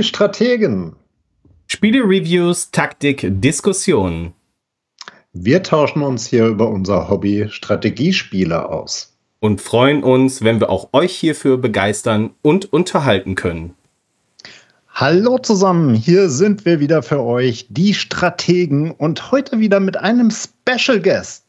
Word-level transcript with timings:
Die 0.00 0.04
Strategen. 0.04 0.96
Spiele-Reviews, 1.66 2.70
Taktik, 2.70 3.26
Diskussionen. 3.28 4.32
Wir 5.34 5.62
tauschen 5.62 6.00
uns 6.00 6.26
hier 6.26 6.46
über 6.46 6.70
unser 6.70 7.10
Hobby 7.10 7.48
Strategiespiele 7.50 8.66
aus. 8.66 9.14
Und 9.40 9.60
freuen 9.60 10.02
uns, 10.02 10.42
wenn 10.42 10.58
wir 10.58 10.70
auch 10.70 10.88
euch 10.94 11.14
hierfür 11.14 11.58
begeistern 11.58 12.30
und 12.40 12.72
unterhalten 12.72 13.34
können. 13.34 13.74
Hallo 14.88 15.36
zusammen, 15.36 15.94
hier 15.94 16.30
sind 16.30 16.64
wir 16.64 16.80
wieder 16.80 17.02
für 17.02 17.22
euch, 17.22 17.66
die 17.68 17.92
Strategen, 17.92 18.92
und 18.92 19.30
heute 19.30 19.58
wieder 19.58 19.80
mit 19.80 19.98
einem 19.98 20.30
Special 20.30 20.98
Guest. 20.98 21.44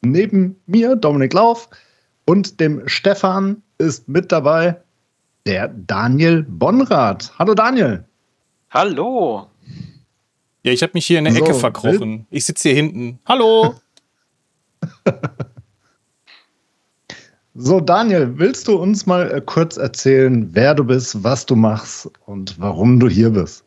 Neben 0.00 0.56
mir, 0.64 0.96
Dominik 0.96 1.34
Lauf, 1.34 1.68
und 2.24 2.58
dem 2.58 2.88
Stefan 2.88 3.60
ist 3.76 4.08
mit 4.08 4.32
dabei 4.32 4.81
der 5.46 5.68
Daniel 5.68 6.44
Bonrath. 6.48 7.32
Hallo 7.38 7.54
Daniel. 7.54 8.04
Hallo. 8.70 9.46
Ja, 10.62 10.72
ich 10.72 10.82
habe 10.82 10.92
mich 10.94 11.06
hier 11.06 11.18
in 11.18 11.24
der 11.24 11.34
so, 11.34 11.44
Ecke 11.44 11.54
verkrochen. 11.54 12.26
Ich 12.30 12.44
sitze 12.44 12.68
hier 12.68 12.76
hinten. 12.76 13.18
Hallo. 13.26 13.74
so, 17.54 17.80
Daniel, 17.80 18.38
willst 18.38 18.68
du 18.68 18.76
uns 18.76 19.06
mal 19.06 19.30
äh, 19.30 19.40
kurz 19.44 19.76
erzählen, 19.76 20.48
wer 20.52 20.74
du 20.74 20.84
bist, 20.84 21.22
was 21.24 21.46
du 21.46 21.56
machst 21.56 22.10
und 22.26 22.60
warum 22.60 23.00
du 23.00 23.08
hier 23.08 23.30
bist? 23.30 23.64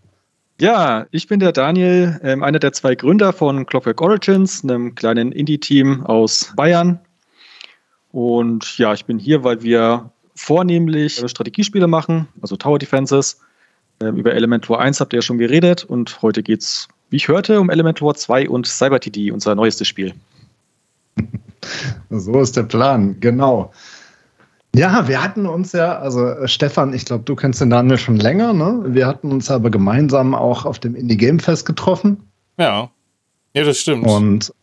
Ja, 0.60 1.06
ich 1.12 1.28
bin 1.28 1.42
der 1.42 1.52
Daniel, 1.52 2.18
äh, 2.24 2.42
einer 2.42 2.60
der 2.60 2.72
zwei 2.72 2.96
Gründer 2.96 3.34
von 3.34 3.66
Clockwork 3.66 4.02
Origins, 4.02 4.64
einem 4.64 4.96
kleinen 4.96 5.34
Indie-Team 5.34 6.06
aus 6.06 6.54
Bayern. 6.56 7.00
Und 8.14 8.78
ja, 8.78 8.94
ich 8.94 9.04
bin 9.04 9.20
hier, 9.20 9.44
weil 9.44 9.62
wir 9.62 10.10
vornehmlich 10.36 11.24
Strategiespiele 11.26 11.88
machen, 11.88 12.28
also 12.42 12.56
Tower 12.56 12.80
Defenses. 12.80 13.40
Ähm, 14.02 14.18
über 14.18 14.34
Elementor 14.34 14.80
1 14.80 15.00
habt 15.00 15.14
ihr 15.14 15.18
ja 15.18 15.22
schon 15.22 15.38
geredet 15.38 15.84
und 15.84 16.22
heute 16.22 16.44
geht 16.44 16.62
es, 16.62 16.88
wie 17.10 17.16
ich 17.16 17.28
hörte, 17.28 17.60
um 17.60 17.70
Elementor 17.70 18.16
2 18.16 18.50
und 18.50 18.68
CyberTD, 18.68 19.32
unser 19.32 19.56
neuestes 19.56 19.88
Spiel. 19.88 20.14
So 22.12 22.40
ist 22.42 22.56
der 22.56 22.64
Plan, 22.64 23.20
genau. 23.20 23.72
Ja, 24.76 25.08
wir 25.08 25.24
hatten 25.24 25.46
uns 25.46 25.72
ja, 25.72 25.98
also 25.98 26.28
äh, 26.28 26.48
Stefan, 26.48 26.94
ich 26.94 27.06
glaube, 27.06 27.24
du 27.24 27.36
kennst 27.36 27.62
den 27.62 27.70
Daniel 27.70 27.98
schon 27.98 28.18
länger, 28.18 28.54
ne? 28.54 28.84
Wir 28.88 29.08
hatten 29.08 29.32
uns 29.32 29.50
aber 29.50 29.70
gemeinsam 29.70 30.36
auch 30.36 30.66
auf 30.66 30.80
dem 30.80 30.96
Indie 30.96 31.18
Game 31.18 31.40
Fest 31.40 31.66
getroffen. 31.66 32.18
Ja. 32.60 32.92
Ja, 33.56 33.64
das 33.64 33.80
stimmt. 33.80 34.06
Und 34.06 34.54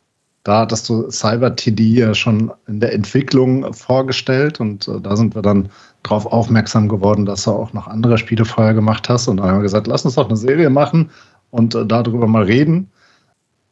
da 0.44 0.60
hattest 0.60 0.88
du 0.88 1.08
CyberTD 1.08 1.82
ja 1.82 2.14
schon 2.14 2.52
in 2.66 2.80
der 2.80 2.92
Entwicklung 2.92 3.72
vorgestellt 3.72 4.58
und 4.60 4.88
äh, 4.88 5.00
da 5.00 5.16
sind 5.16 5.34
wir 5.34 5.42
dann 5.42 5.68
darauf 6.02 6.26
aufmerksam 6.26 6.88
geworden, 6.88 7.26
dass 7.26 7.44
du 7.44 7.52
auch 7.52 7.72
noch 7.72 7.86
andere 7.86 8.18
Spiele 8.18 8.44
vorher 8.44 8.74
gemacht 8.74 9.08
hast 9.08 9.28
und 9.28 9.36
dann 9.36 9.46
haben 9.46 9.58
wir 9.58 9.62
gesagt, 9.62 9.86
lass 9.86 10.04
uns 10.04 10.16
doch 10.16 10.28
eine 10.28 10.36
Serie 10.36 10.70
machen 10.70 11.10
und 11.50 11.74
äh, 11.74 11.86
darüber 11.86 12.26
mal 12.26 12.42
reden. 12.42 12.90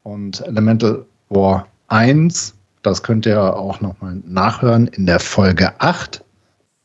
Und 0.03 0.41
Elemental 0.47 1.05
War 1.29 1.67
1, 1.89 2.55
das 2.83 3.03
könnt 3.03 3.27
ihr 3.27 3.43
auch 3.57 3.81
nochmal 3.81 4.23
nachhören 4.27 4.87
in 4.89 5.07
der 5.07 5.21
Folge 5.21 5.73
8, 5.81 6.25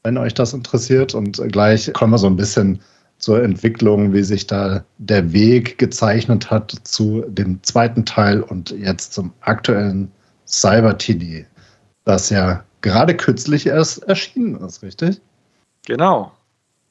wenn 0.03 0.17
euch 0.17 0.33
das 0.33 0.53
interessiert. 0.53 1.13
Und 1.13 1.41
gleich 1.52 1.91
kommen 1.94 2.11
wir 2.11 2.17
so 2.17 2.28
ein 2.28 2.36
bisschen 2.36 2.80
zur 3.18 3.44
Entwicklung, 3.44 4.14
wie 4.14 4.24
sich 4.24 4.48
da 4.48 4.84
der 4.98 5.32
Weg 5.34 5.78
gezeichnet 5.78 6.52
hat 6.52 6.76
zu 6.84 7.24
dem 7.28 7.62
zweiten 7.64 8.06
Teil 8.06 8.42
und 8.42 8.72
jetzt 8.72 9.14
zum 9.14 9.34
aktuellen 9.42 10.12
Cyber 10.48 10.98
TD, 10.98 11.46
das 12.04 12.30
ja 12.30 12.64
gerade 12.82 13.16
kürzlich 13.16 13.66
erst 13.66 14.04
erschienen 14.04 14.56
ist, 14.62 14.84
richtig? 14.84 15.20
Genau. 15.88 16.32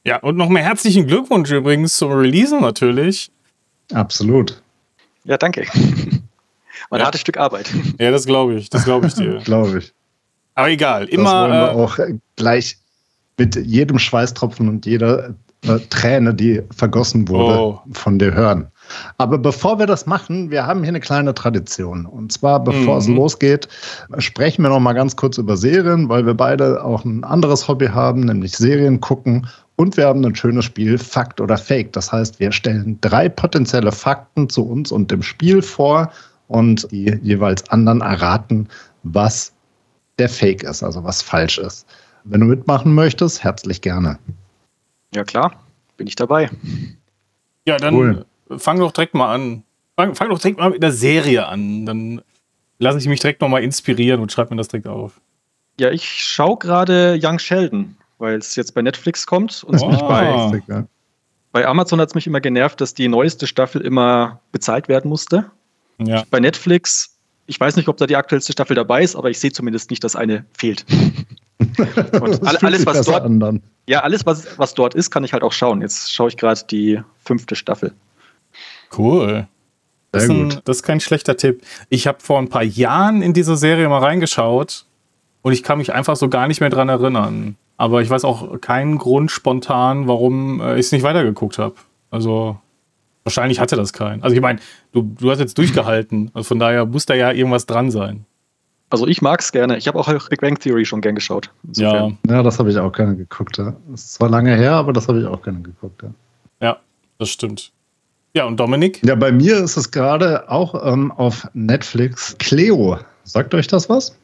Ja, 0.05 0.19
und 0.19 0.37
noch 0.37 0.49
mehr 0.49 0.65
herzlichen 0.65 1.07
Glückwunsch 1.07 1.51
übrigens 1.51 1.97
zum 1.97 2.13
Release 2.13 2.59
natürlich. 2.61 3.31
Absolut. 3.93 4.63
Ja, 5.25 5.39
danke. 5.39 5.67
Ein 6.91 7.01
ja. 7.01 7.07
hartes 7.07 7.23
Stück 7.23 7.39
Arbeit. 7.39 7.71
Ja, 7.99 8.11
das 8.11 8.27
glaube 8.27 8.55
ich. 8.55 8.69
Das 8.71 8.85
glaube 8.85 9.07
ich 9.07 9.15
dir. 9.15 9.39
glaube 9.45 9.79
ich. 9.79 9.93
Aber 10.55 10.69
egal, 10.69 11.07
immer. 11.07 11.25
Das 11.25 11.33
wollen 11.33 11.53
wir 11.53 12.07
äh, 12.07 12.11
auch 12.11 12.17
gleich 12.37 12.77
mit 13.39 13.57
jedem 13.57 13.99
Schweißtropfen 13.99 14.69
und 14.69 14.87
jeder 14.87 15.35
äh, 15.67 15.79
Träne, 15.91 16.35
die 16.35 16.63
vergossen 16.75 17.29
wurde, 17.29 17.59
oh. 17.59 17.81
von 17.93 18.19
dir 18.19 18.35
hören. 18.35 18.69
Aber 19.19 19.39
bevor 19.39 19.79
wir 19.79 19.87
das 19.87 20.07
machen, 20.07 20.51
wir 20.51 20.67
haben 20.67 20.81
hier 20.81 20.91
eine 20.91 21.01
kleine 21.01 21.35
Tradition. 21.35 22.07
Und 22.07 22.33
zwar, 22.33 22.63
bevor 22.63 22.95
mhm. 22.95 23.01
es 23.01 23.09
losgeht, 23.09 23.69
sprechen 24.19 24.63
wir 24.63 24.69
noch 24.69 24.81
mal 24.81 24.93
ganz 24.93 25.17
kurz 25.17 25.39
über 25.39 25.57
Serien, 25.57 26.09
weil 26.09 26.27
wir 26.27 26.35
beide 26.35 26.85
auch 26.85 27.05
ein 27.05 27.25
anderes 27.25 27.67
Hobby 27.67 27.87
haben, 27.87 28.21
nämlich 28.21 28.57
Serien 28.57 29.01
gucken. 29.01 29.47
Und 29.77 29.97
wir 29.97 30.07
haben 30.07 30.25
ein 30.25 30.37
schönes 30.37 30.67
Spiel, 30.67 30.99
Fakt 30.99 31.41
oder 31.41 31.57
Fake. 31.57 31.93
Das 31.93 32.13
heißt, 32.13 32.39
wir 32.39 32.53
stellen 32.53 32.99
drei 33.01 33.29
potenzielle 33.29 33.91
Fakten 33.91 34.49
zu 34.49 34.67
uns 34.67 34.93
und 34.93 35.11
dem 35.11 35.23
Spiel 35.23 35.63
vor 35.63 36.11
und 36.49 36.87
die 36.91 37.19
jeweils 37.23 37.69
anderen 37.71 38.01
erraten, 38.01 38.69
was 39.03 39.53
der 40.19 40.29
Fake 40.29 40.63
ist, 40.63 40.83
also 40.83 41.03
was 41.03 41.23
falsch 41.23 41.59
ist. 41.59 41.87
Wenn 42.25 42.41
du 42.41 42.47
mitmachen 42.47 42.95
möchtest, 42.95 43.43
herzlich 43.43 43.81
gerne. 43.81 44.19
Ja, 45.15 45.25
klar, 45.25 45.65
bin 45.97 46.07
ich 46.07 46.17
dabei. 46.17 46.51
Ja, 47.67 47.77
dann 47.77 47.95
cool. 47.95 48.27
fang 48.57 48.79
doch 48.79 48.93
direkt 48.93 49.15
mal 49.15 49.33
an. 49.33 49.63
Fang, 49.97 50.15
fang, 50.15 50.29
doch 50.29 50.39
direkt 50.39 50.59
mal 50.59 50.71
mit 50.71 50.83
der 50.83 50.93
Serie 50.93 51.47
an. 51.47 51.87
Dann 51.87 52.23
lasse 52.79 52.99
ich 52.99 53.07
mich 53.07 53.21
direkt 53.21 53.41
nochmal 53.41 53.63
inspirieren 53.63 54.21
und 54.21 54.33
schreibe 54.33 54.51
mir 54.51 54.57
das 54.57 54.69
direkt 54.69 54.89
auf. 54.89 55.21
Ja, 55.79 55.91
ich 55.91 56.09
schaue 56.09 56.59
gerade 56.59 57.19
Young 57.23 57.39
Sheldon, 57.39 57.97
weil 58.19 58.39
es 58.39 58.57
jetzt 58.57 58.75
bei 58.75 58.83
Netflix 58.83 59.27
kommt 59.27 59.65
und 59.65 59.81
oh. 59.81 59.89
mich 59.89 60.01
bei, 60.01 60.85
bei 61.53 61.67
Amazon 61.67 62.01
hat 62.01 62.09
es 62.09 62.15
mich 62.15 62.27
immer 62.27 62.41
genervt, 62.41 62.81
dass 62.81 62.95
die 62.95 63.09
neueste 63.09 63.47
Staffel 63.47 63.81
immer 63.81 64.41
bezahlt 64.51 64.89
werden 64.89 65.09
musste. 65.09 65.51
Ja. 65.99 66.25
Bei 66.31 66.41
Netflix, 66.41 67.17
ich 67.47 67.59
weiß 67.59 67.77
nicht, 67.77 67.89
ob 67.89 67.97
da 67.97 68.07
die 68.07 68.17
aktuellste 68.17 68.53
Staffel 68.53 68.75
dabei 68.75 69.03
ist, 69.03 69.15
aber 69.15 69.31
ich 69.31 69.39
sehe 69.39 69.53
zumindest 69.53 69.91
nicht, 69.91 70.03
dass 70.03 70.17
eine 70.17 70.45
fehlt. 70.57 70.85
Und 72.21 72.65
alles, 72.65 72.85
was 72.87 73.07
dort, 73.07 73.25
ja, 73.87 74.01
alles, 74.01 74.25
was, 74.27 74.59
was 74.59 74.75
dort 74.75 74.95
ist, 74.95 75.11
kann 75.11 75.25
ich 75.25 75.33
halt 75.33 75.43
auch 75.43 75.53
schauen. 75.53 75.83
Jetzt 75.83 76.13
schaue 76.13 76.29
ich 76.29 76.37
gerade 76.37 76.61
die 76.71 77.01
fünfte 77.25 77.55
Staffel. 77.57 77.93
Cool. 78.97 79.47
Das 80.13 80.25
ist, 80.25 80.31
ein, 80.31 80.61
das 80.65 80.77
ist 80.77 80.83
kein 80.85 81.01
schlechter 81.01 81.37
Tipp. 81.37 81.63
Ich 81.89 82.07
habe 82.07 82.21
vor 82.21 82.39
ein 82.39 82.49
paar 82.49 82.63
Jahren 82.63 83.21
in 83.21 83.33
diese 83.33 83.57
Serie 83.57 83.89
mal 83.89 83.99
reingeschaut 83.99 84.87
und 85.43 85.53
ich 85.53 85.65
kann 85.65 85.79
mich 85.79 85.93
einfach 85.93 86.15
so 86.15 86.29
gar 86.29 86.47
nicht 86.47 86.61
mehr 86.61 86.71
dran 86.71 86.89
erinnern. 86.89 87.57
Aber 87.77 88.01
ich 88.01 88.11
weiß 88.11 88.25
auch 88.25 88.61
keinen 88.61 88.99
Grund 88.99 89.33
spontan, 89.33 90.07
warum 90.07 90.61
äh, 90.61 90.75
ich 90.75 90.87
es 90.87 90.93
nicht 90.93 91.03
weitergeguckt 91.03 91.59
habe. 91.59 91.75
Also 92.11 92.57
wahrscheinlich 93.25 93.59
hatte 93.59 93.75
das 93.75 93.93
keinen. 93.93 94.23
Also 94.23 94.37
ich 94.37 94.41
meine, 94.41 94.61
du, 94.93 95.03
du 95.03 95.31
hast 95.31 95.41
jetzt 95.41 95.59
durchgehalten. 95.59 96.31
Also 96.33 96.49
von 96.49 96.61
daher 96.61 96.87
muss 96.87 97.07
da 97.07 97.15
ja 97.15 97.33
irgendwas 97.33 97.67
dran 97.67 97.91
sein. 97.91 98.25
Also 98.91 99.07
ich 99.07 99.23
mag 99.23 99.41
es 99.41 99.51
gerne. 99.51 99.77
Ich 99.77 99.89
habe 99.89 99.99
auch 99.99 100.29
Big 100.29 100.41
Bang 100.41 100.59
Theory 100.59 100.85
schon 100.85 101.01
gern 101.01 101.15
geschaut. 101.15 101.51
Ja. 101.75 102.11
ja, 102.29 102.43
das 102.43 102.59
habe 102.59 102.71
ich 102.71 102.79
auch 102.79 102.93
gerne 102.93 103.17
geguckt. 103.17 103.59
Ja. 103.59 103.75
Das 103.89 104.03
ist 104.03 104.15
zwar 104.15 104.29
lange 104.29 104.55
her, 104.55 104.73
aber 104.73 104.93
das 104.93 105.09
habe 105.09 105.21
ich 105.21 105.27
auch 105.27 105.43
gerne 105.43 105.61
geguckt. 105.61 106.03
Ja. 106.03 106.11
ja, 106.61 106.77
das 107.19 107.31
stimmt. 107.31 107.73
Ja, 108.35 108.45
und 108.45 108.59
Dominik? 108.59 109.01
Ja, 109.05 109.15
bei 109.15 109.31
mir 109.31 109.59
ist 109.59 109.77
es 109.77 109.91
gerade 109.91 110.51
auch 110.51 110.75
ähm, 110.87 111.13
auf 111.13 111.49
Netflix 111.55 112.37
Cleo. 112.39 112.99
Sagt 113.23 113.55
euch 113.55 113.69
das 113.69 113.89
was? 113.89 114.17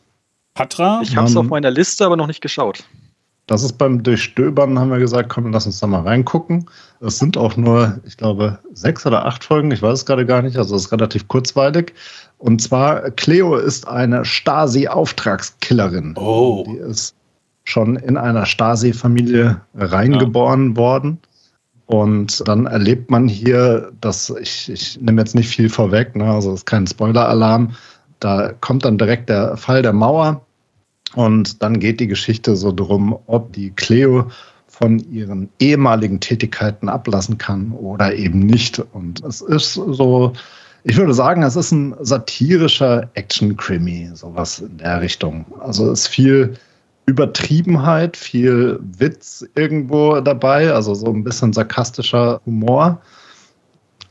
Patra? 0.54 1.00
Ich 1.02 1.16
habe 1.16 1.28
es 1.28 1.36
auf 1.36 1.46
meiner 1.46 1.70
Liste, 1.70 2.04
aber 2.04 2.16
noch 2.16 2.26
nicht 2.26 2.40
geschaut. 2.40 2.84
Das 3.50 3.64
ist 3.64 3.78
beim 3.78 4.04
Durchstöbern, 4.04 4.78
haben 4.78 4.92
wir 4.92 5.00
gesagt, 5.00 5.28
komm, 5.28 5.50
lass 5.50 5.66
uns 5.66 5.80
da 5.80 5.88
mal 5.88 6.02
reingucken. 6.02 6.70
Es 7.00 7.18
sind 7.18 7.36
auch 7.36 7.56
nur, 7.56 7.98
ich 8.06 8.16
glaube, 8.16 8.60
sechs 8.74 9.04
oder 9.04 9.26
acht 9.26 9.42
Folgen, 9.42 9.72
ich 9.72 9.82
weiß 9.82 9.98
es 9.98 10.06
gerade 10.06 10.24
gar 10.24 10.40
nicht, 10.40 10.56
also 10.56 10.76
es 10.76 10.84
ist 10.84 10.92
relativ 10.92 11.26
kurzweilig. 11.26 11.92
Und 12.38 12.62
zwar, 12.62 13.10
Cleo 13.10 13.56
ist 13.56 13.88
eine 13.88 14.24
Stasi-Auftragskillerin. 14.24 16.14
Oh. 16.16 16.64
Die 16.64 16.76
ist 16.76 17.16
schon 17.64 17.96
in 17.96 18.16
einer 18.16 18.46
Stasi-Familie 18.46 19.60
reingeboren 19.74 20.70
ja. 20.70 20.76
worden. 20.76 21.18
Und 21.86 22.46
dann 22.46 22.66
erlebt 22.66 23.10
man 23.10 23.26
hier, 23.26 23.90
dass 24.00 24.30
ich, 24.30 24.70
ich 24.70 25.00
nehme 25.00 25.22
jetzt 25.22 25.34
nicht 25.34 25.48
viel 25.48 25.68
vorweg, 25.68 26.14
ne, 26.14 26.30
also 26.30 26.52
es 26.52 26.60
ist 26.60 26.66
kein 26.66 26.86
Spoiler-Alarm. 26.86 27.72
Da 28.20 28.52
kommt 28.60 28.84
dann 28.84 28.96
direkt 28.96 29.28
der 29.28 29.56
Fall 29.56 29.82
der 29.82 29.92
Mauer 29.92 30.46
und 31.14 31.62
dann 31.62 31.80
geht 31.80 32.00
die 32.00 32.06
Geschichte 32.06 32.56
so 32.56 32.72
drum, 32.72 33.18
ob 33.26 33.52
die 33.52 33.70
Cleo 33.70 34.26
von 34.66 34.98
ihren 35.12 35.50
ehemaligen 35.58 36.20
Tätigkeiten 36.20 36.88
ablassen 36.88 37.36
kann 37.36 37.72
oder 37.72 38.14
eben 38.14 38.40
nicht. 38.40 38.78
Und 38.92 39.22
es 39.24 39.40
ist 39.40 39.74
so, 39.74 40.32
ich 40.84 40.96
würde 40.96 41.12
sagen, 41.12 41.42
es 41.42 41.56
ist 41.56 41.72
ein 41.72 41.94
satirischer 42.00 43.10
Action-Krimi, 43.14 44.10
sowas 44.14 44.60
in 44.60 44.78
der 44.78 45.02
Richtung. 45.02 45.44
Also 45.60 45.90
es 45.90 46.02
ist 46.02 46.08
viel 46.08 46.54
Übertriebenheit, 47.06 48.16
viel 48.16 48.78
Witz 48.80 49.44
irgendwo 49.56 50.20
dabei, 50.20 50.72
also 50.72 50.94
so 50.94 51.12
ein 51.12 51.24
bisschen 51.24 51.52
sarkastischer 51.52 52.40
Humor. 52.46 53.02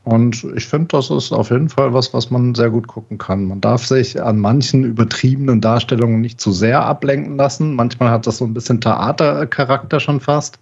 Und 0.04 0.46
ich 0.56 0.66
finde, 0.66 0.88
das 0.88 1.10
ist 1.10 1.30
auf 1.30 1.50
jeden 1.50 1.68
Fall 1.68 1.92
was, 1.92 2.14
was 2.14 2.30
man 2.30 2.54
sehr 2.54 2.70
gut 2.70 2.86
gucken 2.86 3.18
kann. 3.18 3.44
Man 3.44 3.60
darf 3.60 3.86
sich 3.86 4.20
an 4.20 4.38
manchen 4.38 4.82
übertriebenen 4.84 5.60
Darstellungen 5.60 6.20
nicht 6.20 6.40
zu 6.40 6.52
sehr 6.52 6.82
ablenken 6.82 7.36
lassen. 7.36 7.74
Manchmal 7.74 8.10
hat 8.10 8.26
das 8.26 8.38
so 8.38 8.46
ein 8.46 8.54
bisschen 8.54 8.80
Theatercharakter 8.80 10.00
schon 10.00 10.20
fast. 10.20 10.58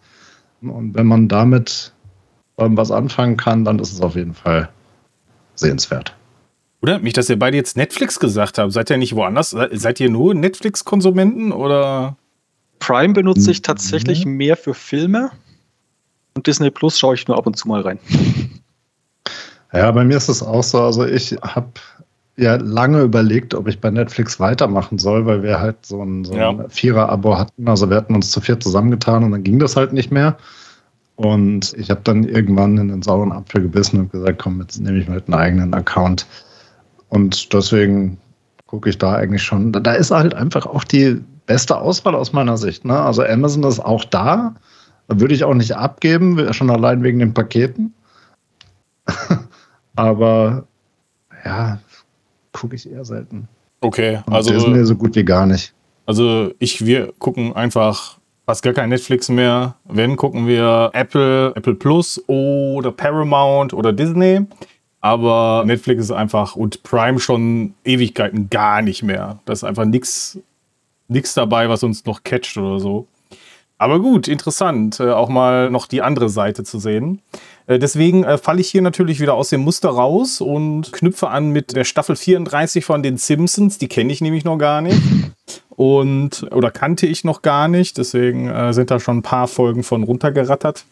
Und 0.61 0.95
wenn 0.95 1.07
man 1.07 1.29
damit 1.29 1.93
was 2.57 2.91
anfangen 2.91 3.37
kann, 3.37 3.65
dann 3.65 3.79
ist 3.79 3.93
es 3.93 4.01
auf 4.01 4.17
jeden 4.17 4.35
Fall 4.35 4.69
sehenswert. 5.55 6.15
Oder 6.83 6.99
mich, 6.99 7.13
dass 7.13 7.29
ihr 7.29 7.39
beide 7.39 7.57
jetzt 7.57 7.77
Netflix 7.77 8.19
gesagt 8.19 8.59
habt. 8.59 8.73
Seid 8.73 8.91
ihr 8.91 8.99
nicht 8.99 9.15
woanders? 9.15 9.51
Seid 9.51 10.01
ihr 10.01 10.11
nur 10.11 10.35
Netflix-Konsumenten 10.35 11.53
oder? 11.53 12.17
Prime 12.81 13.15
benutze 13.15 13.51
ich 13.51 13.63
tatsächlich 13.63 14.25
mhm. 14.25 14.33
mehr 14.33 14.57
für 14.57 14.75
Filme 14.75 15.31
und 16.35 16.47
Disney 16.47 16.71
Plus 16.71 16.99
schaue 16.99 17.15
ich 17.15 17.27
nur 17.27 17.37
ab 17.37 17.47
und 17.47 17.57
zu 17.57 17.67
mal 17.67 17.81
rein. 17.81 17.99
Ja, 19.73 19.91
bei 19.93 20.05
mir 20.05 20.17
ist 20.17 20.29
es 20.29 20.43
auch 20.43 20.63
so. 20.63 20.81
Also 20.81 21.05
ich 21.05 21.37
habe 21.43 21.69
ja 22.37 22.57
lange 22.57 23.03
überlegt, 23.03 23.55
ob 23.55 23.69
ich 23.69 23.81
bei 23.81 23.91
Netflix 23.91 24.39
weitermachen 24.41 24.99
soll, 24.99 25.27
weil 25.27 25.43
wir 25.43 25.61
halt 25.61 25.85
so 25.85 26.03
ein, 26.03 26.25
so 26.25 26.33
ein 26.33 26.39
ja. 26.39 26.69
Vierer-Abo 26.69 27.37
hatten. 27.37 27.69
Also 27.69 27.91
wir 27.91 27.97
hatten 27.97 28.15
uns 28.15 28.31
zu 28.31 28.41
viert 28.41 28.63
zusammengetan 28.63 29.25
und 29.25 29.33
dann 29.33 29.43
ging 29.43 29.59
das 29.59 29.77
halt 29.77 29.93
nicht 29.93 30.11
mehr. 30.11 30.39
Und 31.17 31.75
ich 31.77 31.91
habe 31.91 32.01
dann 32.05 32.23
irgendwann 32.23 32.79
in 32.79 32.89
den 32.89 33.03
sauren 33.03 33.33
Apfel 33.33 33.63
gebissen 33.63 33.99
und 33.99 34.13
gesagt, 34.13 34.39
komm, 34.41 34.61
jetzt 34.61 34.81
nehme 34.81 34.99
ich 34.99 35.09
mal 35.09 35.21
einen 35.27 35.35
eigenen 35.35 35.75
Account. 35.75 36.27
Und 37.09 37.53
deswegen 37.53 38.19
gucke 38.67 38.89
ich 38.89 38.99
da 38.99 39.15
eigentlich 39.15 39.43
schon. 39.43 39.73
Da 39.73 39.93
ist 39.95 40.13
halt 40.13 40.35
einfach 40.35 40.65
auch 40.65 40.85
die 40.85 41.21
beste 41.47 41.77
Auswahl 41.77 42.15
aus 42.15 42.33
meiner 42.33 42.57
Sicht. 42.57 42.85
Ne? 42.85 42.99
Also 42.99 43.25
Amazon 43.25 43.65
ist 43.65 43.81
auch 43.81 44.05
da. 44.05 44.55
Da 45.09 45.19
würde 45.19 45.35
ich 45.35 45.43
auch 45.43 45.55
nicht 45.55 45.75
abgeben, 45.75 46.53
schon 46.53 46.71
allein 46.71 47.03
wegen 47.03 47.19
den 47.19 47.35
Paketen. 47.35 47.95
Aber 49.99 50.65
ja, 51.45 51.79
gucke 52.53 52.77
ich 52.77 52.91
eher 52.91 53.05
selten. 53.05 53.49
Okay, 53.81 54.21
also. 54.27 54.53
Und 54.53 54.59
Disney 54.59 54.85
so 54.85 54.95
gut 54.95 55.17
wie 55.17 55.25
gar 55.25 55.47
nicht. 55.47 55.75
Also 56.07 56.53
ich, 56.59 56.87
wir 56.87 57.13
gucken 57.19 57.55
einfach 57.55 58.19
fast 58.47 58.63
gar 58.63 58.73
kein 58.73 58.89
Netflix 58.89 59.29
mehr. 59.29 59.75
Wenn, 59.85 60.17
gucken 60.17 60.47
wir 60.47 60.91
Apple, 60.95 61.53
Apple 61.55 61.75
Plus 61.75 62.23
oder 62.29 62.93
Paramount 62.93 63.75
oder 63.75 63.93
Disney. 63.93 64.47
Aber 65.01 65.65
Netflix 65.67 66.05
ist 66.05 66.11
einfach 66.11 66.57
und 66.57 66.83
Prime 66.83 67.21
schon 67.21 67.75
Ewigkeiten 67.85 68.51
gar 68.51 68.83
nicht 68.83 69.03
mehr. 69.03 69.39
Da 69.45 69.53
ist 69.53 69.65
einfach 69.65 69.85
nichts 69.85 70.39
dabei, 71.35 71.69
was 71.69 71.83
uns 71.83 72.05
noch 72.05 72.23
catcht 72.23 72.57
oder 72.57 72.81
so. 72.81 73.07
Aber 73.79 74.01
gut, 74.01 74.27
interessant, 74.27 74.99
äh, 74.99 75.13
auch 75.13 75.29
mal 75.29 75.71
noch 75.71 75.87
die 75.87 76.03
andere 76.03 76.29
Seite 76.29 76.65
zu 76.65 76.81
sehen. 76.81 77.23
Äh, 77.69 77.79
deswegen 77.79 78.25
äh, 78.25 78.37
falle 78.37 78.61
ich 78.61 78.69
hier 78.69 78.83
natürlich 78.83 79.21
wieder 79.21 79.35
aus 79.35 79.51
dem 79.51 79.61
Muster 79.61 79.91
raus 79.91 80.41
und 80.41 80.93
knüpfe 80.93 81.29
an 81.29 81.51
mit 81.51 81.77
der 81.77 81.85
Staffel 81.85 82.17
34 82.17 82.85
von 82.85 83.05
den 83.05 83.19
Simpsons. 83.19 83.79
Die 83.79 83.87
kenne 83.87 84.13
ich 84.13 84.21
nämlich 84.21 84.45
noch 84.45 84.59
gar 84.59 84.81
nicht. 84.81 85.01
Und, 85.71 86.45
oder 86.51 86.73
kannte 86.73 87.07
ich 87.07 87.23
noch 87.23 87.41
gar 87.41 87.69
nicht. 87.69 87.99
Deswegen 87.99 88.49
äh, 88.49 88.73
sind 88.73 88.91
da 88.91 88.99
schon 88.99 89.19
ein 89.19 89.23
paar 89.23 89.47
Folgen 89.47 89.85
von 89.85 90.03
runtergerattert. 90.03 90.85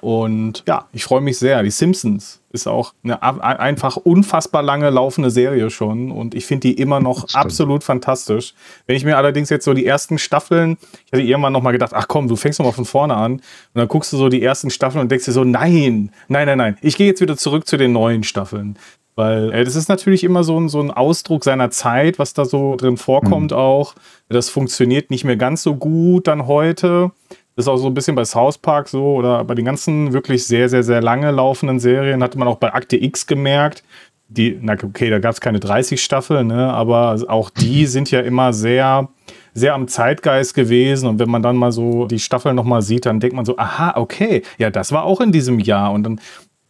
Und 0.00 0.62
ja, 0.68 0.86
ich 0.92 1.04
freue 1.04 1.20
mich 1.20 1.38
sehr. 1.38 1.62
Die 1.62 1.70
Simpsons 1.70 2.40
ist 2.52 2.66
auch 2.66 2.94
eine 3.02 3.20
einfach 3.22 3.96
unfassbar 3.96 4.62
lange 4.62 4.90
laufende 4.90 5.30
Serie 5.30 5.70
schon 5.70 6.10
und 6.10 6.34
ich 6.34 6.46
finde 6.46 6.68
die 6.68 6.74
immer 6.74 7.00
noch 7.00 7.26
absolut 7.34 7.84
fantastisch. 7.84 8.54
Wenn 8.86 8.96
ich 8.96 9.04
mir 9.04 9.16
allerdings 9.16 9.50
jetzt 9.50 9.64
so 9.64 9.74
die 9.74 9.84
ersten 9.84 10.18
Staffeln, 10.18 10.78
ich 11.06 11.12
hatte 11.12 11.22
irgendwann 11.22 11.52
noch 11.52 11.62
mal 11.62 11.72
gedacht, 11.72 11.92
ach 11.94 12.06
komm, 12.08 12.28
du 12.28 12.36
fängst 12.36 12.58
noch 12.58 12.66
mal 12.66 12.72
von 12.72 12.84
vorne 12.84 13.14
an 13.14 13.32
und 13.32 13.42
dann 13.74 13.88
guckst 13.88 14.12
du 14.12 14.16
so 14.16 14.28
die 14.28 14.42
ersten 14.42 14.70
Staffeln 14.70 15.02
und 15.02 15.10
denkst 15.10 15.26
dir 15.26 15.32
so, 15.32 15.44
nein, 15.44 16.10
nein, 16.28 16.46
nein, 16.46 16.58
nein, 16.58 16.78
ich 16.80 16.96
gehe 16.96 17.08
jetzt 17.08 17.20
wieder 17.20 17.36
zurück 17.36 17.66
zu 17.66 17.76
den 17.76 17.92
neuen 17.92 18.22
Staffeln. 18.22 18.78
Weil 19.18 19.52
äh, 19.52 19.64
das 19.64 19.74
ist 19.74 19.88
natürlich 19.88 20.22
immer 20.22 20.44
so 20.44 20.60
ein, 20.60 20.68
so 20.68 20.80
ein 20.80 20.92
Ausdruck 20.92 21.42
seiner 21.42 21.72
Zeit, 21.72 22.20
was 22.20 22.34
da 22.34 22.44
so 22.44 22.76
drin 22.76 22.96
vorkommt 22.96 23.50
mhm. 23.50 23.56
auch. 23.56 23.96
Das 24.28 24.48
funktioniert 24.48 25.10
nicht 25.10 25.24
mehr 25.24 25.36
ganz 25.36 25.64
so 25.64 25.74
gut 25.74 26.28
dann 26.28 26.46
heute. 26.46 27.10
Das 27.58 27.64
ist 27.64 27.70
auch 27.70 27.76
so 27.78 27.88
ein 27.88 27.94
bisschen 27.94 28.14
bei 28.14 28.24
South 28.24 28.56
Park 28.56 28.86
so 28.88 29.16
oder 29.16 29.42
bei 29.42 29.56
den 29.56 29.64
ganzen 29.64 30.12
wirklich 30.12 30.46
sehr, 30.46 30.68
sehr, 30.68 30.84
sehr 30.84 31.02
lange 31.02 31.32
laufenden 31.32 31.80
Serien 31.80 32.22
hatte 32.22 32.38
man 32.38 32.46
auch 32.46 32.58
bei 32.58 32.72
Akte 32.72 32.96
X 32.96 33.26
gemerkt. 33.26 33.82
Die, 34.28 34.56
na 34.62 34.74
okay, 34.80 35.10
da 35.10 35.18
gab 35.18 35.32
es 35.32 35.40
keine 35.40 35.58
30 35.58 36.00
Staffeln, 36.00 36.46
ne, 36.46 36.72
aber 36.72 37.20
auch 37.26 37.50
die 37.50 37.86
sind 37.88 38.12
ja 38.12 38.20
immer 38.20 38.52
sehr, 38.52 39.08
sehr 39.54 39.74
am 39.74 39.88
Zeitgeist 39.88 40.54
gewesen. 40.54 41.08
Und 41.08 41.18
wenn 41.18 41.28
man 41.28 41.42
dann 41.42 41.56
mal 41.56 41.72
so 41.72 42.06
die 42.06 42.20
Staffeln 42.20 42.54
nochmal 42.54 42.80
sieht, 42.80 43.06
dann 43.06 43.18
denkt 43.18 43.34
man 43.34 43.44
so, 43.44 43.58
aha, 43.58 43.94
okay, 43.96 44.42
ja, 44.58 44.70
das 44.70 44.92
war 44.92 45.02
auch 45.02 45.20
in 45.20 45.32
diesem 45.32 45.58
Jahr. 45.58 45.90
Und 45.90 46.04
dann 46.04 46.20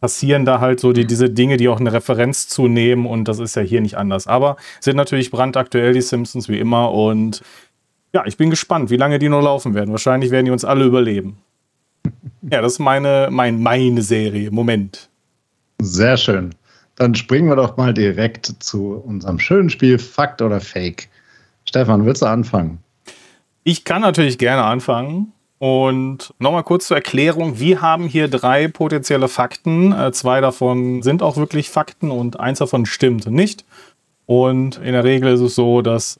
passieren 0.01 0.43
da 0.43 0.59
halt 0.59 0.79
so 0.79 0.91
die, 0.91 1.05
diese 1.05 1.29
Dinge, 1.29 1.57
die 1.57 1.69
auch 1.69 1.79
eine 1.79 1.93
Referenz 1.93 2.47
zunehmen. 2.47 3.05
Und 3.05 3.27
das 3.27 3.37
ist 3.37 3.55
ja 3.55 3.61
hier 3.61 3.81
nicht 3.81 3.95
anders. 3.95 4.25
Aber 4.25 4.57
sind 4.79 4.95
natürlich 4.95 5.29
brandaktuell, 5.29 5.93
die 5.93 6.01
Simpsons, 6.01 6.49
wie 6.49 6.57
immer. 6.57 6.91
Und 6.91 7.43
ja, 8.13 8.25
ich 8.25 8.37
bin 8.37 8.49
gespannt, 8.49 8.89
wie 8.89 8.97
lange 8.97 9.19
die 9.19 9.29
noch 9.29 9.41
laufen 9.41 9.73
werden. 9.73 9.91
Wahrscheinlich 9.91 10.31
werden 10.31 10.45
die 10.45 10.51
uns 10.51 10.65
alle 10.65 10.85
überleben. 10.85 11.37
ja, 12.41 12.61
das 12.61 12.73
ist 12.73 12.79
meine, 12.79 13.29
mein, 13.31 13.61
meine 13.61 14.01
Serie. 14.01 14.51
Moment. 14.51 15.09
Sehr 15.81 16.17
schön. 16.17 16.55
Dann 16.95 17.15
springen 17.15 17.47
wir 17.47 17.55
doch 17.55 17.77
mal 17.77 17.93
direkt 17.93 18.45
zu 18.59 18.95
unserem 18.95 19.39
schönen 19.39 19.69
Spiel 19.69 19.99
Fakt 19.99 20.41
oder 20.41 20.59
Fake. 20.59 21.09
Stefan, 21.65 22.05
willst 22.05 22.21
du 22.21 22.25
anfangen? 22.25 22.79
Ich 23.63 23.85
kann 23.85 24.01
natürlich 24.01 24.37
gerne 24.37 24.63
anfangen. 24.63 25.31
Und 25.59 26.33
nochmal 26.39 26.63
kurz 26.63 26.87
zur 26.87 26.97
Erklärung. 26.97 27.59
Wir 27.59 27.81
haben 27.81 28.05
hier 28.07 28.29
drei 28.29 28.69
potenzielle 28.69 29.27
Fakten. 29.27 29.91
Äh, 29.91 30.11
zwei 30.13 30.39
davon 30.39 31.01
sind 31.01 31.21
auch 31.21 31.35
wirklich 31.35 31.69
Fakten 31.69 32.11
und 32.11 32.39
eins 32.39 32.59
davon 32.59 32.85
stimmt 32.85 33.27
nicht. 33.27 33.65
Und 34.25 34.77
in 34.77 34.93
der 34.93 35.03
Regel 35.03 35.33
ist 35.33 35.41
es 35.41 35.55
so, 35.55 35.81
dass 35.81 36.19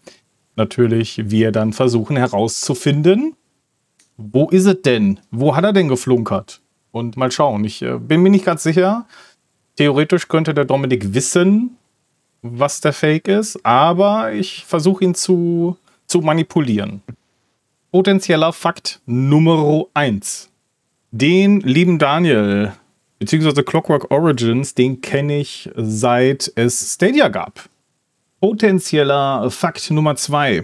natürlich 0.59 1.31
wir 1.31 1.51
dann 1.51 1.73
versuchen 1.73 2.15
herauszufinden, 2.15 3.35
wo 4.17 4.49
ist 4.49 4.65
es 4.65 4.81
denn? 4.83 5.19
Wo 5.31 5.55
hat 5.55 5.63
er 5.63 5.73
denn 5.73 5.87
geflunkert? 5.87 6.61
Und 6.91 7.17
mal 7.17 7.31
schauen. 7.31 7.63
Ich 7.63 7.81
äh, 7.81 7.97
bin 7.97 8.21
mir 8.21 8.29
nicht 8.29 8.45
ganz 8.45 8.63
sicher. 8.63 9.07
Theoretisch 9.77 10.27
könnte 10.27 10.53
der 10.53 10.65
Dominik 10.65 11.13
wissen, 11.13 11.77
was 12.41 12.81
der 12.81 12.93
Fake 12.93 13.27
ist, 13.27 13.65
aber 13.65 14.33
ich 14.33 14.65
versuche 14.65 15.03
ihn 15.03 15.15
zu, 15.15 15.77
zu 16.05 16.19
manipulieren. 16.19 17.01
Potenzieller 17.91 18.51
Fakt 18.51 19.01
Nummer 19.05 19.85
1. 19.93 20.49
Den 21.11 21.61
lieben 21.61 21.97
Daniel, 21.97 22.73
beziehungsweise 23.19 23.63
Clockwork 23.63 24.11
Origins, 24.11 24.75
den 24.75 24.99
kenne 25.01 25.39
ich 25.39 25.69
seit 25.75 26.51
es 26.55 26.95
Stadia 26.95 27.29
gab. 27.29 27.68
Potenzieller 28.39 29.51
Fakt 29.51 29.91
Nummer 29.91 30.15
zwei. 30.15 30.63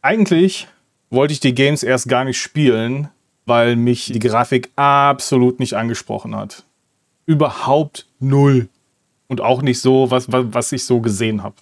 Eigentlich 0.00 0.68
wollte 1.10 1.34
ich 1.34 1.40
die 1.40 1.54
Games 1.54 1.82
erst 1.82 2.08
gar 2.08 2.24
nicht 2.24 2.40
spielen, 2.40 3.08
weil 3.44 3.76
mich 3.76 4.06
die 4.06 4.18
Grafik 4.18 4.70
absolut 4.76 5.60
nicht 5.60 5.74
angesprochen 5.74 6.34
hat. 6.34 6.64
Überhaupt 7.26 8.06
null. 8.20 8.68
Und 9.28 9.42
auch 9.42 9.60
nicht 9.60 9.80
so, 9.80 10.10
was, 10.10 10.30
was, 10.30 10.72
ich 10.72 10.84
so 10.84 11.00
gesehen 11.00 11.42
habe. 11.42 11.56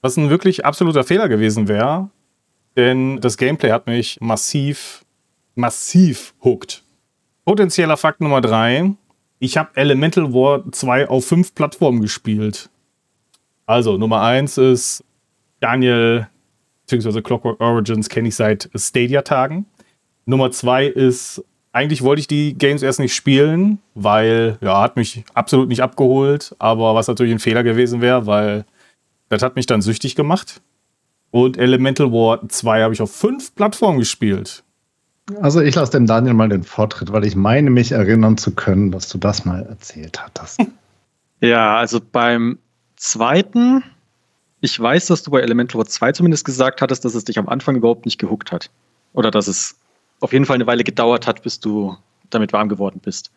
Was 0.00 0.16
ein 0.16 0.30
wirklich 0.30 0.64
absoluter 0.64 1.04
Fehler 1.04 1.28
gewesen 1.28 1.68
wäre, 1.68 2.08
denn 2.76 3.20
das 3.20 3.36
Gameplay 3.36 3.72
hat 3.72 3.86
mich 3.86 4.18
massiv, 4.22 5.04
massiv 5.54 6.32
hooked. 6.42 6.82
Potenzieller 7.44 7.98
Fakt 7.98 8.22
Nummer 8.22 8.40
drei. 8.40 8.92
Ich 9.38 9.58
habe 9.58 9.70
Elemental 9.74 10.32
War 10.32 10.70
2 10.70 11.08
auf 11.08 11.26
fünf 11.26 11.54
Plattformen 11.54 12.00
gespielt. 12.00 12.70
Also, 13.68 13.98
Nummer 13.98 14.22
eins 14.22 14.56
ist 14.56 15.04
Daniel, 15.60 16.26
beziehungsweise 16.86 17.20
Clockwork 17.20 17.60
Origins 17.60 18.08
kenne 18.08 18.28
ich 18.28 18.34
seit 18.34 18.70
Stadia-Tagen. 18.74 19.66
Nummer 20.24 20.50
zwei 20.50 20.86
ist, 20.86 21.44
eigentlich 21.72 22.00
wollte 22.00 22.20
ich 22.20 22.26
die 22.26 22.54
Games 22.54 22.82
erst 22.82 22.98
nicht 22.98 23.14
spielen, 23.14 23.78
weil, 23.94 24.56
ja, 24.62 24.80
hat 24.80 24.96
mich 24.96 25.22
absolut 25.34 25.68
nicht 25.68 25.82
abgeholt, 25.82 26.56
aber 26.58 26.94
was 26.94 27.08
natürlich 27.08 27.34
ein 27.34 27.40
Fehler 27.40 27.62
gewesen 27.62 28.00
wäre, 28.00 28.24
weil 28.24 28.64
das 29.28 29.42
hat 29.42 29.54
mich 29.54 29.66
dann 29.66 29.82
süchtig 29.82 30.16
gemacht. 30.16 30.62
Und 31.30 31.58
Elemental 31.58 32.10
War 32.10 32.48
2 32.48 32.82
habe 32.82 32.94
ich 32.94 33.02
auf 33.02 33.14
fünf 33.14 33.54
Plattformen 33.54 33.98
gespielt. 33.98 34.64
Also 35.42 35.60
ich 35.60 35.74
lasse 35.74 35.92
dem 35.92 36.06
Daniel 36.06 36.32
mal 36.32 36.48
den 36.48 36.62
Vortritt, 36.62 37.12
weil 37.12 37.26
ich 37.26 37.36
meine 37.36 37.68
mich 37.68 37.92
erinnern 37.92 38.38
zu 38.38 38.54
können, 38.54 38.92
dass 38.92 39.10
du 39.10 39.18
das 39.18 39.44
mal 39.44 39.62
erzählt 39.64 40.24
hattest. 40.24 40.58
Ja, 41.40 41.76
also 41.76 42.00
beim 42.00 42.58
zweiten, 42.98 43.84
ich 44.60 44.78
weiß, 44.78 45.06
dass 45.06 45.22
du 45.22 45.30
bei 45.30 45.40
Elemental 45.40 45.78
War 45.78 45.86
2 45.86 46.12
zumindest 46.12 46.44
gesagt 46.44 46.82
hattest, 46.82 47.04
dass 47.04 47.14
es 47.14 47.24
dich 47.24 47.38
am 47.38 47.48
Anfang 47.48 47.76
überhaupt 47.76 48.04
nicht 48.04 48.18
gehuckt 48.18 48.52
hat. 48.52 48.70
Oder 49.12 49.30
dass 49.30 49.46
es 49.46 49.76
auf 50.20 50.32
jeden 50.32 50.44
Fall 50.44 50.56
eine 50.56 50.66
Weile 50.66 50.84
gedauert 50.84 51.26
hat, 51.26 51.42
bis 51.42 51.60
du 51.60 51.96
damit 52.30 52.52
warm 52.52 52.68
geworden 52.68 53.00
bist. 53.02 53.30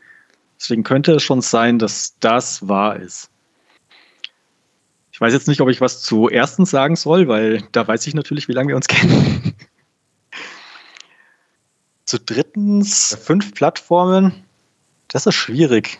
Deswegen 0.59 0.83
könnte 0.83 1.13
es 1.13 1.23
schon 1.23 1.41
sein, 1.41 1.79
dass 1.79 2.15
das 2.19 2.67
wahr 2.67 2.97
ist. 2.97 3.29
Ich 5.11 5.21
weiß 5.21 5.33
jetzt 5.33 5.47
nicht, 5.47 5.61
ob 5.61 5.69
ich 5.69 5.81
was 5.81 6.01
zu 6.01 6.29
erstens 6.29 6.71
sagen 6.71 6.95
soll, 6.95 7.27
weil 7.27 7.63
da 7.71 7.87
weiß 7.87 8.07
ich 8.07 8.15
natürlich, 8.15 8.47
wie 8.47 8.53
lange 8.53 8.69
wir 8.69 8.75
uns 8.75 8.87
kennen. 8.87 9.55
zu 12.05 12.19
drittens, 12.19 13.17
fünf 13.21 13.53
Plattformen, 13.53 14.43
das 15.07 15.25
ist 15.25 15.35
schwierig. 15.35 15.99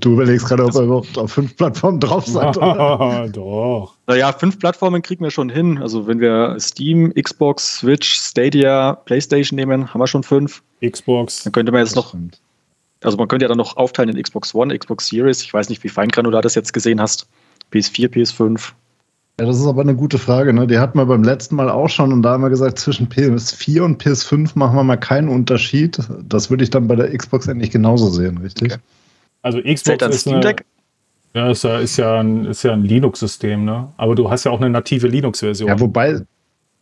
Du 0.00 0.12
überlegst 0.12 0.46
gerade, 0.48 0.64
ob 0.64 0.74
er 0.74 0.82
überhaupt 0.82 1.18
auf 1.18 1.32
fünf 1.32 1.56
Plattformen 1.56 2.00
drauf 2.00 2.26
seid. 2.26 2.56
Oder? 2.56 3.28
Doch. 3.32 3.94
Naja, 4.06 4.32
fünf 4.32 4.58
Plattformen 4.58 5.02
kriegen 5.02 5.22
wir 5.22 5.30
schon 5.30 5.48
hin. 5.48 5.78
Also 5.78 6.06
wenn 6.06 6.20
wir 6.20 6.56
Steam, 6.58 7.12
Xbox, 7.14 7.78
Switch, 7.78 8.14
Stadia, 8.14 8.94
PlayStation 9.04 9.56
nehmen, 9.56 9.92
haben 9.92 10.00
wir 10.00 10.06
schon 10.06 10.22
fünf. 10.22 10.62
Xbox. 10.84 11.44
Dann 11.44 11.52
könnte 11.52 11.72
man 11.72 11.82
jetzt 11.82 11.96
noch. 11.96 12.14
Also 13.02 13.16
man 13.16 13.28
könnte 13.28 13.44
ja 13.44 13.48
dann 13.48 13.58
noch 13.58 13.76
aufteilen 13.76 14.10
in 14.10 14.22
Xbox 14.22 14.54
One, 14.54 14.76
Xbox 14.76 15.06
Series. 15.06 15.42
Ich 15.42 15.52
weiß 15.52 15.68
nicht, 15.68 15.82
wie 15.84 15.88
feingranular 15.88 16.42
das 16.42 16.54
jetzt 16.54 16.72
gesehen 16.72 17.00
hast. 17.00 17.28
PS4, 17.72 18.08
PS5. 18.08 18.72
Ja, 19.40 19.46
das 19.46 19.58
ist 19.58 19.66
aber 19.66 19.80
eine 19.80 19.94
gute 19.94 20.18
Frage. 20.18 20.52
Ne? 20.52 20.66
Die 20.66 20.78
hatten 20.78 20.98
wir 20.98 21.06
beim 21.06 21.22
letzten 21.22 21.56
Mal 21.56 21.70
auch 21.70 21.88
schon 21.88 22.12
und 22.12 22.20
da 22.20 22.32
haben 22.32 22.42
wir 22.42 22.50
gesagt, 22.50 22.78
zwischen 22.78 23.08
PS4 23.08 23.80
und 23.80 24.02
PS5 24.02 24.50
machen 24.54 24.76
wir 24.76 24.84
mal 24.84 24.98
keinen 24.98 25.30
Unterschied. 25.30 25.98
Das 26.22 26.50
würde 26.50 26.62
ich 26.62 26.68
dann 26.68 26.86
bei 26.86 26.94
der 26.94 27.16
Xbox 27.16 27.48
endlich 27.48 27.70
genauso 27.70 28.10
sehen, 28.10 28.36
richtig? 28.36 28.72
Okay. 28.72 28.82
Also 29.40 29.62
Xbox 29.62 30.06
ist, 30.08 30.28
eine, 30.28 30.56
ja, 31.32 31.50
ist 31.50 31.64
ja, 31.64 31.78
ist 31.78 31.96
ja 31.96 32.20
ein, 32.20 32.44
ist 32.44 32.64
ja 32.64 32.74
ein 32.74 32.84
Linux-System, 32.84 33.64
ne? 33.64 33.88
Aber 33.96 34.14
du 34.14 34.30
hast 34.30 34.44
ja 34.44 34.50
auch 34.50 34.60
eine 34.60 34.68
native 34.68 35.08
Linux-Version. 35.08 35.68
Ja, 35.68 35.80
wobei, 35.80 36.20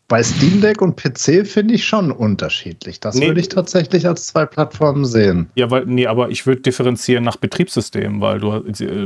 bei 0.09 0.23
Steam 0.23 0.63
Deck 0.63 0.81
und 0.81 0.97
PC 0.97 1.47
finde 1.47 1.75
ich 1.75 1.87
schon 1.87 2.11
unterschiedlich. 2.11 2.99
Das 2.99 3.15
nee. 3.15 3.27
würde 3.27 3.41
ich 3.41 3.51
tatsächlich 3.51 4.07
als 4.07 4.25
zwei 4.25 4.47
Plattformen 4.47 5.05
sehen. 5.05 5.51
Ja, 5.55 5.71
weil, 5.71 5.85
nee, 5.85 6.07
aber 6.07 6.31
ich 6.31 6.47
würde 6.47 6.63
differenzieren 6.63 7.25
nach 7.25 7.37
Betriebssystem, 7.37 8.23
weil 8.23 8.41
du, 8.41 8.61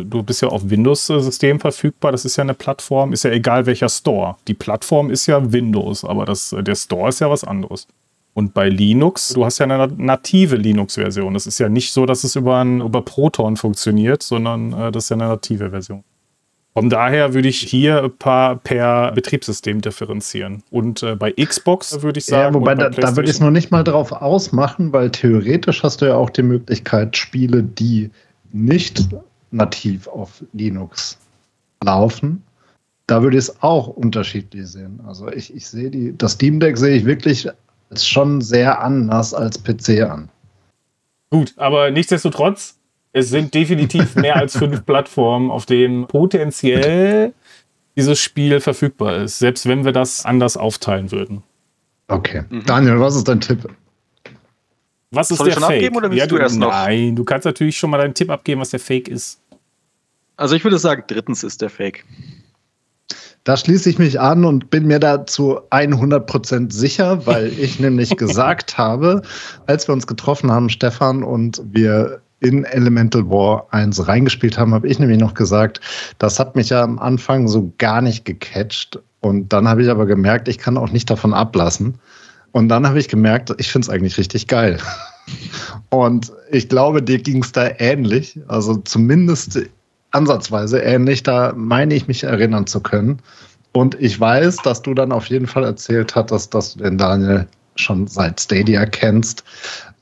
du 0.05 0.23
bist 0.23 0.43
ja 0.43 0.49
auf 0.49 0.71
Windows-System 0.71 1.59
verfügbar. 1.59 2.13
Das 2.13 2.25
ist 2.25 2.37
ja 2.37 2.43
eine 2.43 2.55
Plattform, 2.55 3.13
ist 3.13 3.25
ja 3.25 3.33
egal 3.33 3.67
welcher 3.67 3.89
Store. 3.89 4.37
Die 4.47 4.55
Plattform 4.55 5.11
ist 5.11 5.27
ja 5.27 5.53
Windows, 5.53 6.05
aber 6.05 6.25
das, 6.25 6.55
der 6.57 6.77
Store 6.77 7.09
ist 7.09 7.21
ja 7.21 7.29
was 7.29 7.43
anderes. 7.43 7.89
Und 8.35 8.55
bei 8.55 8.69
Linux, 8.69 9.31
du 9.31 9.45
hast 9.45 9.59
ja 9.59 9.65
eine 9.65 9.89
native 9.89 10.57
Linux-Version. 10.57 11.35
Das 11.35 11.47
ist 11.47 11.59
ja 11.59 11.69
nicht 11.69 11.93
so, 11.93 12.07
dass 12.07 12.23
es 12.23 12.37
über, 12.37 12.61
ein, 12.61 12.81
über 12.81 13.03
Proton 13.03 13.57
funktioniert, 13.57 14.23
sondern 14.23 14.73
äh, 14.73 14.93
das 14.93 15.05
ist 15.05 15.11
ja 15.11 15.17
eine 15.17 15.27
native 15.27 15.71
Version. 15.71 16.05
Von 16.75 16.89
daher 16.89 17.35
würde 17.35 17.49
ich 17.49 17.59
hier 17.61 18.11
paar 18.19 18.57
per 18.57 19.13
Betriebssystem 19.13 19.83
differenzieren. 19.83 20.63
Und 20.71 21.03
äh, 21.03 21.17
bei 21.17 21.33
Xbox 21.33 22.01
würde 22.01 22.19
ich 22.19 22.25
sagen. 22.25 22.55
Ja, 22.55 22.61
wobei 22.61 22.75
da, 22.75 22.89
da 22.89 23.15
würde 23.15 23.29
ich 23.29 23.37
es 23.37 23.41
noch 23.41 23.51
nicht 23.51 23.71
mal 23.71 23.85
drauf 23.85 24.11
ausmachen, 24.11 24.93
weil 24.93 25.11
theoretisch 25.11 25.83
hast 25.83 26.01
du 26.01 26.07
ja 26.07 26.17
auch 26.17 26.31
die 26.31 26.43
Möglichkeit, 26.43 27.17
Spiele, 27.17 27.63
die 27.63 28.11
nicht 28.53 29.07
nativ 29.51 30.09
auf 30.09 30.43
Linux 30.55 31.19
laufen, 31.85 32.43
da 33.07 33.23
würde 33.23 33.37
ich 33.37 33.45
es 33.45 33.63
auch 33.63 33.89
unterschiedlich 33.89 34.67
sehen. 34.67 35.01
Also 35.07 35.31
ich, 35.31 35.55
ich 35.55 35.67
sehe 35.67 35.91
die, 35.91 36.17
das 36.17 36.33
Steam 36.33 36.59
Deck 36.59 36.79
sehe 36.79 36.97
ich 36.97 37.05
wirklich 37.05 37.49
als 37.91 38.07
schon 38.07 38.41
sehr 38.41 38.81
anders 38.81 39.35
als 39.35 39.63
PC 39.63 40.01
an. 40.09 40.31
Gut, 41.31 41.53
aber 41.57 41.91
nichtsdestotrotz, 41.91 42.79
es 43.13 43.29
sind 43.29 43.55
definitiv 43.55 44.17
mehr 44.17 44.37
als 44.37 44.57
fünf 44.57 44.85
Plattformen, 44.87 45.51
auf 45.51 45.67
denen 45.67 46.07
potenziell 46.07 47.33
dieses 47.97 48.19
Spiel 48.19 48.61
verfügbar 48.61 49.17
ist, 49.17 49.39
selbst 49.39 49.67
wenn 49.67 49.85
wir 49.85 49.93
das 49.93 50.25
anders 50.25 50.57
aufteilen 50.57 51.13
würden. 51.13 51.43
Okay. 52.09 52.45
Mhm. 52.49 52.65
Daniel, 52.65 53.01
was 53.01 53.17
ist 53.17 53.29
dein 53.29 53.41
Tipp? 53.41 53.69
Was 55.11 55.31
ist 55.31 55.39
Soll 55.39 55.49
der 55.49 55.57
ich 55.57 55.61
schon 55.61 55.69
Fake? 55.69 55.77
Abgeben, 55.77 55.97
oder 55.97 56.13
ja, 56.13 56.27
du, 56.27 56.39
erst 56.39 56.59
noch? 56.59 56.71
Nein, 56.71 57.15
du 57.15 57.25
kannst 57.25 57.45
natürlich 57.45 57.77
schon 57.77 57.91
mal 57.91 57.99
deinen 57.99 58.15
Tipp 58.15 58.31
abgeben, 58.31 58.61
was 58.63 58.71
der 58.71 58.81
Fake 58.81 59.09
ist. 59.09 59.41
Also 60.37 60.57
ich 60.57 60.65
würde 60.65 60.79
sagen, 60.79 61.05
drittens 61.07 61.45
ist 61.45 61.61
der 61.61 61.69
Fake. 61.69 62.05
Da 63.45 63.57
schließe 63.57 63.91
ich 63.91 63.99
mich 63.99 64.21
an 64.21 64.45
und 64.45 64.71
bin 64.71 64.87
mir 64.87 65.01
dazu 65.01 65.61
100% 65.71 66.73
sicher, 66.73 67.27
weil 67.27 67.49
ich 67.59 67.79
nämlich 67.81 68.17
gesagt 68.17 68.79
habe, 68.79 69.21
als 69.67 69.87
wir 69.87 69.93
uns 69.93 70.07
getroffen 70.07 70.51
haben, 70.51 70.71
Stefan, 70.71 71.23
und 71.23 71.61
wir 71.65 72.22
in 72.43 72.65
Elemental 72.65 73.29
War 73.31 73.67
1 73.71 74.09
reingespielt 74.09 74.59
haben, 74.59 74.75
habe 74.75 74.89
ich 74.89 74.99
nämlich 74.99 75.19
noch 75.19 75.35
gesagt, 75.35 75.81
das 76.19 76.41
hat 76.41 76.57
mich 76.57 76.71
ja 76.71 76.83
am 76.83 76.99
Anfang 76.99 77.47
so 77.47 77.73
gar 77.79 78.03
nicht 78.03 78.25
gecatcht. 78.25 78.99
Und 79.21 79.53
dann 79.53 79.69
habe 79.69 79.83
ich 79.83 79.91
aber 79.91 80.07
gemerkt, 80.07 80.49
ich 80.49 80.59
kann 80.59 80.77
auch 80.77 80.91
nicht 80.91 81.09
davon 81.09 81.33
ablassen. 81.33 81.95
Und 82.51 82.69
dann 82.69 82.87
habe 82.87 82.99
ich 82.99 83.09
gemerkt, 83.09 83.55
ich 83.59 83.71
finde 83.71 83.87
es 83.87 83.91
eigentlich 83.91 84.19
richtig 84.19 84.49
geil. 84.49 84.79
Und 85.91 86.33
ich 86.51 86.69
glaube, 86.69 87.01
dir 87.01 87.19
ging 87.19 87.43
es 87.43 87.53
da 87.53 87.71
ähnlich, 87.79 88.41
also 88.49 88.77
zumindest 88.77 89.61
ansatzweise 90.11 90.81
ähnlich, 90.81 91.23
da 91.23 91.53
meine 91.57 91.95
ich 91.95 92.09
mich 92.09 92.25
erinnern 92.25 92.67
zu 92.67 92.81
können. 92.81 93.21
Und 93.73 93.99
ich 94.01 94.19
weiß, 94.19 94.57
dass 94.57 94.83
du 94.83 94.95
dann 94.95 95.13
auf 95.13 95.27
jeden 95.27 95.47
Fall 95.47 95.65
erzählt 95.65 96.17
hattest, 96.17 96.53
dass 96.53 96.75
du 96.75 96.83
den 96.83 96.99
Daniel 96.99 97.47
schon 97.77 98.09
seit 98.09 98.41
Stadia 98.41 98.85
kennst. 98.85 99.45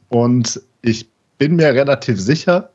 Und 0.08 0.60
ich 0.82 1.09
bin 1.40 1.56
mir 1.56 1.72
relativ 1.74 2.20
sicher, 2.20 2.70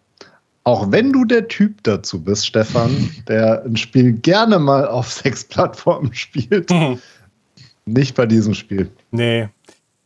auch 0.63 0.91
wenn 0.91 1.13
du 1.13 1.23
der 1.23 1.47
Typ 1.47 1.83
dazu 1.83 2.21
bist, 2.21 2.47
Stefan, 2.47 3.11
der 3.27 3.63
ein 3.63 3.77
Spiel 3.77 4.13
gerne 4.13 4.57
mal 4.57 4.87
auf 4.87 5.13
sechs 5.13 5.45
Plattformen 5.45 6.13
spielt, 6.13 6.71
mhm. 6.71 6.99
nicht 7.85 8.15
bei 8.15 8.25
diesem 8.25 8.55
Spiel. 8.55 8.89
Nee, 9.11 9.49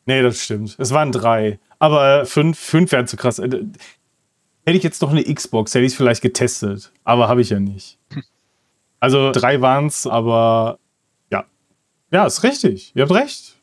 nee, 0.06 0.22
das 0.22 0.44
stimmt. 0.44 0.76
Es 0.78 0.92
waren 0.92 1.14
drei. 1.14 1.58
Aber 1.80 2.26
fünf, 2.26 2.60
fünf 2.60 2.92
wären 2.92 3.08
zu 3.08 3.16
krass. 3.16 3.40
Äh, 3.40 3.48
hätte 3.48 4.78
ich 4.78 4.84
jetzt 4.84 5.02
noch 5.02 5.12
eine 5.12 5.24
Xbox, 5.24 5.74
hätte 5.74 5.86
ich 5.86 5.94
es 5.94 5.98
vielleicht 5.98 6.22
getestet. 6.22 6.92
Aber 7.06 7.30
habe 7.30 7.42
ich 7.42 7.50
ja 7.50 7.60
nicht. 7.60 7.98
Also 9.02 9.32
drei 9.32 9.62
waren 9.62 9.86
es, 9.86 10.06
aber 10.06 10.78
ja. 11.32 11.46
Ja, 12.12 12.26
ist 12.26 12.44
richtig. 12.44 12.92
Ihr 12.98 13.04
habt 13.04 13.14
recht. 13.14 13.56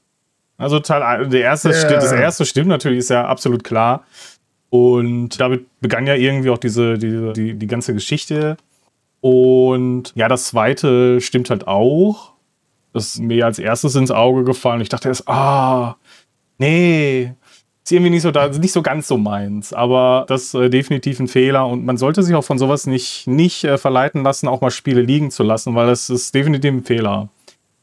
Also 0.56 0.80
Teil 0.80 1.28
der 1.28 1.42
erste, 1.42 1.68
yeah. 1.68 1.92
das 1.92 2.10
erste 2.10 2.46
stimmt 2.46 2.68
natürlich, 2.68 3.00
ist 3.00 3.10
ja 3.10 3.26
absolut 3.26 3.62
klar. 3.62 4.06
Und 4.70 5.40
damit 5.40 5.66
begann 5.80 6.06
ja 6.06 6.14
irgendwie 6.14 6.50
auch 6.50 6.58
diese, 6.58 6.98
diese 6.98 7.32
die, 7.32 7.54
die 7.54 7.66
ganze 7.66 7.94
Geschichte. 7.94 8.56
Und 9.20 10.12
ja, 10.14 10.28
das 10.28 10.48
zweite 10.48 11.20
stimmt 11.20 11.50
halt 11.50 11.66
auch. 11.66 12.32
Das 12.92 13.14
ist 13.14 13.20
mir 13.20 13.44
als 13.44 13.58
erstes 13.58 13.94
ins 13.94 14.10
Auge 14.10 14.44
gefallen. 14.44 14.80
Ich 14.80 14.88
dachte 14.88 15.08
erst, 15.08 15.28
ah, 15.28 15.96
nee, 16.58 17.32
ist 17.86 17.92
irgendwie 17.92 18.10
nicht 18.10 18.22
so, 18.22 18.32
da, 18.32 18.48
nicht 18.48 18.72
so 18.72 18.82
ganz 18.82 19.06
so 19.06 19.16
meins. 19.16 19.72
Aber 19.72 20.24
das 20.28 20.42
ist 20.44 20.54
äh, 20.54 20.70
definitiv 20.70 21.20
ein 21.20 21.28
Fehler. 21.28 21.66
Und 21.66 21.84
man 21.84 21.96
sollte 21.96 22.22
sich 22.22 22.34
auch 22.34 22.44
von 22.44 22.58
sowas 22.58 22.86
nicht, 22.86 23.26
nicht 23.26 23.64
äh, 23.64 23.78
verleiten 23.78 24.24
lassen, 24.24 24.48
auch 24.48 24.60
mal 24.60 24.70
Spiele 24.70 25.02
liegen 25.02 25.30
zu 25.30 25.44
lassen, 25.44 25.74
weil 25.74 25.86
das 25.86 26.10
ist 26.10 26.34
definitiv 26.34 26.72
ein 26.72 26.84
Fehler. 26.84 27.28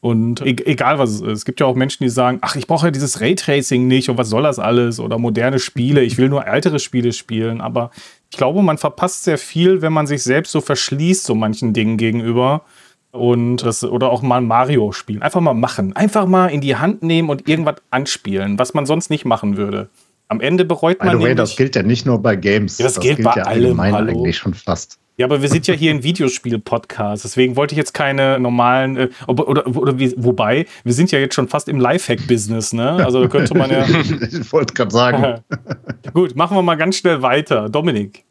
Und 0.04 0.42
e 0.44 0.54
egal 0.66 0.98
was 0.98 1.08
es 1.08 1.20
ist. 1.22 1.32
Es 1.32 1.44
gibt 1.46 1.60
ja 1.60 1.66
auch 1.66 1.74
Menschen, 1.74 2.04
die 2.04 2.10
sagen, 2.10 2.36
ach, 2.42 2.56
ich 2.56 2.66
brauche 2.66 2.88
ja 2.88 2.90
dieses 2.90 3.22
Raytracing 3.22 3.86
nicht 3.86 4.10
und 4.10 4.18
was 4.18 4.28
soll 4.28 4.42
das 4.42 4.58
alles? 4.58 5.00
Oder 5.00 5.16
moderne 5.16 5.58
Spiele, 5.58 6.02
ich 6.02 6.18
will 6.18 6.28
nur 6.28 6.46
ältere 6.46 6.78
Spiele 6.78 7.14
spielen. 7.14 7.62
Aber 7.62 7.90
ich 8.30 8.36
glaube, 8.36 8.62
man 8.62 8.76
verpasst 8.76 9.24
sehr 9.24 9.38
viel, 9.38 9.80
wenn 9.80 9.94
man 9.94 10.06
sich 10.06 10.22
selbst 10.22 10.52
so 10.52 10.60
verschließt, 10.60 11.24
so 11.24 11.34
manchen 11.34 11.72
Dingen 11.72 11.96
gegenüber. 11.96 12.66
Und 13.12 13.64
das, 13.64 13.82
oder 13.82 14.10
auch 14.10 14.20
mal 14.20 14.42
Mario 14.42 14.92
spielen. 14.92 15.22
Einfach 15.22 15.40
mal 15.40 15.54
machen. 15.54 15.96
Einfach 15.96 16.26
mal 16.26 16.48
in 16.48 16.60
die 16.60 16.76
Hand 16.76 17.02
nehmen 17.02 17.30
und 17.30 17.48
irgendwas 17.48 17.76
anspielen, 17.90 18.58
was 18.58 18.74
man 18.74 18.84
sonst 18.84 19.08
nicht 19.08 19.24
machen 19.24 19.56
würde. 19.56 19.88
Am 20.28 20.42
Ende 20.42 20.66
bereut 20.66 20.98
man. 21.02 21.16
By 21.16 21.22
the 21.22 21.28
way, 21.30 21.34
das 21.34 21.56
gilt 21.56 21.76
ja 21.76 21.82
nicht 21.82 22.04
nur 22.04 22.20
bei 22.20 22.36
Games. 22.36 22.76
Ja, 22.76 22.84
das, 22.84 22.96
das, 22.96 23.02
gilt, 23.02 23.16
gilt 23.16 23.28
bei 23.28 23.36
ja 23.36 23.44
allem. 23.44 23.80
Hallo. 23.80 24.10
eigentlich 24.10 24.36
schon 24.36 24.52
fast. 24.52 24.98
Ja, 25.16 25.26
aber 25.26 25.42
wir 25.42 25.48
sind 25.48 25.68
ja 25.68 25.74
hier 25.74 25.92
ein 25.92 26.02
Videospiel-Podcast, 26.02 27.22
deswegen 27.22 27.54
wollte 27.54 27.74
ich 27.74 27.78
jetzt 27.78 27.94
keine 27.94 28.40
normalen, 28.40 28.96
äh, 28.96 29.08
oder, 29.28 29.46
oder, 29.46 29.66
oder 29.76 29.96
wie, 29.96 30.12
wobei, 30.16 30.66
wir 30.82 30.92
sind 30.92 31.12
ja 31.12 31.20
jetzt 31.20 31.36
schon 31.36 31.46
fast 31.46 31.68
im 31.68 31.78
Lifehack-Business, 31.78 32.72
ne? 32.72 33.04
Also 33.04 33.22
da 33.22 33.28
könnte 33.28 33.56
man 33.56 33.70
ja. 33.70 33.86
ich 33.88 34.52
wollte 34.52 34.74
gerade 34.74 34.90
sagen. 34.90 35.40
Gut, 36.14 36.34
machen 36.34 36.56
wir 36.56 36.62
mal 36.62 36.74
ganz 36.74 36.96
schnell 36.96 37.22
weiter. 37.22 37.68
Dominik. 37.68 38.24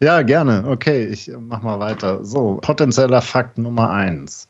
Ja, 0.00 0.22
gerne. 0.22 0.64
Okay, 0.66 1.06
ich 1.06 1.30
mach 1.38 1.62
mal 1.62 1.78
weiter. 1.78 2.24
So, 2.24 2.58
potenzieller 2.62 3.20
Fakt 3.22 3.58
Nummer 3.58 3.90
eins. 3.90 4.48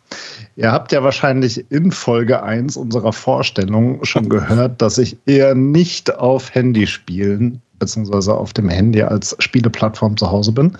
Ihr 0.57 0.71
habt 0.73 0.91
ja 0.91 1.03
wahrscheinlich 1.05 1.71
in 1.71 1.93
Folge 1.93 2.43
1 2.43 2.77
unserer 2.77 3.13
Vorstellung 3.13 4.05
schon 4.05 4.29
gehört, 4.29 4.83
dass 4.83 4.99
ich 4.99 5.17
eher 5.27 5.55
nicht 5.55 6.17
auf 6.17 6.55
Handyspielen 6.55 7.63
beziehungsweise 7.79 8.35
auf 8.35 8.53
dem 8.53 8.69
Handy 8.69 9.03
als 9.03 9.37
Spieleplattform 9.39 10.17
zu 10.17 10.31
Hause 10.31 10.53
bin. 10.53 10.77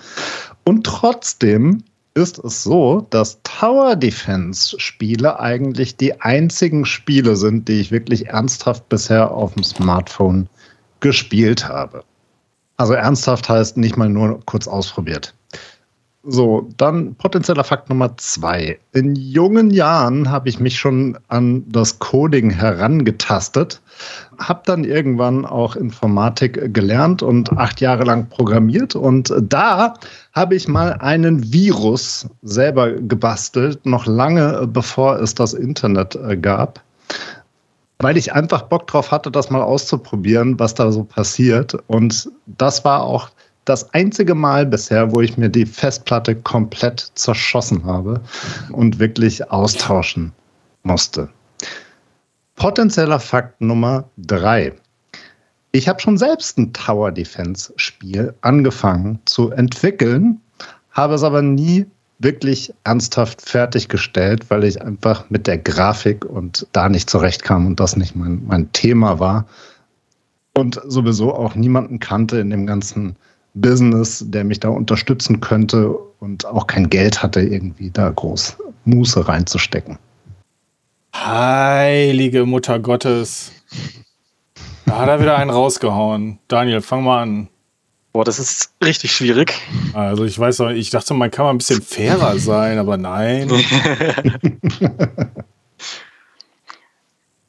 Und 0.63 0.85
trotzdem 0.85 1.83
ist 2.13 2.39
es 2.39 2.63
so, 2.63 3.05
dass 3.11 3.39
Tower 3.43 3.95
Defense 3.95 4.79
Spiele 4.79 5.39
eigentlich 5.39 5.97
die 5.97 6.19
einzigen 6.21 6.85
Spiele 6.85 7.35
sind, 7.35 7.67
die 7.67 7.79
ich 7.79 7.91
wirklich 7.91 8.27
ernsthaft 8.27 8.89
bisher 8.89 9.31
auf 9.31 9.53
dem 9.53 9.63
Smartphone 9.63 10.49
gespielt 10.99 11.67
habe. 11.67 12.03
Also 12.77 12.93
ernsthaft 12.93 13.49
heißt 13.49 13.77
nicht 13.77 13.97
mal 13.97 14.09
nur 14.09 14.39
kurz 14.45 14.67
ausprobiert. 14.67 15.35
So, 16.23 16.67
dann 16.75 17.15
potenzieller 17.15 17.63
Fakt 17.63 17.89
Nummer 17.89 18.17
zwei. 18.17 18.79
In 18.91 19.15
jungen 19.15 19.69
Jahren 19.69 20.29
habe 20.29 20.49
ich 20.49 20.59
mich 20.59 20.77
schon 20.77 21.17
an 21.27 21.63
das 21.69 21.99
Coding 21.99 22.49
herangetastet, 22.49 23.81
habe 24.39 24.61
dann 24.65 24.83
irgendwann 24.83 25.45
auch 25.45 25.75
Informatik 25.75 26.73
gelernt 26.73 27.23
und 27.23 27.51
acht 27.57 27.81
Jahre 27.81 28.03
lang 28.03 28.29
programmiert. 28.29 28.95
Und 28.95 29.33
da 29.41 29.93
habe 30.33 30.55
ich 30.55 30.67
mal 30.67 30.93
einen 30.93 31.51
Virus 31.51 32.27
selber 32.43 32.91
gebastelt, 32.91 33.85
noch 33.85 34.05
lange 34.05 34.67
bevor 34.67 35.19
es 35.19 35.35
das 35.35 35.53
Internet 35.53 36.15
äh, 36.15 36.37
gab 36.37 36.81
weil 37.99 38.17
ich 38.17 38.33
einfach 38.33 38.63
Bock 38.63 38.87
drauf 38.87 39.11
hatte, 39.11 39.31
das 39.31 39.49
mal 39.49 39.61
auszuprobieren, 39.61 40.59
was 40.59 40.75
da 40.75 40.91
so 40.91 41.03
passiert. 41.03 41.75
Und 41.87 42.29
das 42.45 42.85
war 42.85 43.01
auch 43.01 43.29
das 43.65 43.93
einzige 43.93 44.35
Mal 44.35 44.65
bisher, 44.65 45.11
wo 45.11 45.21
ich 45.21 45.37
mir 45.37 45.49
die 45.49 45.65
Festplatte 45.65 46.35
komplett 46.35 47.11
zerschossen 47.15 47.85
habe 47.85 48.21
und 48.71 48.99
wirklich 48.99 49.51
austauschen 49.51 50.31
musste. 50.83 51.29
Potenzieller 52.57 53.19
Fakt 53.19 53.61
Nummer 53.61 54.09
drei. 54.17 54.73
Ich 55.73 55.87
habe 55.87 55.99
schon 55.99 56.17
selbst 56.17 56.57
ein 56.57 56.73
Tower 56.73 57.11
Defense 57.11 57.71
Spiel 57.75 58.33
angefangen 58.41 59.19
zu 59.25 59.51
entwickeln, 59.51 60.41
habe 60.89 61.13
es 61.13 61.21
aber 61.21 61.43
nie 61.43 61.85
wirklich 62.17 62.73
ernsthaft 62.83 63.43
fertiggestellt, 63.43 64.49
weil 64.49 64.63
ich 64.63 64.81
einfach 64.81 65.29
mit 65.29 65.45
der 65.45 65.59
Grafik 65.59 66.25
und 66.25 66.65
da 66.71 66.89
nicht 66.89 67.11
zurechtkam 67.11 67.67
und 67.67 67.79
das 67.79 67.95
nicht 67.95 68.15
mein, 68.15 68.43
mein 68.47 68.71
Thema 68.71 69.19
war. 69.19 69.45
Und 70.55 70.81
sowieso 70.87 71.35
auch 71.35 71.53
niemanden 71.53 71.99
kannte 71.99 72.39
in 72.39 72.49
dem 72.49 72.65
ganzen 72.65 73.15
Business, 73.53 74.25
der 74.27 74.43
mich 74.43 74.59
da 74.59 74.69
unterstützen 74.69 75.41
könnte 75.41 75.91
und 75.91 76.47
auch 76.47 76.65
kein 76.65 76.89
Geld 76.89 77.21
hatte, 77.21 77.41
irgendwie 77.41 77.91
da 77.91 78.09
groß 78.09 78.57
Muße 78.85 79.27
reinzustecken. 79.27 79.99
Heilige 81.25 82.45
Mutter 82.45 82.79
Gottes. 82.79 83.51
Da 84.85 84.99
hat 84.99 85.09
er 85.09 85.19
wieder 85.19 85.37
einen 85.37 85.49
rausgehauen. 85.49 86.39
Daniel, 86.47 86.81
fang 86.81 87.03
mal 87.03 87.23
an. 87.23 87.49
Boah, 88.13 88.23
das 88.23 88.39
ist 88.39 88.73
richtig 88.83 89.11
schwierig. 89.11 89.53
Also 89.93 90.25
ich 90.25 90.37
weiß 90.37 90.61
auch, 90.61 90.69
ich 90.69 90.89
dachte, 90.89 91.13
man 91.13 91.29
kann 91.29 91.45
mal 91.45 91.51
ein 91.51 91.57
bisschen 91.57 91.81
fairer 91.81 92.37
sein, 92.39 92.77
aber 92.77 92.97
nein. 92.97 93.51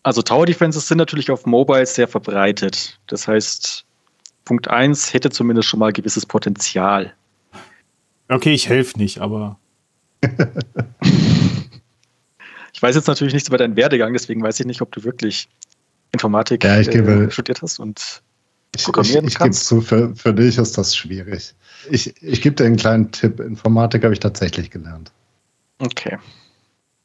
also 0.03 0.23
Tower 0.23 0.47
Defenses 0.47 0.89
sind 0.89 0.99
natürlich 0.99 1.31
auf 1.31 1.47
Mobile 1.47 1.87
sehr 1.87 2.09
verbreitet. 2.09 2.99
Das 3.07 3.29
heißt, 3.29 3.85
Punkt 4.45 4.69
1 4.69 5.13
hätte 5.13 5.31
zumindest 5.31 5.69
schon 5.69 5.81
mal 5.81 5.93
gewisses 5.93 6.27
Potenzial. 6.27 7.15
Okay, 8.29 8.53
ich 8.53 8.69
helfe 8.69 8.99
nicht, 8.99 9.21
aber. 9.21 9.59
ich 12.79 12.83
weiß 12.83 12.95
jetzt 12.95 13.09
natürlich 13.09 13.35
nichts 13.35 13.49
über 13.49 13.59
deinen 13.59 13.75
Werdegang, 13.75 14.13
deswegen 14.13 14.41
weiß 14.41 14.61
ich 14.61 14.67
nicht, 14.67 14.81
ob 14.83 14.93
du 14.93 15.03
wirklich 15.03 15.49
Informatik 16.13 16.63
ja, 16.63 16.79
ich 16.79 16.89
gebe, 16.89 17.25
äh, 17.25 17.31
studiert 17.33 17.61
hast 17.61 17.81
und 17.81 18.23
programmieren 18.85 19.25
ich, 19.25 19.31
ich, 19.31 19.35
ich 19.35 19.39
kannst. 19.41 19.63
Ich 19.65 19.69
gebe 19.69 19.81
zu, 19.81 19.89
für, 19.89 20.15
für 20.15 20.33
dich 20.33 20.59
ist 20.59 20.79
das 20.79 20.95
schwierig. 20.95 21.57
Ich, 21.91 22.23
ich 22.23 22.41
gebe 22.41 22.55
dir 22.55 22.67
einen 22.67 22.77
kleinen 22.77 23.11
Tipp. 23.11 23.41
Informatik 23.41 24.05
habe 24.05 24.15
ich 24.15 24.21
tatsächlich 24.21 24.71
gelernt. 24.71 25.11
Okay. 25.81 26.19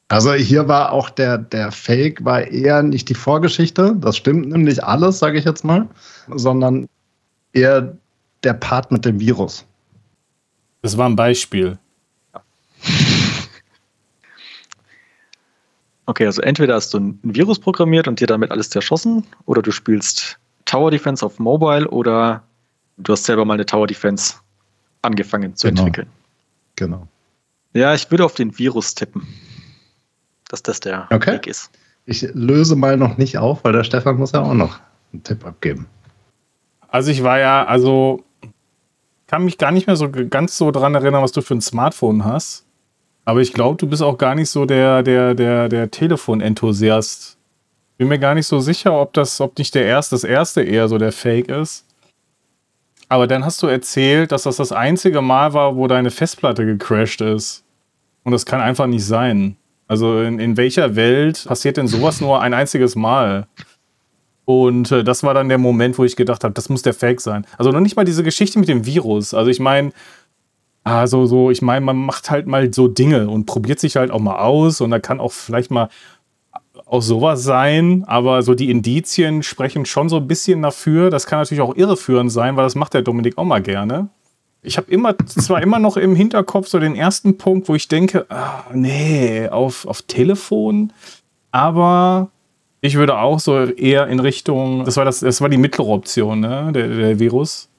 Also 0.06 0.32
hier 0.34 0.68
war 0.68 0.92
auch 0.92 1.10
der, 1.10 1.38
der 1.38 1.72
Fake, 1.72 2.24
war 2.24 2.42
eher 2.46 2.84
nicht 2.84 3.08
die 3.08 3.14
Vorgeschichte, 3.14 3.96
das 3.98 4.16
stimmt 4.16 4.50
nämlich 4.50 4.84
alles, 4.84 5.18
sage 5.18 5.40
ich 5.40 5.44
jetzt 5.44 5.64
mal, 5.64 5.88
sondern 6.28 6.86
eher 7.52 7.98
der 8.44 8.54
Part 8.54 8.92
mit 8.92 9.04
dem 9.04 9.18
Virus. 9.18 9.66
Das 10.82 10.96
war 10.96 11.08
ein 11.08 11.16
Beispiel. 11.16 11.78
Okay, 16.06 16.26
also 16.26 16.42
entweder 16.42 16.74
hast 16.74 16.92
du 16.92 16.98
ein 16.98 17.18
Virus 17.22 17.58
programmiert 17.58 18.08
und 18.08 18.20
dir 18.20 18.26
damit 18.26 18.50
alles 18.50 18.70
zerschossen, 18.70 19.26
oder 19.46 19.62
du 19.62 19.70
spielst 19.70 20.38
Tower 20.66 20.90
Defense 20.90 21.24
auf 21.24 21.38
Mobile, 21.38 21.88
oder 21.88 22.42
du 22.98 23.12
hast 23.12 23.24
selber 23.24 23.44
mal 23.44 23.54
eine 23.54 23.66
Tower 23.66 23.86
Defense 23.86 24.34
angefangen 25.02 25.56
zu 25.56 25.68
genau. 25.68 25.80
entwickeln. 25.80 26.08
Genau. 26.76 27.08
Ja, 27.72 27.94
ich 27.94 28.10
würde 28.10 28.24
auf 28.24 28.34
den 28.34 28.56
Virus 28.58 28.94
tippen, 28.94 29.26
dass 30.48 30.62
das 30.62 30.80
der 30.80 31.08
okay. 31.10 31.34
Weg 31.34 31.46
ist. 31.46 31.70
Ich 32.06 32.22
löse 32.34 32.76
mal 32.76 32.96
noch 32.96 33.16
nicht 33.16 33.38
auf, 33.38 33.64
weil 33.64 33.72
der 33.72 33.84
Stefan 33.84 34.16
muss 34.16 34.32
ja 34.32 34.42
auch 34.42 34.54
noch 34.54 34.78
einen 35.12 35.22
Tipp 35.22 35.44
abgeben. 35.44 35.86
Also 36.88 37.10
ich 37.10 37.22
war 37.22 37.38
ja, 37.38 37.64
also 37.64 38.22
kann 39.26 39.44
mich 39.44 39.58
gar 39.58 39.72
nicht 39.72 39.86
mehr 39.86 39.96
so 39.96 40.10
ganz 40.10 40.56
so 40.56 40.70
dran 40.70 40.94
erinnern, 40.94 41.22
was 41.22 41.32
du 41.32 41.40
für 41.40 41.54
ein 41.54 41.60
Smartphone 41.60 42.24
hast. 42.24 42.66
Aber 43.24 43.40
ich 43.40 43.52
glaube, 43.52 43.76
du 43.78 43.86
bist 43.86 44.02
auch 44.02 44.18
gar 44.18 44.34
nicht 44.34 44.50
so 44.50 44.66
der, 44.66 45.02
der, 45.02 45.34
der, 45.34 45.68
der 45.68 45.90
Telefon-Enthusiast. 45.90 47.38
Bin 47.96 48.08
mir 48.08 48.18
gar 48.18 48.34
nicht 48.34 48.46
so 48.46 48.60
sicher, 48.60 49.00
ob 49.00 49.12
das, 49.12 49.40
ob 49.40 49.56
nicht 49.58 49.74
der 49.74 49.86
erste, 49.86 50.14
das 50.14 50.24
erste 50.24 50.62
eher 50.62 50.88
so 50.88 50.98
der 50.98 51.12
Fake 51.12 51.48
ist. 51.48 51.86
Aber 53.08 53.26
dann 53.26 53.44
hast 53.44 53.62
du 53.62 53.66
erzählt, 53.66 54.32
dass 54.32 54.42
das 54.42 54.56
das 54.56 54.72
einzige 54.72 55.22
Mal 55.22 55.54
war, 55.54 55.76
wo 55.76 55.86
deine 55.86 56.10
Festplatte 56.10 56.66
gecrashed 56.66 57.20
ist. 57.20 57.64
Und 58.24 58.32
das 58.32 58.46
kann 58.46 58.60
einfach 58.60 58.86
nicht 58.86 59.04
sein. 59.04 59.56
Also 59.86 60.20
in, 60.22 60.38
in 60.38 60.56
welcher 60.56 60.96
Welt 60.96 61.44
passiert 61.46 61.76
denn 61.76 61.86
sowas 61.86 62.20
nur 62.20 62.40
ein 62.40 62.54
einziges 62.54 62.96
Mal? 62.96 63.46
Und 64.46 64.90
äh, 64.92 65.04
das 65.04 65.22
war 65.22 65.34
dann 65.34 65.48
der 65.48 65.58
Moment, 65.58 65.98
wo 65.98 66.04
ich 66.04 66.16
gedacht 66.16 66.44
habe, 66.44 66.54
das 66.54 66.68
muss 66.68 66.82
der 66.82 66.94
Fake 66.94 67.20
sein. 67.20 67.46
Also 67.56 67.70
noch 67.70 67.80
nicht 67.80 67.96
mal 67.96 68.04
diese 68.04 68.22
Geschichte 68.22 68.58
mit 68.58 68.68
dem 68.68 68.84
Virus. 68.86 69.34
Also 69.34 69.50
ich 69.50 69.60
meine, 69.60 69.92
also 70.84 71.24
so, 71.24 71.50
ich 71.50 71.62
meine, 71.62 71.84
man 71.84 71.96
macht 71.96 72.30
halt 72.30 72.46
mal 72.46 72.72
so 72.72 72.88
Dinge 72.88 73.28
und 73.28 73.46
probiert 73.46 73.80
sich 73.80 73.96
halt 73.96 74.10
auch 74.10 74.20
mal 74.20 74.38
aus 74.38 74.82
und 74.82 74.90
da 74.90 74.98
kann 74.98 75.18
auch 75.18 75.32
vielleicht 75.32 75.70
mal 75.70 75.88
auch 76.84 77.00
sowas 77.00 77.42
sein, 77.42 78.04
aber 78.06 78.42
so 78.42 78.54
die 78.54 78.70
Indizien 78.70 79.42
sprechen 79.42 79.86
schon 79.86 80.10
so 80.10 80.16
ein 80.16 80.28
bisschen 80.28 80.60
dafür. 80.60 81.08
Das 81.08 81.26
kann 81.26 81.38
natürlich 81.38 81.62
auch 81.62 81.74
irreführend 81.74 82.30
sein, 82.30 82.56
weil 82.56 82.64
das 82.64 82.74
macht 82.74 82.92
der 82.92 83.00
Dominik 83.00 83.38
auch 83.38 83.44
mal 83.44 83.62
gerne. 83.62 84.08
Ich 84.62 84.76
habe 84.76 84.90
immer 84.90 85.16
zwar 85.26 85.62
immer 85.62 85.78
noch 85.78 85.96
im 85.96 86.14
Hinterkopf 86.14 86.68
so 86.68 86.78
den 86.78 86.94
ersten 86.94 87.38
Punkt, 87.38 87.68
wo 87.68 87.74
ich 87.74 87.88
denke, 87.88 88.26
ah, 88.28 88.64
nee, 88.72 89.48
auf, 89.48 89.86
auf 89.86 90.02
Telefon, 90.02 90.92
aber 91.50 92.28
ich 92.80 92.96
würde 92.96 93.18
auch 93.18 93.40
so 93.40 93.64
eher 93.64 94.06
in 94.08 94.20
Richtung, 94.20 94.84
das 94.84 94.98
war 94.98 95.06
das, 95.06 95.20
das 95.20 95.40
war 95.40 95.48
die 95.48 95.56
mittlere 95.56 95.88
Option, 95.88 96.40
ne, 96.40 96.70
der, 96.74 96.88
der 96.88 97.18
Virus. 97.18 97.70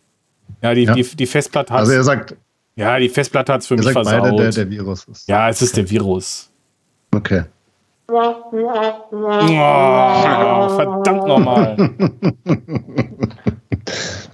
Ja, 0.61 0.73
die, 0.73 0.83
ja. 0.83 0.93
die, 0.93 1.03
die 1.03 1.25
Festplatte 1.25 1.73
hat. 1.73 1.81
Also 1.81 1.91
er 1.91 2.03
sagt, 2.03 2.35
ja, 2.75 2.99
die 2.99 3.09
Festplatte 3.09 3.53
hat 3.53 3.61
es 3.61 3.67
für 3.67 3.75
mich 3.75 3.89
versaut. 3.89 4.21
Beide 4.21 4.35
der, 4.35 4.51
der 4.51 4.69
Virus 4.69 5.05
ist. 5.05 5.27
Ja, 5.27 5.49
es 5.49 5.61
ist 5.61 5.77
der 5.77 5.89
Virus. 5.89 6.51
Okay. 7.13 7.43
Oh, 8.07 8.33
verdammt 10.75 11.27
nochmal. 11.27 11.75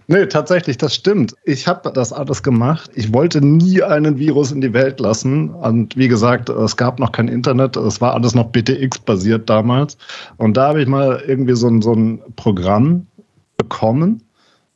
nee, 0.08 0.26
tatsächlich, 0.26 0.78
das 0.78 0.96
stimmt. 0.96 1.36
Ich 1.46 1.68
habe 1.68 1.90
das 1.94 2.12
alles 2.12 2.44
gemacht. 2.44 2.92
Ich 2.96 3.14
wollte 3.14 3.46
nie 3.46 3.82
einen 3.82 4.18
Virus 4.18 4.52
in 4.52 4.60
die 4.60 4.74
Welt 4.74 5.00
lassen. 5.00 5.52
Und 5.52 5.96
wie 5.96 6.10
gesagt, 6.10 6.50
es 6.50 6.76
gab 6.76 7.00
noch 7.00 7.14
kein 7.14 7.30
Internet. 7.30 7.78
Es 7.78 8.02
war 8.02 8.14
alles 8.14 8.36
noch 8.36 8.50
BTX-basiert 8.50 9.50
damals. 9.50 9.98
Und 10.38 10.58
da 10.58 10.70
habe 10.70 10.82
ich 10.82 10.88
mal 10.88 11.24
irgendwie 11.26 11.56
so 11.56 11.68
ein, 11.68 11.82
so 11.82 11.94
ein 11.94 12.20
Programm 12.36 13.08
bekommen, 13.56 14.22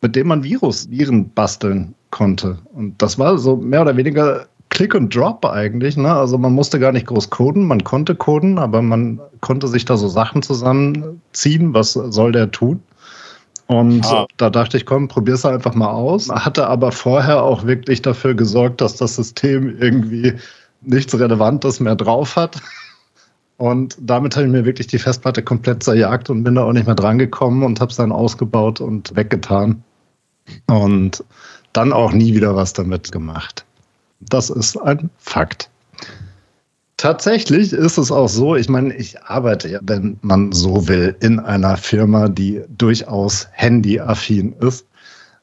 mit 0.02 0.16
dem 0.16 0.28
man 0.28 0.44
Virus, 0.44 0.90
Viren 0.90 1.32
basteln 1.32 1.96
konnte. 2.16 2.60
Und 2.74 3.02
das 3.02 3.20
war 3.20 3.38
so 3.38 3.58
mehr 3.58 3.82
oder 3.82 3.98
weniger 3.98 4.48
Click 4.70 4.96
und 4.96 5.14
Drop 5.14 5.46
eigentlich. 5.46 5.98
Ne? 5.98 6.12
Also 6.12 6.38
man 6.38 6.54
musste 6.54 6.80
gar 6.80 6.94
nicht 6.94 7.08
groß 7.08 7.30
coden, 7.30 7.68
man 7.68 7.84
konnte 7.84 8.16
coden, 8.16 8.58
aber 8.58 8.82
man 8.82 9.20
konnte 9.42 9.68
sich 9.68 9.84
da 9.84 9.98
so 9.98 10.08
Sachen 10.08 10.42
zusammenziehen. 10.42 11.74
Was 11.74 11.92
soll 11.92 12.32
der 12.32 12.52
tun? 12.52 12.82
Und 13.68 14.06
ah. 14.06 14.28
da 14.38 14.50
dachte 14.50 14.78
ich, 14.78 14.86
komm, 14.86 15.10
probier's 15.10 15.46
einfach 15.46 15.76
mal 15.76 15.90
aus. 15.90 16.30
Hatte 16.30 16.68
aber 16.68 16.94
vorher 16.94 17.44
auch 17.44 17.66
wirklich 17.66 18.02
dafür 18.02 18.34
gesorgt, 18.34 18.80
dass 18.80 18.96
das 18.96 19.18
System 19.18 19.78
irgendwie 19.82 20.36
nichts 20.82 21.20
Relevantes 21.20 21.82
mehr 21.82 21.98
drauf 21.98 22.38
hat. 22.38 22.62
Und 23.58 23.98
damit 24.00 24.38
habe 24.38 24.46
ich 24.46 24.52
mir 24.52 24.64
wirklich 24.64 24.88
die 24.88 25.00
Festplatte 25.00 25.44
komplett 25.44 25.84
zerjagt 25.84 26.30
und 26.30 26.46
bin 26.46 26.56
da 26.56 26.64
auch 26.64 26.74
nicht 26.74 26.86
mehr 26.86 26.96
drangekommen 26.96 27.64
und 27.64 27.82
habe 27.82 27.92
es 27.92 27.98
dann 27.98 28.14
ausgebaut 28.14 28.80
und 28.80 29.16
weggetan. 29.18 29.84
Und 30.68 31.24
dann 31.76 31.94
auch 31.94 32.12
nie 32.12 32.34
wieder 32.34 32.56
was 32.56 32.74
damit 32.74 33.12
gemacht. 33.12 33.66
Das 34.22 34.50
ist 34.50 34.78
ein 34.78 35.10
Fakt. 35.18 35.70
Tatsächlich 36.98 37.74
ist 37.74 37.98
es 37.98 38.12
auch 38.12 38.30
so, 38.30 38.56
ich 38.56 38.70
meine, 38.70 38.96
ich 38.96 39.22
arbeite 39.24 39.68
ja, 39.68 39.80
wenn 39.84 40.18
man 40.22 40.54
so 40.54 40.88
will, 40.88 41.16
in 41.20 41.40
einer 41.40 41.76
Firma, 41.76 42.30
die 42.30 42.62
durchaus 42.70 43.48
handyaffin 43.52 44.54
ist. 44.62 44.86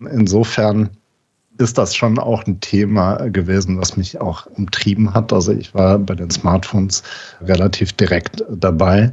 Insofern 0.00 0.88
ist 1.58 1.76
das 1.76 1.94
schon 1.94 2.18
auch 2.18 2.46
ein 2.46 2.58
Thema 2.60 3.16
gewesen, 3.28 3.78
was 3.78 3.98
mich 3.98 4.18
auch 4.18 4.46
umtrieben 4.46 5.12
hat. 5.12 5.32
Also 5.32 5.52
ich 5.52 5.74
war 5.74 5.98
bei 5.98 6.14
den 6.14 6.30
Smartphones 6.30 7.02
relativ 7.42 7.92
direkt 7.92 8.42
dabei 8.50 9.12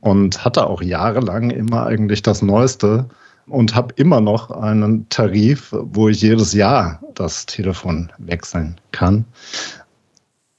und 0.00 0.44
hatte 0.44 0.66
auch 0.68 0.80
jahrelang 0.80 1.50
immer 1.50 1.86
eigentlich 1.86 2.22
das 2.22 2.40
Neueste 2.40 3.06
und 3.46 3.74
habe 3.74 3.94
immer 3.96 4.20
noch 4.20 4.50
einen 4.50 5.08
Tarif, 5.08 5.72
wo 5.72 6.08
ich 6.08 6.22
jedes 6.22 6.52
Jahr 6.52 7.00
das 7.14 7.46
Telefon 7.46 8.12
wechseln 8.18 8.76
kann. 8.92 9.24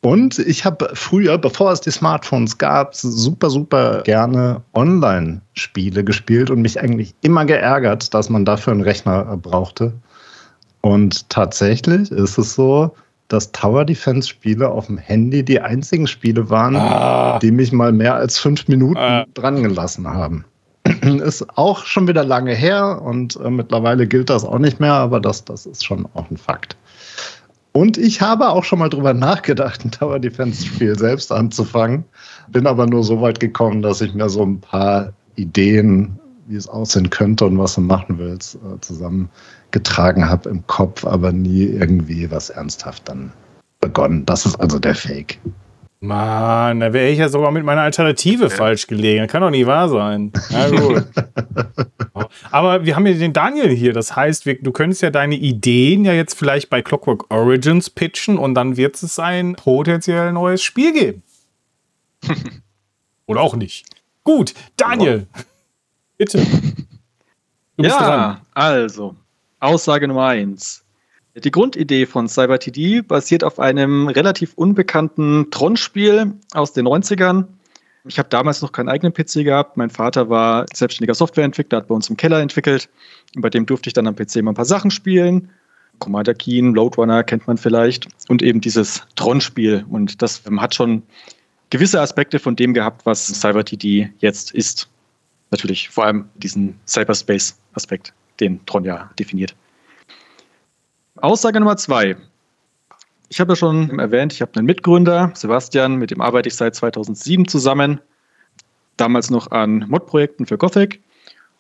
Und 0.02 0.38
ich 0.40 0.66
habe 0.66 0.90
früher, 0.94 1.38
bevor 1.38 1.72
es 1.72 1.80
die 1.80 1.92
Smartphones 1.92 2.58
gab, 2.58 2.94
super, 2.94 3.50
super 3.50 4.02
gerne 4.02 4.62
Online-Spiele 4.74 6.04
gespielt 6.04 6.50
und 6.50 6.62
mich 6.62 6.80
eigentlich 6.82 7.16
immer 7.22 7.46
geärgert, 7.46 8.14
dass 8.14 8.30
man 8.30 8.44
dafür 8.44 8.74
einen 8.74 8.82
Rechner 8.82 9.38
brauchte. 9.38 9.94
Und 10.82 11.30
tatsächlich 11.30 12.12
ist 12.12 12.38
es 12.38 12.54
so, 12.54 12.94
dass 13.30 13.54
Tower 13.54 13.86
Defense 13.86 14.28
Spiele 14.28 14.68
auf 14.68 14.88
dem 14.88 14.98
Handy 14.98 15.44
die 15.44 15.62
einzigen 15.62 16.08
Spiele 16.08 16.50
waren, 16.50 16.76
ah. 16.76 17.40
die 17.40 17.52
mich 17.52 17.72
mal 17.72 17.94
mehr 17.94 18.16
als 18.16 18.38
fünf 18.38 18.68
Minuten 18.68 18.98
ah. 18.98 19.26
dran 19.34 19.64
gelassen 19.64 20.06
haben. 20.08 20.44
ist 21.24 21.58
auch 21.58 21.86
schon 21.86 22.08
wieder 22.08 22.24
lange 22.24 22.54
her 22.54 23.02
und 23.02 23.38
äh, 23.38 23.50
mittlerweile 23.50 24.08
gilt 24.08 24.30
das 24.30 24.44
auch 24.44 24.60
nicht 24.60 24.80
mehr, 24.80 24.94
aber 24.94 25.20
das, 25.20 25.46
das 25.46 25.66
ist 25.66 25.86
schon 25.86 26.08
auch 26.14 26.30
ein 26.30 26.38
Fakt. 26.38 26.76
Und 27.72 27.98
ich 27.98 28.22
habe 28.22 28.50
auch 28.50 28.64
schon 28.64 28.80
mal 28.80 28.90
drüber 28.90 29.14
nachgedacht, 29.14 29.84
ein 29.84 29.92
Tower 30.00 30.20
Defense 30.20 30.66
Spiel 30.66 30.98
selbst 30.98 31.32
anzufangen. 31.32 32.04
Bin 32.50 32.68
aber 32.68 32.86
nur 32.86 33.04
so 33.04 33.22
weit 33.22 33.40
gekommen, 33.40 33.82
dass 33.82 34.02
ich 34.02 34.14
mir 34.14 34.30
so 34.30 34.44
ein 34.44 34.60
paar 34.60 35.14
Ideen 35.36 36.20
wie 36.48 36.56
es 36.56 36.68
aussehen 36.68 37.10
könnte 37.10 37.46
und 37.46 37.58
was 37.58 37.76
du 37.76 37.82
machen 37.82 38.18
willst, 38.18 38.56
äh, 38.56 38.80
zusammengetragen 38.82 40.28
habe 40.28 40.50
im 40.50 40.66
Kopf, 40.68 41.06
aber 41.06 41.32
nie 41.32 41.64
irgendwie 41.64 42.30
was 42.30 42.50
ernsthaft 42.50 43.08
dann 43.08 43.32
begonnen. 43.80 44.26
Das 44.26 44.46
ist 44.46 44.56
also 44.58 44.80
der 44.80 44.96
Fake. 44.96 45.40
Mann, 46.04 46.82
da 46.82 46.92
wäre 46.92 47.08
ich 47.08 47.20
ja 47.20 47.30
sogar 47.30 47.52
mit 47.52 47.64
meiner 47.64 47.82
Alternative 47.82 48.44
ja. 48.44 48.50
falsch 48.50 48.88
gelegen. 48.88 49.24
Das 49.24 49.32
kann 49.32 49.42
doch 49.42 49.50
nicht 49.50 49.66
wahr 49.68 49.88
sein. 49.88 50.34
Na 50.52 50.70
gut. 50.70 51.06
Aber 52.52 52.84
wir 52.84 52.98
haben 52.98 53.08
ja 53.08 53.14
den 53.14 53.32
Daniel 53.32 53.70
hier. 53.70 53.94
Das 53.94 54.14
heißt, 54.14 54.46
wir, 54.46 54.62
du 54.62 54.74
könntest 54.74 55.02
ja 55.02 55.12
deine 55.12 55.36
Ideen 55.36 56.04
ja 56.04 56.12
jetzt 56.12 56.38
vielleicht 56.38 56.70
bei 56.70 56.82
Clockwork 56.82 57.32
Origins 57.32 57.90
pitchen 57.90 58.38
und 58.38 58.54
dann 58.54 58.76
wird 58.76 59.02
es 59.02 59.18
ein 59.18 59.56
potenziell 59.56 60.34
neues 60.34 60.62
Spiel 60.62 60.92
geben. 60.92 61.24
Oder 63.26 63.40
auch 63.40 63.56
nicht. 63.56 63.86
Gut, 64.26 64.54
Daniel. 64.76 65.28
Bitte. 66.18 66.40
Du 67.78 67.84
bist 67.84 67.96
ja, 67.96 68.06
dran. 68.06 68.42
also, 68.54 69.16
Aussage 69.62 70.10
Nummer 70.10 70.28
eins. 70.28 70.83
Die 71.36 71.50
Grundidee 71.50 72.06
von 72.06 72.28
CyberTD 72.28 73.02
basiert 73.02 73.44
auf 73.44 73.60
einem 73.60 74.08
relativ 74.08 74.54
unbekannten 74.54 75.50
Tron-Spiel 75.50 76.34
aus 76.54 76.74
den 76.74 76.88
90ern. 76.88 77.46
Ich 78.06 78.20
habe 78.20 78.30
damals 78.30 78.62
noch 78.62 78.72
keinen 78.72 78.90
eigenen 78.90 79.14
PC 79.14 79.44
gehabt. 79.44 79.76
Mein 79.76 79.90
Vater 79.90 80.30
war 80.30 80.68
selbstständiger 80.72 81.16
Softwareentwickler, 81.16 81.80
hat 81.80 81.88
bei 81.88 81.96
uns 81.96 82.08
im 82.08 82.18
Keller 82.18 82.40
entwickelt. 82.40 82.88
Und 83.36 83.42
bei 83.42 83.50
dem 83.50 83.66
durfte 83.66 83.90
ich 83.90 83.94
dann 83.94 84.06
am 84.06 84.16
PC 84.16 84.44
mal 84.44 84.52
ein 84.52 84.56
paar 84.56 84.66
Sachen 84.66 84.92
spielen. 84.92 85.50
Commander 85.98 86.36
Keen, 86.36 86.76
Loadrunner 86.76 87.24
kennt 87.24 87.48
man 87.48 87.58
vielleicht. 87.58 88.08
Und 88.28 88.44
eben 88.44 88.62
dieses 88.62 89.02
Tron-Spiel. 89.16 89.86
Und 89.90 90.22
das 90.22 90.44
hat 90.58 90.76
schon 90.76 91.02
gewisse 91.72 92.00
Aspekte 92.00 92.38
von 92.38 92.56
dem 92.56 92.76
gehabt, 92.76 93.08
was 93.08 93.26
CyberTD 93.26 94.12
jetzt 94.20 94.52
ist. 94.52 94.88
Natürlich 95.50 95.90
vor 95.90 96.06
allem 96.06 96.26
diesen 96.36 96.80
Cyberspace-Aspekt, 96.88 98.14
den 98.40 98.64
Tron 98.68 98.84
ja 98.84 99.10
definiert. 99.18 99.56
Aussage 101.24 101.58
Nummer 101.58 101.78
zwei. 101.78 102.18
Ich 103.30 103.40
habe 103.40 103.54
ja 103.54 103.56
schon 103.56 103.98
erwähnt, 103.98 104.34
ich 104.34 104.42
habe 104.42 104.52
einen 104.58 104.66
Mitgründer, 104.66 105.32
Sebastian, 105.34 105.96
mit 105.96 106.12
dem 106.12 106.20
arbeite 106.20 106.50
ich 106.50 106.56
seit 106.56 106.76
2007 106.76 107.48
zusammen. 107.48 108.02
Damals 108.98 109.30
noch 109.30 109.50
an 109.52 109.86
Mod-Projekten 109.88 110.46
für 110.46 110.58
Gothic 110.58 111.02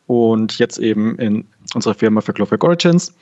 und 0.05 0.59
jetzt 0.59 0.79
eben 0.79 1.17
in 1.17 1.47
unserer 1.73 1.93
Firma 1.93 2.19
für 2.19 2.33
Clockwork 2.33 2.61
Origins. 2.65 3.15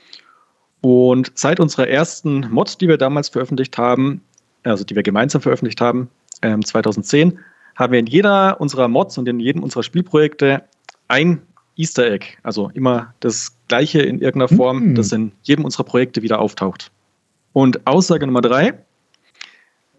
Und 0.80 1.30
seit 1.36 1.60
unserer 1.60 1.86
ersten 1.86 2.50
Mod, 2.50 2.80
die 2.80 2.88
wir 2.88 2.98
damals 2.98 3.28
veröffentlicht 3.28 3.78
haben, 3.78 4.20
also 4.64 4.82
die 4.82 4.96
wir 4.96 5.04
gemeinsam 5.04 5.42
veröffentlicht 5.42 5.80
haben, 5.80 6.10
äh, 6.40 6.58
2010, 6.58 7.38
haben 7.76 7.92
wir 7.92 8.00
in 8.00 8.06
jeder 8.06 8.60
unserer 8.60 8.88
Mods 8.88 9.16
und 9.16 9.28
in 9.28 9.38
jedem 9.38 9.62
unserer 9.62 9.84
Spielprojekte 9.84 10.64
ein 11.06 11.42
Easter 11.76 12.10
Egg, 12.10 12.26
also 12.42 12.70
immer 12.74 13.14
das 13.20 13.56
Gleiche 13.68 14.00
in 14.00 14.20
irgendeiner 14.20 14.56
Form, 14.56 14.90
mhm. 14.90 14.94
das 14.94 15.12
in 15.12 15.32
jedem 15.42 15.64
unserer 15.64 15.84
Projekte 15.84 16.22
wieder 16.22 16.40
auftaucht. 16.40 16.90
Und 17.52 17.86
Aussage 17.86 18.26
Nummer 18.26 18.40
drei, 18.42 18.74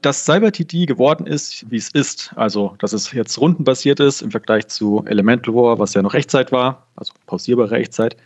dass 0.02 0.26
CyberTD 0.26 0.86
geworden 0.86 1.26
ist, 1.26 1.70
wie 1.72 1.78
es 1.78 1.90
ist, 1.90 2.34
also 2.36 2.76
dass 2.80 2.94
es 2.94 3.12
jetzt 3.14 3.40
rundenbasiert 3.40 4.00
ist 4.00 4.22
im 4.22 4.32
Vergleich 4.32 4.68
zu 4.68 5.04
Elemental 5.08 5.56
War, 5.56 5.80
was 5.80 5.94
ja 5.94 6.02
noch 6.02 6.14
Echtzeit 6.14 6.52
war, 6.52 6.88
also 6.96 7.14
pausierbare 7.26 7.76
Echtzeit, 7.76 8.18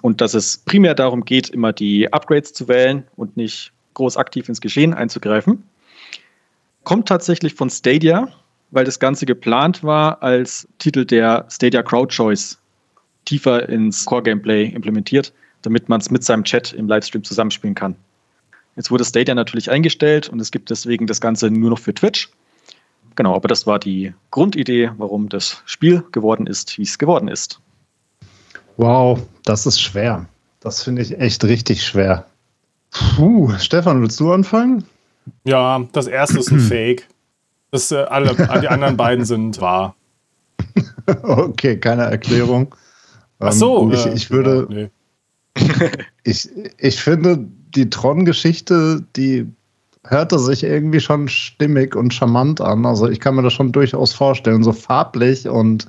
und 0.00 0.20
dass 0.20 0.32
es 0.32 0.58
primär 0.58 0.94
darum 0.94 1.24
geht, 1.24 1.50
immer 1.50 1.72
die 1.72 2.10
Upgrades 2.12 2.54
zu 2.54 2.66
wählen 2.66 3.04
und 3.16 3.36
nicht 3.36 3.72
groß 3.94 4.16
aktiv 4.16 4.48
ins 4.48 4.62
Geschehen 4.62 4.94
einzugreifen, 4.94 5.62
kommt 6.84 7.08
tatsächlich 7.08 7.54
von 7.54 7.68
Stadia, 7.68 8.28
weil 8.70 8.86
das 8.86 8.98
Ganze 8.98 9.26
geplant 9.26 9.84
war 9.84 10.22
als 10.22 10.66
Titel 10.78 11.04
der 11.04 11.44
Stadia 11.50 11.82
Crowd 11.82 12.14
Choice 12.14 12.58
tiefer 13.24 13.68
ins 13.68 14.04
Core-Gameplay 14.04 14.66
implementiert, 14.66 15.32
damit 15.62 15.88
man 15.88 16.00
es 16.00 16.10
mit 16.10 16.24
seinem 16.24 16.44
Chat 16.44 16.72
im 16.72 16.88
Livestream 16.88 17.24
zusammenspielen 17.24 17.74
kann. 17.74 17.96
Jetzt 18.76 18.90
wurde 18.90 19.04
Stadia 19.04 19.34
natürlich 19.34 19.70
eingestellt 19.70 20.28
und 20.28 20.40
es 20.40 20.50
gibt 20.50 20.70
deswegen 20.70 21.06
das 21.06 21.20
Ganze 21.20 21.50
nur 21.50 21.70
noch 21.70 21.78
für 21.78 21.94
Twitch. 21.94 22.30
Genau, 23.14 23.34
aber 23.34 23.48
das 23.48 23.66
war 23.66 23.78
die 23.78 24.14
Grundidee, 24.30 24.90
warum 24.96 25.28
das 25.28 25.62
Spiel 25.66 26.02
geworden 26.12 26.46
ist, 26.46 26.78
wie 26.78 26.82
es 26.82 26.98
geworden 26.98 27.28
ist. 27.28 27.60
Wow, 28.78 29.20
das 29.44 29.66
ist 29.66 29.80
schwer. 29.80 30.26
Das 30.60 30.82
finde 30.82 31.02
ich 31.02 31.18
echt 31.18 31.44
richtig 31.44 31.84
schwer. 31.84 32.26
Puh, 32.90 33.52
Stefan, 33.58 34.00
willst 34.00 34.18
du 34.20 34.32
anfangen? 34.32 34.84
Ja, 35.44 35.84
das 35.92 36.06
erste 36.06 36.38
ist 36.38 36.50
ein 36.50 36.60
Fake. 36.60 37.08
Das, 37.70 37.90
äh, 37.90 37.96
alle, 37.96 38.34
die 38.60 38.68
anderen 38.68 38.96
beiden 38.96 39.24
sind 39.24 39.60
wahr. 39.60 39.94
okay, 41.22 41.78
keine 41.78 42.04
Erklärung. 42.04 42.74
Ach 43.42 43.52
so. 43.52 43.82
Ähm, 43.82 43.92
ich, 43.92 44.06
ich 44.06 44.30
würde. 44.30 44.66
Ja, 44.70 44.76
nee. 44.76 44.90
ich, 46.24 46.48
ich 46.78 47.00
finde, 47.00 47.46
die 47.74 47.90
Tron-Geschichte, 47.90 49.04
die 49.16 49.46
hörte 50.04 50.38
sich 50.38 50.64
irgendwie 50.64 51.00
schon 51.00 51.28
stimmig 51.28 51.94
und 51.94 52.12
charmant 52.12 52.60
an. 52.60 52.86
Also 52.86 53.08
ich 53.08 53.20
kann 53.20 53.36
mir 53.36 53.42
das 53.42 53.52
schon 53.52 53.72
durchaus 53.72 54.12
vorstellen, 54.12 54.64
so 54.64 54.72
farblich 54.72 55.48
und 55.48 55.86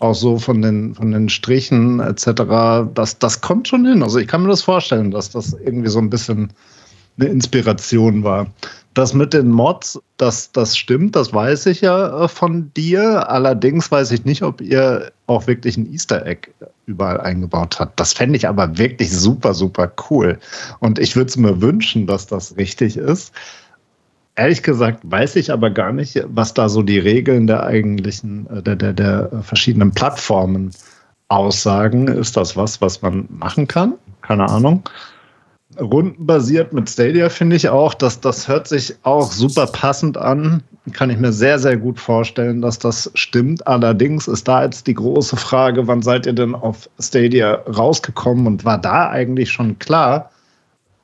auch 0.00 0.14
so 0.14 0.38
von 0.38 0.60
den, 0.60 0.94
von 0.94 1.12
den 1.12 1.28
Strichen 1.28 2.00
etc. 2.00 2.90
Das, 2.92 3.18
das 3.18 3.40
kommt 3.40 3.68
schon 3.68 3.86
hin. 3.86 4.02
Also 4.02 4.18
ich 4.18 4.28
kann 4.28 4.42
mir 4.42 4.48
das 4.48 4.62
vorstellen, 4.62 5.10
dass 5.10 5.30
das 5.30 5.56
irgendwie 5.64 5.88
so 5.88 5.98
ein 5.98 6.10
bisschen 6.10 6.52
eine 7.18 7.28
Inspiration 7.28 8.24
war. 8.24 8.48
Das 8.94 9.12
mit 9.12 9.34
den 9.34 9.50
Mods, 9.50 10.00
das, 10.18 10.52
das 10.52 10.76
stimmt, 10.76 11.16
das 11.16 11.32
weiß 11.32 11.66
ich 11.66 11.80
ja 11.80 12.24
äh, 12.24 12.28
von 12.28 12.72
dir. 12.74 13.28
Allerdings 13.28 13.90
weiß 13.90 14.12
ich 14.12 14.24
nicht, 14.24 14.42
ob 14.42 14.60
ihr 14.60 15.10
auch 15.26 15.48
wirklich 15.48 15.76
ein 15.76 15.92
Easter 15.92 16.24
Egg 16.24 16.48
überall 16.86 17.20
eingebaut 17.20 17.80
habt. 17.80 17.98
Das 17.98 18.12
fände 18.12 18.36
ich 18.36 18.46
aber 18.46 18.78
wirklich 18.78 19.10
super, 19.10 19.52
super 19.52 19.92
cool. 20.08 20.38
Und 20.78 21.00
ich 21.00 21.16
würde 21.16 21.28
es 21.28 21.36
mir 21.36 21.60
wünschen, 21.60 22.06
dass 22.06 22.28
das 22.28 22.56
richtig 22.56 22.96
ist. 22.96 23.32
Ehrlich 24.36 24.62
gesagt 24.62 25.00
weiß 25.02 25.36
ich 25.36 25.52
aber 25.52 25.70
gar 25.70 25.92
nicht, 25.92 26.22
was 26.28 26.54
da 26.54 26.68
so 26.68 26.82
die 26.82 26.98
Regeln 26.98 27.48
der 27.48 27.64
eigentlichen, 27.64 28.48
äh, 28.48 28.62
der, 28.62 28.76
der, 28.76 28.92
der 28.92 29.42
verschiedenen 29.42 29.90
Plattformen 29.90 30.70
aussagen. 31.26 32.06
Ist 32.06 32.36
das 32.36 32.56
was, 32.56 32.80
was 32.80 33.02
man 33.02 33.26
machen 33.28 33.66
kann? 33.66 33.94
Keine 34.22 34.48
Ahnung 34.48 34.84
rundenbasiert 35.80 36.72
mit 36.72 36.88
Stadia 36.88 37.28
finde 37.28 37.56
ich 37.56 37.68
auch, 37.68 37.94
dass 37.94 38.20
das 38.20 38.48
hört 38.48 38.68
sich 38.68 38.94
auch 39.02 39.30
super 39.32 39.66
passend 39.66 40.16
an. 40.16 40.62
Kann 40.92 41.10
ich 41.10 41.18
mir 41.18 41.32
sehr, 41.32 41.58
sehr 41.58 41.76
gut 41.76 41.98
vorstellen, 41.98 42.60
dass 42.60 42.78
das 42.78 43.10
stimmt. 43.14 43.66
Allerdings 43.66 44.28
ist 44.28 44.48
da 44.48 44.64
jetzt 44.64 44.86
die 44.86 44.94
große 44.94 45.36
Frage, 45.36 45.86
wann 45.86 46.02
seid 46.02 46.26
ihr 46.26 46.32
denn 46.32 46.54
auf 46.54 46.88
Stadia 46.98 47.54
rausgekommen 47.66 48.46
und 48.46 48.64
war 48.64 48.78
da 48.78 49.10
eigentlich 49.10 49.50
schon 49.50 49.78
klar, 49.78 50.30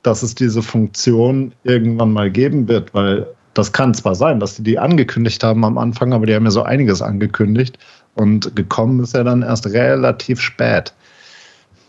dass 0.03 0.23
es 0.23 0.35
diese 0.35 0.61
Funktion 0.61 1.53
irgendwann 1.63 2.13
mal 2.13 2.29
geben 2.29 2.67
wird? 2.67 2.93
Weil 2.93 3.27
das 3.53 3.71
kann 3.71 3.93
zwar 3.93 4.15
sein, 4.15 4.39
dass 4.39 4.55
die 4.55 4.63
die 4.63 4.79
angekündigt 4.79 5.43
haben 5.43 5.65
am 5.65 5.77
Anfang, 5.77 6.13
aber 6.13 6.25
die 6.25 6.35
haben 6.35 6.45
ja 6.45 6.51
so 6.51 6.63
einiges 6.63 7.01
angekündigt 7.01 7.77
und 8.15 8.55
gekommen 8.55 9.01
ist 9.01 9.13
ja 9.13 9.23
dann 9.23 9.41
erst 9.41 9.67
relativ 9.67 10.39
spät. 10.39 10.93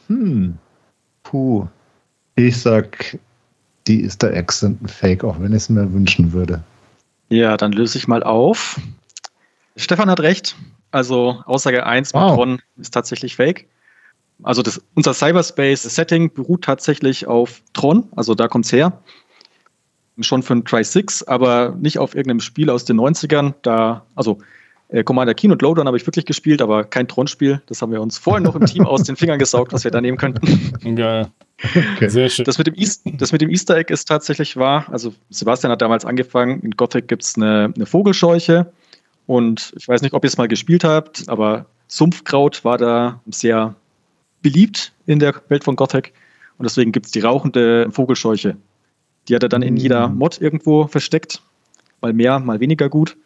Hm. 0.08 0.58
Puh. 1.22 1.66
Ich 2.34 2.60
sag, 2.60 3.18
die 3.86 4.04
Easter 4.04 4.32
Eggs 4.32 4.60
sind 4.60 4.82
ein 4.82 4.88
Fake, 4.88 5.24
auch 5.24 5.40
wenn 5.40 5.52
ich 5.52 5.58
es 5.58 5.68
mir 5.68 5.92
wünschen 5.92 6.32
würde. 6.32 6.62
Ja, 7.28 7.56
dann 7.56 7.72
löse 7.72 7.98
ich 7.98 8.08
mal 8.08 8.22
auf. 8.22 8.80
Stefan 9.76 10.10
hat 10.10 10.20
recht. 10.20 10.56
Also 10.90 11.42
Aussage 11.46 11.86
1 11.86 12.12
wow. 12.12 12.22
mit 12.22 12.34
Tron 12.34 12.62
ist 12.76 12.92
tatsächlich 12.92 13.36
Fake. 13.36 13.66
Also 14.42 14.62
das, 14.62 14.82
unser 14.94 15.14
Cyberspace-Setting 15.14 16.34
beruht 16.34 16.64
tatsächlich 16.64 17.26
auf 17.26 17.62
Tron, 17.72 18.08
also 18.16 18.34
da 18.34 18.48
kommt 18.48 18.66
es 18.66 18.72
her. 18.72 19.00
Schon 20.20 20.42
für 20.42 20.54
ein 20.54 20.64
Try-6, 20.64 21.26
aber 21.26 21.74
nicht 21.80 21.98
auf 21.98 22.14
irgendeinem 22.14 22.40
Spiel 22.40 22.68
aus 22.68 22.84
den 22.84 23.00
90ern. 23.00 23.54
Da, 23.62 24.04
also 24.14 24.38
äh, 24.92 25.02
Commander 25.04 25.34
Keen 25.34 25.50
und 25.50 25.62
Lowdown 25.62 25.86
habe 25.86 25.96
ich 25.96 26.06
wirklich 26.06 26.26
gespielt, 26.26 26.60
aber 26.60 26.84
kein 26.84 27.08
Tron-Spiel. 27.08 27.62
Das 27.66 27.80
haben 27.80 27.92
wir 27.92 28.00
uns 28.02 28.18
vorhin 28.18 28.44
noch 28.44 28.54
im 28.54 28.66
Team 28.66 28.86
aus 28.86 29.02
den 29.02 29.16
Fingern 29.16 29.38
gesaugt, 29.38 29.72
was 29.72 29.84
wir 29.84 29.90
da 29.90 30.00
nehmen 30.00 30.18
könnten. 30.18 30.72
Geil. 30.96 31.28
Okay. 31.94 32.08
Sehr 32.08 32.28
schön. 32.28 32.44
Das 32.44 32.58
mit, 32.58 32.66
dem 32.66 32.74
Easter, 32.74 33.10
das 33.14 33.32
mit 33.32 33.40
dem 33.40 33.48
Easter 33.48 33.76
Egg 33.76 33.92
ist 33.92 34.06
tatsächlich 34.06 34.56
wahr. 34.56 34.86
Also 34.90 35.14
Sebastian 35.30 35.72
hat 35.72 35.80
damals 35.80 36.04
angefangen, 36.04 36.60
in 36.60 36.72
Gothic 36.72 37.08
gibt 37.08 37.22
es 37.22 37.36
eine, 37.36 37.72
eine 37.74 37.86
Vogelscheuche. 37.86 38.70
Und 39.26 39.72
ich 39.78 39.88
weiß 39.88 40.02
nicht, 40.02 40.12
ob 40.12 40.24
ihr 40.24 40.28
es 40.28 40.36
mal 40.36 40.48
gespielt 40.48 40.84
habt, 40.84 41.28
aber 41.28 41.66
Sumpfkraut 41.86 42.64
war 42.64 42.76
da 42.76 43.20
sehr 43.30 43.76
beliebt 44.42 44.92
in 45.06 45.20
der 45.20 45.34
Welt 45.48 45.64
von 45.64 45.76
Gothic. 45.76 46.12
Und 46.58 46.64
deswegen 46.64 46.92
gibt 46.92 47.06
es 47.06 47.12
die 47.12 47.20
rauchende 47.20 47.88
Vogelscheuche. 47.90 48.56
Die 49.28 49.34
hat 49.34 49.42
er 49.42 49.48
dann 49.48 49.62
in 49.62 49.76
jeder 49.76 50.08
mm. 50.08 50.18
Mod 50.18 50.40
irgendwo 50.40 50.86
versteckt. 50.88 51.40
Mal 52.00 52.12
mehr, 52.12 52.40
mal 52.40 52.60
weniger 52.60 52.88
gut. 52.88 53.16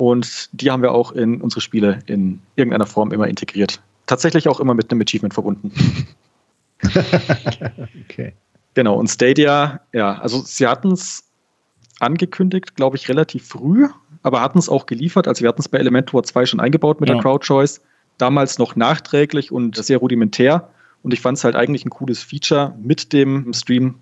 Und 0.00 0.48
die 0.52 0.70
haben 0.70 0.82
wir 0.82 0.92
auch 0.92 1.12
in 1.12 1.42
unsere 1.42 1.60
Spiele 1.60 1.98
in 2.06 2.40
irgendeiner 2.56 2.86
Form 2.86 3.12
immer 3.12 3.28
integriert. 3.28 3.82
Tatsächlich 4.06 4.48
auch 4.48 4.58
immer 4.58 4.72
mit 4.72 4.90
einem 4.90 5.02
Achievement 5.02 5.34
verbunden. 5.34 5.72
okay. 8.08 8.32
Genau, 8.72 8.94
und 8.94 9.08
Stadia, 9.08 9.80
ja, 9.92 10.18
also 10.18 10.40
sie 10.40 10.66
hatten 10.66 10.92
es 10.92 11.24
angekündigt, 11.98 12.76
glaube 12.76 12.96
ich, 12.96 13.10
relativ 13.10 13.46
früh, 13.46 13.88
aber 14.22 14.40
hatten 14.40 14.58
es 14.58 14.70
auch 14.70 14.86
geliefert. 14.86 15.28
Also 15.28 15.42
wir 15.42 15.48
hatten 15.48 15.60
es 15.60 15.68
bei 15.68 15.76
Elementor 15.76 16.22
2 16.22 16.46
schon 16.46 16.60
eingebaut 16.60 17.00
mit 17.00 17.10
ja. 17.10 17.16
der 17.16 17.22
Crowd 17.22 17.44
Choice. 17.44 17.82
damals 18.16 18.58
noch 18.58 18.76
nachträglich 18.76 19.52
und 19.52 19.76
sehr 19.76 19.98
rudimentär. 19.98 20.70
Und 21.02 21.12
ich 21.12 21.20
fand 21.20 21.36
es 21.36 21.44
halt 21.44 21.56
eigentlich 21.56 21.84
ein 21.84 21.90
cooles 21.90 22.22
Feature, 22.22 22.74
mit 22.82 23.12
dem 23.12 23.52
Stream 23.52 23.96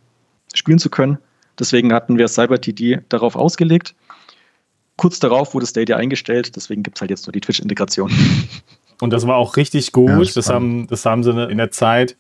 spielen 0.55 0.79
zu 0.79 0.91
können. 0.91 1.19
Deswegen 1.59 1.93
hatten 1.93 2.19
wir 2.19 2.29
CyberTD 2.29 3.01
darauf 3.09 3.35
ausgelegt. 3.35 3.97
Kurz 4.99 5.19
darauf 5.21 5.55
wurde 5.55 5.65
Stadia 5.65 5.97
eingestellt, 5.97 6.57
deswegen 6.57 6.83
gibt 6.83 6.99
es 6.99 7.01
halt 7.01 7.11
jetzt 7.11 7.27
nur 7.27 7.33
die 7.33 7.41
Twitch-Integration. 7.41 8.13
Und 9.01 9.13
das 9.13 9.27
war 9.27 9.37
auch 9.37 9.57
richtig 9.57 9.93
gut. 9.93 10.11
Ja, 10.11 10.33
das, 10.35 10.51
haben, 10.51 10.89
das 10.89 11.07
haben 11.07 11.23
sie 11.23 11.31
in 11.31 11.57
der 11.57 11.71
Zeit, 11.71 12.17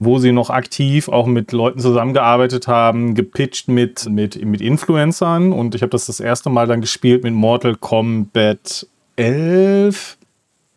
wo 0.00 0.18
sie 0.18 0.32
noch 0.32 0.50
aktiv 0.50 1.08
auch 1.08 1.26
mit 1.26 1.52
Leuten 1.52 1.78
zusammengearbeitet 1.78 2.66
haben, 2.66 3.14
gepitcht 3.14 3.68
mit, 3.68 4.08
mit, 4.10 4.44
mit 4.44 4.60
Influencern. 4.60 5.52
Und 5.52 5.76
ich 5.76 5.82
habe 5.82 5.90
das 5.90 6.06
das 6.06 6.18
erste 6.18 6.50
Mal 6.50 6.66
dann 6.66 6.80
gespielt 6.80 7.22
mit 7.22 7.32
Mortal 7.32 7.76
Kombat 7.76 8.88
11 9.14 10.18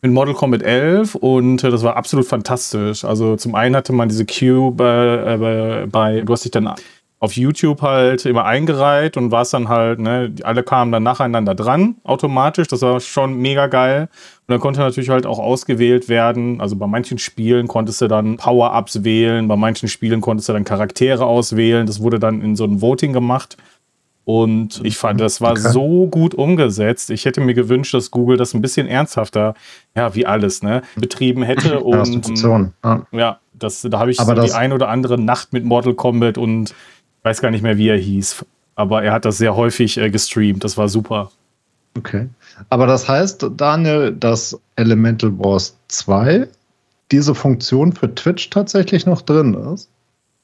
mit 0.01 0.11
Mortal 0.13 0.33
Kombat 0.33 0.63
11 0.63 1.15
und 1.15 1.63
äh, 1.63 1.69
das 1.69 1.83
war 1.83 1.97
absolut 1.97 2.25
fantastisch. 2.25 3.03
Also 3.03 3.35
zum 3.35 3.55
einen 3.55 3.75
hatte 3.75 3.91
man 3.91 4.07
diese 4.07 4.25
Queue 4.25 4.71
bei, 4.71 5.33
äh, 5.33 5.37
bei, 5.37 5.85
bei, 5.87 6.21
du 6.21 6.31
hast 6.31 6.45
dich 6.45 6.51
dann 6.51 6.73
auf 7.21 7.33
YouTube 7.33 7.81
halt 7.81 8.25
immer 8.25 8.45
eingereiht 8.45 9.17
und 9.17 9.31
war 9.31 9.41
es 9.41 9.49
dann 9.49 9.67
halt, 9.67 9.99
ne, 9.99 10.33
alle 10.43 10.63
kamen 10.63 10.91
dann 10.91 11.03
nacheinander 11.03 11.53
dran, 11.53 11.95
automatisch. 12.05 12.69
Das 12.69 12.81
war 12.81 13.01
schon 13.01 13.35
mega 13.35 13.67
geil. 13.67 14.03
Und 14.47 14.53
dann 14.53 14.59
konnte 14.61 14.79
natürlich 14.79 15.09
halt 15.09 15.25
auch 15.25 15.39
ausgewählt 15.39 16.07
werden. 16.07 16.61
Also 16.61 16.77
bei 16.77 16.87
manchen 16.87 17.17
Spielen 17.17 17.67
konntest 17.67 17.99
du 17.99 18.07
dann 18.07 18.37
Power-Ups 18.37 19.03
wählen, 19.03 19.49
bei 19.49 19.57
manchen 19.57 19.89
Spielen 19.89 20.21
konntest 20.21 20.47
du 20.47 20.53
dann 20.53 20.63
Charaktere 20.63 21.25
auswählen. 21.25 21.85
Das 21.85 22.01
wurde 22.01 22.19
dann 22.19 22.41
in 22.41 22.55
so 22.55 22.63
einem 22.63 22.81
Voting 22.81 23.11
gemacht. 23.11 23.57
Und 24.23 24.79
ich 24.83 24.95
fand, 24.95 25.19
das 25.19 25.41
war 25.41 25.51
okay. 25.51 25.69
so 25.71 26.07
gut 26.07 26.35
umgesetzt. 26.35 27.09
Ich 27.09 27.25
hätte 27.25 27.41
mir 27.41 27.55
gewünscht, 27.55 27.93
dass 27.95 28.11
Google 28.11 28.37
das 28.37 28.53
ein 28.53 28.61
bisschen 28.61 28.87
ernsthafter, 28.87 29.55
ja, 29.95 30.13
wie 30.13 30.25
alles, 30.25 30.61
ne, 30.61 30.83
betrieben 30.95 31.41
hätte. 31.41 31.79
Und 31.79 32.39
ja, 32.83 33.07
ja 33.11 33.39
das, 33.53 33.81
da 33.81 33.99
habe 33.99 34.11
ich 34.11 34.17
so 34.17 34.33
die 34.33 34.51
ein 34.53 34.71
oder 34.71 34.87
andere 34.87 35.19
Nacht 35.19 35.51
mit 35.51 35.65
Mortal 35.65 35.95
Kombat 35.95 36.37
und 36.37 36.73
weiß 37.23 37.41
gar 37.41 37.51
nicht 37.51 37.61
mehr, 37.61 37.77
wie 37.77 37.89
er 37.89 37.97
hieß. 37.97 38.45
Aber 38.75 39.03
er 39.03 39.11
hat 39.11 39.25
das 39.25 39.37
sehr 39.37 39.55
häufig 39.55 39.97
äh, 39.97 40.09
gestreamt. 40.09 40.63
Das 40.63 40.77
war 40.77 40.87
super. 40.87 41.31
Okay. 41.97 42.29
Aber 42.69 42.87
das 42.87 43.07
heißt, 43.07 43.45
Daniel, 43.57 44.11
dass 44.11 44.59
Elemental 44.75 45.37
Wars 45.37 45.75
2 45.89 46.47
diese 47.11 47.35
Funktion 47.35 47.93
für 47.93 48.13
Twitch 48.13 48.49
tatsächlich 48.49 49.05
noch 49.05 49.21
drin 49.21 49.53
ist? 49.73 49.89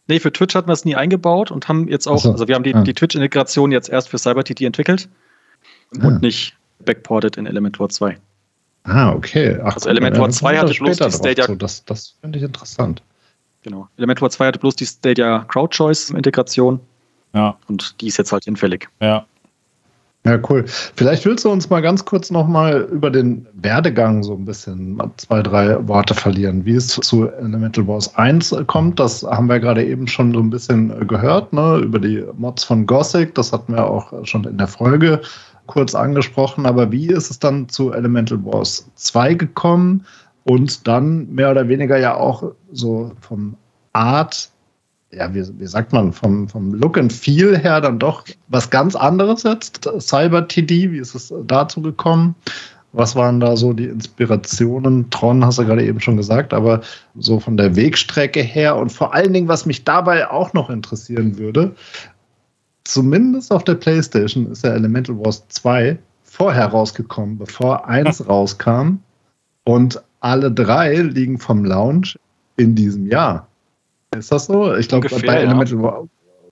Nee, 0.07 0.19
für 0.19 0.31
Twitch 0.31 0.55
hatten 0.55 0.67
wir 0.67 0.73
es 0.73 0.85
nie 0.85 0.95
eingebaut 0.95 1.51
und 1.51 1.67
haben 1.67 1.87
jetzt 1.87 2.07
auch, 2.07 2.19
so. 2.19 2.31
also 2.31 2.47
wir 2.47 2.55
haben 2.55 2.63
die, 2.63 2.71
ja. 2.71 2.81
die 2.81 2.93
Twitch-Integration 2.93 3.71
jetzt 3.71 3.89
erst 3.89 4.09
für 4.09 4.17
CyberTT 4.17 4.61
entwickelt 4.61 5.09
und 5.93 6.03
ja. 6.03 6.19
nicht 6.19 6.55
backported 6.83 7.37
in 7.37 7.45
Elementor 7.47 7.89
2. 7.89 8.17
Ah, 8.83 9.13
okay. 9.13 9.57
Ach, 9.63 9.75
also 9.75 9.89
Elementor 9.89 10.29
2 10.29 10.57
hatte 10.57 10.73
bloß 10.73 10.97
die 10.97 11.11
Stadia. 11.11 11.45
So, 11.47 11.55
das 11.55 11.85
das 11.85 12.15
finde 12.21 12.37
ich 12.37 12.45
interessant. 12.45 13.01
Genau. 13.65 13.87
Elementor 13.97 14.29
2 14.29 14.45
hatte 14.45 14.59
bloß 14.59 14.75
die 14.75 14.85
Stadia 14.85 15.43
Crowd 15.47 15.75
Choice 15.75 16.11
Integration. 16.11 16.79
Ja. 17.33 17.57
Und 17.67 17.99
die 17.99 18.07
ist 18.07 18.17
jetzt 18.17 18.31
halt 18.31 18.43
hinfällig. 18.43 18.87
Ja. 19.01 19.25
Ja, 20.23 20.39
cool. 20.49 20.65
Vielleicht 20.67 21.25
willst 21.25 21.45
du 21.45 21.49
uns 21.49 21.67
mal 21.69 21.81
ganz 21.81 22.05
kurz 22.05 22.29
nochmal 22.29 22.81
über 22.91 23.09
den 23.09 23.47
Werdegang 23.53 24.21
so 24.21 24.33
ein 24.33 24.45
bisschen 24.45 25.01
zwei, 25.17 25.41
drei 25.41 25.87
Worte 25.87 26.13
verlieren. 26.13 26.63
Wie 26.65 26.75
es 26.75 26.87
zu 26.89 27.27
Elemental 27.27 27.87
Wars 27.87 28.15
1 28.15 28.55
kommt, 28.67 28.99
das 28.99 29.23
haben 29.23 29.49
wir 29.49 29.59
gerade 29.59 29.83
eben 29.83 30.07
schon 30.07 30.31
so 30.33 30.39
ein 30.39 30.51
bisschen 30.51 31.07
gehört, 31.07 31.51
ne? 31.51 31.77
über 31.77 31.97
die 31.97 32.23
Mods 32.37 32.63
von 32.63 32.85
Gothic. 32.85 33.33
Das 33.33 33.51
hatten 33.51 33.73
wir 33.73 33.87
auch 33.87 34.13
schon 34.25 34.43
in 34.43 34.59
der 34.59 34.67
Folge 34.67 35.21
kurz 35.65 35.95
angesprochen. 35.95 36.67
Aber 36.67 36.91
wie 36.91 37.07
ist 37.07 37.31
es 37.31 37.39
dann 37.39 37.67
zu 37.67 37.93
Elemental 37.93 38.43
Wars 38.45 38.87
2 38.95 39.33
gekommen? 39.33 40.05
Und 40.45 40.87
dann 40.87 41.33
mehr 41.33 41.51
oder 41.51 41.67
weniger 41.67 41.97
ja 41.97 42.15
auch 42.15 42.53
so 42.71 43.11
vom 43.19 43.57
Art 43.93 44.49
ja, 45.11 45.33
wie, 45.33 45.43
wie 45.59 45.67
sagt 45.67 45.93
man, 45.93 46.11
vom, 46.11 46.47
vom 46.47 46.73
Look 46.73 46.97
and 46.97 47.11
Feel 47.11 47.57
her 47.57 47.81
dann 47.81 47.99
doch 47.99 48.25
was 48.47 48.69
ganz 48.69 48.95
anderes 48.95 49.43
jetzt. 49.43 49.89
Cyber 49.99 50.47
TD, 50.47 50.91
wie 50.91 50.97
ist 50.97 51.15
es 51.15 51.33
dazu 51.45 51.81
gekommen? 51.81 52.35
Was 52.91 53.15
waren 53.15 53.39
da 53.39 53.57
so 53.57 53.73
die 53.73 53.85
Inspirationen? 53.85 55.09
Tron 55.09 55.43
hast 55.43 55.59
du 55.59 55.65
gerade 55.65 55.85
eben 55.85 55.99
schon 55.99 56.17
gesagt, 56.17 56.53
aber 56.53 56.81
so 57.17 57.39
von 57.39 57.57
der 57.57 57.75
Wegstrecke 57.75 58.41
her 58.41 58.77
und 58.77 58.91
vor 58.91 59.13
allen 59.13 59.33
Dingen, 59.33 59.47
was 59.47 59.65
mich 59.65 59.83
dabei 59.83 60.29
auch 60.29 60.53
noch 60.53 60.69
interessieren 60.69 61.37
würde, 61.37 61.75
zumindest 62.83 63.51
auf 63.51 63.63
der 63.63 63.75
PlayStation 63.75 64.49
ist 64.51 64.63
ja 64.63 64.71
Elemental 64.71 65.17
Wars 65.17 65.45
2 65.49 65.97
vorher 66.23 66.67
rausgekommen, 66.67 67.37
bevor 67.37 67.87
1 67.87 68.27
rauskam. 68.27 68.99
Und 69.65 70.01
alle 70.25 70.51
drei 70.51 70.95
liegen 71.01 71.37
vom 71.37 71.63
Launch 71.63 72.17
in 72.57 72.73
diesem 72.73 73.05
Jahr. 73.05 73.47
Ist 74.17 74.31
das 74.31 74.47
so? 74.47 74.73
Ich 74.75 74.87
glaube, 74.87 75.07
bei 75.07 75.35
Elemental 75.35 75.79
ja. 75.79 76.03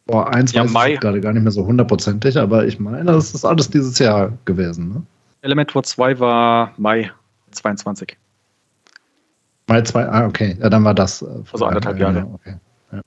War 0.06 0.34
1 0.34 0.52
ja, 0.52 0.72
weiß 0.72 0.96
ich 0.96 1.00
gerade 1.00 1.22
gar 1.22 1.32
nicht 1.32 1.44
mehr 1.44 1.52
so 1.52 1.66
hundertprozentig, 1.66 2.38
aber 2.38 2.68
ich 2.68 2.78
meine, 2.78 3.06
das 3.06 3.34
ist 3.34 3.46
alles 3.46 3.70
dieses 3.70 3.98
Jahr 4.00 4.34
gewesen. 4.44 4.90
Ne? 4.90 5.02
Elementor 5.42 5.82
2 5.82 6.20
war 6.20 6.74
Mai 6.78 7.10
22. 7.52 8.18
Mai 9.68 9.82
2, 9.82 10.10
ah, 10.10 10.28
okay. 10.28 10.58
Ja, 10.60 10.70
dann 10.70 10.84
war 10.84 10.94
das. 10.94 11.22
Äh, 11.22 11.26
also 11.54 11.66
anderthalb 11.66 11.98
Jahre. 11.98 12.18
Ja, 12.18 12.28
okay. 12.34 12.56
ja. 12.92 13.02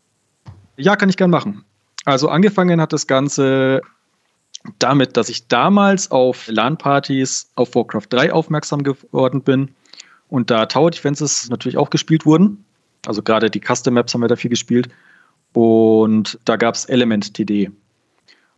ja, 0.78 0.96
kann 0.96 1.10
ich 1.10 1.18
gern 1.18 1.30
machen. 1.30 1.64
Also 2.06 2.30
angefangen 2.30 2.80
hat 2.80 2.94
das 2.94 3.06
Ganze 3.06 3.82
damit, 4.78 5.18
dass 5.18 5.28
ich 5.28 5.48
damals 5.48 6.10
auf 6.10 6.48
LAN-Partys 6.48 7.50
auf 7.56 7.74
Warcraft 7.74 8.06
3 8.08 8.32
aufmerksam 8.32 8.82
geworden 8.82 9.42
bin 9.42 9.74
und 10.28 10.50
da 10.50 10.66
Tower 10.66 10.90
Defenses 10.90 11.48
natürlich 11.48 11.78
auch 11.78 11.90
gespielt 11.90 12.26
wurden. 12.26 12.64
Also 13.06 13.22
gerade 13.22 13.50
die 13.50 13.60
Custom 13.60 13.94
Maps 13.94 14.12
haben 14.14 14.20
wir 14.20 14.28
da 14.28 14.36
viel 14.36 14.50
gespielt. 14.50 14.88
Und 15.52 16.38
da 16.44 16.56
gab 16.56 16.74
es 16.74 16.84
Element 16.84 17.34
TD. 17.34 17.70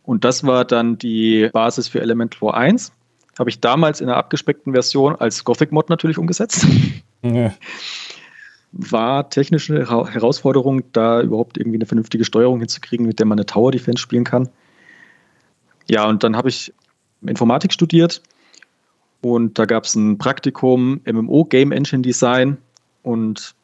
Und 0.03 0.25
das 0.25 0.43
war 0.43 0.65
dann 0.65 0.97
die 0.97 1.49
Basis 1.53 1.87
für 1.87 2.01
Elementor 2.01 2.57
1. 2.57 2.91
Habe 3.37 3.49
ich 3.49 3.61
damals 3.61 4.01
in 4.01 4.09
einer 4.09 4.17
abgespeckten 4.17 4.73
Version 4.73 5.15
als 5.15 5.43
Gothic-Mod 5.43 5.89
natürlich 5.89 6.17
umgesetzt. 6.17 6.65
Ja. 7.21 7.53
War 8.71 9.29
technische 9.29 9.89
Herausforderung, 9.89 10.83
da 10.93 11.21
überhaupt 11.21 11.57
irgendwie 11.57 11.77
eine 11.77 11.85
vernünftige 11.85 12.25
Steuerung 12.25 12.59
hinzukriegen, 12.59 13.05
mit 13.05 13.19
der 13.19 13.25
man 13.25 13.37
eine 13.37 13.45
Tower 13.45 13.71
Defense 13.71 14.01
spielen 14.01 14.23
kann. 14.23 14.49
Ja, 15.89 16.07
und 16.07 16.23
dann 16.23 16.35
habe 16.35 16.49
ich 16.49 16.73
Informatik 17.21 17.73
studiert 17.73 18.21
und 19.21 19.59
da 19.59 19.65
gab 19.65 19.83
es 19.83 19.95
ein 19.95 20.17
Praktikum 20.17 21.01
MMO 21.05 21.45
Game 21.45 21.71
Engine 21.71 22.01
Design 22.01 22.57
und 23.03 23.55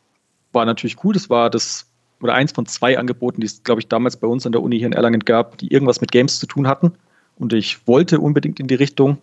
war 0.51 0.65
natürlich 0.65 1.03
cool. 1.03 1.13
Das 1.13 1.29
war 1.29 1.49
das 1.49 1.87
oder 2.21 2.33
eins 2.33 2.51
von 2.51 2.65
zwei 2.65 2.97
Angeboten, 2.97 3.41
die 3.41 3.47
es, 3.47 3.63
glaube 3.63 3.81
ich, 3.81 3.87
damals 3.87 4.17
bei 4.17 4.27
uns 4.27 4.45
an 4.45 4.51
der 4.51 4.61
Uni 4.61 4.77
hier 4.77 4.87
in 4.87 4.93
Erlangen 4.93 5.19
gab, 5.19 5.57
die 5.57 5.71
irgendwas 5.71 6.01
mit 6.01 6.11
Games 6.11 6.39
zu 6.39 6.47
tun 6.47 6.67
hatten. 6.67 6.93
Und 7.37 7.53
ich 7.53 7.85
wollte 7.87 8.19
unbedingt 8.19 8.59
in 8.59 8.67
die 8.67 8.75
Richtung 8.75 9.17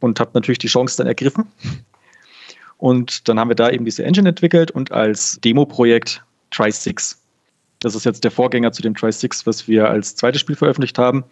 und 0.00 0.18
habe 0.18 0.30
natürlich 0.34 0.58
die 0.58 0.68
Chance 0.68 0.96
dann 0.96 1.06
ergriffen. 1.06 1.46
Und 2.78 3.28
dann 3.28 3.38
haben 3.38 3.48
wir 3.48 3.56
da 3.56 3.70
eben 3.70 3.84
diese 3.84 4.04
Engine 4.04 4.28
entwickelt 4.28 4.70
und 4.70 4.92
als 4.92 5.38
Demo-Projekt 5.42 6.24
Try6. 6.52 7.16
Das 7.80 7.94
ist 7.94 8.04
jetzt 8.04 8.24
der 8.24 8.30
Vorgänger 8.30 8.72
zu 8.72 8.82
dem 8.82 8.94
Try6, 8.94 9.46
was 9.46 9.68
wir 9.68 9.90
als 9.90 10.16
zweites 10.16 10.40
Spiel 10.40 10.56
veröffentlicht 10.56 10.98
haben. 10.98 11.24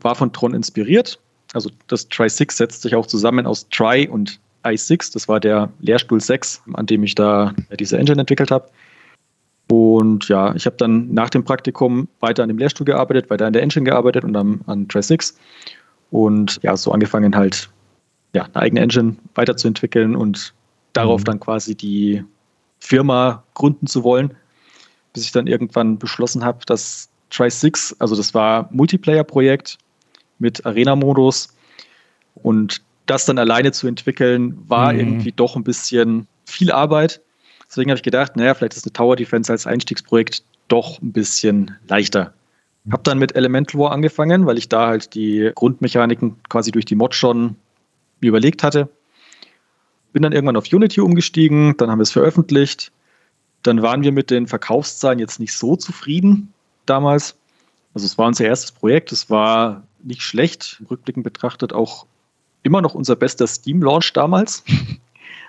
War 0.00 0.14
von 0.14 0.32
Tron 0.32 0.54
inspiriert. 0.54 1.18
Also 1.52 1.70
das 1.86 2.10
Try6 2.10 2.52
setzt 2.52 2.82
sich 2.82 2.94
auch 2.94 3.06
zusammen 3.06 3.46
aus 3.46 3.68
Try 3.68 4.08
und 4.08 4.40
i6, 4.64 5.12
das 5.12 5.28
war 5.28 5.40
der 5.40 5.70
Lehrstuhl 5.80 6.20
6, 6.20 6.62
an 6.72 6.86
dem 6.86 7.04
ich 7.04 7.14
da 7.14 7.54
diese 7.78 7.98
Engine 7.98 8.20
entwickelt 8.20 8.50
habe. 8.50 8.68
Und 9.68 10.28
ja, 10.28 10.54
ich 10.54 10.66
habe 10.66 10.76
dann 10.76 11.12
nach 11.12 11.30
dem 11.30 11.44
Praktikum 11.44 12.08
weiter 12.20 12.42
an 12.42 12.48
dem 12.48 12.58
Lehrstuhl 12.58 12.84
gearbeitet, 12.84 13.30
weiter 13.30 13.46
an 13.46 13.52
der 13.52 13.62
Engine 13.62 13.84
gearbeitet 13.84 14.24
und 14.24 14.32
dann 14.32 14.60
an 14.66 14.88
Try 14.88 15.02
6. 15.02 15.36
Und 16.10 16.60
ja, 16.62 16.76
so 16.76 16.92
angefangen 16.92 17.34
halt, 17.34 17.68
ja, 18.32 18.44
eine 18.44 18.56
eigene 18.56 18.80
Engine 18.80 19.16
weiterzuentwickeln 19.34 20.14
und 20.14 20.54
darauf 20.92 21.22
mhm. 21.22 21.24
dann 21.24 21.40
quasi 21.40 21.74
die 21.74 22.24
Firma 22.78 23.42
gründen 23.54 23.86
zu 23.86 24.04
wollen, 24.04 24.34
bis 25.12 25.24
ich 25.24 25.32
dann 25.32 25.46
irgendwann 25.46 25.98
beschlossen 25.98 26.44
habe, 26.44 26.60
dass 26.66 27.08
Try 27.30 27.50
6, 27.50 27.96
also 27.98 28.14
das 28.14 28.34
war 28.34 28.68
Multiplayer-Projekt 28.72 29.78
mit 30.38 30.66
Arena-Modus 30.66 31.48
und 32.34 32.82
das 33.06 33.24
dann 33.24 33.38
alleine 33.38 33.72
zu 33.72 33.86
entwickeln, 33.86 34.58
war 34.68 34.92
mhm. 34.92 34.98
irgendwie 34.98 35.32
doch 35.32 35.56
ein 35.56 35.64
bisschen 35.64 36.26
viel 36.44 36.72
Arbeit. 36.72 37.20
Deswegen 37.68 37.90
habe 37.90 37.96
ich 37.96 38.02
gedacht, 38.02 38.36
naja, 38.36 38.54
vielleicht 38.54 38.74
ist 38.74 38.84
eine 38.84 38.92
Tower 38.92 39.16
Defense 39.16 39.50
als 39.50 39.66
Einstiegsprojekt 39.66 40.42
doch 40.68 41.00
ein 41.00 41.12
bisschen 41.12 41.76
leichter. 41.88 42.34
Habe 42.90 43.02
dann 43.02 43.18
mit 43.18 43.34
Elemental 43.34 43.80
War 43.80 43.92
angefangen, 43.92 44.46
weil 44.46 44.58
ich 44.58 44.68
da 44.68 44.86
halt 44.86 45.14
die 45.14 45.50
Grundmechaniken 45.54 46.36
quasi 46.48 46.70
durch 46.70 46.84
die 46.84 46.94
Mod 46.94 47.14
schon 47.14 47.56
überlegt 48.20 48.62
hatte. 48.62 48.88
Bin 50.12 50.22
dann 50.22 50.32
irgendwann 50.32 50.56
auf 50.56 50.72
Unity 50.72 51.00
umgestiegen, 51.00 51.76
dann 51.76 51.90
haben 51.90 51.98
wir 51.98 52.04
es 52.04 52.12
veröffentlicht. 52.12 52.92
Dann 53.62 53.82
waren 53.82 54.02
wir 54.02 54.12
mit 54.12 54.30
den 54.30 54.46
Verkaufszahlen 54.46 55.18
jetzt 55.18 55.40
nicht 55.40 55.52
so 55.52 55.74
zufrieden 55.74 56.52
damals. 56.86 57.36
Also 57.92 58.06
es 58.06 58.16
war 58.18 58.28
unser 58.28 58.44
erstes 58.44 58.70
Projekt, 58.70 59.10
es 59.10 59.30
war 59.30 59.82
nicht 60.06 60.22
schlecht, 60.22 60.82
rückblickend 60.90 61.24
betrachtet 61.24 61.72
auch 61.72 62.06
immer 62.62 62.80
noch 62.80 62.94
unser 62.94 63.16
bester 63.16 63.46
Steam-Launch 63.46 64.12
damals. 64.12 64.64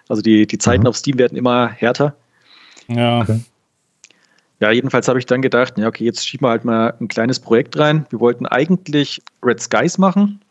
Also 0.09 0.21
die, 0.21 0.47
die 0.47 0.57
Zeiten 0.57 0.83
mhm. 0.83 0.87
auf 0.87 0.95
Steam 0.95 1.17
werden 1.17 1.37
immer 1.37 1.67
härter. 1.67 2.15
Ja. 2.87 3.23
Okay. 3.23 3.41
Ja, 4.59 4.71
jedenfalls 4.71 5.07
habe 5.07 5.19
ich 5.19 5.25
dann 5.25 5.41
gedacht, 5.41 5.77
ja, 5.77 5.87
okay, 5.87 6.05
jetzt 6.05 6.25
schieben 6.25 6.47
wir 6.47 6.51
halt 6.51 6.65
mal 6.65 6.93
ein 6.99 7.07
kleines 7.07 7.39
Projekt 7.39 7.77
rein. 7.77 8.07
Wir 8.09 8.19
wollten 8.19 8.45
eigentlich 8.45 9.21
Red 9.43 9.61
Skies 9.61 9.97
machen. 9.97 10.41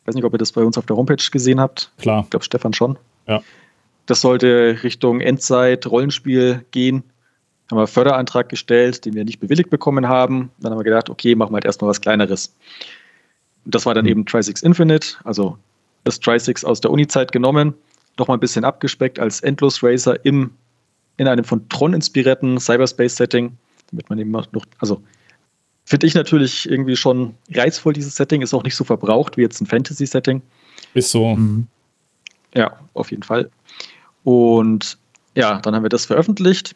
Ich 0.00 0.08
weiß 0.08 0.14
nicht, 0.14 0.24
ob 0.24 0.32
ihr 0.32 0.38
das 0.38 0.52
bei 0.52 0.62
uns 0.62 0.78
auf 0.78 0.86
der 0.86 0.96
Homepage 0.96 1.22
gesehen 1.30 1.60
habt. 1.60 1.90
Klar. 1.98 2.22
Ich 2.22 2.30
glaube, 2.30 2.44
Stefan 2.44 2.72
schon. 2.72 2.98
Ja. 3.26 3.42
Das 4.06 4.22
sollte 4.22 4.78
Richtung 4.82 5.20
Endzeit, 5.20 5.86
Rollenspiel 5.86 6.64
gehen. 6.70 7.02
Haben 7.70 7.76
wir 7.76 7.80
einen 7.80 7.86
Förderantrag 7.88 8.48
gestellt, 8.48 9.04
den 9.04 9.14
wir 9.14 9.24
nicht 9.24 9.40
bewilligt 9.40 9.70
bekommen 9.70 10.08
haben. 10.08 10.50
Dann 10.58 10.72
haben 10.72 10.78
wir 10.78 10.84
gedacht, 10.84 11.10
okay, 11.10 11.34
machen 11.34 11.52
wir 11.52 11.56
halt 11.56 11.66
erstmal 11.66 11.90
was 11.90 12.00
Kleineres. 12.00 12.54
Und 13.70 13.76
das 13.76 13.86
war 13.86 13.94
dann 13.94 14.04
mhm. 14.04 14.10
eben 14.10 14.26
Trisix 14.26 14.62
Infinite, 14.62 15.14
also 15.22 15.56
das 16.02 16.18
Trisix 16.18 16.64
aus 16.64 16.80
der 16.80 16.90
Uni-Zeit 16.90 17.30
genommen, 17.30 17.72
nochmal 18.18 18.36
ein 18.36 18.40
bisschen 18.40 18.64
abgespeckt 18.64 19.20
als 19.20 19.42
Endlos 19.42 19.80
Racer 19.80 20.24
im 20.24 20.50
in 21.18 21.28
einem 21.28 21.44
von 21.44 21.68
Tron 21.68 21.94
inspirierten 21.94 22.58
Cyberspace-Setting, 22.58 23.52
damit 23.92 24.10
man 24.10 24.18
eben 24.18 24.32
noch, 24.32 24.48
also 24.80 25.00
finde 25.84 26.08
ich 26.08 26.16
natürlich 26.16 26.68
irgendwie 26.68 26.96
schon 26.96 27.36
reizvoll, 27.52 27.92
dieses 27.92 28.16
Setting, 28.16 28.42
ist 28.42 28.54
auch 28.54 28.64
nicht 28.64 28.74
so 28.74 28.82
verbraucht 28.82 29.36
wie 29.36 29.42
jetzt 29.42 29.60
ein 29.60 29.66
Fantasy-Setting. 29.66 30.42
Ist 30.94 31.12
so. 31.12 31.36
Mhm. 31.36 31.68
Ja, 32.56 32.76
auf 32.94 33.12
jeden 33.12 33.22
Fall. 33.22 33.50
Und 34.24 34.98
ja, 35.36 35.60
dann 35.60 35.76
haben 35.76 35.84
wir 35.84 35.90
das 35.90 36.06
veröffentlicht. 36.06 36.74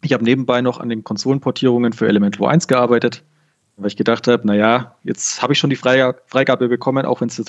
Ich 0.00 0.14
habe 0.14 0.24
nebenbei 0.24 0.62
noch 0.62 0.80
an 0.80 0.88
den 0.88 1.04
Konsolenportierungen 1.04 1.92
für 1.92 2.08
Elemental 2.08 2.48
1 2.48 2.68
gearbeitet, 2.68 3.22
weil 3.76 3.88
ich 3.88 3.96
gedacht 3.96 4.28
habe, 4.28 4.46
naja, 4.46 4.94
jetzt 5.04 5.42
habe 5.42 5.52
ich 5.52 5.58
schon 5.58 5.70
die 5.70 5.76
Freigabe 5.76 6.68
bekommen, 6.68 7.06
auch 7.06 7.20
wenn 7.20 7.28
es 7.28 7.42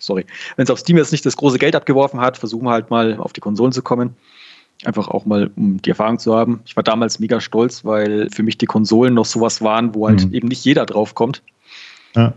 sorry, 0.00 0.26
wenn 0.56 0.64
es 0.64 0.70
auf 0.70 0.78
Steam 0.78 0.96
jetzt 0.96 1.12
nicht 1.12 1.24
das 1.26 1.36
große 1.36 1.58
Geld 1.58 1.76
abgeworfen 1.76 2.20
hat, 2.20 2.36
versuchen 2.36 2.64
wir 2.64 2.72
halt 2.72 2.90
mal 2.90 3.16
auf 3.18 3.32
die 3.32 3.40
Konsolen 3.40 3.72
zu 3.72 3.82
kommen. 3.82 4.16
Einfach 4.84 5.08
auch 5.08 5.24
mal, 5.24 5.50
um 5.56 5.80
die 5.80 5.90
Erfahrung 5.90 6.18
zu 6.18 6.34
haben. 6.34 6.60
Ich 6.66 6.76
war 6.76 6.82
damals 6.82 7.20
mega 7.20 7.40
stolz, 7.40 7.84
weil 7.84 8.28
für 8.30 8.42
mich 8.42 8.58
die 8.58 8.66
Konsolen 8.66 9.14
noch 9.14 9.24
sowas 9.24 9.62
waren, 9.62 9.94
wo 9.94 10.08
halt 10.08 10.26
mhm. 10.26 10.34
eben 10.34 10.48
nicht 10.48 10.64
jeder 10.64 10.84
drauf 10.84 11.14
kommt. 11.14 11.42
Ja. 12.16 12.34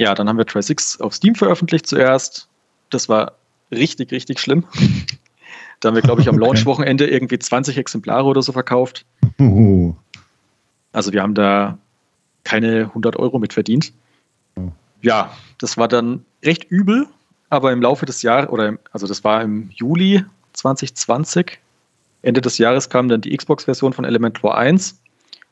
Ja, 0.00 0.14
dann 0.14 0.28
haben 0.28 0.38
wir 0.38 0.46
Try 0.46 0.62
6 0.62 1.00
auf 1.00 1.14
Steam 1.14 1.34
veröffentlicht 1.34 1.86
zuerst. 1.86 2.48
Das 2.90 3.08
war 3.08 3.32
richtig, 3.70 4.12
richtig 4.12 4.40
schlimm. 4.40 4.64
da 5.80 5.88
haben 5.88 5.94
wir, 5.94 6.02
glaube 6.02 6.20
ich, 6.20 6.28
am 6.28 6.36
okay. 6.36 6.44
Launch-Wochenende 6.44 7.06
irgendwie 7.06 7.38
20 7.38 7.78
Exemplare 7.78 8.24
oder 8.24 8.42
so 8.42 8.52
verkauft. 8.52 9.04
Uh. 9.40 9.94
Also 10.92 11.12
wir 11.12 11.22
haben 11.22 11.34
da 11.34 11.78
keine 12.44 12.84
100 12.84 13.16
Euro 13.16 13.38
mit 13.38 13.52
verdient. 13.52 13.92
Oh. 14.56 14.68
Ja, 15.00 15.32
das 15.58 15.76
war 15.76 15.88
dann 15.88 16.24
recht 16.44 16.64
übel, 16.70 17.06
aber 17.50 17.72
im 17.72 17.82
Laufe 17.82 18.06
des 18.06 18.22
Jahres, 18.22 18.50
oder 18.50 18.78
also 18.92 19.06
das 19.06 19.24
war 19.24 19.42
im 19.42 19.70
Juli 19.74 20.24
2020. 20.52 21.58
Ende 22.22 22.40
des 22.40 22.58
Jahres 22.58 22.88
kam 22.88 23.08
dann 23.08 23.20
die 23.20 23.36
Xbox-Version 23.36 23.92
von 23.92 24.04
Elementor 24.04 24.56
1 24.56 25.00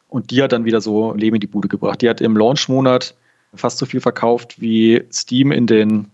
und 0.09 0.31
die 0.31 0.43
hat 0.43 0.53
dann 0.53 0.65
wieder 0.65 0.81
so 0.81 1.15
Leben 1.15 1.37
in 1.37 1.41
die 1.41 1.47
Bude 1.47 1.69
gebracht. 1.69 2.03
Die 2.03 2.09
hat 2.09 2.21
im 2.21 2.37
Launch-Monat 2.37 3.15
fast 3.55 3.79
so 3.79 3.87
viel 3.87 4.01
verkauft 4.01 4.61
wie 4.61 5.03
Steam 5.13 5.51
in 5.51 5.67
den 5.67 6.11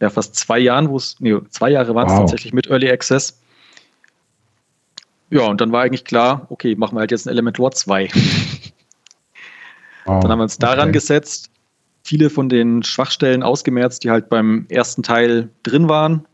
ja, 0.00 0.10
fast 0.10 0.34
zwei 0.36 0.58
Jahren, 0.58 0.88
wo 0.90 0.96
es, 0.96 1.16
nee, 1.20 1.34
zwei 1.50 1.70
Jahre 1.70 1.94
waren 1.94 2.06
es 2.06 2.12
wow. 2.12 2.20
tatsächlich 2.20 2.52
mit 2.52 2.68
Early 2.68 2.90
Access. 2.90 3.40
Ja, 5.34 5.46
und 5.46 5.60
dann 5.60 5.72
war 5.72 5.82
eigentlich 5.82 6.04
klar, 6.04 6.46
okay, 6.48 6.76
machen 6.76 6.94
wir 6.94 7.00
halt 7.00 7.10
jetzt 7.10 7.26
ein 7.26 7.30
Elementor 7.30 7.72
2. 7.72 8.08
Wow. 10.06 10.20
Dann 10.20 10.30
haben 10.30 10.38
wir 10.38 10.44
uns 10.44 10.58
daran 10.58 10.90
okay. 10.90 10.92
gesetzt, 10.92 11.50
viele 12.02 12.28
von 12.28 12.48
den 12.50 12.82
Schwachstellen 12.82 13.42
ausgemerzt, 13.42 14.04
die 14.04 14.10
halt 14.10 14.28
beim 14.28 14.66
ersten 14.68 15.02
Teil 15.02 15.48
drin 15.62 15.88
waren, 15.88 16.26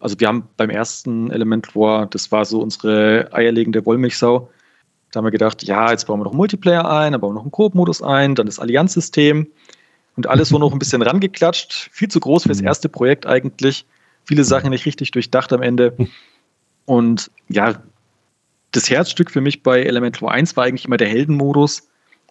also 0.00 0.18
wir 0.18 0.26
haben 0.26 0.48
beim 0.56 0.70
ersten 0.70 1.30
Element 1.30 1.76
War, 1.76 2.06
das 2.06 2.32
war 2.32 2.44
so 2.46 2.60
unsere 2.60 3.28
eierlegende 3.32 3.84
Wollmilchsau, 3.84 4.50
da 5.12 5.18
haben 5.18 5.26
wir 5.26 5.30
gedacht, 5.30 5.62
ja, 5.62 5.90
jetzt 5.90 6.06
bauen 6.06 6.18
wir 6.18 6.24
noch 6.24 6.32
Multiplayer 6.32 6.90
ein, 6.90 7.12
dann 7.12 7.20
bauen 7.20 7.32
wir 7.32 7.34
noch 7.34 7.42
einen 7.42 7.52
Koop-Modus 7.52 8.02
ein, 8.02 8.34
dann 8.34 8.46
das 8.46 8.58
Allianzsystem 8.58 9.46
und 10.16 10.26
alles 10.26 10.48
so 10.48 10.58
noch 10.58 10.72
ein 10.72 10.78
bisschen 10.78 11.02
rangeklatscht. 11.02 11.90
Viel 11.92 12.08
zu 12.08 12.18
groß 12.18 12.44
fürs 12.44 12.62
mhm. 12.62 12.68
erste 12.68 12.88
Projekt 12.88 13.26
eigentlich. 13.26 13.84
Viele 14.24 14.44
Sachen 14.44 14.70
nicht 14.70 14.86
richtig 14.86 15.10
durchdacht 15.10 15.52
am 15.52 15.62
Ende. 15.62 15.94
Und 16.86 17.30
ja, 17.48 17.82
das 18.72 18.90
Herzstück 18.90 19.30
für 19.30 19.40
mich 19.40 19.62
bei 19.62 19.82
Elemental 19.82 20.28
1 20.28 20.56
war 20.56 20.64
eigentlich 20.64 20.84
immer 20.84 20.96
der 20.96 21.08
Heldenmodus, 21.08 21.88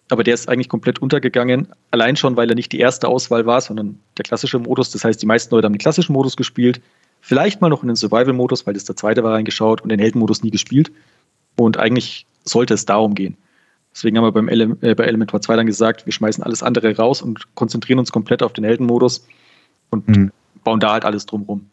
aber 0.08 0.24
der 0.24 0.34
ist 0.34 0.48
eigentlich 0.48 0.68
komplett 0.68 1.00
untergegangen. 1.00 1.68
Allein 1.90 2.16
schon, 2.16 2.36
weil 2.36 2.48
er 2.48 2.54
nicht 2.54 2.72
die 2.72 2.80
erste 2.80 3.08
Auswahl 3.08 3.46
war, 3.46 3.60
sondern 3.60 4.00
der 4.16 4.24
klassische 4.24 4.58
Modus. 4.58 4.90
Das 4.90 5.04
heißt, 5.04 5.20
die 5.22 5.26
meisten 5.26 5.54
Leute 5.54 5.66
haben 5.66 5.74
den 5.74 5.78
klassischen 5.78 6.12
Modus 6.12 6.36
gespielt. 6.36 6.80
Vielleicht 7.20 7.60
mal 7.60 7.68
noch 7.68 7.82
in 7.82 7.88
den 7.88 7.96
Survival-Modus, 7.96 8.66
weil 8.66 8.74
das 8.74 8.84
der 8.84 8.96
zweite 8.96 9.22
war 9.22 9.34
reingeschaut 9.34 9.82
und 9.82 9.90
den 9.90 10.00
Heldenmodus 10.00 10.42
nie 10.42 10.50
gespielt. 10.50 10.90
Und 11.56 11.76
eigentlich 11.76 12.26
sollte 12.44 12.74
es 12.74 12.86
darum 12.86 13.14
gehen. 13.14 13.36
Deswegen 13.94 14.16
haben 14.16 14.24
wir 14.24 14.32
beim 14.32 14.48
Ele 14.48 14.76
äh, 14.80 14.94
bei 14.94 15.04
Elementor 15.04 15.40
2 15.40 15.56
dann 15.56 15.66
gesagt, 15.66 16.06
wir 16.06 16.12
schmeißen 16.12 16.42
alles 16.42 16.62
andere 16.62 16.96
raus 16.96 17.22
und 17.22 17.54
konzentrieren 17.54 17.98
uns 17.98 18.12
komplett 18.12 18.42
auf 18.42 18.52
den 18.52 18.64
Heldenmodus 18.64 19.26
und 19.90 20.08
mhm. 20.08 20.32
bauen 20.64 20.80
da 20.80 20.92
halt 20.92 21.04
alles 21.04 21.26
drumrum. 21.26 21.68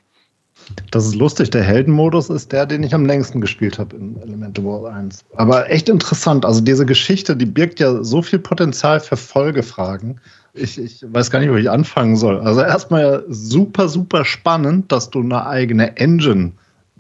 Das 0.91 1.06
ist 1.06 1.15
lustig. 1.15 1.49
Der 1.51 1.63
Heldenmodus 1.63 2.30
ist 2.30 2.51
der, 2.51 2.65
den 2.65 2.84
ich 2.84 2.93
am 2.93 3.06
längsten 3.06 3.41
gespielt 3.41 3.80
habe 3.80 3.95
in 3.95 4.21
Elementor 4.21 4.91
1. 4.91 5.23
Aber 5.36 5.69
echt 5.69 5.89
interessant. 5.89 6.45
Also 6.45 6.62
diese 6.62 6.86
Geschichte, 6.86 7.36
die 7.36 7.45
birgt 7.45 7.80
ja 7.80 8.03
so 8.03 8.21
viel 8.21 8.39
Potenzial 8.39 8.99
für 8.99 9.17
Folgefragen 9.17 10.19
ich, 10.58 10.77
ich 10.77 11.06
weiß 11.08 11.32
gar 11.32 11.39
nicht, 11.39 11.49
wo 11.49 11.56
ich 11.56 11.69
anfangen 11.69 12.15
soll. 12.15 12.39
Also 12.39 12.62
erstmal 12.62 13.23
super, 13.30 13.88
super 13.88 14.25
spannend, 14.25 14.91
dass 14.91 15.10
du 15.10 15.21
eine 15.21 15.45
eigene 15.45 15.97
Engine 15.97 16.51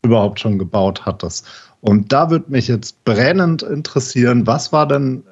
überhaupt 0.03 0.39
schon 0.39 0.59
gebaut 0.59 1.05
hattest. 1.05 1.45
Und 1.81 2.11
da 2.11 2.29
würde 2.29 2.49
mich 2.49 2.67
jetzt 2.67 3.03
brennend 3.03 3.63
interessieren, 3.63 4.47
was 4.47 4.71
war 4.71 4.87
denn 4.87 5.23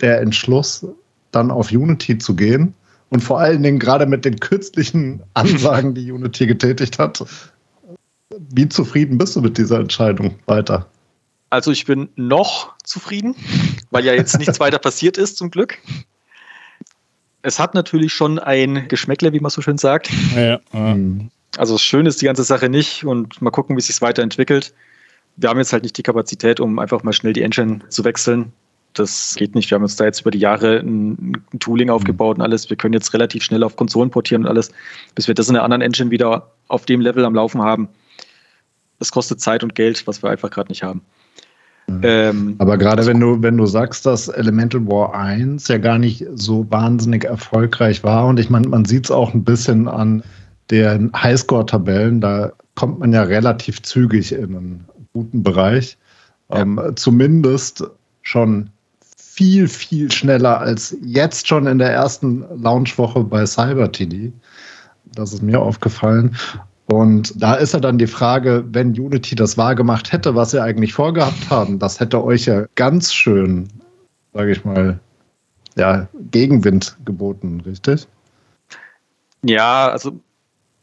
der 0.00 0.20
Entschluss, 0.20 0.86
dann 1.32 1.50
auf 1.50 1.70
Unity 1.70 2.18
zu 2.18 2.34
gehen? 2.34 2.74
Und 3.10 3.22
vor 3.22 3.38
allen 3.38 3.62
Dingen 3.62 3.78
gerade 3.78 4.06
mit 4.06 4.24
den 4.24 4.40
kürzlichen 4.40 5.22
Ansagen, 5.34 5.94
die 5.94 6.10
Unity 6.10 6.46
getätigt 6.46 6.98
hat. 6.98 7.24
Wie 8.30 8.68
zufrieden 8.68 9.18
bist 9.18 9.36
du 9.36 9.40
mit 9.40 9.58
dieser 9.58 9.80
Entscheidung 9.80 10.36
weiter? 10.46 10.88
Also 11.50 11.70
ich 11.70 11.84
bin 11.84 12.08
noch 12.16 12.74
zufrieden, 12.82 13.36
weil 13.90 14.04
ja 14.04 14.12
jetzt 14.12 14.38
nichts 14.38 14.58
weiter 14.60 14.78
passiert 14.80 15.18
ist, 15.18 15.36
zum 15.36 15.50
Glück 15.50 15.78
es 17.44 17.58
hat 17.58 17.74
natürlich 17.74 18.12
schon 18.12 18.38
ein 18.38 18.88
Geschmäckle, 18.88 19.32
wie 19.34 19.40
man 19.40 19.50
so 19.50 19.60
schön 19.60 19.76
sagt. 19.76 20.10
Ja, 20.34 20.58
ja. 20.72 20.96
Also 21.58 21.78
schön 21.78 22.06
ist 22.06 22.20
die 22.20 22.24
ganze 22.24 22.42
Sache 22.42 22.68
nicht 22.70 23.04
und 23.04 23.40
mal 23.40 23.50
gucken, 23.50 23.76
wie 23.76 23.80
es 23.80 23.86
sich 23.86 24.00
weiterentwickelt. 24.00 24.74
Wir 25.36 25.50
haben 25.50 25.58
jetzt 25.58 25.72
halt 25.72 25.82
nicht 25.82 25.96
die 25.98 26.02
Kapazität, 26.02 26.58
um 26.58 26.78
einfach 26.78 27.02
mal 27.02 27.12
schnell 27.12 27.34
die 27.34 27.42
Engine 27.42 27.80
zu 27.90 28.02
wechseln. 28.02 28.52
Das 28.94 29.34
geht 29.36 29.54
nicht. 29.54 29.70
Wir 29.70 29.76
haben 29.76 29.82
uns 29.82 29.96
da 29.96 30.04
jetzt 30.04 30.22
über 30.22 30.30
die 30.30 30.38
Jahre 30.38 30.78
ein, 30.78 31.42
ein 31.52 31.58
Tooling 31.60 31.90
aufgebaut 31.90 32.38
und 32.38 32.42
alles. 32.42 32.70
Wir 32.70 32.78
können 32.78 32.94
jetzt 32.94 33.12
relativ 33.12 33.44
schnell 33.44 33.62
auf 33.62 33.76
Konsolen 33.76 34.10
portieren 34.10 34.44
und 34.44 34.48
alles, 34.48 34.72
bis 35.14 35.28
wir 35.28 35.34
das 35.34 35.48
in 35.48 35.56
einer 35.56 35.64
anderen 35.64 35.82
Engine 35.82 36.10
wieder 36.10 36.50
auf 36.68 36.86
dem 36.86 37.02
Level 37.02 37.26
am 37.26 37.34
Laufen 37.34 37.60
haben. 37.60 37.88
Das 39.04 39.12
kostet 39.12 39.38
Zeit 39.38 39.62
und 39.62 39.74
Geld, 39.74 40.06
was 40.06 40.22
wir 40.22 40.30
einfach 40.30 40.48
gerade 40.48 40.70
nicht 40.70 40.82
haben. 40.82 41.02
Ähm, 42.02 42.54
Aber 42.56 42.78
gerade 42.78 43.04
wenn 43.04 43.20
du, 43.20 43.42
wenn 43.42 43.58
du 43.58 43.66
sagst, 43.66 44.06
dass 44.06 44.28
Elemental 44.28 44.86
War 44.86 45.14
1 45.14 45.68
ja 45.68 45.76
gar 45.76 45.98
nicht 45.98 46.24
so 46.32 46.66
wahnsinnig 46.70 47.24
erfolgreich 47.24 48.02
war 48.02 48.26
und 48.26 48.40
ich 48.40 48.48
meine, 48.48 48.66
man 48.66 48.86
sieht 48.86 49.04
es 49.04 49.10
auch 49.10 49.34
ein 49.34 49.44
bisschen 49.44 49.88
an 49.88 50.22
den 50.70 51.12
Highscore-Tabellen, 51.12 52.22
da 52.22 52.52
kommt 52.76 53.00
man 53.00 53.12
ja 53.12 53.24
relativ 53.24 53.82
zügig 53.82 54.32
in 54.32 54.56
einen 54.56 54.84
guten 55.12 55.42
Bereich. 55.42 55.98
Ja. 56.50 56.60
Ähm, 56.60 56.80
zumindest 56.94 57.84
schon 58.22 58.70
viel, 59.18 59.68
viel 59.68 60.10
schneller 60.10 60.60
als 60.60 60.96
jetzt 61.02 61.46
schon 61.46 61.66
in 61.66 61.76
der 61.76 61.92
ersten 61.92 62.42
Launchwoche 62.56 63.22
bei 63.22 63.44
CyberTD. 63.44 64.32
Das 65.14 65.34
ist 65.34 65.42
mir 65.42 65.60
aufgefallen. 65.60 66.36
Und 66.86 67.32
da 67.40 67.54
ist 67.54 67.72
ja 67.72 67.80
dann 67.80 67.96
die 67.96 68.06
Frage, 68.06 68.64
wenn 68.68 68.88
Unity 68.88 69.34
das 69.34 69.56
wahrgemacht 69.56 70.12
hätte, 70.12 70.34
was 70.34 70.50
sie 70.50 70.62
eigentlich 70.62 70.92
vorgehabt 70.92 71.48
haben, 71.48 71.78
das 71.78 71.98
hätte 71.98 72.22
euch 72.22 72.44
ja 72.44 72.66
ganz 72.74 73.12
schön, 73.12 73.68
sage 74.34 74.52
ich 74.52 74.64
mal, 74.64 75.00
ja, 75.76 76.08
Gegenwind 76.30 76.96
geboten, 77.04 77.62
richtig? 77.64 78.06
Ja, 79.42 79.88
also 79.88 80.20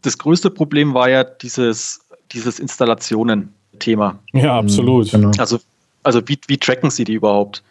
das 0.02 0.18
größte 0.18 0.50
Problem 0.50 0.94
war 0.94 1.10
ja 1.10 1.24
dieses, 1.24 2.02
dieses 2.32 2.60
Installationen-Thema. 2.60 4.20
Ja, 4.34 4.58
absolut. 4.58 5.12
Genau. 5.12 5.32
Also, 5.38 5.60
also 6.04 6.28
wie, 6.28 6.40
wie 6.48 6.58
tracken 6.58 6.90
sie 6.90 7.04
die 7.04 7.14
überhaupt? 7.14 7.64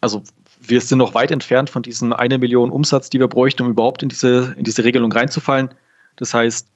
Also 0.00 0.22
wir 0.60 0.80
sind 0.80 0.98
noch 0.98 1.14
weit 1.14 1.30
entfernt 1.30 1.68
von 1.68 1.82
diesen 1.82 2.12
eine 2.12 2.38
Million 2.38 2.70
Umsatz, 2.70 3.10
die 3.10 3.20
wir 3.20 3.28
bräuchten, 3.28 3.62
um 3.62 3.70
überhaupt 3.70 4.02
in 4.02 4.08
diese, 4.08 4.54
in 4.56 4.64
diese 4.64 4.84
Regelung 4.84 5.12
reinzufallen. 5.12 5.68
Das 6.16 6.32
heißt, 6.32 6.66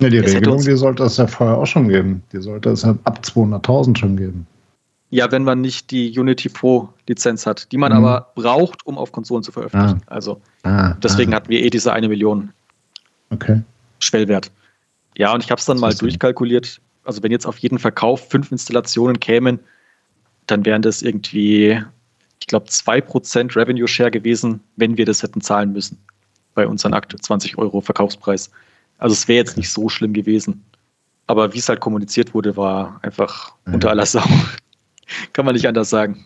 ja, 0.00 0.08
die 0.08 0.18
Regelung, 0.18 0.62
die 0.62 0.76
sollte 0.76 1.02
es 1.04 1.16
ja 1.16 1.26
vorher 1.26 1.58
auch 1.58 1.66
schon 1.66 1.88
geben. 1.88 2.22
Die 2.32 2.40
sollte 2.40 2.70
es 2.70 2.82
ja 2.82 2.96
ab 3.04 3.20
200.000 3.22 3.96
schon 3.96 4.16
geben. 4.16 4.46
Ja, 5.10 5.32
wenn 5.32 5.42
man 5.42 5.60
nicht 5.60 5.90
die 5.90 6.16
Unity 6.18 6.48
Pro 6.50 6.90
Lizenz 7.08 7.46
hat, 7.46 7.72
die 7.72 7.78
man 7.78 7.92
mhm. 7.92 7.98
aber 7.98 8.32
braucht, 8.34 8.86
um 8.86 8.98
auf 8.98 9.10
Konsolen 9.10 9.42
zu 9.42 9.52
veröffentlichen. 9.52 10.02
Ah. 10.06 10.14
Also 10.14 10.40
ah. 10.64 10.94
deswegen 11.02 11.32
ah. 11.32 11.36
hatten 11.36 11.48
wir 11.48 11.62
eh 11.62 11.70
diese 11.70 11.92
eine 11.92 12.08
Million 12.08 12.52
okay. 13.30 13.62
Schwellwert. 14.00 14.50
Ja, 15.16 15.32
und 15.32 15.42
ich 15.42 15.50
habe 15.50 15.58
es 15.58 15.64
dann 15.64 15.80
mal 15.80 15.94
durchkalkuliert. 15.94 16.80
Also 17.04 17.22
wenn 17.22 17.32
jetzt 17.32 17.46
auf 17.46 17.58
jeden 17.58 17.78
Verkauf 17.78 18.28
fünf 18.28 18.52
Installationen 18.52 19.18
kämen, 19.18 19.58
dann 20.46 20.64
wären 20.64 20.82
das 20.82 21.02
irgendwie, 21.02 21.82
ich 22.40 22.46
glaube, 22.46 22.66
2% 22.66 23.56
Revenue 23.56 23.88
Share 23.88 24.10
gewesen, 24.10 24.60
wenn 24.76 24.96
wir 24.96 25.06
das 25.06 25.22
hätten 25.22 25.40
zahlen 25.40 25.72
müssen. 25.72 25.98
Bei 26.54 26.66
unseren 26.66 26.94
aktuellen 26.94 27.22
20 27.22 27.58
Euro 27.58 27.80
Verkaufspreis. 27.80 28.50
Also 28.98 29.14
es 29.14 29.28
wäre 29.28 29.38
jetzt 29.38 29.56
nicht 29.56 29.70
so 29.70 29.88
schlimm 29.88 30.12
gewesen. 30.12 30.64
Aber 31.26 31.52
wie 31.54 31.58
es 31.58 31.68
halt 31.68 31.80
kommuniziert 31.80 32.34
wurde, 32.34 32.56
war 32.56 33.00
einfach 33.02 33.52
ja. 33.66 33.74
unter 33.74 33.90
aller 33.90 34.06
Sau. 34.06 34.22
Kann 35.32 35.44
man 35.44 35.54
nicht 35.54 35.66
anders 35.66 35.90
sagen. 35.90 36.24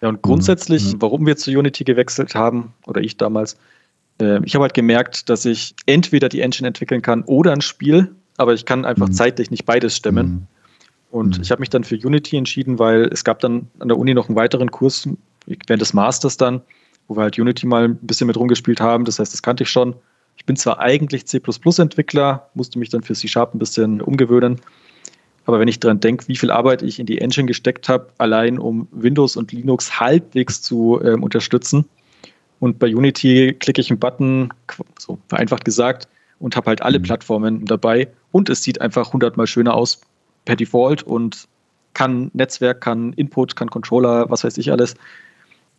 Ja, 0.00 0.08
und 0.08 0.22
grundsätzlich, 0.22 0.94
mhm. 0.94 1.02
warum 1.02 1.26
wir 1.26 1.36
zu 1.36 1.50
Unity 1.50 1.84
gewechselt 1.84 2.34
haben, 2.34 2.72
oder 2.86 3.00
ich 3.00 3.16
damals, 3.16 3.56
äh, 4.20 4.40
ich 4.44 4.54
habe 4.54 4.62
halt 4.62 4.74
gemerkt, 4.74 5.28
dass 5.28 5.44
ich 5.44 5.74
entweder 5.86 6.28
die 6.28 6.40
Engine 6.40 6.68
entwickeln 6.68 7.02
kann 7.02 7.22
oder 7.22 7.52
ein 7.52 7.60
Spiel, 7.60 8.14
aber 8.36 8.54
ich 8.54 8.64
kann 8.64 8.84
einfach 8.84 9.08
mhm. 9.08 9.12
zeitlich 9.12 9.50
nicht 9.50 9.64
beides 9.64 9.96
stemmen. 9.96 10.26
Mhm. 10.26 10.46
Und 11.10 11.36
mhm. 11.36 11.42
ich 11.42 11.50
habe 11.50 11.60
mich 11.60 11.70
dann 11.70 11.84
für 11.84 11.96
Unity 11.96 12.36
entschieden, 12.36 12.78
weil 12.78 13.04
es 13.12 13.24
gab 13.24 13.40
dann 13.40 13.68
an 13.80 13.88
der 13.88 13.98
Uni 13.98 14.14
noch 14.14 14.28
einen 14.28 14.36
weiteren 14.36 14.70
Kurs 14.70 15.08
während 15.46 15.80
des 15.80 15.94
Masters 15.94 16.36
dann, 16.36 16.60
wo 17.06 17.16
wir 17.16 17.22
halt 17.22 17.38
Unity 17.38 17.66
mal 17.66 17.84
ein 17.84 17.96
bisschen 17.96 18.26
mit 18.26 18.36
rumgespielt 18.36 18.80
haben. 18.80 19.04
Das 19.04 19.18
heißt, 19.18 19.32
das 19.32 19.42
kannte 19.42 19.64
ich 19.64 19.70
schon. 19.70 19.94
Ich 20.38 20.46
bin 20.46 20.56
zwar 20.56 20.78
eigentlich 20.78 21.26
C++-Entwickler, 21.26 22.48
musste 22.54 22.78
mich 22.78 22.88
dann 22.88 23.02
für 23.02 23.14
C-Sharp 23.14 23.54
ein 23.54 23.58
bisschen 23.58 24.00
umgewöhnen. 24.00 24.60
Aber 25.44 25.60
wenn 25.60 25.68
ich 25.68 25.80
daran 25.80 26.00
denke, 26.00 26.28
wie 26.28 26.36
viel 26.36 26.50
Arbeit 26.50 26.82
ich 26.82 26.98
in 26.98 27.06
die 27.06 27.20
Engine 27.20 27.46
gesteckt 27.46 27.88
habe, 27.88 28.08
allein 28.18 28.58
um 28.58 28.86
Windows 28.92 29.36
und 29.36 29.52
Linux 29.52 29.98
halbwegs 29.98 30.62
zu 30.62 31.00
ähm, 31.02 31.22
unterstützen. 31.22 31.86
Und 32.60 32.78
bei 32.78 32.94
Unity 32.94 33.56
klicke 33.58 33.80
ich 33.80 33.90
einen 33.90 33.98
Button, 33.98 34.52
so 34.98 35.18
vereinfacht 35.28 35.64
gesagt, 35.64 36.08
und 36.38 36.54
habe 36.54 36.68
halt 36.68 36.82
alle 36.82 36.98
mhm. 36.98 37.04
Plattformen 37.04 37.64
dabei. 37.64 38.08
Und 38.30 38.48
es 38.48 38.62
sieht 38.62 38.80
einfach 38.80 39.12
hundertmal 39.12 39.46
schöner 39.46 39.74
aus 39.74 40.00
per 40.44 40.56
Default 40.56 41.02
und 41.02 41.48
kann 41.94 42.30
Netzwerk, 42.32 42.80
kann 42.80 43.12
Input, 43.14 43.56
kann 43.56 43.70
Controller, 43.70 44.30
was 44.30 44.44
weiß 44.44 44.56
ich 44.58 44.70
alles, 44.70 44.94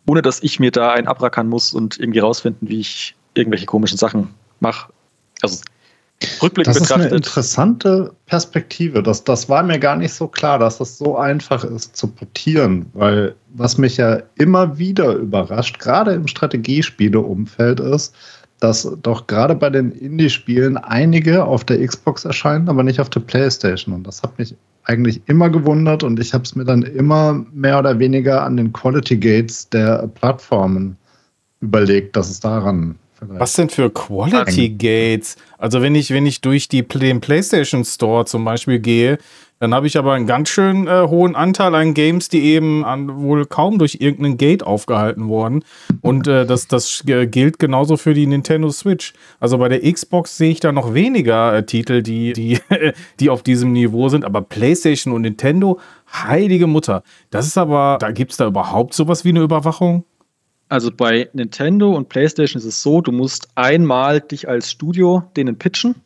ohne 0.06 0.20
dass 0.20 0.42
ich 0.42 0.60
mir 0.60 0.70
da 0.70 0.92
einen 0.92 1.06
abrackern 1.06 1.48
muss 1.48 1.72
und 1.72 1.98
irgendwie 1.98 2.18
rausfinden, 2.18 2.68
wie 2.68 2.80
ich 2.80 3.14
irgendwelche 3.34 3.66
komischen 3.66 3.96
Sachen 3.96 4.28
mache. 4.60 4.92
Also 5.42 5.60
Rückblick 6.42 6.66
das 6.66 6.78
betrachtet. 6.78 7.06
ist 7.06 7.06
eine 7.06 7.16
interessante 7.16 8.12
Perspektive. 8.26 9.02
Das, 9.02 9.24
das 9.24 9.48
war 9.48 9.62
mir 9.62 9.78
gar 9.78 9.96
nicht 9.96 10.12
so 10.12 10.28
klar, 10.28 10.58
dass 10.58 10.78
das 10.78 10.98
so 10.98 11.16
einfach 11.16 11.64
ist 11.64 11.96
zu 11.96 12.08
portieren, 12.08 12.86
weil 12.92 13.34
was 13.54 13.78
mich 13.78 13.96
ja 13.96 14.20
immer 14.36 14.76
wieder 14.78 15.14
überrascht, 15.14 15.78
gerade 15.78 16.12
im 16.12 16.28
Strategiespiele-Umfeld 16.28 17.80
ist, 17.80 18.14
dass 18.60 18.86
doch 19.02 19.26
gerade 19.26 19.54
bei 19.54 19.70
den 19.70 19.92
Indie-Spielen 19.92 20.76
einige 20.76 21.44
auf 21.44 21.64
der 21.64 21.84
Xbox 21.86 22.26
erscheinen, 22.26 22.68
aber 22.68 22.82
nicht 22.82 23.00
auf 23.00 23.08
der 23.08 23.20
PlayStation. 23.20 23.94
Und 23.94 24.06
das 24.06 24.22
hat 24.22 24.38
mich 24.38 24.54
eigentlich 24.84 25.22
immer 25.26 25.48
gewundert 25.48 26.02
und 26.02 26.20
ich 26.20 26.34
habe 26.34 26.44
es 26.44 26.54
mir 26.54 26.64
dann 26.64 26.82
immer 26.82 27.44
mehr 27.52 27.78
oder 27.78 27.98
weniger 27.98 28.42
an 28.42 28.58
den 28.58 28.72
Quality 28.72 29.16
Gates 29.16 29.68
der 29.70 30.06
Plattformen 30.08 30.96
überlegt, 31.60 32.16
dass 32.16 32.30
es 32.30 32.40
daran. 32.40 32.96
Was 33.20 33.54
denn 33.54 33.68
für 33.68 33.90
Quality 33.90 34.70
Gates? 34.70 35.36
Also 35.58 35.82
wenn 35.82 35.94
ich, 35.94 36.10
wenn 36.10 36.26
ich 36.26 36.40
durch 36.40 36.68
die, 36.68 36.86
den 36.86 37.20
PlayStation 37.20 37.84
Store 37.84 38.24
zum 38.24 38.44
Beispiel 38.44 38.78
gehe, 38.78 39.18
dann 39.60 39.74
habe 39.74 39.86
ich 39.86 39.98
aber 39.98 40.14
einen 40.14 40.26
ganz 40.26 40.48
schön 40.48 40.86
äh, 40.86 41.06
hohen 41.06 41.36
Anteil 41.36 41.74
an 41.74 41.92
Games, 41.92 42.30
die 42.30 42.42
eben 42.44 42.82
an, 42.82 43.20
wohl 43.20 43.44
kaum 43.44 43.78
durch 43.78 43.98
irgendeinen 44.00 44.38
Gate 44.38 44.62
aufgehalten 44.62 45.28
wurden. 45.28 45.64
Und 46.00 46.26
äh, 46.26 46.46
das, 46.46 46.66
das 46.66 47.02
gilt 47.04 47.58
genauso 47.58 47.98
für 47.98 48.14
die 48.14 48.26
Nintendo 48.26 48.70
Switch. 48.70 49.12
Also 49.38 49.58
bei 49.58 49.68
der 49.68 49.80
Xbox 49.92 50.38
sehe 50.38 50.50
ich 50.50 50.60
da 50.60 50.72
noch 50.72 50.94
weniger 50.94 51.54
äh, 51.54 51.66
Titel, 51.66 52.02
die, 52.02 52.32
die, 52.32 52.58
die 53.20 53.28
auf 53.28 53.42
diesem 53.42 53.72
Niveau 53.72 54.08
sind. 54.08 54.24
Aber 54.24 54.40
PlayStation 54.40 55.12
und 55.12 55.22
Nintendo, 55.22 55.78
heilige 56.10 56.66
Mutter. 56.66 57.02
Das 57.28 57.46
ist 57.46 57.58
aber, 57.58 57.98
da 58.00 58.12
gibt 58.12 58.30
es 58.30 58.38
da 58.38 58.46
überhaupt 58.46 58.94
sowas 58.94 59.26
wie 59.26 59.28
eine 59.28 59.42
Überwachung? 59.42 60.04
Also 60.70 60.92
bei 60.92 61.28
Nintendo 61.32 61.92
und 61.92 62.08
PlayStation 62.08 62.60
ist 62.60 62.64
es 62.64 62.80
so, 62.80 63.00
du 63.00 63.10
musst 63.10 63.48
einmal 63.56 64.20
dich 64.20 64.48
als 64.48 64.70
Studio 64.70 65.24
denen 65.36 65.58
pitchen 65.58 65.96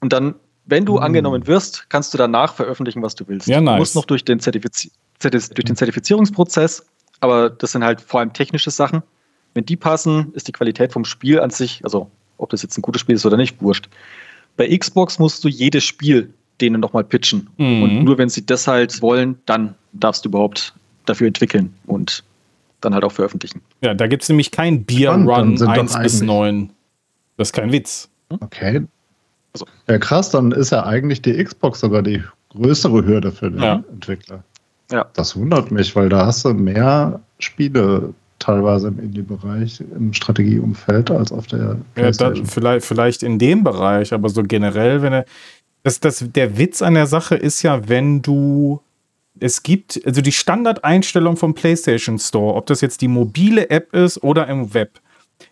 und 0.00 0.12
dann, 0.12 0.36
wenn 0.64 0.84
du 0.84 0.96
hm. 0.96 1.02
angenommen 1.02 1.46
wirst, 1.48 1.90
kannst 1.90 2.14
du 2.14 2.18
danach 2.18 2.54
veröffentlichen, 2.54 3.02
was 3.02 3.16
du 3.16 3.26
willst. 3.26 3.48
Ja, 3.48 3.60
nice. 3.60 3.74
Du 3.74 3.78
musst 3.80 3.94
noch 3.96 4.04
durch 4.04 4.24
den, 4.24 4.38
Zertifiz 4.38 4.90
durch 5.20 5.64
den 5.64 5.74
Zertifizierungsprozess, 5.74 6.86
aber 7.18 7.50
das 7.50 7.72
sind 7.72 7.82
halt 7.82 8.00
vor 8.00 8.20
allem 8.20 8.32
technische 8.32 8.70
Sachen. 8.70 9.02
Wenn 9.54 9.66
die 9.66 9.76
passen, 9.76 10.32
ist 10.34 10.46
die 10.46 10.52
Qualität 10.52 10.92
vom 10.92 11.04
Spiel 11.04 11.40
an 11.40 11.50
sich, 11.50 11.82
also 11.82 12.08
ob 12.36 12.50
das 12.50 12.62
jetzt 12.62 12.78
ein 12.78 12.82
gutes 12.82 13.00
Spiel 13.00 13.16
ist 13.16 13.26
oder 13.26 13.36
nicht, 13.36 13.60
wurscht. 13.60 13.88
Bei 14.56 14.68
Xbox 14.76 15.18
musst 15.18 15.42
du 15.42 15.48
jedes 15.48 15.82
Spiel 15.82 16.32
denen 16.60 16.80
nochmal 16.80 17.02
pitchen. 17.02 17.48
Mhm. 17.56 17.82
Und 17.82 18.04
nur 18.04 18.18
wenn 18.18 18.28
sie 18.28 18.46
das 18.46 18.68
halt 18.68 19.02
wollen, 19.02 19.40
dann 19.46 19.74
darfst 19.92 20.24
du 20.24 20.28
überhaupt 20.28 20.74
dafür 21.06 21.26
entwickeln. 21.26 21.74
Und 21.86 22.22
dann 22.80 22.94
halt 22.94 23.04
auch 23.04 23.12
veröffentlichen. 23.12 23.60
Ja, 23.80 23.94
da 23.94 24.06
gibt 24.06 24.22
es 24.22 24.28
nämlich 24.28 24.50
kein 24.50 24.84
Beer 24.84 25.12
Run 25.12 25.60
1 25.60 25.98
bis 25.98 26.22
9. 26.22 26.70
Das 27.36 27.48
ist 27.48 27.52
kein 27.52 27.72
Witz. 27.72 28.08
Okay. 28.28 28.82
Also. 29.52 29.66
Ja, 29.88 29.98
krass, 29.98 30.30
dann 30.30 30.52
ist 30.52 30.70
ja 30.70 30.84
eigentlich 30.84 31.22
die 31.22 31.42
Xbox 31.42 31.80
sogar 31.80 32.02
die 32.02 32.22
größere 32.50 33.04
Hürde 33.04 33.32
für 33.32 33.50
den 33.50 33.62
ja. 33.62 33.82
Entwickler. 33.90 34.42
Ja. 34.90 35.06
Das 35.14 35.36
wundert 35.36 35.70
mich, 35.70 35.94
weil 35.96 36.08
da 36.08 36.26
hast 36.26 36.44
du 36.44 36.54
mehr 36.54 37.20
Spiele 37.38 38.14
teilweise 38.38 38.88
im 38.88 38.98
Indie-Bereich, 38.98 39.82
im 39.94 40.12
Strategieumfeld 40.12 41.10
als 41.10 41.32
auf 41.32 41.46
der 41.46 41.76
PlayStation. 41.94 42.44
Ja, 42.44 42.50
vielleicht, 42.50 42.86
vielleicht 42.86 43.22
in 43.22 43.38
dem 43.38 43.64
Bereich, 43.64 44.12
aber 44.12 44.28
so 44.28 44.42
generell, 44.42 45.02
wenn 45.02 45.12
er. 45.12 45.24
Das, 45.82 46.00
das, 46.00 46.24
der 46.34 46.58
Witz 46.58 46.82
an 46.82 46.94
der 46.94 47.06
Sache 47.06 47.36
ist 47.36 47.62
ja, 47.62 47.88
wenn 47.88 48.20
du 48.20 48.80
es 49.40 49.62
gibt, 49.62 50.00
also 50.04 50.20
die 50.20 50.32
Standardeinstellung 50.32 51.36
vom 51.36 51.54
PlayStation 51.54 52.18
Store, 52.18 52.54
ob 52.54 52.66
das 52.66 52.80
jetzt 52.80 53.00
die 53.00 53.08
mobile 53.08 53.70
App 53.70 53.94
ist 53.94 54.22
oder 54.22 54.46
im 54.48 54.74
Web, 54.74 55.00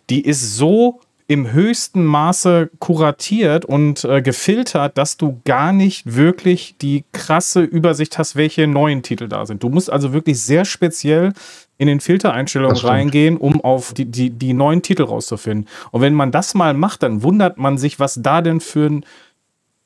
die 0.09 0.21
ist 0.21 0.55
so 0.55 1.01
im 1.29 1.51
höchsten 1.51 2.05
Maße 2.05 2.69
kuratiert 2.79 3.65
und 3.65 4.05
äh, 4.05 4.21
gefiltert, 4.21 4.97
dass 4.97 5.17
du 5.17 5.41
gar 5.43 5.73
nicht 5.73 6.15
wirklich 6.15 6.75
die 6.81 7.03
krasse 7.11 7.61
Übersicht 7.63 8.17
hast, 8.17 8.37
welche 8.37 8.65
neuen 8.65 9.03
Titel 9.03 9.27
da 9.27 9.45
sind. 9.45 9.61
Du 9.61 9.67
musst 9.67 9.91
also 9.91 10.13
wirklich 10.13 10.41
sehr 10.41 10.63
speziell 10.63 11.33
in 11.77 11.87
den 11.87 11.99
Filtereinstellungen 11.99 12.77
reingehen, 12.77 13.37
um 13.37 13.61
auf 13.61 13.93
die, 13.93 14.05
die, 14.05 14.29
die 14.29 14.53
neuen 14.53 14.81
Titel 14.81 15.03
rauszufinden. 15.03 15.67
Und 15.91 16.01
wenn 16.01 16.13
man 16.13 16.31
das 16.31 16.53
mal 16.53 16.73
macht, 16.73 17.03
dann 17.03 17.21
wundert 17.23 17.57
man 17.57 17.77
sich, 17.77 17.99
was 17.99 18.19
da 18.21 18.41
denn 18.41 18.61
für 18.61 18.89
ein 18.89 19.05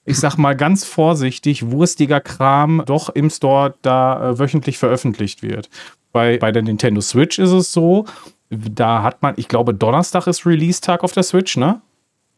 ich 0.06 0.20
sag 0.20 0.38
mal 0.38 0.56
ganz 0.56 0.84
vorsichtig, 0.84 1.70
wurstiger 1.72 2.20
Kram 2.20 2.84
doch 2.86 3.10
im 3.10 3.30
Store 3.30 3.76
da 3.82 4.32
äh, 4.32 4.40
wöchentlich 4.40 4.78
veröffentlicht 4.78 5.44
wird. 5.44 5.70
Bei, 6.12 6.38
bei 6.38 6.52
der 6.52 6.64
Nintendo 6.64 7.02
Switch 7.02 7.40
ist 7.40 7.52
es 7.52 7.72
so, 7.72 8.06
da 8.50 9.04
hat 9.04 9.22
man, 9.22 9.36
ich 9.38 9.48
glaube, 9.48 9.74
Donnerstag 9.74 10.28
ist 10.28 10.46
Release-Tag 10.46 11.04
auf 11.04 11.14
der 11.14 11.24
Switch, 11.24 11.56
ne? 11.56 11.82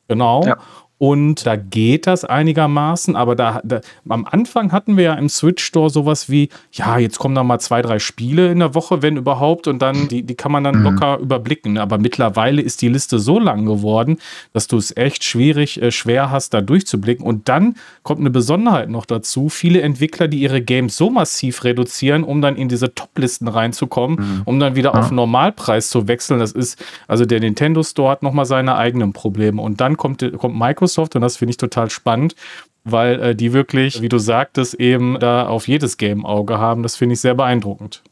Genau. 0.07 0.45
Ja. 0.45 0.57
Und 1.03 1.45
da 1.45 1.57
geht 1.57 2.07
das 2.07 2.23
einigermaßen, 2.23 3.17
aber 3.17 3.35
da, 3.35 3.59
da, 3.65 3.81
am 4.07 4.23
Anfang 4.23 4.71
hatten 4.71 4.95
wir 4.95 5.03
ja 5.03 5.13
im 5.15 5.27
Switch 5.27 5.61
Store 5.61 5.89
sowas 5.89 6.29
wie, 6.29 6.47
ja, 6.71 6.97
jetzt 6.97 7.19
kommen 7.19 7.35
da 7.35 7.43
mal 7.43 7.59
zwei, 7.59 7.81
drei 7.81 7.99
Spiele 7.99 8.49
in 8.49 8.59
der 8.59 8.73
Woche, 8.73 9.01
wenn 9.01 9.17
überhaupt, 9.17 9.67
und 9.67 9.81
dann, 9.81 10.07
die, 10.07 10.23
die 10.23 10.35
kann 10.35 10.53
man 10.53 10.63
dann 10.63 10.77
mhm. 10.77 10.83
locker 10.83 11.17
überblicken. 11.19 11.77
Aber 11.77 11.97
mittlerweile 11.97 12.61
ist 12.61 12.81
die 12.81 12.87
Liste 12.87 13.19
so 13.19 13.37
lang 13.37 13.65
geworden, 13.65 14.17
dass 14.53 14.69
du 14.69 14.77
es 14.77 14.95
echt 14.95 15.25
schwierig, 15.25 15.81
äh, 15.81 15.91
schwer 15.91 16.31
hast, 16.31 16.53
da 16.53 16.61
durchzublicken. 16.61 17.25
Und 17.25 17.49
dann 17.49 17.75
kommt 18.03 18.21
eine 18.21 18.29
Besonderheit 18.29 18.89
noch 18.89 19.05
dazu. 19.05 19.49
Viele 19.49 19.81
Entwickler, 19.81 20.29
die 20.29 20.39
ihre 20.39 20.61
Games 20.61 20.95
so 20.95 21.09
massiv 21.09 21.65
reduzieren, 21.65 22.23
um 22.23 22.41
dann 22.41 22.55
in 22.55 22.69
diese 22.69 22.95
Top-Listen 22.95 23.49
reinzukommen, 23.49 24.19
mhm. 24.19 24.41
um 24.45 24.57
dann 24.57 24.77
wieder 24.77 24.93
ja. 24.93 25.01
auf 25.01 25.11
Normalpreis 25.11 25.89
zu 25.89 26.07
wechseln. 26.07 26.39
Das 26.39 26.53
ist, 26.53 26.81
also 27.09 27.25
der 27.25 27.41
Nintendo 27.41 27.83
Store 27.83 28.11
hat 28.11 28.23
nochmal 28.23 28.45
seine 28.45 28.77
eigenen 28.77 29.11
Probleme. 29.11 29.61
Und 29.61 29.81
dann 29.81 29.97
kommt, 29.97 30.25
kommt 30.37 30.57
Microsoft 30.57 30.92
Microsoft 30.93 31.15
und 31.15 31.21
das 31.21 31.37
finde 31.37 31.51
ich 31.51 31.57
total 31.57 31.89
spannend, 31.89 32.35
weil 32.83 33.21
äh, 33.21 33.35
die 33.35 33.53
wirklich, 33.53 34.01
wie 34.01 34.09
du 34.09 34.17
sagtest, 34.17 34.75
eben 34.75 35.19
da 35.19 35.47
auf 35.47 35.67
jedes 35.67 35.97
Game 35.97 36.25
Auge 36.25 36.57
haben. 36.57 36.83
Das 36.83 36.95
finde 36.95 37.13
ich 37.13 37.21
sehr 37.21 37.35
beeindruckend. 37.35 38.03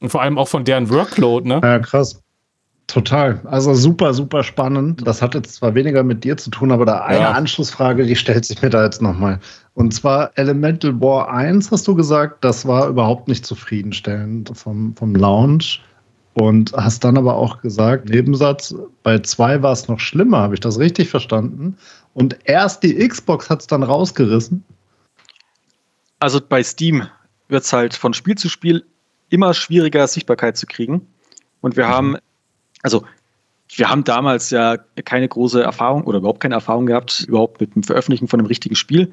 Und 0.00 0.10
vor 0.10 0.22
allem 0.22 0.38
auch 0.38 0.48
von 0.48 0.64
deren 0.64 0.90
Workload, 0.90 1.48
ne? 1.48 1.60
Ja, 1.62 1.78
krass. 1.78 2.22
Total. 2.86 3.40
Also 3.44 3.74
super, 3.74 4.14
super 4.14 4.44
spannend. 4.44 5.04
Das 5.04 5.20
hat 5.20 5.34
jetzt 5.34 5.56
zwar 5.56 5.74
weniger 5.74 6.04
mit 6.04 6.22
dir 6.22 6.36
zu 6.36 6.50
tun, 6.50 6.70
aber 6.70 6.84
da 6.84 7.00
eine 7.00 7.18
ja. 7.20 7.32
Anschlussfrage, 7.32 8.04
die 8.04 8.14
stellt 8.14 8.44
sich 8.44 8.62
mir 8.62 8.70
da 8.70 8.84
jetzt 8.84 9.02
nochmal. 9.02 9.40
Und 9.74 9.92
zwar 9.92 10.30
Elemental 10.36 11.00
War 11.00 11.28
1, 11.28 11.72
hast 11.72 11.88
du 11.88 11.96
gesagt, 11.96 12.44
das 12.44 12.64
war 12.64 12.88
überhaupt 12.88 13.26
nicht 13.26 13.44
zufriedenstellend 13.44 14.52
vom, 14.54 14.94
vom 14.94 15.16
Launch. 15.16 15.82
Und 16.34 16.74
hast 16.74 17.02
dann 17.02 17.16
aber 17.16 17.34
auch 17.34 17.62
gesagt, 17.62 18.10
Nebensatz, 18.10 18.74
bei 19.02 19.18
2 19.18 19.62
war 19.62 19.72
es 19.72 19.88
noch 19.88 19.98
schlimmer, 19.98 20.38
habe 20.38 20.52
ich 20.52 20.60
das 20.60 20.78
richtig 20.78 21.08
verstanden? 21.08 21.78
Und 22.16 22.38
erst 22.44 22.82
die 22.82 23.06
Xbox 23.06 23.50
hat 23.50 23.60
es 23.60 23.66
dann 23.66 23.82
rausgerissen. 23.82 24.64
Also 26.18 26.40
bei 26.40 26.62
Steam 26.62 27.06
wird 27.48 27.64
es 27.64 27.74
halt 27.74 27.92
von 27.92 28.14
Spiel 28.14 28.36
zu 28.36 28.48
Spiel 28.48 28.86
immer 29.28 29.52
schwieriger, 29.52 30.08
Sichtbarkeit 30.08 30.56
zu 30.56 30.64
kriegen. 30.64 31.06
Und 31.60 31.76
wir 31.76 31.88
mhm. 31.88 31.90
haben, 31.90 32.16
also 32.82 33.04
wir 33.68 33.90
haben 33.90 34.02
damals 34.02 34.48
ja 34.48 34.78
keine 35.04 35.28
große 35.28 35.62
Erfahrung 35.62 36.04
oder 36.04 36.16
überhaupt 36.16 36.40
keine 36.40 36.54
Erfahrung 36.54 36.86
gehabt, 36.86 37.26
überhaupt 37.28 37.60
mit 37.60 37.74
dem 37.74 37.82
Veröffentlichen 37.82 38.28
von 38.28 38.40
einem 38.40 38.46
richtigen 38.46 38.76
Spiel. 38.76 39.12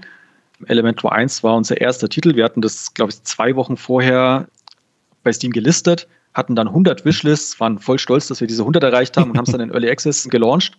Elementor 0.68 1.12
1 1.12 1.44
war 1.44 1.58
unser 1.58 1.82
erster 1.82 2.08
Titel. 2.08 2.38
Wir 2.38 2.46
hatten 2.46 2.62
das, 2.62 2.94
glaube 2.94 3.12
ich, 3.12 3.22
zwei 3.24 3.58
Wochen 3.58 3.76
vorher 3.76 4.48
bei 5.24 5.34
Steam 5.34 5.52
gelistet, 5.52 6.08
hatten 6.34 6.56
dann 6.56 6.70
100 6.70 7.04
Wishlists, 7.04 7.60
waren 7.60 7.80
voll 7.80 8.00
stolz, 8.00 8.30
dass 8.30 8.40
wir 8.40 8.48
diese 8.48 8.62
100 8.62 8.82
erreicht 8.82 9.18
haben 9.18 9.32
und 9.32 9.38
haben 9.38 9.46
es 9.46 9.52
dann 9.52 9.60
in 9.60 9.72
Early 9.74 9.90
Access 9.90 10.30
gelauncht. 10.30 10.78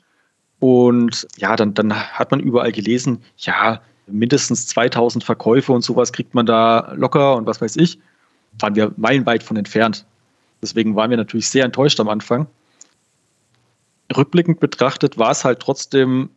Und 0.61 1.27
ja, 1.37 1.57
dann, 1.57 1.75
dann 1.75 1.95
hat 1.95 2.31
man 2.31 2.41
überall 2.41 2.73
gelesen, 2.73 3.23
ja, 3.37 3.81
mindestens 4.07 4.67
2000 4.67 5.25
Verkäufe 5.25 5.73
und 5.73 5.83
sowas 5.83 6.13
kriegt 6.13 6.35
man 6.35 6.47
da 6.47 6.93
locker 6.95 7.37
und 7.37 7.47
was 7.47 7.61
weiß 7.61 7.77
ich. 7.77 7.99
Waren 8.59 8.75
wir 8.75 8.93
meilenweit 8.97 9.43
von 9.43 9.57
entfernt. 9.57 10.07
Deswegen 10.63 10.97
waren 10.97 11.11
wir 11.11 11.17
natürlich 11.17 11.49
sehr 11.49 11.65
enttäuscht 11.65 12.01
am 12.01 12.09
Anfang. 12.09 12.47
Rückblickend 14.15 14.61
betrachtet 14.61 15.19
war 15.19 15.31
es 15.31 15.45
halt 15.45 15.61
trotzdem 15.61 16.31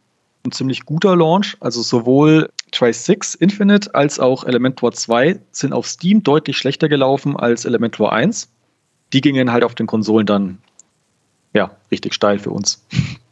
ein 0.46 0.52
ziemlich 0.52 0.86
guter 0.86 1.16
Launch. 1.16 1.58
Also 1.60 1.82
sowohl 1.82 2.50
Tri-6 2.72 3.38
Infinite 3.40 3.94
als 3.94 4.20
auch 4.20 4.44
Elementor 4.44 4.94
2 4.94 5.40
sind 5.52 5.74
auf 5.74 5.88
Steam 5.88 6.24
deutlich 6.24 6.58
schlechter 6.58 6.90
gelaufen 6.90 7.38
als 7.38 7.66
Elementor 7.66 8.14
1. 8.14 8.50
Die 9.14 9.22
gingen 9.22 9.52
halt 9.52 9.64
auf 9.64 9.76
den 9.76 9.88
Konsolen 9.88 10.26
dann 10.26 10.58
ja 11.54 11.72
richtig 11.92 12.14
steil 12.14 12.40
für 12.40 12.52
uns. 12.52 12.86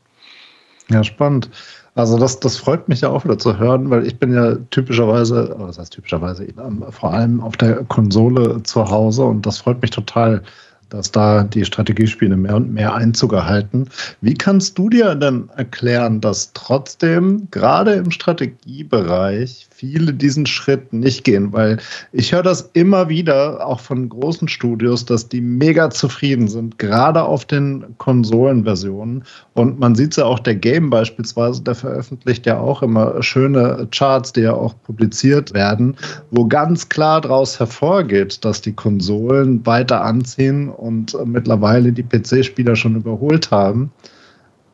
Ja, 0.90 1.04
spannend. 1.04 1.50
Also 1.96 2.18
das, 2.18 2.40
das 2.42 2.58
freut 2.58 2.90
mich 2.90 3.02
ja 3.02 3.10
auch 3.10 3.24
wieder 3.24 3.38
zu 3.38 3.58
hören, 3.58 3.90
weil 3.90 4.06
ich 4.06 4.20
bin 4.20 4.34
ja 4.34 4.56
typischerweise, 4.70 5.56
was 5.58 5.80
heißt 5.80 5.94
typischerweise, 5.94 6.46
vor 6.90 7.14
allem 7.14 7.40
auf 7.40 7.56
der 7.56 7.86
Konsole 7.86 8.62
zu 8.64 8.90
Hause 8.90 9.24
und 9.24 9.46
das 9.46 9.60
freut 9.60 9.82
mich 9.82 9.92
total, 9.92 10.44
dass 10.90 11.12
da 11.12 11.44
die 11.44 11.66
Strategiespiele 11.66 12.36
mehr 12.36 12.58
und 12.58 12.74
mehr 12.74 12.94
Einzug 12.94 13.34
erhalten. 13.34 13.90
Wie 14.22 14.34
kannst 14.34 14.78
du 14.78 14.90
dir 14.90 15.16
denn 15.16 15.50
erklären, 15.56 16.22
dass 16.22 16.52
trotzdem 16.54 17.48
gerade 17.50 17.94
im 17.94 18.12
Strategiebereich 18.12 19.68
viele 19.76 20.14
diesen 20.14 20.46
Schritt 20.46 20.94
nicht 20.94 21.24
gehen? 21.24 21.52
Weil 21.52 21.80
ich 22.14 22.32
höre 22.32 22.44
das 22.44 22.70
immer 22.74 23.10
wieder, 23.10 23.66
auch 23.66 23.82
von 23.82 24.08
großen 24.08 24.48
Studios, 24.48 25.06
dass 25.06 25.28
die 25.28 25.42
mega 25.42 25.90
zufrieden 25.90 26.48
sind, 26.48 26.80
gerade 26.80 27.24
auf 27.24 27.46
den 27.46 27.86
Konsolenversionen. 27.98 29.26
Und 29.54 29.80
man 29.80 29.96
sieht 29.96 30.12
es 30.12 30.18
ja 30.18 30.26
auch, 30.26 30.40
der 30.40 30.56
Game 30.56 30.90
beispielsweise, 30.90 31.62
der 31.62 31.76
veröffentlicht 31.76 32.46
ja 32.46 32.58
auch 32.58 32.82
immer 32.82 33.22
schöne 33.22 33.88
Charts, 33.92 34.32
die 34.32 34.42
ja 34.42 34.54
auch 34.54 34.76
publiziert 34.84 35.54
werden, 35.54 35.98
wo 36.32 36.48
ganz 36.48 36.88
klar 36.88 37.22
daraus 37.22 37.60
hervorgeht, 37.60 38.46
dass 38.46 38.62
die 38.62 38.74
Konsolen 38.74 39.66
weiter 39.66 40.02
anziehen 40.04 40.70
und 40.70 41.18
mittlerweile 41.26 41.92
die 41.92 42.04
PC-Spieler 42.04 42.76
schon 42.76 42.96
überholt 42.96 43.52
haben 43.52 43.92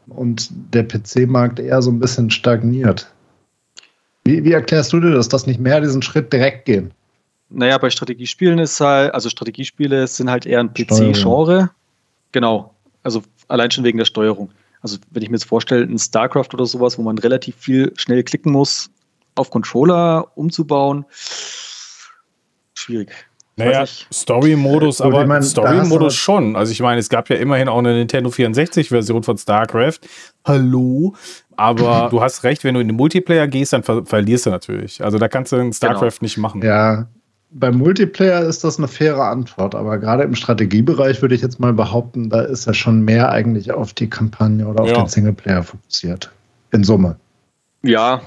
und 0.07 0.49
der 0.73 0.83
PC-Markt 0.83 1.59
eher 1.59 1.81
so 1.81 1.91
ein 1.91 1.99
bisschen 1.99 2.29
stagniert. 2.29 3.11
Wie, 4.23 4.43
wie 4.43 4.51
erklärst 4.51 4.93
du 4.93 4.99
dir 4.99 5.11
das, 5.11 5.29
dass 5.29 5.47
nicht 5.47 5.59
mehr 5.59 5.81
diesen 5.81 6.01
Schritt 6.01 6.31
direkt 6.31 6.65
gehen? 6.65 6.93
Naja, 7.49 7.77
bei 7.77 7.89
Strategiespielen 7.89 8.59
ist 8.59 8.79
halt, 8.79 9.13
also 9.13 9.29
Strategiespiele 9.29 10.07
sind 10.07 10.29
halt 10.29 10.45
eher 10.45 10.59
ein 10.59 10.73
PC-Genre. 10.73 11.71
Genau. 12.31 12.73
Also 13.03 13.23
allein 13.47 13.71
schon 13.71 13.83
wegen 13.83 13.97
der 13.97 14.05
Steuerung. 14.05 14.51
Also 14.81 14.97
wenn 15.11 15.23
ich 15.23 15.29
mir 15.29 15.35
jetzt 15.35 15.45
vorstelle, 15.45 15.83
ein 15.83 15.99
StarCraft 15.99 16.49
oder 16.53 16.65
sowas, 16.65 16.97
wo 16.97 17.01
man 17.03 17.17
relativ 17.17 17.55
viel 17.57 17.91
schnell 17.97 18.23
klicken 18.23 18.51
muss, 18.51 18.89
auf 19.35 19.49
Controller 19.49 20.31
umzubauen, 20.35 21.05
schwierig. 22.73 23.11
Naja, 23.57 23.85
Story-Modus, 23.85 25.01
aber 25.01 25.41
Story-Modus 25.41 26.15
schon. 26.15 26.55
Also 26.55 26.71
ich 26.71 26.79
meine, 26.79 26.99
es 26.99 27.09
gab 27.09 27.29
ja 27.29 27.35
immerhin 27.35 27.67
auch 27.67 27.79
eine 27.79 27.93
Nintendo 27.93 28.29
64-Version 28.29 29.23
von 29.23 29.37
StarCraft. 29.37 29.99
Hallo? 30.45 31.15
Aber 31.61 32.07
du 32.11 32.21
hast 32.21 32.43
recht, 32.43 32.63
wenn 32.63 32.73
du 32.73 32.81
in 32.81 32.87
den 32.87 32.97
Multiplayer 32.97 33.47
gehst, 33.47 33.71
dann 33.73 33.83
ver 33.83 34.03
verlierst 34.03 34.47
du 34.47 34.49
natürlich. 34.49 35.03
Also 35.03 35.19
da 35.19 35.27
kannst 35.27 35.51
du 35.51 35.57
in 35.57 35.71
StarCraft 35.71 35.99
genau. 35.99 36.21
nicht 36.21 36.37
machen. 36.39 36.63
Ja, 36.63 37.07
beim 37.51 37.77
Multiplayer 37.77 38.41
ist 38.41 38.63
das 38.63 38.79
eine 38.79 38.87
faire 38.87 39.25
Antwort, 39.25 39.75
aber 39.75 39.99
gerade 39.99 40.23
im 40.23 40.33
Strategiebereich 40.33 41.21
würde 41.21 41.35
ich 41.35 41.41
jetzt 41.41 41.59
mal 41.59 41.73
behaupten, 41.73 42.31
da 42.31 42.41
ist 42.41 42.65
er 42.65 42.73
schon 42.73 43.01
mehr 43.01 43.29
eigentlich 43.29 43.71
auf 43.71 43.93
die 43.93 44.09
Kampagne 44.09 44.67
oder 44.67 44.81
auf 44.81 44.89
ja. 44.89 44.95
den 44.95 45.07
Singleplayer 45.07 45.61
fokussiert. 45.61 46.31
In 46.71 46.83
Summe. 46.83 47.17
Ja, 47.83 48.21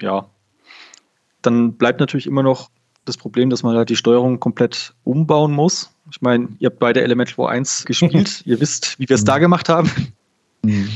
ja. 0.00 0.26
Dann 1.42 1.74
bleibt 1.74 2.00
natürlich 2.00 2.26
immer 2.26 2.42
noch 2.42 2.70
das 3.04 3.18
Problem, 3.18 3.50
dass 3.50 3.62
man 3.62 3.76
halt 3.76 3.90
die 3.90 3.96
Steuerung 3.96 4.40
komplett 4.40 4.94
umbauen 5.04 5.52
muss. 5.52 5.90
Ich 6.10 6.22
meine, 6.22 6.48
ihr 6.60 6.70
habt 6.70 6.78
beide 6.78 7.02
Elemental 7.02 7.36
War 7.36 7.50
1 7.50 7.84
gespielt. 7.84 8.42
ihr 8.46 8.58
wisst, 8.60 8.98
wie 8.98 9.08
wir 9.08 9.16
es 9.16 9.24
da 9.24 9.38
gemacht 9.38 9.68
haben. 9.68 9.90
Mhm. 10.62 10.88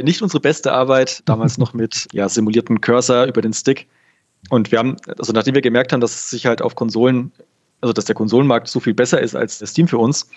Nicht 0.00 0.22
unsere 0.22 0.40
beste 0.40 0.72
Arbeit, 0.72 1.22
damals 1.24 1.58
noch 1.58 1.74
mit 1.74 2.08
ja, 2.12 2.28
simulierten 2.28 2.80
Cursor 2.80 3.26
über 3.26 3.42
den 3.42 3.52
Stick. 3.52 3.88
Und 4.50 4.70
wir 4.70 4.78
haben, 4.78 4.96
also 5.18 5.32
nachdem 5.32 5.54
wir 5.54 5.62
gemerkt 5.62 5.92
haben, 5.92 6.00
dass 6.00 6.14
es 6.14 6.30
sich 6.30 6.46
halt 6.46 6.62
auf 6.62 6.74
Konsolen, 6.74 7.32
also 7.80 7.92
dass 7.92 8.04
der 8.04 8.14
Konsolenmarkt 8.14 8.68
so 8.68 8.80
viel 8.80 8.94
besser 8.94 9.20
ist 9.20 9.34
als 9.34 9.58
das 9.58 9.70
Steam 9.70 9.88
für 9.88 9.98
uns, 9.98 10.28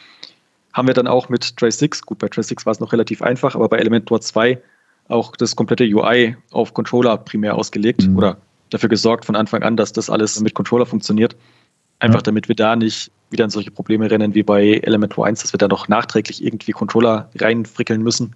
haben 0.74 0.88
wir 0.88 0.94
dann 0.94 1.08
auch 1.08 1.30
mit 1.30 1.58
Trace 1.58 1.80
6, 1.80 2.04
gut, 2.04 2.20
bei 2.20 2.28
Trace 2.28 2.48
6 2.48 2.66
war 2.66 2.72
es 2.72 2.80
noch 2.80 2.94
relativ 2.94 3.22
einfach, 3.22 3.56
aber 3.56 3.70
bei 3.70 3.78
Elementor 3.78 4.22
2 4.22 4.62
auch 5.08 5.36
das 5.36 5.56
komplette 5.56 5.84
UI 5.84 6.38
auf 6.52 6.74
Controller 6.74 7.18
primär 7.18 7.56
ausgelegt 7.56 8.08
mhm. 8.08 8.18
oder 8.18 8.38
dafür 8.70 8.90
gesorgt 8.90 9.26
von 9.26 9.36
Anfang 9.36 9.64
an, 9.64 9.76
dass 9.76 9.92
das 9.92 10.10
alles 10.10 10.40
mit 10.40 10.54
Controller 10.54 10.86
funktioniert. 10.86 11.36
Einfach 12.00 12.20
ja. 12.20 12.24
damit 12.24 12.48
wir 12.48 12.56
da 12.56 12.76
nicht 12.76 13.12
wieder 13.30 13.44
in 13.44 13.50
solche 13.50 13.72
Probleme 13.72 14.10
rennen 14.10 14.34
wie 14.34 14.44
bei 14.44 14.80
Elementor 14.84 15.26
1, 15.26 15.42
dass 15.42 15.54
wir 15.54 15.58
da 15.58 15.68
noch 15.68 15.88
nachträglich 15.88 16.44
irgendwie 16.44 16.72
Controller 16.72 17.30
reinfrickeln 17.38 18.02
müssen. 18.02 18.36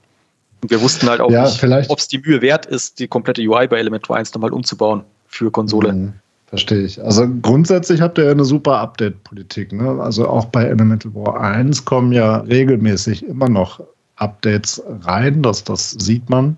Und 0.66 0.72
wir 0.72 0.82
wussten 0.82 1.08
halt 1.08 1.22
auch 1.22 1.30
ja, 1.30 1.44
nicht, 1.44 1.92
ob 1.92 2.00
es 2.00 2.08
die 2.08 2.18
Mühe 2.18 2.42
wert 2.42 2.66
ist, 2.66 2.98
die 2.98 3.08
komplette 3.08 3.40
UI 3.44 3.68
bei 3.68 3.78
Elementor 3.78 4.16
1 4.16 4.34
nochmal 4.34 4.52
umzubauen 4.52 5.04
für 5.28 5.52
Konsole. 5.52 5.94
Mhm, 5.94 6.14
verstehe 6.48 6.82
ich. 6.82 7.00
Also 7.04 7.28
grundsätzlich 7.44 8.02
habt 8.02 8.18
ihr 8.18 8.32
eine 8.32 8.46
super 8.46 8.80
Update-Politik. 8.80 9.74
Ne? 9.74 10.02
Also 10.02 10.28
auch 10.28 10.46
bei 10.46 10.64
Elemental 10.64 11.14
War 11.14 11.40
1 11.40 11.86
kommen 11.86 12.12
ja 12.12 12.38
regelmäßig 12.38 13.28
immer 13.28 13.48
noch 13.48 13.80
Updates 14.16 14.82
rein, 15.02 15.44
das, 15.44 15.64
das 15.64 15.92
sieht 15.92 16.32
man. 16.32 16.58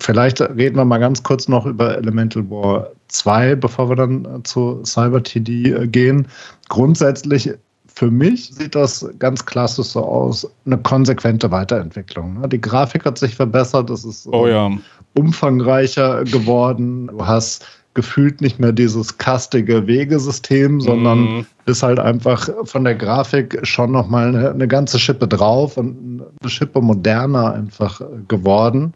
Vielleicht 0.00 0.40
reden 0.40 0.74
wir 0.74 0.84
mal 0.84 0.98
ganz 0.98 1.22
kurz 1.22 1.46
noch 1.46 1.66
über 1.66 1.98
Elemental 1.98 2.50
War 2.50 2.90
2, 3.06 3.54
bevor 3.54 3.90
wir 3.90 3.96
dann 3.96 4.26
zu 4.42 4.82
Cyber 4.84 5.22
TD 5.22 5.66
äh, 5.66 5.86
gehen. 5.86 6.26
Grundsätzlich 6.68 7.52
für 8.00 8.10
mich 8.10 8.54
sieht 8.54 8.74
das 8.74 9.06
ganz 9.18 9.44
klassisch 9.44 9.88
so 9.88 10.02
aus, 10.02 10.50
eine 10.64 10.78
konsequente 10.78 11.50
Weiterentwicklung. 11.50 12.40
Ne? 12.40 12.48
Die 12.48 12.58
Grafik 12.58 13.04
hat 13.04 13.18
sich 13.18 13.36
verbessert, 13.36 13.90
es 13.90 14.06
ist 14.06 14.26
oh, 14.28 14.46
ja. 14.46 14.70
umfangreicher 15.14 16.24
geworden. 16.24 17.08
Du 17.08 17.26
hast 17.26 17.66
gefühlt 17.92 18.40
nicht 18.40 18.58
mehr 18.58 18.72
dieses 18.72 19.18
kastige 19.18 19.86
Wegesystem, 19.86 20.80
sondern 20.80 21.40
mm. 21.40 21.46
ist 21.66 21.82
halt 21.82 21.98
einfach 21.98 22.48
von 22.64 22.84
der 22.84 22.94
Grafik 22.94 23.58
schon 23.64 23.92
nochmal 23.92 24.28
eine, 24.28 24.50
eine 24.50 24.66
ganze 24.66 24.98
Schippe 24.98 25.28
drauf 25.28 25.76
und 25.76 26.22
eine 26.40 26.50
Schippe 26.50 26.80
moderner 26.80 27.52
einfach 27.52 28.00
geworden 28.28 28.94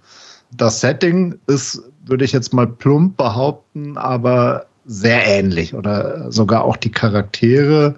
das 0.56 0.80
Setting 0.80 1.34
ist, 1.46 1.82
würde 2.06 2.24
ich 2.24 2.32
jetzt 2.32 2.52
mal 2.52 2.66
plump 2.66 3.16
behaupten, 3.16 3.96
aber 3.96 4.66
sehr 4.86 5.26
ähnlich 5.26 5.74
oder 5.74 6.30
sogar 6.30 6.64
auch 6.64 6.76
die 6.76 6.92
Charaktere 6.92 7.96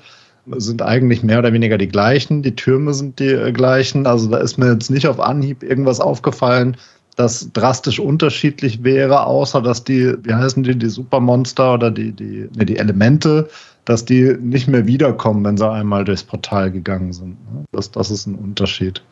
sind 0.57 0.83
eigentlich 0.83 1.23
mehr 1.23 1.39
oder 1.39 1.53
weniger 1.53 1.79
die 1.79 1.89
gleichen. 1.89 2.43
Die 2.43 2.55
Türme 2.55 2.95
sind 2.95 3.19
die 3.19 3.33
äh, 3.33 3.53
gleichen. 3.53 4.07
Also 4.07 4.29
da 4.29 4.39
ist 4.39 4.59
mir 4.59 4.73
jetzt 4.73 4.91
nicht 4.91 5.07
auf 5.07 5.21
Anhieb 5.21 5.63
irgendwas 5.63 6.01
aufgefallen, 6.01 6.77
das 7.17 7.51
drastisch 7.53 7.99
unterschiedlich 7.99 8.85
wäre, 8.85 9.25
außer 9.25 9.63
dass 9.63 9.83
die, 9.85 10.15
wie 10.23 10.35
heißen 10.35 10.63
die, 10.63 10.77
die 10.77 10.89
Supermonster 10.89 11.75
oder 11.75 11.91
die, 11.91 12.13
die, 12.13 12.49
ne, 12.55 12.67
die 12.67 12.77
Elemente, 12.77 13.49
dass 13.87 14.05
die 14.05 14.37
nicht 14.39 14.69
mehr 14.69 14.87
wiederkommen, 14.87 15.45
wenn 15.45 15.57
sie 15.57 15.69
einmal 15.69 16.05
durchs 16.05 16.25
Portal 16.25 16.71
gegangen 16.71 17.13
sind. 17.13 17.39
Das, 17.73 17.91
das 17.91 18.11
ist 18.11 18.27
ein 18.27 18.35
Unterschied. 18.35 19.03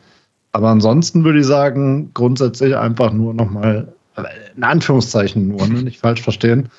Aber 0.51 0.69
ansonsten 0.69 1.23
würde 1.23 1.39
ich 1.39 1.45
sagen, 1.45 2.11
grundsätzlich 2.13 2.77
einfach 2.77 3.11
nur 3.11 3.33
nochmal, 3.33 3.93
in 4.55 4.63
Anführungszeichen 4.63 5.47
nur, 5.47 5.67
ne, 5.67 5.81
nicht 5.81 5.99
falsch 5.99 6.21
verstehen, 6.21 6.69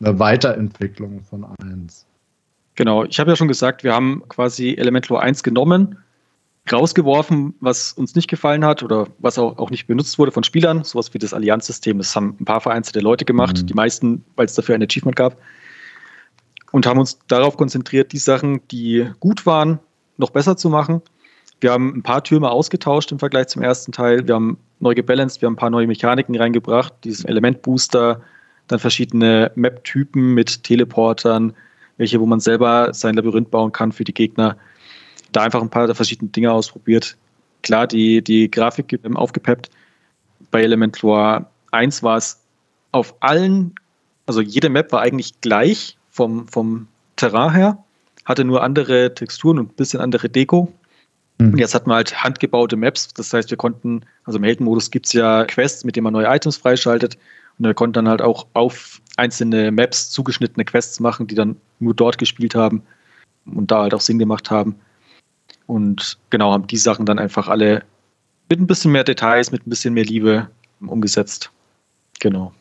eine 0.00 0.18
Weiterentwicklung 0.18 1.22
von 1.22 1.46
1. 1.62 2.06
Genau, 2.74 3.04
ich 3.04 3.20
habe 3.20 3.30
ja 3.30 3.36
schon 3.36 3.48
gesagt, 3.48 3.84
wir 3.84 3.94
haben 3.94 4.22
quasi 4.28 4.74
Elementor 4.74 5.22
1 5.22 5.42
genommen, 5.42 5.98
rausgeworfen, 6.70 7.54
was 7.60 7.92
uns 7.92 8.14
nicht 8.14 8.28
gefallen 8.28 8.64
hat 8.64 8.82
oder 8.82 9.06
was 9.18 9.38
auch, 9.38 9.58
auch 9.58 9.70
nicht 9.70 9.86
benutzt 9.86 10.18
wurde 10.18 10.32
von 10.32 10.44
Spielern, 10.44 10.82
sowas 10.82 11.12
wie 11.12 11.18
das 11.18 11.34
Allianzsystem. 11.34 11.98
Das 11.98 12.16
haben 12.16 12.36
ein 12.40 12.44
paar 12.44 12.60
vereinzelte 12.60 13.00
Leute 13.00 13.24
gemacht, 13.24 13.62
mhm. 13.62 13.66
die 13.66 13.74
meisten, 13.74 14.24
weil 14.36 14.46
es 14.46 14.54
dafür 14.54 14.74
ein 14.74 14.82
Achievement 14.82 15.16
gab. 15.16 15.36
Und 16.72 16.86
haben 16.86 16.98
uns 16.98 17.18
darauf 17.28 17.56
konzentriert, 17.56 18.12
die 18.12 18.18
Sachen, 18.18 18.66
die 18.68 19.08
gut 19.20 19.46
waren, 19.46 19.78
noch 20.16 20.30
besser 20.30 20.56
zu 20.56 20.70
machen. 20.70 21.02
Wir 21.60 21.70
haben 21.70 21.94
ein 21.96 22.02
paar 22.02 22.24
Türme 22.24 22.50
ausgetauscht 22.50 23.12
im 23.12 23.18
Vergleich 23.18 23.48
zum 23.48 23.62
ersten 23.62 23.92
Teil. 23.92 24.26
Wir 24.26 24.34
haben 24.34 24.58
neu 24.80 24.94
gebalanced, 24.94 25.40
wir 25.40 25.46
haben 25.46 25.54
ein 25.54 25.58
paar 25.58 25.70
neue 25.70 25.86
Mechaniken 25.86 26.34
reingebracht, 26.34 26.92
diesen 27.04 27.28
Elementbooster, 27.28 28.20
dann 28.66 28.78
verschiedene 28.78 29.52
Map-Typen 29.54 30.34
mit 30.34 30.64
Teleportern, 30.64 31.54
welche, 31.96 32.20
wo 32.20 32.26
man 32.26 32.40
selber 32.40 32.92
sein 32.92 33.14
Labyrinth 33.14 33.50
bauen 33.50 33.72
kann 33.72 33.92
für 33.92 34.04
die 34.04 34.14
Gegner. 34.14 34.56
Da 35.32 35.42
einfach 35.42 35.62
ein 35.62 35.70
paar 35.70 35.86
der 35.86 35.94
verschiedenen 35.94 36.32
Dinge 36.32 36.52
ausprobiert. 36.52 37.16
klar 37.62 37.86
die, 37.86 38.22
die 38.22 38.50
Grafik 38.50 38.98
aufgepeppt. 39.14 39.70
Bei 40.50 40.62
Elementor 40.62 41.50
1 41.70 42.02
war 42.02 42.18
es 42.18 42.40
auf 42.92 43.14
allen, 43.20 43.74
also 44.26 44.40
jede 44.40 44.68
Map 44.68 44.92
war 44.92 45.00
eigentlich 45.00 45.40
gleich 45.40 45.96
vom, 46.10 46.46
vom 46.46 46.88
Terrain 47.16 47.52
her, 47.52 47.84
hatte 48.24 48.44
nur 48.44 48.62
andere 48.62 49.14
Texturen 49.14 49.58
und 49.58 49.72
ein 49.72 49.76
bisschen 49.76 50.00
andere 50.00 50.28
Deko. 50.28 50.72
Mhm. 51.38 51.52
Und 51.52 51.58
jetzt 51.58 51.74
hatten 51.74 51.90
wir 51.90 51.94
halt 51.94 52.22
handgebaute 52.22 52.76
Maps. 52.76 53.12
Das 53.14 53.32
heißt, 53.32 53.50
wir 53.50 53.56
konnten, 53.56 54.02
also 54.24 54.38
im 54.38 54.44
Heldenmodus 54.44 54.90
gibt 54.90 55.06
es 55.06 55.12
ja 55.12 55.44
Quests, 55.44 55.84
mit 55.84 55.96
denen 55.96 56.04
man 56.04 56.12
neue 56.12 56.26
Items 56.26 56.56
freischaltet. 56.56 57.18
Und 57.58 57.66
wir 57.66 57.74
konnten 57.74 57.94
dann 57.94 58.08
halt 58.08 58.22
auch 58.22 58.46
auf 58.52 59.00
einzelne 59.16 59.70
Maps 59.70 60.10
zugeschnittene 60.10 60.64
Quests 60.64 61.00
machen, 61.00 61.26
die 61.26 61.34
dann 61.34 61.56
nur 61.78 61.94
dort 61.94 62.18
gespielt 62.18 62.54
haben 62.54 62.82
und 63.46 63.70
da 63.70 63.82
halt 63.82 63.94
auch 63.94 64.00
Sinn 64.00 64.18
gemacht 64.18 64.50
haben. 64.50 64.76
Und 65.66 66.18
genau, 66.30 66.52
haben 66.52 66.66
die 66.66 66.76
Sachen 66.76 67.06
dann 67.06 67.18
einfach 67.18 67.48
alle 67.48 67.84
mit 68.48 68.60
ein 68.60 68.66
bisschen 68.66 68.92
mehr 68.92 69.04
Details, 69.04 69.52
mit 69.52 69.66
ein 69.66 69.70
bisschen 69.70 69.94
mehr 69.94 70.04
Liebe 70.04 70.48
umgesetzt. 70.80 71.50
Genau. 72.20 72.52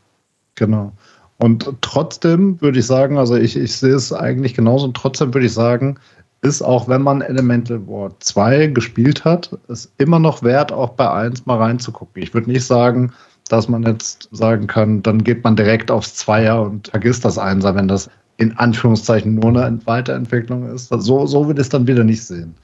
Genau. 0.55 0.93
Und 1.37 1.69
trotzdem 1.81 2.61
würde 2.61 2.79
ich 2.79 2.85
sagen, 2.85 3.17
also 3.17 3.35
ich, 3.35 3.57
ich 3.57 3.75
sehe 3.75 3.95
es 3.95 4.13
eigentlich 4.13 4.53
genauso, 4.53 4.85
und 4.85 4.95
trotzdem 4.95 5.33
würde 5.33 5.47
ich 5.47 5.53
sagen, 5.53 5.99
ist 6.41 6.61
auch 6.61 6.87
wenn 6.87 7.01
man 7.01 7.21
Elemental 7.21 7.85
War 7.87 8.17
2 8.19 8.67
gespielt 8.67 9.25
hat, 9.25 9.57
ist 9.67 9.91
immer 9.97 10.19
noch 10.19 10.43
wert, 10.43 10.71
auch 10.71 10.91
bei 10.91 11.09
1 11.09 11.45
mal 11.45 11.57
reinzugucken. 11.57 12.21
Ich 12.21 12.33
würde 12.33 12.51
nicht 12.51 12.65
sagen, 12.65 13.13
dass 13.49 13.67
man 13.67 13.83
jetzt 13.83 14.29
sagen 14.31 14.67
kann, 14.67 15.03
dann 15.03 15.23
geht 15.23 15.43
man 15.43 15.55
direkt 15.55 15.91
aufs 15.91 16.15
Zweier 16.15 16.61
und 16.61 16.87
vergisst 16.87 17.25
das 17.25 17.37
Einser, 17.37 17.75
wenn 17.75 17.87
das 17.87 18.09
in 18.37 18.57
Anführungszeichen 18.57 19.35
nur 19.35 19.49
eine 19.49 19.85
Weiterentwicklung 19.85 20.69
ist. 20.73 20.89
So, 20.89 21.25
so 21.25 21.47
will 21.47 21.55
ich 21.55 21.61
es 21.61 21.69
dann 21.69 21.87
wieder 21.87 22.03
nicht 22.03 22.23
sehen. 22.23 22.55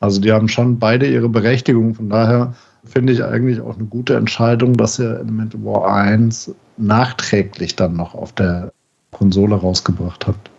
Also 0.00 0.20
die 0.20 0.32
haben 0.32 0.48
schon 0.48 0.78
beide 0.78 1.06
ihre 1.06 1.28
Berechtigung. 1.28 1.94
Von 1.94 2.10
daher 2.10 2.54
finde 2.84 3.12
ich 3.12 3.22
eigentlich 3.22 3.60
auch 3.60 3.76
eine 3.76 3.84
gute 3.84 4.16
Entscheidung, 4.16 4.76
dass 4.76 4.98
ihr 4.98 5.20
Elemental 5.20 5.64
War 5.64 5.94
1 5.94 6.52
nachträglich 6.76 7.76
dann 7.76 7.94
noch 7.94 8.14
auf 8.14 8.32
der 8.32 8.72
Konsole 9.12 9.54
rausgebracht 9.54 10.26
habt. 10.26 10.50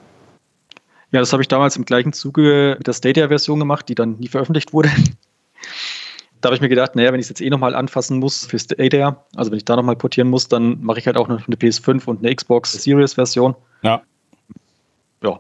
Ja, 1.12 1.20
das 1.20 1.34
habe 1.34 1.44
ich 1.44 1.48
damals 1.48 1.76
im 1.76 1.86
gleichen 1.86 2.14
Zuge 2.14 2.76
mit 2.78 2.88
der 2.88 2.94
Stadia-Version 2.94 3.60
gemacht, 3.60 3.90
die 3.90 3.96
dann 3.96 4.18
nie 4.20 4.30
veröffentlicht 4.30 4.74
wurde. 4.74 4.90
Da 6.44 6.48
habe 6.48 6.56
ich 6.56 6.62
mir 6.62 6.68
gedacht, 6.68 6.94
naja, 6.98 7.14
wenn 7.14 7.22
ich 7.22 7.28
es 7.28 7.30
jetzt 7.30 7.40
eh 7.40 7.50
nochmal 7.50 7.74
anfassen 7.74 8.20
muss 8.20 8.46
für 8.46 8.60
Stadia, 8.60 9.16
also 9.38 9.50
wenn 9.50 9.60
ich 9.60 9.64
da 9.64 9.78
nochmal 9.78 9.96
portieren 9.96 10.28
muss, 10.28 10.50
dann 10.50 10.84
mache 10.84 11.00
ich 11.00 11.08
halt 11.08 11.16
auch 11.16 11.30
noch 11.30 11.48
eine 11.48 11.56
PS5 11.56 12.04
und 12.06 12.20
eine 12.20 12.36
Xbox 12.36 12.74
Series-Version. 12.74 13.56
Ja. 13.82 14.02
Ja. 15.24 15.40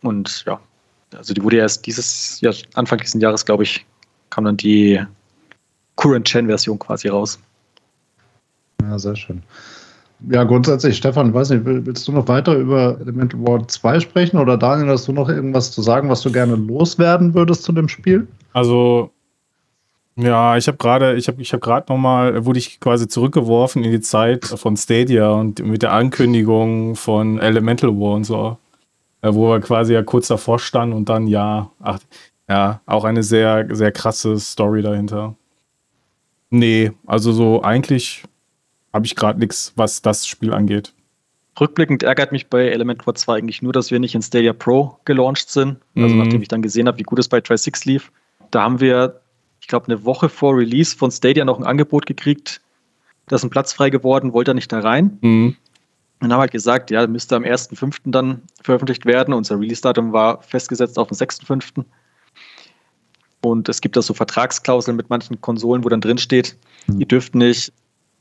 Und 0.00 0.44
ja, 0.46 0.58
also 1.14 1.34
die 1.34 1.42
wurde 1.42 1.58
erst 1.58 1.84
dieses 1.84 2.40
Jahr, 2.40 2.54
Anfang 2.72 3.00
dieses 3.00 3.20
Jahres, 3.20 3.44
glaube 3.44 3.64
ich, 3.64 3.84
kam 4.30 4.46
dann 4.46 4.56
die 4.56 4.98
Current-Gen-Version 5.96 6.78
quasi 6.78 7.08
raus. 7.08 7.38
Ja, 8.80 8.98
sehr 8.98 9.16
schön. 9.16 9.42
Ja, 10.30 10.44
grundsätzlich, 10.44 10.96
Stefan, 10.96 11.34
weiß 11.34 11.50
nicht, 11.50 11.66
willst 11.66 12.08
du 12.08 12.12
noch 12.12 12.28
weiter 12.28 12.54
über 12.54 12.98
Elemental 12.98 13.46
War 13.46 13.68
2 13.68 14.00
sprechen 14.00 14.38
oder 14.38 14.56
Daniel, 14.56 14.88
hast 14.88 15.06
du 15.06 15.12
noch 15.12 15.28
irgendwas 15.28 15.70
zu 15.70 15.82
sagen, 15.82 16.08
was 16.08 16.22
du 16.22 16.32
gerne 16.32 16.56
loswerden 16.56 17.34
würdest 17.34 17.64
zu 17.64 17.72
dem 17.72 17.90
Spiel? 17.90 18.26
Also, 18.54 19.10
ja, 20.16 20.56
ich 20.56 20.68
habe 20.68 20.78
gerade, 20.78 21.14
ich 21.16 21.28
habe, 21.28 21.42
ich 21.42 21.52
habe 21.52 21.60
gerade 21.60 21.92
noch 21.92 21.98
mal, 21.98 22.44
wurde 22.44 22.58
ich 22.58 22.78
quasi 22.80 23.08
zurückgeworfen 23.08 23.82
in 23.82 23.90
die 23.90 24.00
Zeit 24.00 24.44
von 24.44 24.76
Stadia 24.76 25.30
und 25.30 25.64
mit 25.64 25.82
der 25.82 25.92
Ankündigung 25.92 26.94
von 26.94 27.38
Elemental 27.40 27.90
War 27.90 28.14
und 28.14 28.24
so, 28.24 28.56
äh, 29.22 29.34
wo 29.34 29.50
wir 29.50 29.60
quasi 29.60 29.94
ja 29.94 30.02
kurz 30.02 30.28
davor 30.28 30.58
standen 30.58 30.94
und 30.94 31.08
dann 31.08 31.26
ja, 31.26 31.70
ach, 31.80 31.98
ja, 32.48 32.80
auch 32.86 33.04
eine 33.04 33.22
sehr, 33.22 33.66
sehr 33.74 33.90
krasse 33.90 34.38
Story 34.38 34.82
dahinter. 34.82 35.34
Nee, 36.50 36.92
also 37.06 37.32
so 37.32 37.62
eigentlich 37.62 38.22
habe 38.92 39.06
ich 39.06 39.16
gerade 39.16 39.40
nichts, 39.40 39.72
was 39.74 40.02
das 40.02 40.26
Spiel 40.26 40.54
angeht. 40.54 40.92
Rückblickend 41.60 42.02
ärgert 42.02 42.32
mich 42.32 42.48
bei 42.48 42.68
Elementor 42.68 43.14
2 43.14 43.38
eigentlich 43.38 43.62
nur, 43.62 43.72
dass 43.72 43.90
wir 43.90 43.98
nicht 43.98 44.14
in 44.14 44.22
Stadia 44.22 44.52
Pro 44.52 44.98
gelauncht 45.04 45.50
sind. 45.50 45.78
Also 45.96 46.14
mhm. 46.14 46.18
nachdem 46.18 46.42
ich 46.42 46.48
dann 46.48 46.62
gesehen 46.62 46.86
habe, 46.86 46.98
wie 46.98 47.04
gut 47.04 47.18
es 47.18 47.28
bei 47.28 47.40
Try 47.40 47.56
6 47.56 47.84
lief. 47.84 48.12
Da 48.50 48.62
haben 48.62 48.80
wir, 48.80 49.20
ich 49.64 49.68
glaube, 49.68 49.86
eine 49.86 50.04
Woche 50.04 50.28
vor 50.28 50.58
Release 50.58 50.94
von 50.94 51.10
Stadia 51.10 51.42
noch 51.46 51.58
ein 51.58 51.64
Angebot 51.64 52.04
gekriegt. 52.04 52.60
Da 53.28 53.36
ist 53.36 53.44
ein 53.44 53.48
Platz 53.50 53.72
frei 53.72 53.88
geworden, 53.88 54.34
wollte 54.34 54.50
er 54.50 54.54
nicht 54.54 54.70
da 54.70 54.80
rein. 54.80 55.16
Mhm. 55.22 55.56
Dann 56.20 56.30
haben 56.30 56.36
wir 56.36 56.42
halt 56.42 56.50
gesagt, 56.50 56.90
ja, 56.90 57.06
müsste 57.06 57.34
am 57.34 57.44
1.5. 57.44 58.00
dann 58.04 58.42
veröffentlicht 58.62 59.06
werden. 59.06 59.32
Unser 59.32 59.58
Release-Datum 59.58 60.12
war 60.12 60.42
festgesetzt 60.42 60.98
auf 60.98 61.08
den 61.08 61.16
6.5. 61.16 61.82
Und 63.40 63.70
es 63.70 63.80
gibt 63.80 63.96
da 63.96 64.02
so 64.02 64.12
Vertragsklauseln 64.12 64.98
mit 64.98 65.08
manchen 65.08 65.40
Konsolen, 65.40 65.82
wo 65.82 65.88
dann 65.88 66.02
drin 66.02 66.18
steht, 66.18 66.58
mhm. 66.86 67.00
ihr 67.00 67.06
dürft 67.06 67.34
nicht 67.34 67.72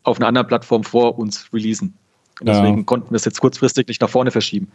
auf 0.04 0.20
einer 0.20 0.28
anderen 0.28 0.48
Plattform 0.48 0.86
vor 0.86 1.20
uns 1.20 1.52
releasen. 1.52 1.94
Und 2.40 2.48
deswegen 2.48 2.78
ja. 2.78 2.84
konnten 2.86 3.12
wir 3.12 3.18
es 3.18 3.26
jetzt 3.26 3.42
kurzfristig 3.42 3.90
nicht 3.90 4.00
nach 4.00 4.10
vorne 4.10 4.32
verschieben. 4.32 4.72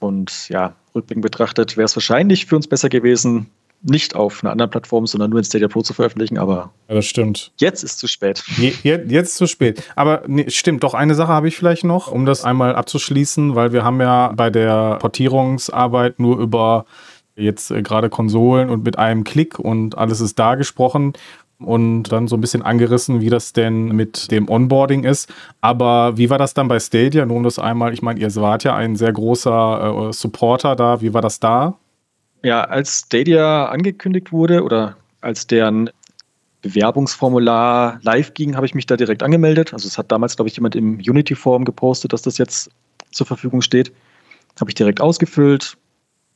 Und 0.00 0.48
ja, 0.48 0.74
rückblickend 0.96 1.22
betrachtet 1.22 1.76
wäre 1.76 1.84
es 1.84 1.94
wahrscheinlich 1.94 2.46
für 2.46 2.56
uns 2.56 2.66
besser 2.66 2.88
gewesen, 2.88 3.50
nicht 3.82 4.14
auf 4.16 4.42
einer 4.42 4.52
anderen 4.52 4.70
Plattform, 4.70 5.06
sondern 5.06 5.30
nur 5.30 5.38
in 5.38 5.44
Stadia 5.44 5.68
Pro 5.68 5.82
zu 5.82 5.94
veröffentlichen, 5.94 6.38
aber 6.38 6.72
ja, 6.88 6.96
das 6.96 7.06
stimmt. 7.06 7.52
Jetzt 7.58 7.84
ist 7.84 7.98
zu 7.98 8.08
spät. 8.08 8.42
Je, 8.56 8.72
jetzt 8.82 9.36
zu 9.36 9.46
spät. 9.46 9.82
Aber 9.94 10.22
nee, 10.26 10.50
stimmt, 10.50 10.82
doch 10.82 10.94
eine 10.94 11.14
Sache 11.14 11.32
habe 11.32 11.48
ich 11.48 11.56
vielleicht 11.56 11.84
noch, 11.84 12.10
um 12.10 12.26
das 12.26 12.44
einmal 12.44 12.74
abzuschließen, 12.74 13.54
weil 13.54 13.72
wir 13.72 13.84
haben 13.84 14.00
ja 14.00 14.32
bei 14.34 14.50
der 14.50 14.96
Portierungsarbeit 14.96 16.18
nur 16.18 16.38
über 16.38 16.86
jetzt 17.36 17.70
äh, 17.70 17.82
gerade 17.82 18.10
Konsolen 18.10 18.68
und 18.68 18.84
mit 18.84 18.98
einem 18.98 19.24
Klick 19.24 19.58
und 19.58 19.96
alles 19.96 20.20
ist 20.20 20.38
da 20.38 20.56
gesprochen 20.56 21.12
und 21.60 22.04
dann 22.04 22.28
so 22.28 22.36
ein 22.36 22.40
bisschen 22.40 22.62
angerissen, 22.62 23.20
wie 23.20 23.30
das 23.30 23.52
denn 23.52 23.86
mit 23.86 24.30
dem 24.30 24.48
Onboarding 24.48 25.04
ist. 25.04 25.32
Aber 25.60 26.16
wie 26.16 26.30
war 26.30 26.38
das 26.38 26.54
dann 26.54 26.68
bei 26.68 26.78
Stadia? 26.78 27.26
Nur 27.26 27.36
um 27.36 27.42
das 27.42 27.58
einmal, 27.58 27.92
ich 27.92 28.02
meine, 28.02 28.20
ihr 28.20 28.34
wart 28.36 28.64
ja 28.64 28.74
ein 28.74 28.96
sehr 28.96 29.12
großer 29.12 30.08
äh, 30.08 30.12
Supporter 30.12 30.76
da. 30.76 31.00
Wie 31.00 31.14
war 31.14 31.22
das 31.22 31.40
da? 31.40 31.76
Ja, 32.42 32.64
als 32.64 33.04
Stadia 33.06 33.66
angekündigt 33.66 34.32
wurde 34.32 34.62
oder 34.62 34.96
als 35.20 35.46
deren 35.46 35.90
Bewerbungsformular 36.62 38.00
live 38.02 38.34
ging, 38.34 38.56
habe 38.56 38.66
ich 38.66 38.74
mich 38.74 38.86
da 38.86 38.96
direkt 38.96 39.22
angemeldet. 39.22 39.72
Also 39.72 39.88
es 39.88 39.98
hat 39.98 40.10
damals, 40.12 40.36
glaube 40.36 40.48
ich, 40.48 40.56
jemand 40.56 40.76
im 40.76 40.96
Unity-Forum 40.96 41.64
gepostet, 41.64 42.12
dass 42.12 42.22
das 42.22 42.38
jetzt 42.38 42.70
zur 43.10 43.26
Verfügung 43.26 43.62
steht. 43.62 43.92
Habe 44.60 44.70
ich 44.70 44.74
direkt 44.74 45.00
ausgefüllt. 45.00 45.76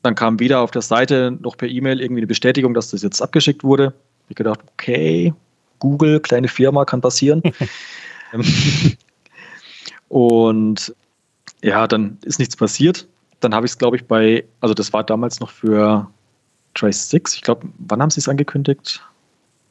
Dann 0.03 0.15
kam 0.15 0.41
wieder 0.41 0.61
auf 0.61 0.71
der 0.71 0.83
Seite 0.83 1.37
noch 1.41 1.57
per 1.57 1.69
E-Mail 1.69 2.01
irgendwie 2.01 2.21
eine 2.21 2.27
Bestätigung, 2.27 2.75
dass 2.75 2.91
das 2.91 3.03
jetzt 3.03 3.21
abgeschickt 3.21 3.63
wurde 3.63 3.95
ich 4.33 4.37
gedacht, 4.37 4.61
okay, 4.73 5.33
Google, 5.79 6.21
kleine 6.21 6.49
Firma, 6.49 6.85
kann 6.85 7.01
passieren. 7.01 7.43
und 10.09 10.95
ja, 11.63 11.87
dann 11.87 12.19
ist 12.25 12.39
nichts 12.39 12.57
passiert. 12.57 13.07
Dann 13.43 13.55
habe 13.55 13.66
ich 13.66 13.72
es, 13.72 13.78
glaube 13.78 13.97
ich, 13.97 14.07
bei, 14.07 14.45
also 14.61 14.72
das 14.72 14.93
war 14.93 15.03
damals 15.03 15.40
noch 15.40 15.51
für 15.51 16.09
Trace 16.74 17.11
6. 17.11 17.34
Ich 17.34 17.43
glaube, 17.43 17.66
wann 17.78 18.01
haben 18.01 18.11
sie 18.11 18.20
es 18.20 18.28
angekündigt? 18.28 19.05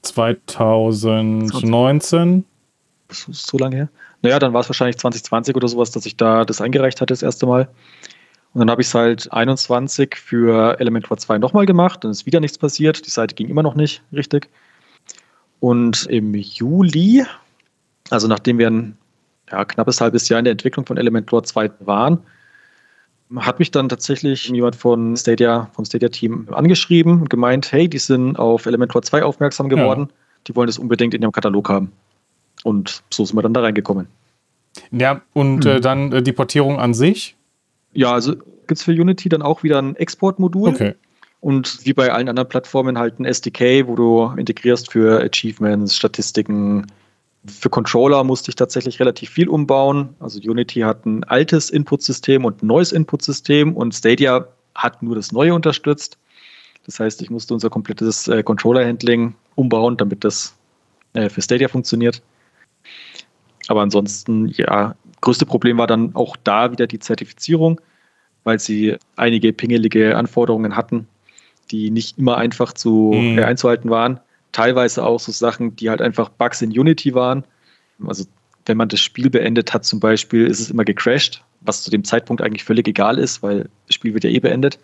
2019. 0.02 2.44
So, 3.10 3.32
so 3.32 3.58
lange 3.58 3.78
her. 3.78 3.88
Naja, 4.22 4.40
dann 4.40 4.52
war 4.54 4.60
es 4.62 4.70
wahrscheinlich 4.70 4.98
2020 4.98 5.56
oder 5.56 5.70
sowas, 5.70 5.92
dass 5.92 6.06
ich 6.06 6.18
da 6.18 6.44
das 6.44 6.60
eingereicht 6.62 7.00
hatte 7.02 7.14
das 7.14 7.24
erste 7.24 7.46
Mal. 7.46 7.70
Und 8.54 8.60
dann 8.60 8.70
habe 8.70 8.82
ich 8.82 8.90
es 8.90 8.94
halt 8.94 9.32
21 9.32 10.16
für 10.16 10.78
Elementor 10.80 11.18
2 11.18 11.38
nochmal 11.38 11.66
gemacht, 11.66 12.04
dann 12.04 12.12
ist 12.12 12.26
wieder 12.26 12.42
nichts 12.42 12.58
passiert. 12.58 13.06
Die 13.06 13.10
Seite 13.10 13.36
ging 13.36 13.48
immer 13.48 13.64
noch 13.64 13.76
nicht 13.76 14.04
richtig. 14.12 14.50
Und 15.62 16.08
im 16.08 16.36
Juli, 16.36 17.26
also 18.10 18.28
nachdem 18.28 18.58
wir 18.58 18.70
ein 18.70 18.98
ja, 19.50 19.64
knappes 19.64 20.02
halbes 20.02 20.28
Jahr 20.28 20.40
in 20.40 20.46
der 20.46 20.52
Entwicklung 20.52 20.86
von 20.86 20.98
Elementor 20.98 21.44
2 21.44 21.72
waren, 21.80 22.20
hat 23.38 23.60
mich 23.60 23.72
dann 23.72 23.90
tatsächlich 23.90 24.48
jemand 24.48 24.76
von 24.76 25.16
Stadia, 25.16 25.70
vom 25.74 25.86
Stadia-Team 25.86 26.50
angeschrieben 26.52 27.22
und 27.22 27.30
gemeint, 27.30 27.72
hey, 27.72 27.88
die 27.88 28.00
sind 28.00 28.38
auf 28.38 28.66
Elementor 28.66 29.02
2 29.02 29.24
aufmerksam 29.24 29.70
geworden, 29.70 30.08
ja. 30.10 30.16
die 30.48 30.56
wollen 30.56 30.68
das 30.68 30.78
unbedingt 30.78 31.14
in 31.14 31.22
ihrem 31.22 31.32
Katalog 31.32 31.70
haben. 31.70 31.92
Und 32.64 33.04
so 33.10 33.26
sind 33.26 33.36
wir 33.38 33.42
dann 33.42 33.54
da 33.54 33.62
reingekommen. 33.62 34.08
Ja, 34.92 35.22
und 35.34 35.66
hm. 35.66 35.72
äh, 35.72 35.82
dann 35.82 36.12
äh, 36.12 36.22
die 36.22 36.34
Portierung 36.34 36.80
an 36.80 36.94
sich? 36.94 37.36
Ja, 37.94 38.14
also 38.14 38.36
gibt 38.36 38.80
es 38.80 38.84
für 38.84 38.92
Unity 38.92 39.30
dann 39.30 39.42
auch 39.42 39.64
wieder 39.64 39.82
ein 39.82 39.96
Exportmodul. 39.96 40.70
Okay. 40.70 40.96
Und 41.42 41.86
wie 41.86 41.94
bei 41.94 42.12
allen 42.14 42.30
anderen 42.30 42.48
Plattformen 42.48 43.00
halt 43.00 43.20
ein 43.20 43.26
SDK, 43.26 43.88
wo 43.88 43.96
du 43.96 44.32
integrierst 44.38 44.92
für 44.92 45.22
Achievements, 45.22 45.96
Statistiken. 45.96 46.86
Für 47.46 47.70
Controller 47.70 48.24
musste 48.24 48.52
ich 48.52 48.56
tatsächlich 48.56 49.00
relativ 49.00 49.32
viel 49.32 49.50
umbauen. 49.50 50.16
Also 50.20 50.40
Unity 50.40 50.82
hat 50.82 51.06
ein 51.06 51.24
altes 51.24 51.70
Inputsystem 51.70 52.46
und 52.46 52.62
ein 52.62 52.68
neues 52.68 52.92
Inputsystem 52.92 53.76
und 53.76 53.96
Stadia 53.96 54.48
hat 54.76 55.02
nur 55.02 55.16
das 55.16 55.32
neue 55.32 55.54
unterstützt. 55.54 56.18
Das 56.86 57.00
heißt, 57.00 57.22
ich 57.22 57.30
musste 57.30 57.54
unser 57.54 57.70
komplettes 57.70 58.28
äh, 58.28 58.44
Controller-Handling 58.44 59.36
umbauen, 59.56 59.98
damit 59.98 60.24
das 60.24 60.56
äh, 61.14 61.30
für 61.30 61.42
Stadia 61.42 61.68
funktioniert. 61.68 62.22
Aber 63.68 63.82
ansonsten, 63.82 64.48
ja, 64.48 64.96
größte 65.22 65.46
Problem 65.46 65.78
war 65.78 65.88
dann 65.88 66.16
auch 66.16 66.36
da 66.44 66.72
wieder 66.72 66.88
die 66.88 67.00
Zertifizierung, 67.00 67.80
weil 68.44 68.60
sie 68.60 68.98
einige 69.16 69.54
pingelige 69.54 70.18
Anforderungen 70.18 70.76
hatten, 70.76 71.08
die 71.70 71.92
nicht 71.92 72.18
immer 72.18 72.38
einfach 72.38 72.74
zu, 72.74 73.14
mhm. 73.16 73.38
äh, 73.38 73.44
einzuhalten 73.44 73.90
waren. 73.90 74.20
Teilweise 74.52 75.06
auch 75.06 75.20
so 75.20 75.32
Sachen, 75.32 75.76
die 75.76 75.90
halt 75.90 76.02
einfach 76.02 76.30
Bugs 76.30 76.62
in 76.62 76.72
Unity 76.72 77.14
waren. 77.14 77.44
Also 78.06 78.26
wenn 78.66 78.78
man 78.78 78.90
das 78.90 79.00
Spiel 79.00 79.30
beendet 79.30 79.74
hat 79.74 79.86
zum 79.86 80.00
Beispiel, 80.00 80.48
ist 80.48 80.60
es 80.60 80.70
immer 80.70 80.86
gecrashed, 80.86 81.44
was 81.62 81.84
zu 81.84 81.92
dem 81.92 82.04
Zeitpunkt 82.04 82.42
eigentlich 82.42 82.64
völlig 82.64 82.88
egal 82.88 83.18
ist, 83.18 83.42
weil 83.44 83.70
das 83.88 83.96
Spiel 83.96 84.14
wird 84.14 84.24
ja 84.24 84.30
eh 84.30 84.40
beendet. 84.40 84.80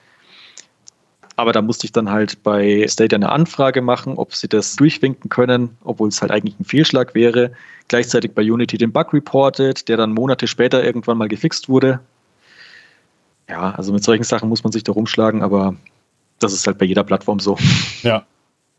Aber 1.36 1.52
da 1.54 1.62
musste 1.62 1.86
ich 1.86 1.92
dann 1.92 2.10
halt 2.10 2.42
bei 2.42 2.88
Stadia 2.90 3.16
eine 3.16 3.30
Anfrage 3.30 3.82
machen, 3.84 4.18
ob 4.18 4.34
sie 4.34 4.48
das 4.48 4.76
durchwinken 4.76 5.30
können, 5.30 5.78
obwohl 5.84 6.10
es 6.10 6.22
halt 6.22 6.32
eigentlich 6.32 6.60
ein 6.60 6.66
Fehlschlag 6.66 7.14
wäre. 7.14 7.52
Gleichzeitig 7.88 8.32
bei 8.32 8.42
Unity 8.42 8.80
den 8.80 8.92
Bug 8.92 9.14
reported, 9.14 9.88
der 9.88 9.98
dann 9.98 10.14
Monate 10.14 10.48
später 10.48 10.84
irgendwann 10.84 11.18
mal 11.18 11.28
gefixt 11.28 11.70
wurde. 11.70 12.00
Ja, 13.48 13.72
also 13.72 13.94
mit 13.94 14.04
solchen 14.04 14.24
Sachen 14.24 14.50
muss 14.50 14.64
man 14.64 14.74
sich 14.74 14.84
da 14.84 14.92
rumschlagen, 14.92 15.44
aber 15.44 15.76
das 16.40 16.54
ist 16.54 16.66
halt 16.66 16.80
bei 16.80 16.86
jeder 16.86 17.04
Plattform 17.04 17.40
so. 17.40 17.58
Ja. 18.02 18.26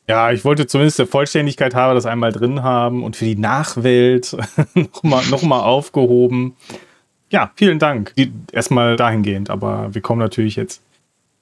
Ja, 0.08 0.32
ich 0.32 0.44
wollte 0.44 0.66
zumindest 0.66 0.98
der 0.98 1.06
Vollständigkeit 1.06 1.74
haben, 1.74 1.94
das 1.94 2.06
einmal 2.06 2.32
drin 2.32 2.62
haben 2.62 3.04
und 3.04 3.14
für 3.14 3.26
die 3.26 3.36
Nachwelt 3.36 4.36
nochmal 4.74 5.26
noch 5.26 5.42
mal 5.42 5.60
aufgehoben. 5.60 6.56
Ja, 7.30 7.50
vielen 7.56 7.78
Dank. 7.78 8.14
Erstmal 8.50 8.96
dahingehend, 8.96 9.50
aber 9.50 9.94
wir 9.94 10.00
kommen 10.00 10.20
natürlich 10.20 10.56
jetzt 10.56 10.82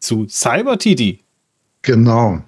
zu 0.00 0.26
CyberTD. 0.26 1.20
Genau. 1.82 2.42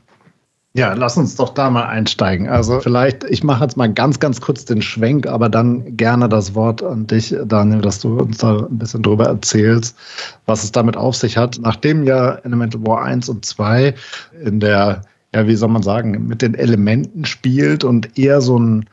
Ja, 0.74 0.92
lass 0.94 1.16
uns 1.16 1.34
doch 1.34 1.54
da 1.54 1.70
mal 1.70 1.86
einsteigen. 1.86 2.48
Also 2.48 2.80
vielleicht, 2.80 3.24
ich 3.24 3.42
mache 3.42 3.64
jetzt 3.64 3.76
mal 3.76 3.92
ganz, 3.92 4.20
ganz 4.20 4.40
kurz 4.40 4.64
den 4.64 4.82
Schwenk, 4.82 5.26
aber 5.26 5.48
dann 5.48 5.96
gerne 5.96 6.28
das 6.28 6.54
Wort 6.54 6.82
an 6.82 7.06
dich, 7.06 7.34
Daniel, 7.46 7.80
dass 7.80 8.00
du 8.00 8.18
uns 8.18 8.38
da 8.38 8.58
ein 8.58 8.78
bisschen 8.78 9.02
drüber 9.02 9.26
erzählst, 9.26 9.96
was 10.46 10.62
es 10.64 10.72
damit 10.72 10.96
auf 10.96 11.16
sich 11.16 11.36
hat. 11.36 11.58
Nachdem 11.62 12.04
ja 12.04 12.34
Elemental 12.44 12.86
War 12.86 13.02
1 13.02 13.28
und 13.28 13.44
2 13.44 13.94
in 14.44 14.60
der, 14.60 15.02
ja, 15.34 15.46
wie 15.46 15.56
soll 15.56 15.68
man 15.68 15.82
sagen, 15.82 16.26
mit 16.26 16.42
den 16.42 16.54
Elementen 16.54 17.24
spielt 17.24 17.84
und 17.84 18.18
eher 18.18 18.40
so 18.40 18.58
ein, 18.58 18.86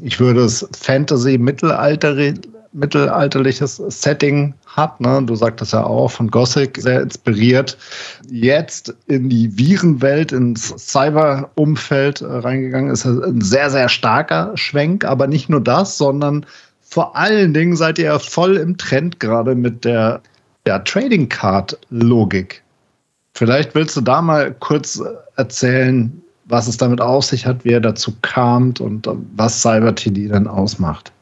ich 0.00 0.20
würde 0.20 0.40
es 0.40 0.68
Fantasy-Mittelalter 0.72 2.34
mittelalterliches 2.72 3.76
Setting 3.76 4.54
hat. 4.66 5.00
Ne? 5.00 5.22
Du 5.24 5.34
sagtest 5.34 5.72
ja 5.72 5.84
auch 5.84 6.10
von 6.10 6.30
Gothic 6.30 6.78
sehr 6.80 7.02
inspiriert. 7.02 7.76
Jetzt 8.30 8.94
in 9.06 9.28
die 9.28 9.56
Virenwelt, 9.56 10.32
ins 10.32 10.74
Cyber-Umfeld 10.76 12.20
äh, 12.20 12.26
reingegangen 12.26 12.90
ist 12.90 13.04
ein 13.04 13.40
sehr, 13.40 13.70
sehr 13.70 13.88
starker 13.88 14.52
Schwenk. 14.54 15.04
Aber 15.04 15.26
nicht 15.26 15.48
nur 15.48 15.60
das, 15.60 15.98
sondern 15.98 16.46
vor 16.82 17.16
allen 17.16 17.52
Dingen 17.54 17.76
seid 17.76 17.98
ihr 17.98 18.06
ja 18.06 18.18
voll 18.18 18.56
im 18.56 18.76
Trend 18.76 19.20
gerade 19.20 19.54
mit 19.54 19.84
der, 19.84 20.22
der 20.66 20.84
Trading 20.84 21.28
Card 21.28 21.78
Logik. 21.90 22.62
Vielleicht 23.38 23.76
willst 23.76 23.96
du 23.96 24.00
da 24.00 24.20
mal 24.20 24.52
kurz 24.52 25.00
erzählen, 25.36 26.20
was 26.46 26.66
es 26.66 26.76
damit 26.76 27.00
auf 27.00 27.24
sich 27.24 27.46
hat, 27.46 27.64
wie 27.64 27.70
er 27.70 27.80
dazu 27.80 28.12
kam 28.22 28.74
und 28.80 29.08
was 29.36 29.62
CyberTD 29.62 30.26
dann 30.26 30.48
ausmacht. 30.48 31.12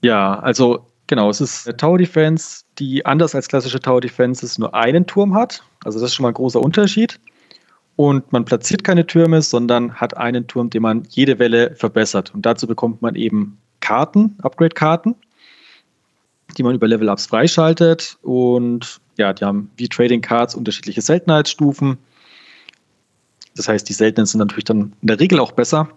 Ja, 0.00 0.38
also 0.38 0.86
genau, 1.08 1.28
es 1.28 1.40
ist 1.40 1.66
eine 1.66 1.76
Tower 1.76 1.98
Defense, 1.98 2.62
die 2.78 3.04
anders 3.04 3.34
als 3.34 3.48
klassische 3.48 3.80
Tower 3.80 4.00
Defenses 4.00 4.58
nur 4.58 4.72
einen 4.76 5.08
Turm 5.08 5.34
hat. 5.34 5.64
Also 5.82 5.98
das 5.98 6.10
ist 6.10 6.14
schon 6.14 6.22
mal 6.22 6.28
ein 6.28 6.34
großer 6.34 6.60
Unterschied. 6.60 7.18
Und 7.96 8.32
man 8.32 8.44
platziert 8.44 8.84
keine 8.84 9.04
Türme, 9.04 9.42
sondern 9.42 9.94
hat 9.94 10.16
einen 10.16 10.46
Turm, 10.46 10.70
den 10.70 10.82
man 10.82 11.02
jede 11.08 11.40
Welle 11.40 11.74
verbessert. 11.74 12.32
Und 12.32 12.46
dazu 12.46 12.68
bekommt 12.68 13.02
man 13.02 13.16
eben 13.16 13.58
Karten, 13.80 14.36
Upgrade-Karten, 14.42 15.16
die 16.56 16.62
man 16.62 16.76
über 16.76 16.86
Level-Ups 16.86 17.26
freischaltet. 17.26 18.18
Und 18.22 19.00
ja, 19.20 19.32
die 19.34 19.44
haben 19.44 19.70
wie 19.76 19.88
Trading 19.88 20.22
Cards 20.22 20.54
unterschiedliche 20.54 21.02
Seltenheitsstufen. 21.02 21.98
Das 23.54 23.68
heißt, 23.68 23.88
die 23.88 23.92
seltenen 23.92 24.26
sind 24.26 24.38
natürlich 24.38 24.64
dann 24.64 24.94
in 25.02 25.08
der 25.08 25.20
Regel 25.20 25.38
auch 25.38 25.52
besser. 25.52 25.88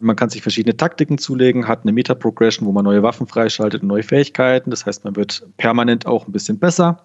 Man 0.00 0.16
kann 0.16 0.30
sich 0.30 0.42
verschiedene 0.42 0.76
Taktiken 0.76 1.18
zulegen, 1.18 1.68
hat 1.68 1.82
eine 1.82 1.92
Meta-Progression, 1.92 2.66
wo 2.66 2.72
man 2.72 2.84
neue 2.84 3.02
Waffen 3.02 3.26
freischaltet 3.26 3.82
und 3.82 3.88
neue 3.88 4.02
Fähigkeiten. 4.02 4.70
Das 4.70 4.86
heißt, 4.86 5.04
man 5.04 5.14
wird 5.14 5.46
permanent 5.58 6.06
auch 6.06 6.26
ein 6.26 6.32
bisschen 6.32 6.58
besser 6.58 7.04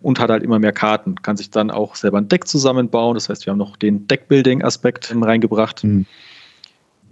und 0.00 0.20
hat 0.20 0.30
halt 0.30 0.44
immer 0.44 0.60
mehr 0.60 0.72
Karten. 0.72 1.16
Kann 1.20 1.36
sich 1.36 1.50
dann 1.50 1.70
auch 1.70 1.96
selber 1.96 2.18
ein 2.18 2.28
Deck 2.28 2.46
zusammenbauen. 2.46 3.14
Das 3.14 3.28
heißt, 3.28 3.44
wir 3.44 3.50
haben 3.50 3.58
noch 3.58 3.76
den 3.76 4.06
Deckbuilding-Aspekt 4.06 5.12
reingebracht. 5.20 5.82
Mhm. 5.82 6.06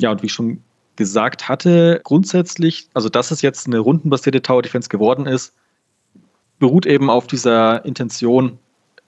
Ja, 0.00 0.12
und 0.12 0.22
wie 0.22 0.26
ich 0.26 0.32
schon 0.32 0.62
gesagt 0.94 1.48
hatte, 1.48 2.00
grundsätzlich, 2.04 2.88
also 2.94 3.08
dass 3.08 3.32
es 3.32 3.42
jetzt 3.42 3.66
eine 3.66 3.80
rundenbasierte 3.80 4.42
Tower 4.42 4.62
Defense 4.62 4.88
geworden 4.88 5.26
ist, 5.26 5.54
beruht 6.58 6.86
eben 6.86 7.10
auf 7.10 7.26
dieser 7.26 7.84
Intention, 7.84 8.58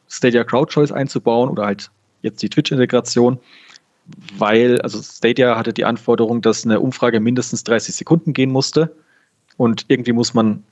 Stadia 0.09 0.45
Crowd 0.45 0.73
Choice 0.73 0.93
einzubauen 0.93 1.49
oder 1.49 1.67
halt 1.67 1.91
jetzt 2.23 2.43
die 2.43 2.49
Twitch-Integration 2.49 3.39
weil, 4.39 4.81
also 4.81 5.03
Stadia 5.03 5.57
hatte 5.57 5.73
die 5.73 5.85
Anforderung, 5.85 6.43
dass 6.43 6.65
eine 6.65 6.81
Umfrage 6.81 7.21
mindestens 7.21 7.65
30 7.65 7.95
Sekunden 7.95 8.33
gehen 8.33 8.51
musste. 8.51 8.95
Und 9.57 9.85
irgendwie 9.89 10.13
muss 10.13 10.35
man 10.35 10.65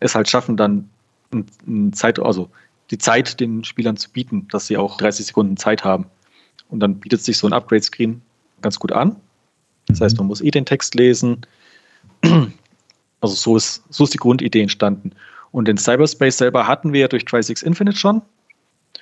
es 0.00 0.14
halt 0.14 0.28
schaffen, 0.28 0.56
dann 0.56 0.88
Zeit, 1.92 2.18
also 2.18 2.50
die 2.90 2.98
Zeit 2.98 3.40
den 3.40 3.64
Spielern 3.64 3.96
zu 3.96 4.10
bieten, 4.10 4.48
dass 4.50 4.66
sie 4.66 4.76
auch 4.76 4.96
30 4.98 5.26
Sekunden 5.26 5.56
Zeit 5.56 5.84
haben. 5.84 6.06
Und 6.68 6.80
dann 6.80 6.96
bietet 6.96 7.22
sich 7.22 7.38
so 7.38 7.46
ein 7.46 7.52
Upgrade-Screen 7.52 8.20
ganz 8.60 8.78
gut 8.78 8.92
an. 8.92 9.16
Das 9.86 10.00
heißt, 10.00 10.16
man 10.18 10.26
muss 10.26 10.40
eh 10.40 10.50
den 10.50 10.66
Text 10.66 10.94
lesen. 10.94 11.46
Also 13.20 13.36
so 13.36 13.56
ist, 13.56 13.84
so 13.88 14.02
ist 14.04 14.14
die 14.14 14.18
Grundidee 14.18 14.62
entstanden. 14.62 15.12
Und 15.52 15.68
den 15.68 15.76
Cyberspace 15.76 16.38
selber 16.38 16.66
hatten 16.66 16.92
wir 16.92 17.02
ja 17.02 17.08
durch 17.08 17.24
Tri-6 17.24 17.62
Infinite 17.62 17.98
schon. 17.98 18.22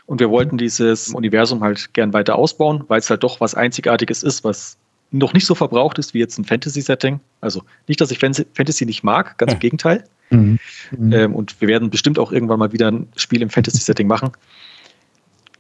Und 0.07 0.21
wir 0.21 0.31
wollten 0.31 0.59
dieses 0.59 1.09
Universum 1.09 1.63
halt 1.63 1.95
gern 1.95 2.13
weiter 2.13 2.37
ausbauen, 2.37 2.85
weil 2.89 2.99
es 2.99 3.09
halt 3.09 3.23
doch 3.23 3.41
was 3.41 3.55
Einzigartiges 3.55 4.25
ist, 4.25 4.43
was 4.43 4.77
noch 5.13 5.33
nicht 5.33 5.47
so 5.47 5.55
verbraucht 5.55 5.99
ist 5.99 6.15
wie 6.15 6.19
jetzt 6.19 6.39
ein 6.39 6.45
Fantasy-Setting. 6.45 7.21
Also 7.41 7.63
nicht, 7.87 8.01
dass 8.01 8.11
ich 8.11 8.19
Fantasy 8.19 8.87
nicht 8.87 9.03
mag, 9.05 9.39
ganz 9.39 9.53
im 9.53 9.59
Gegenteil. 9.61 10.05
Mhm. 10.31 10.59
Mhm. 10.97 11.13
Ähm, 11.13 11.35
und 11.35 11.61
wir 11.61 11.69
werden 11.69 11.91
bestimmt 11.91 12.19
auch 12.19 12.33
irgendwann 12.33 12.59
mal 12.59 12.73
wieder 12.73 12.91
ein 12.91 13.09
Spiel 13.17 13.43
im 13.43 13.51
Fantasy-Setting 13.51 14.07
machen. 14.07 14.33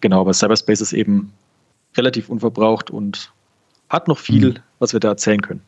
Genau, 0.01 0.20
aber 0.20 0.32
Cyberspace 0.32 0.80
ist 0.80 0.93
eben 0.93 1.32
relativ 1.97 2.28
unverbraucht 2.28 2.91
und 2.91 3.32
hat 3.88 4.09
noch 4.09 4.18
viel, 4.18 4.51
mhm. 4.51 4.59
was 4.78 4.93
wir 4.93 5.01
da 5.01 5.09
erzählen 5.09 5.43
können. 5.43 5.62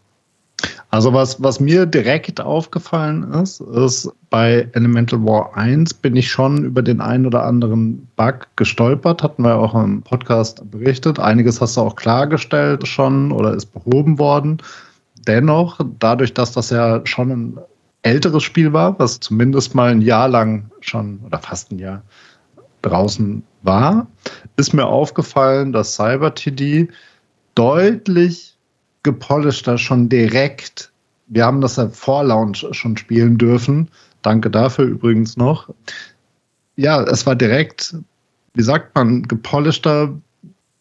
Also 0.90 1.12
was, 1.14 1.42
was 1.42 1.58
mir 1.58 1.86
direkt 1.86 2.40
aufgefallen 2.40 3.32
ist, 3.32 3.60
ist 3.60 4.10
bei 4.28 4.68
Elemental 4.72 5.24
War 5.24 5.56
1 5.56 5.94
bin 5.94 6.16
ich 6.16 6.30
schon 6.30 6.64
über 6.64 6.82
den 6.82 7.00
einen 7.00 7.26
oder 7.26 7.44
anderen 7.44 8.06
Bug 8.16 8.46
gestolpert, 8.56 9.22
hatten 9.22 9.42
wir 9.42 9.56
auch 9.56 9.74
im 9.74 10.02
Podcast 10.02 10.70
berichtet. 10.70 11.18
Einiges 11.18 11.60
hast 11.60 11.76
du 11.76 11.80
auch 11.80 11.96
klargestellt 11.96 12.86
schon 12.86 13.32
oder 13.32 13.54
ist 13.54 13.72
behoben 13.72 14.18
worden. 14.18 14.58
Dennoch, 15.26 15.80
dadurch, 15.98 16.34
dass 16.34 16.52
das 16.52 16.70
ja 16.70 17.00
schon 17.04 17.30
ein 17.30 17.58
älteres 18.02 18.42
Spiel 18.42 18.72
war, 18.72 18.98
was 18.98 19.20
zumindest 19.20 19.74
mal 19.74 19.90
ein 19.90 20.02
Jahr 20.02 20.28
lang 20.28 20.70
schon 20.80 21.20
oder 21.24 21.38
fast 21.38 21.72
ein 21.72 21.78
Jahr 21.78 22.02
draußen 22.82 23.42
war, 23.62 24.06
ist 24.56 24.74
mir 24.74 24.86
aufgefallen, 24.86 25.72
dass 25.72 25.94
CyberTD 25.94 26.88
deutlich 27.54 28.51
gepolischter 29.02 29.78
schon 29.78 30.08
direkt. 30.08 30.92
Wir 31.26 31.44
haben 31.44 31.60
das 31.60 31.76
ja 31.76 31.88
vor 31.88 32.24
Launch 32.24 32.66
schon 32.72 32.96
spielen 32.96 33.38
dürfen. 33.38 33.88
Danke 34.22 34.50
dafür 34.50 34.84
übrigens 34.84 35.36
noch. 35.36 35.68
Ja, 36.76 37.02
es 37.02 37.26
war 37.26 37.34
direkt, 37.34 37.94
wie 38.54 38.62
sagt 38.62 38.94
man, 38.94 39.22
gepolischter, 39.22 40.14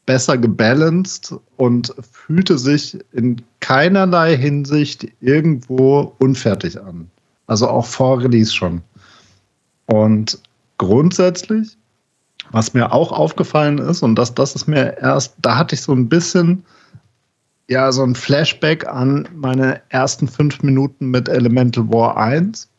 besser 0.05 0.38
gebalanced 0.38 1.34
und 1.57 1.93
fühlte 2.11 2.57
sich 2.57 2.97
in 3.11 3.41
keinerlei 3.59 4.36
Hinsicht 4.36 5.07
irgendwo 5.22 6.15
unfertig 6.19 6.80
an. 6.82 7.09
Also 7.47 7.67
auch 7.67 7.86
vor 7.86 8.22
Release 8.22 8.53
schon. 8.53 8.82
Und 9.86 10.39
grundsätzlich, 10.78 11.78
was 12.51 12.74
mir 12.74 12.91
auch 12.91 13.11
aufgefallen 13.11 13.78
ist, 13.78 14.03
und 14.03 14.15
das, 14.15 14.34
das 14.34 14.55
ist 14.55 14.67
mir 14.67 14.97
erst, 14.97 15.36
da 15.41 15.57
hatte 15.57 15.76
ich 15.76 15.82
so 15.82 15.93
ein 15.93 16.09
bisschen 16.09 16.63
ja 17.72 17.91
so 17.91 18.03
ein 18.03 18.15
Flashback 18.15 18.86
an 18.86 19.28
meine 19.34 19.82
ersten 19.89 20.28
fünf 20.28 20.61
Minuten 20.61 21.07
mit 21.07 21.30
Elemental 21.30 21.88
War 21.89 22.17
1, 22.17 22.69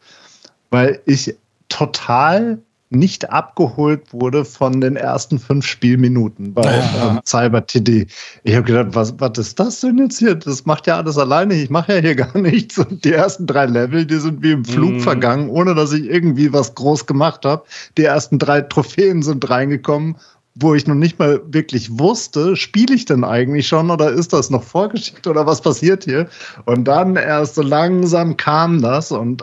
weil 0.70 1.00
ich 1.06 1.34
total 1.68 2.58
nicht 2.90 3.30
abgeholt 3.30 4.12
wurde 4.12 4.44
von 4.44 4.82
den 4.82 4.96
ersten 4.96 5.38
fünf 5.38 5.64
Spielminuten 5.64 6.52
bei 6.52 6.76
ja. 6.76 7.10
ähm, 7.10 7.20
Cyber 7.24 7.66
TD. 7.66 8.06
Ich 8.44 8.54
habe 8.54 8.64
gedacht, 8.64 8.88
was, 8.92 9.14
was 9.18 9.38
ist 9.38 9.58
das 9.58 9.80
denn 9.80 9.96
jetzt 9.96 10.18
hier? 10.18 10.34
Das 10.34 10.66
macht 10.66 10.86
ja 10.86 10.98
alles 10.98 11.16
alleine. 11.16 11.54
Ich 11.54 11.70
mache 11.70 11.94
ja 11.94 12.00
hier 12.00 12.14
gar 12.14 12.36
nichts. 12.36 12.76
Und 12.76 13.02
die 13.06 13.14
ersten 13.14 13.46
drei 13.46 13.64
Level, 13.64 14.04
die 14.04 14.16
sind 14.16 14.42
wie 14.42 14.52
im 14.52 14.66
Flug 14.66 14.96
mm. 14.96 15.00
vergangen, 15.00 15.48
ohne 15.48 15.74
dass 15.74 15.94
ich 15.94 16.04
irgendwie 16.04 16.52
was 16.52 16.74
groß 16.74 17.06
gemacht 17.06 17.46
habe. 17.46 17.64
Die 17.96 18.04
ersten 18.04 18.38
drei 18.38 18.60
Trophäen 18.60 19.22
sind 19.22 19.48
reingekommen 19.48 20.16
wo 20.54 20.74
ich 20.74 20.86
noch 20.86 20.94
nicht 20.94 21.18
mal 21.18 21.40
wirklich 21.46 21.98
wusste, 21.98 22.56
spiele 22.56 22.94
ich 22.94 23.04
denn 23.06 23.24
eigentlich 23.24 23.66
schon 23.66 23.90
oder 23.90 24.10
ist 24.10 24.32
das 24.32 24.50
noch 24.50 24.62
vorgeschickt 24.62 25.26
oder 25.26 25.46
was 25.46 25.62
passiert 25.62 26.04
hier? 26.04 26.28
Und 26.66 26.84
dann 26.84 27.16
erst 27.16 27.54
so 27.54 27.62
langsam 27.62 28.36
kam 28.36 28.82
das 28.82 29.12
und 29.12 29.42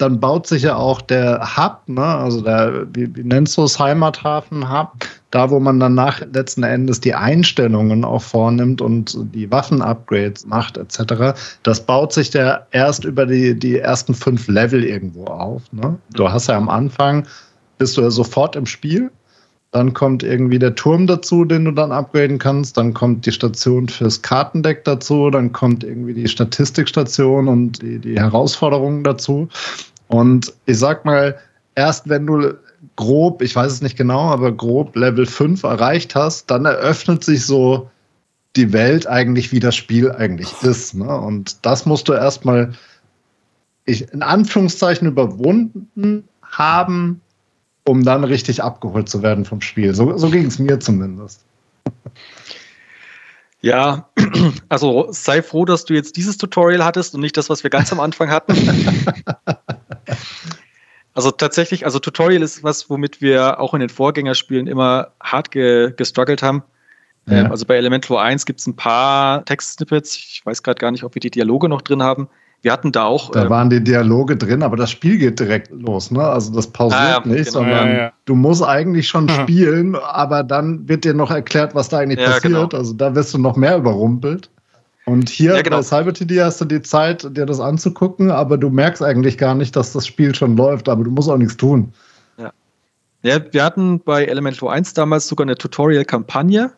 dann 0.00 0.18
baut 0.18 0.46
sich 0.46 0.62
ja 0.62 0.76
auch 0.76 1.00
der 1.02 1.56
Hub, 1.56 1.82
ne, 1.86 2.02
also 2.02 2.40
der, 2.40 2.86
wie, 2.94 3.14
wie 3.14 3.22
nennst 3.22 3.56
du 3.58 3.64
es, 3.64 3.78
Heimathafen-Hub, 3.78 4.92
da, 5.30 5.50
wo 5.50 5.60
man 5.60 5.78
dann 5.78 5.94
nach 5.94 6.20
letzten 6.32 6.62
Endes 6.62 7.00
die 7.00 7.14
Einstellungen 7.14 8.04
auch 8.04 8.22
vornimmt 8.22 8.80
und 8.80 9.16
die 9.34 9.50
Waffen-Upgrades 9.50 10.46
macht, 10.46 10.78
etc., 10.78 11.38
das 11.62 11.84
baut 11.84 12.12
sich 12.12 12.32
ja 12.32 12.66
erst 12.70 13.04
über 13.04 13.26
die, 13.26 13.54
die 13.54 13.78
ersten 13.78 14.14
fünf 14.14 14.48
Level 14.48 14.84
irgendwo 14.84 15.26
auf. 15.26 15.62
Ne? 15.72 15.98
Du 16.14 16.30
hast 16.30 16.48
ja 16.48 16.56
am 16.56 16.68
Anfang, 16.68 17.26
bist 17.78 17.96
du 17.96 18.02
ja 18.02 18.10
sofort 18.10 18.56
im 18.56 18.66
Spiel. 18.66 19.10
Dann 19.72 19.94
kommt 19.94 20.24
irgendwie 20.24 20.58
der 20.58 20.74
Turm 20.74 21.06
dazu, 21.06 21.44
den 21.44 21.64
du 21.64 21.70
dann 21.70 21.92
upgraden 21.92 22.38
kannst. 22.38 22.76
Dann 22.76 22.92
kommt 22.92 23.24
die 23.24 23.32
Station 23.32 23.88
fürs 23.88 24.20
Kartendeck 24.20 24.84
dazu. 24.84 25.30
Dann 25.30 25.52
kommt 25.52 25.84
irgendwie 25.84 26.14
die 26.14 26.28
Statistikstation 26.28 27.46
und 27.46 27.80
die, 27.80 28.00
die 28.00 28.18
Herausforderungen 28.18 29.04
dazu. 29.04 29.48
Und 30.08 30.52
ich 30.66 30.78
sag 30.78 31.04
mal, 31.04 31.38
erst 31.76 32.08
wenn 32.08 32.26
du 32.26 32.54
grob, 32.96 33.42
ich 33.42 33.54
weiß 33.54 33.70
es 33.70 33.82
nicht 33.82 33.96
genau, 33.96 34.22
aber 34.22 34.50
grob 34.50 34.96
Level 34.96 35.26
5 35.26 35.62
erreicht 35.62 36.16
hast, 36.16 36.50
dann 36.50 36.64
eröffnet 36.64 37.22
sich 37.22 37.46
so 37.46 37.88
die 38.56 38.72
Welt 38.72 39.06
eigentlich, 39.06 39.52
wie 39.52 39.60
das 39.60 39.76
Spiel 39.76 40.10
eigentlich 40.10 40.52
ist. 40.62 40.94
Ne? 40.94 41.16
Und 41.16 41.64
das 41.64 41.86
musst 41.86 42.08
du 42.08 42.12
erstmal 42.12 42.72
in 43.84 44.22
Anführungszeichen 44.22 45.06
überwunden 45.06 46.28
haben, 46.42 47.20
um 47.84 48.04
dann 48.04 48.24
richtig 48.24 48.62
abgeholt 48.62 49.08
zu 49.08 49.22
werden 49.22 49.44
vom 49.44 49.60
Spiel. 49.60 49.94
So, 49.94 50.16
so 50.16 50.30
ging 50.30 50.46
es 50.46 50.58
mir 50.58 50.80
zumindest. 50.80 51.44
Ja, 53.60 54.08
also 54.68 55.08
sei 55.10 55.42
froh, 55.42 55.64
dass 55.64 55.84
du 55.84 55.94
jetzt 55.94 56.16
dieses 56.16 56.38
Tutorial 56.38 56.84
hattest 56.84 57.14
und 57.14 57.20
nicht 57.20 57.36
das, 57.36 57.50
was 57.50 57.62
wir 57.62 57.70
ganz 57.70 57.92
am 57.92 58.00
Anfang 58.00 58.30
hatten. 58.30 58.54
Also 61.12 61.32
tatsächlich, 61.32 61.84
also 61.84 61.98
Tutorial 61.98 62.42
ist 62.42 62.62
was, 62.62 62.88
womit 62.88 63.20
wir 63.20 63.58
auch 63.58 63.74
in 63.74 63.80
den 63.80 63.88
Vorgängerspielen 63.88 64.66
immer 64.66 65.08
hart 65.20 65.50
ge 65.50 65.92
gestruggelt 65.96 66.42
haben. 66.42 66.62
Ja. 67.26 67.40
Ähm, 67.40 67.50
also 67.50 67.66
bei 67.66 67.76
Elemental 67.76 68.16
1 68.16 68.46
gibt 68.46 68.60
es 68.60 68.66
ein 68.66 68.76
paar 68.76 69.44
Text-Snippets. 69.44 70.16
Ich 70.16 70.42
weiß 70.44 70.62
gerade 70.62 70.78
gar 70.78 70.90
nicht, 70.90 71.04
ob 71.04 71.14
wir 71.14 71.20
die 71.20 71.30
Dialoge 71.30 71.68
noch 71.68 71.82
drin 71.82 72.02
haben. 72.02 72.28
Wir 72.62 72.72
hatten 72.72 72.92
da 72.92 73.04
auch. 73.04 73.30
Da 73.30 73.44
ähm, 73.44 73.50
waren 73.50 73.70
die 73.70 73.82
Dialoge 73.82 74.36
drin, 74.36 74.62
aber 74.62 74.76
das 74.76 74.90
Spiel 74.90 75.16
geht 75.16 75.40
direkt 75.40 75.70
los, 75.70 76.10
ne? 76.10 76.22
Also 76.22 76.52
das 76.52 76.66
pausiert 76.66 77.00
ah, 77.00 77.10
ja, 77.10 77.26
nicht, 77.26 77.46
genau, 77.46 77.50
sondern 77.50 77.88
ja, 77.88 77.96
ja. 77.96 78.12
du 78.26 78.34
musst 78.34 78.62
eigentlich 78.62 79.08
schon 79.08 79.28
spielen, 79.28 79.96
aber 79.96 80.42
dann 80.42 80.86
wird 80.88 81.04
dir 81.04 81.14
noch 81.14 81.30
erklärt, 81.30 81.74
was 81.74 81.88
da 81.88 81.98
eigentlich 81.98 82.18
passiert. 82.18 82.42
Genau. 82.42 82.68
Also 82.68 82.92
da 82.92 83.14
wirst 83.14 83.32
du 83.32 83.38
noch 83.38 83.56
mehr 83.56 83.76
überrumpelt. 83.78 84.50
Und 85.06 85.30
hier 85.30 85.56
ja, 85.56 85.62
genau. 85.62 85.78
bei 85.78 85.82
CyberTD 85.82 86.42
hast 86.42 86.60
du 86.60 86.66
die 86.66 86.82
Zeit, 86.82 87.24
dir 87.36 87.46
das 87.46 87.58
anzugucken, 87.58 88.30
aber 88.30 88.58
du 88.58 88.68
merkst 88.68 89.02
eigentlich 89.02 89.38
gar 89.38 89.54
nicht, 89.54 89.74
dass 89.74 89.92
das 89.92 90.06
Spiel 90.06 90.34
schon 90.34 90.56
läuft, 90.56 90.88
aber 90.88 91.02
du 91.02 91.10
musst 91.10 91.30
auch 91.30 91.38
nichts 91.38 91.56
tun. 91.56 91.92
Ja, 92.36 92.52
ja 93.22 93.40
wir 93.50 93.64
hatten 93.64 94.00
bei 94.00 94.26
Elemental 94.26 94.68
1 94.68 94.92
damals 94.94 95.26
sogar 95.26 95.46
eine 95.46 95.56
Tutorial-Kampagne 95.56 96.72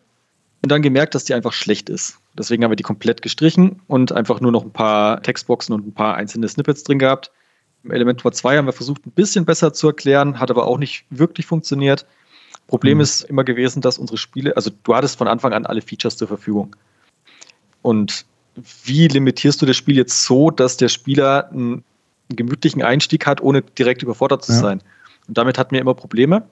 und 0.63 0.71
dann 0.71 0.81
gemerkt, 0.81 1.13
dass 1.13 1.25
die 1.25 1.33
einfach 1.33 1.53
schlecht 1.53 1.89
ist. 1.89 2.17
Deswegen 2.37 2.63
haben 2.63 2.71
wir 2.71 2.75
die 2.75 2.83
komplett 2.83 3.21
gestrichen 3.21 3.81
und 3.87 4.11
einfach 4.11 4.41
nur 4.41 4.51
noch 4.51 4.63
ein 4.63 4.71
paar 4.71 5.21
Textboxen 5.21 5.73
und 5.73 5.87
ein 5.87 5.93
paar 5.93 6.15
einzelne 6.15 6.47
Snippets 6.47 6.83
drin 6.83 6.99
gehabt. 6.99 7.31
Im 7.83 7.91
Elementor 7.91 8.31
2 8.31 8.57
haben 8.57 8.65
wir 8.65 8.73
versucht, 8.73 9.05
ein 9.05 9.11
bisschen 9.11 9.45
besser 9.45 9.73
zu 9.73 9.87
erklären, 9.87 10.39
hat 10.39 10.49
aber 10.49 10.65
auch 10.65 10.77
nicht 10.77 11.05
wirklich 11.09 11.45
funktioniert. 11.45 12.05
Problem 12.67 12.97
mhm. 12.97 13.01
ist 13.01 13.21
immer 13.23 13.43
gewesen, 13.43 13.81
dass 13.81 13.97
unsere 13.97 14.17
Spiele, 14.17 14.55
also 14.55 14.71
du 14.83 14.95
hattest 14.95 15.17
von 15.17 15.27
Anfang 15.27 15.53
an 15.53 15.65
alle 15.65 15.81
Features 15.81 16.17
zur 16.17 16.27
Verfügung. 16.27 16.75
Und 17.81 18.25
wie 18.83 19.07
limitierst 19.07 19.61
du 19.61 19.65
das 19.65 19.75
Spiel 19.75 19.97
jetzt 19.97 20.23
so, 20.23 20.49
dass 20.49 20.77
der 20.77 20.89
Spieler 20.89 21.49
einen, 21.51 21.83
einen 22.29 22.35
gemütlichen 22.35 22.81
Einstieg 22.81 23.27
hat, 23.27 23.41
ohne 23.41 23.61
direkt 23.61 24.01
überfordert 24.01 24.43
zu 24.43 24.53
ja. 24.53 24.59
sein? 24.59 24.81
Und 25.27 25.37
damit 25.37 25.57
hatten 25.57 25.71
wir 25.71 25.81
immer 25.81 25.93
Probleme. 25.93 26.47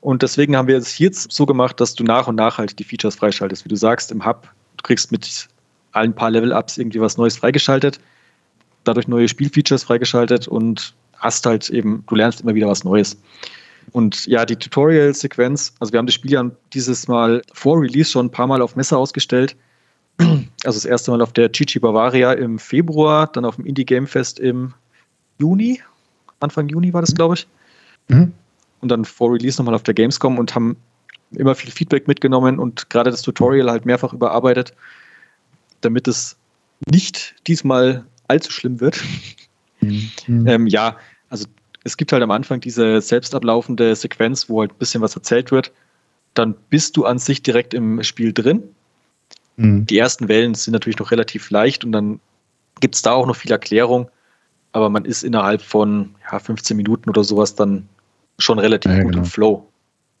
Und 0.00 0.22
deswegen 0.22 0.56
haben 0.56 0.68
wir 0.68 0.76
es 0.76 0.98
jetzt 0.98 1.32
so 1.32 1.46
gemacht, 1.46 1.80
dass 1.80 1.94
du 1.94 2.02
nach 2.02 2.26
und 2.26 2.34
nach 2.34 2.58
halt 2.58 2.78
die 2.78 2.84
Features 2.84 3.16
freischaltest. 3.16 3.64
Wie 3.64 3.68
du 3.68 3.76
sagst, 3.76 4.10
im 4.10 4.24
Hub, 4.24 4.48
du 4.82 4.88
kriegst 4.88 5.12
mit 5.12 5.48
allen 5.92 6.14
paar 6.14 6.30
Level-Ups 6.30 6.78
irgendwie 6.78 7.00
was 7.00 7.16
Neues 7.16 7.36
freigeschaltet, 7.36 8.00
dadurch 8.84 9.08
neue 9.08 9.28
Spielfeatures 9.28 9.84
freigeschaltet 9.84 10.48
und 10.48 10.94
hast 11.16 11.46
halt 11.46 11.70
eben, 11.70 12.04
du 12.08 12.14
lernst 12.14 12.40
immer 12.40 12.54
wieder 12.54 12.68
was 12.68 12.84
Neues. 12.84 13.20
Und 13.92 14.26
ja, 14.26 14.44
die 14.44 14.56
Tutorial-Sequenz, 14.56 15.74
also 15.80 15.92
wir 15.92 15.98
haben 15.98 16.06
das 16.06 16.14
Spiel 16.14 16.32
ja 16.32 16.50
dieses 16.72 17.08
Mal 17.08 17.42
vor 17.52 17.80
Release 17.80 18.10
schon 18.10 18.26
ein 18.26 18.30
paar 18.30 18.46
Mal 18.46 18.62
auf 18.62 18.76
Messer 18.76 18.98
ausgestellt 18.98 19.56
also 20.18 20.76
das 20.76 20.84
erste 20.84 21.10
Mal 21.10 21.22
auf 21.22 21.32
der 21.32 21.50
Chichi 21.50 21.78
Bavaria 21.78 22.32
im 22.32 22.58
Februar, 22.58 23.26
dann 23.26 23.44
auf 23.44 23.56
dem 23.56 23.66
Indie 23.66 23.84
Game 23.84 24.06
Fest 24.06 24.38
im 24.38 24.74
Juni, 25.38 25.80
Anfang 26.40 26.68
Juni 26.68 26.92
war 26.92 27.00
das, 27.00 27.14
glaube 27.14 27.34
ich. 27.34 27.46
Mhm. 28.08 28.32
Und 28.80 28.88
dann 28.88 29.04
vor 29.04 29.32
Release 29.32 29.60
nochmal 29.60 29.74
auf 29.74 29.82
der 29.84 29.94
Gamescom 29.94 30.38
und 30.38 30.54
haben 30.54 30.76
immer 31.36 31.54
viel 31.54 31.70
Feedback 31.70 32.08
mitgenommen 32.08 32.58
und 32.58 32.90
gerade 32.90 33.10
das 33.10 33.22
Tutorial 33.22 33.70
halt 33.70 33.86
mehrfach 33.86 34.12
überarbeitet, 34.12 34.74
damit 35.80 36.08
es 36.08 36.36
nicht 36.90 37.34
diesmal 37.46 38.04
allzu 38.28 38.50
schlimm 38.50 38.80
wird. 38.80 39.00
Mhm. 39.80 40.46
ähm, 40.46 40.66
ja, 40.66 40.96
also 41.28 41.46
es 41.84 41.96
gibt 41.96 42.12
halt 42.12 42.22
am 42.22 42.30
Anfang 42.30 42.60
diese 42.60 43.00
selbst 43.00 43.34
ablaufende 43.34 43.96
Sequenz, 43.96 44.48
wo 44.48 44.60
halt 44.60 44.72
ein 44.72 44.78
bisschen 44.78 45.00
was 45.00 45.16
erzählt 45.16 45.50
wird. 45.50 45.72
Dann 46.34 46.54
bist 46.70 46.96
du 46.96 47.04
an 47.04 47.18
sich 47.18 47.42
direkt 47.42 47.74
im 47.74 48.02
Spiel 48.02 48.32
drin 48.32 48.62
Mhm. 49.56 49.86
Die 49.86 49.98
ersten 49.98 50.28
Wellen 50.28 50.54
sind 50.54 50.72
natürlich 50.72 50.98
noch 50.98 51.10
relativ 51.10 51.50
leicht 51.50 51.84
und 51.84 51.92
dann 51.92 52.20
gibt 52.80 52.94
es 52.94 53.02
da 53.02 53.12
auch 53.12 53.26
noch 53.26 53.36
viel 53.36 53.52
Erklärung, 53.52 54.10
aber 54.72 54.88
man 54.88 55.04
ist 55.04 55.22
innerhalb 55.22 55.62
von 55.62 56.14
ja, 56.30 56.38
15 56.38 56.76
Minuten 56.76 57.10
oder 57.10 57.24
sowas 57.24 57.54
dann 57.54 57.88
schon 58.38 58.58
relativ 58.58 58.90
ja, 58.90 59.02
gut 59.02 59.12
genau. 59.12 59.24
im 59.24 59.30
Flow. 59.30 59.68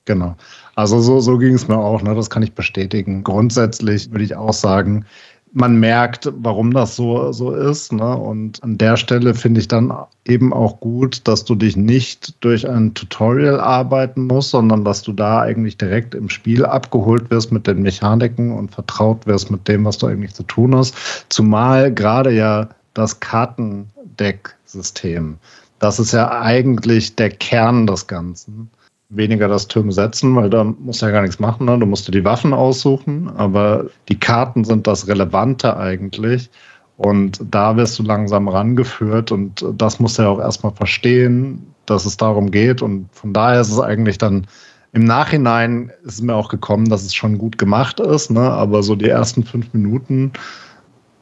Genau. 0.04 0.34
Also 0.74 1.00
so, 1.00 1.20
so 1.20 1.38
ging 1.38 1.54
es 1.54 1.68
mir 1.68 1.78
auch, 1.78 2.02
ne? 2.02 2.14
das 2.14 2.28
kann 2.28 2.42
ich 2.42 2.54
bestätigen. 2.54 3.22
Grundsätzlich 3.22 4.10
würde 4.10 4.24
ich 4.24 4.34
auch 4.34 4.52
sagen, 4.52 5.04
man 5.52 5.78
merkt, 5.78 6.32
warum 6.34 6.72
das 6.72 6.96
so, 6.96 7.30
so 7.32 7.52
ist. 7.52 7.92
Ne? 7.92 8.16
Und 8.16 8.62
an 8.62 8.78
der 8.78 8.96
Stelle 8.96 9.34
finde 9.34 9.60
ich 9.60 9.68
dann 9.68 9.92
eben 10.26 10.50
auch 10.52 10.80
gut, 10.80 11.28
dass 11.28 11.44
du 11.44 11.54
dich 11.54 11.76
nicht 11.76 12.42
durch 12.42 12.68
ein 12.68 12.94
Tutorial 12.94 13.60
arbeiten 13.60 14.26
musst, 14.26 14.50
sondern 14.50 14.84
dass 14.84 15.02
du 15.02 15.12
da 15.12 15.40
eigentlich 15.40 15.76
direkt 15.76 16.14
im 16.14 16.30
Spiel 16.30 16.64
abgeholt 16.64 17.30
wirst 17.30 17.52
mit 17.52 17.66
den 17.66 17.82
Mechaniken 17.82 18.52
und 18.52 18.72
vertraut 18.72 19.26
wirst 19.26 19.50
mit 19.50 19.68
dem, 19.68 19.84
was 19.84 19.98
du 19.98 20.06
eigentlich 20.06 20.32
zu 20.34 20.44
tun 20.44 20.74
hast. 20.74 20.94
Zumal 21.28 21.92
gerade 21.92 22.32
ja 22.32 22.70
das 22.94 23.20
Kartendeck-System, 23.20 25.36
das 25.78 25.98
ist 25.98 26.12
ja 26.12 26.40
eigentlich 26.40 27.16
der 27.16 27.30
Kern 27.30 27.86
des 27.86 28.06
Ganzen 28.06 28.70
weniger 29.14 29.48
das 29.48 29.68
Türme 29.68 29.92
setzen, 29.92 30.34
weil 30.34 30.50
da 30.50 30.64
musst 30.64 31.02
du 31.02 31.06
ja 31.06 31.12
gar 31.12 31.22
nichts 31.22 31.38
machen. 31.38 31.66
Ne? 31.66 31.78
Du 31.78 31.86
musst 31.86 32.08
dir 32.08 32.12
die 32.12 32.24
Waffen 32.24 32.52
aussuchen, 32.52 33.30
aber 33.36 33.86
die 34.08 34.18
Karten 34.18 34.64
sind 34.64 34.86
das 34.86 35.06
Relevante 35.06 35.76
eigentlich. 35.76 36.50
Und 36.96 37.40
da 37.50 37.76
wirst 37.76 37.98
du 37.98 38.02
langsam 38.02 38.48
rangeführt 38.48 39.32
und 39.32 39.64
das 39.76 39.98
musst 39.98 40.18
du 40.18 40.22
ja 40.22 40.28
auch 40.28 40.38
erstmal 40.38 40.72
verstehen, 40.72 41.74
dass 41.86 42.04
es 42.04 42.16
darum 42.16 42.50
geht. 42.50 42.82
Und 42.82 43.08
von 43.12 43.32
daher 43.32 43.60
ist 43.60 43.70
es 43.70 43.80
eigentlich 43.80 44.18
dann 44.18 44.46
im 44.92 45.04
Nachhinein 45.04 45.90
ist 46.04 46.22
mir 46.22 46.34
auch 46.34 46.50
gekommen, 46.50 46.88
dass 46.90 47.02
es 47.02 47.14
schon 47.14 47.38
gut 47.38 47.56
gemacht 47.56 47.98
ist, 47.98 48.30
ne? 48.30 48.42
aber 48.42 48.82
so 48.82 48.94
die 48.94 49.08
ersten 49.08 49.42
fünf 49.42 49.72
Minuten 49.72 50.32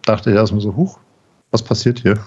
dachte 0.03 0.31
ich 0.31 0.37
erstmal 0.37 0.61
so, 0.61 0.75
huch, 0.75 0.99
was 1.53 1.63
passiert 1.63 2.01
hier? 2.01 2.19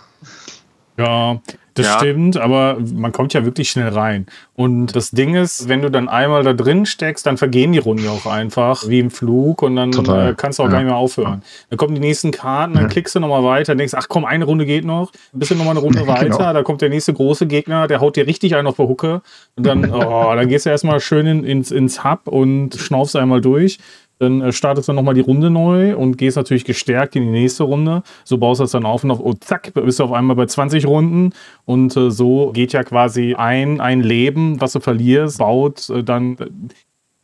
Ja, 0.98 1.42
das 1.76 1.88
ja. 1.88 1.98
stimmt, 1.98 2.38
aber 2.38 2.78
man 2.94 3.12
kommt 3.12 3.34
ja 3.34 3.46
wirklich 3.46 3.70
schnell 3.70 3.90
rein. 3.90 4.28
Und 4.56 4.96
das 4.96 5.12
Ding 5.12 5.36
ist, 5.36 5.68
wenn 5.68 5.82
du 5.82 5.90
dann 5.90 6.08
einmal 6.08 6.44
da 6.44 6.54
drin 6.54 6.86
steckst, 6.86 7.26
dann 7.26 7.38
vergehen 7.38 7.72
die 7.72 7.80
Runden 7.80 8.08
auch 8.08 8.28
einfach, 8.28 8.88
wie 8.88 9.00
im 9.00 9.10
Flug, 9.10 9.64
und 9.64 9.76
dann 9.76 9.92
äh, 9.92 10.36
kannst 10.38 10.60
du 10.60 10.64
auch 10.64 10.68
ja. 10.68 10.74
gar 10.74 10.80
nicht 10.80 10.88
mehr 10.88 10.98
aufhören. 10.98 11.42
Dann 11.70 11.78
kommen 11.78 11.96
die 11.96 12.02
nächsten 12.02 12.32
Karten, 12.32 12.74
dann 12.74 12.84
ja. 12.84 12.90
klickst 12.90 13.16
du 13.16 13.20
nochmal 13.20 13.44
weiter, 13.44 13.74
denkst, 13.74 13.96
ach 13.98 14.08
komm, 14.08 14.26
eine 14.26 14.46
Runde 14.46 14.66
geht 14.66 14.86
noch, 14.86 15.12
ein 15.34 15.40
bisschen 15.40 15.58
nochmal 15.58 15.74
eine 15.74 15.80
Runde 15.80 16.00
genau. 16.02 16.14
weiter, 16.14 16.30
genau. 16.30 16.54
da 16.54 16.62
kommt 16.62 16.82
der 16.82 16.90
nächste 16.90 17.14
große 17.14 17.48
Gegner, 17.48 17.88
der 17.88 18.02
haut 18.02 18.16
dir 18.16 18.28
richtig 18.28 18.56
einen 18.56 18.68
auf 18.68 18.76
der 18.76 18.88
Hucke. 18.88 19.22
Und 19.56 19.66
dann, 19.66 19.92
oh, 19.92 20.34
dann 20.36 20.48
gehst 20.48 20.68
du 20.68 20.70
erstmal 20.70 21.00
schön 21.00 21.26
in, 21.26 21.44
ins, 21.44 21.72
ins 21.72 22.04
Hub 22.04 22.28
und 22.28 22.76
schnaufst 22.76 23.16
einmal 23.16 23.42
durch. 23.42 23.80
Dann 24.24 24.42
äh, 24.42 24.52
startest 24.52 24.90
du 24.90 24.94
nochmal 24.94 25.14
die 25.14 25.22
Runde 25.22 25.50
neu 25.50 25.96
und 25.96 26.18
gehst 26.18 26.38
natürlich 26.38 26.66
gestärkt 26.66 27.16
in 27.16 27.24
die 27.24 27.32
nächste 27.32 27.64
Runde. 27.64 28.04
So 28.24 28.38
baust 28.38 28.60
du 28.60 28.64
das 28.64 28.72
dann 28.72 28.86
auf 28.86 29.04
und 29.04 29.12
auf, 29.12 29.20
oh, 29.20 29.34
zack, 29.34 29.74
bist 29.74 30.00
du 30.00 30.06
auf 30.06 30.12
einmal 30.12 30.36
bei 30.36 30.46
20 30.46 30.86
Runden. 30.86 31.34
Und 31.66 31.96
äh, 31.98 32.10
so 32.12 32.52
geht 32.52 32.74
ja 32.74 32.84
quasi 32.84 33.36
ein, 33.36 33.82
ein 33.82 34.02
Leben, 34.02 34.62
was 34.62 34.74
du 34.74 34.80
verlierst, 34.80 35.40
baut 35.40 35.90
äh, 35.90 36.04
dann 36.04 36.38
äh, 36.38 36.46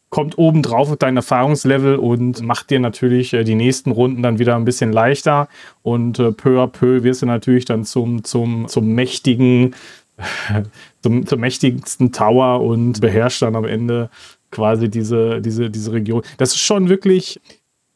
kommt 0.10 0.38
oben 0.38 0.64
drauf 0.64 0.92
auf 0.92 0.98
dein 0.98 1.16
Erfahrungslevel 1.16 1.96
und 1.96 2.42
macht 2.42 2.72
dir 2.72 2.80
natürlich 2.80 3.34
äh, 3.34 3.44
die 3.44 3.56
nächsten 3.56 3.92
Runden 3.92 4.24
dann 4.24 4.40
wieder 4.40 4.56
ein 4.56 4.66
bisschen 4.66 4.92
leichter. 4.92 5.48
Und 5.84 6.20
äh, 6.20 6.32
peu 6.32 6.62
à 6.62 6.68
peu 6.68 7.04
wirst 7.04 7.22
du 7.22 7.26
natürlich 7.26 7.66
dann 7.66 7.86
zum, 7.86 8.24
zum, 8.24 8.68
zum 8.68 8.94
mächtigen, 8.94 9.76
zum, 11.04 11.26
zum 11.26 11.40
mächtigsten 11.40 12.12
Tower 12.12 12.62
und 12.62 13.02
beherrscht 13.02 13.42
dann 13.42 13.56
am 13.56 13.66
Ende 13.66 14.10
quasi 14.52 14.90
diese, 14.90 15.42
diese, 15.42 15.70
diese 15.70 15.92
Region. 15.92 16.22
Das 16.38 16.50
ist 16.50 16.60
schon 16.60 16.90
wirklich, 16.90 17.40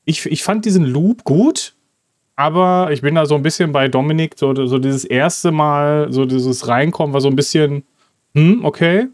ich, 0.06 0.26
ich 0.26 0.44
fand 0.44 0.66
diesen 0.66 0.86
Loop 0.86 1.24
gut, 1.24 1.74
aber 2.36 2.90
ich 2.92 3.02
bin 3.02 3.16
da 3.16 3.26
so 3.26 3.36
ein 3.36 3.44
bisschen 3.44 3.72
bei 3.72 3.88
Dominik, 3.88 4.34
so, 4.38 4.54
so 4.66 4.80
dieses 4.80 5.06
erste 5.06 5.52
Mal, 5.52 6.12
so 6.12 6.26
dieses 6.26 6.68
Reinkommen 6.68 7.14
war 7.14 7.22
so 7.22 7.30
ein 7.30 7.36
bisschen, 7.36 7.84
hm, 8.34 8.66
okay. 8.66 9.08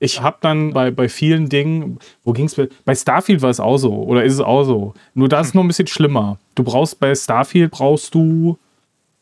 Ich 0.00 0.20
habe 0.20 0.36
dann 0.40 0.72
bei, 0.72 0.90
bei 0.90 1.08
vielen 1.08 1.48
Dingen, 1.48 1.98
wo 2.24 2.32
ging 2.32 2.46
es? 2.46 2.60
Bei 2.84 2.94
Starfield 2.94 3.42
war 3.42 3.50
es 3.50 3.60
auch 3.60 3.78
so, 3.78 3.94
oder 3.94 4.24
ist 4.24 4.34
es 4.34 4.40
auch 4.40 4.64
so? 4.64 4.92
Nur 5.14 5.28
da 5.28 5.40
ist 5.40 5.48
es 5.48 5.54
noch 5.54 5.62
ein 5.62 5.68
bisschen 5.68 5.86
schlimmer. 5.86 6.38
Du 6.54 6.62
brauchst 6.62 7.00
bei 7.00 7.14
Starfield 7.14 7.70
brauchst 7.70 8.14
du 8.14 8.58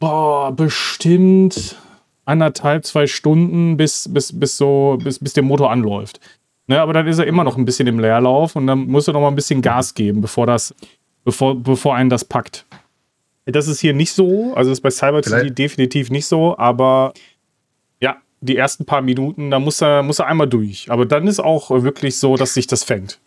boah, 0.03 0.50
bestimmt 0.50 1.76
anderthalb, 2.24 2.84
zwei 2.84 3.07
Stunden, 3.07 3.76
bis, 3.76 4.12
bis, 4.12 4.38
bis, 4.38 4.57
so, 4.57 4.98
bis, 5.03 5.20
bis 5.20 5.32
der 5.32 5.44
Motor 5.44 5.70
anläuft. 5.70 6.18
Ne, 6.69 6.81
aber 6.81 6.93
dann 6.93 7.07
ist 7.07 7.19
er 7.19 7.27
immer 7.27 7.45
noch 7.45 7.57
ein 7.57 7.65
bisschen 7.65 7.89
im 7.89 7.99
Leerlauf 7.99 8.55
und 8.55 8.67
dann 8.67 8.87
musst 8.87 9.09
du 9.09 9.13
noch 9.13 9.21
mal 9.21 9.29
ein 9.29 9.35
bisschen 9.35 9.63
Gas 9.63 9.95
geben, 9.95 10.21
bevor 10.21 10.47
das, 10.47 10.75
bevor, 11.25 11.57
bevor 11.57 11.97
einen 11.97 12.11
das 12.11 12.25
packt. 12.25 12.65
Das 13.45 13.67
ist 13.67 13.81
hier 13.81 13.93
nicht 13.93 14.13
so, 14.13 14.55
also 14.55 14.71
ist 14.71 14.83
bei 14.83 14.91
Cyber 14.91 15.23
City 15.23 15.51
definitiv 15.51 16.11
nicht 16.11 16.27
so, 16.27 16.57
aber 16.57 17.13
ja, 18.01 18.17
die 18.41 18.57
ersten 18.57 18.85
paar 18.85 19.03
Minuten, 19.03 19.51
da 19.51 19.59
muss 19.59 19.83
er, 19.83 20.05
muss 20.05 20.21
er 20.21 20.29
einmal 20.29 20.47
durch. 20.47 20.91
Aber 20.91 21.07
dann 21.07 21.27
ist 21.27 21.41
auch 21.41 21.71
wirklich 21.71 22.19
so, 22.19 22.37
dass 22.37 22.55
sich 22.55 22.69
das 22.69 22.85
fängt. 22.85 23.19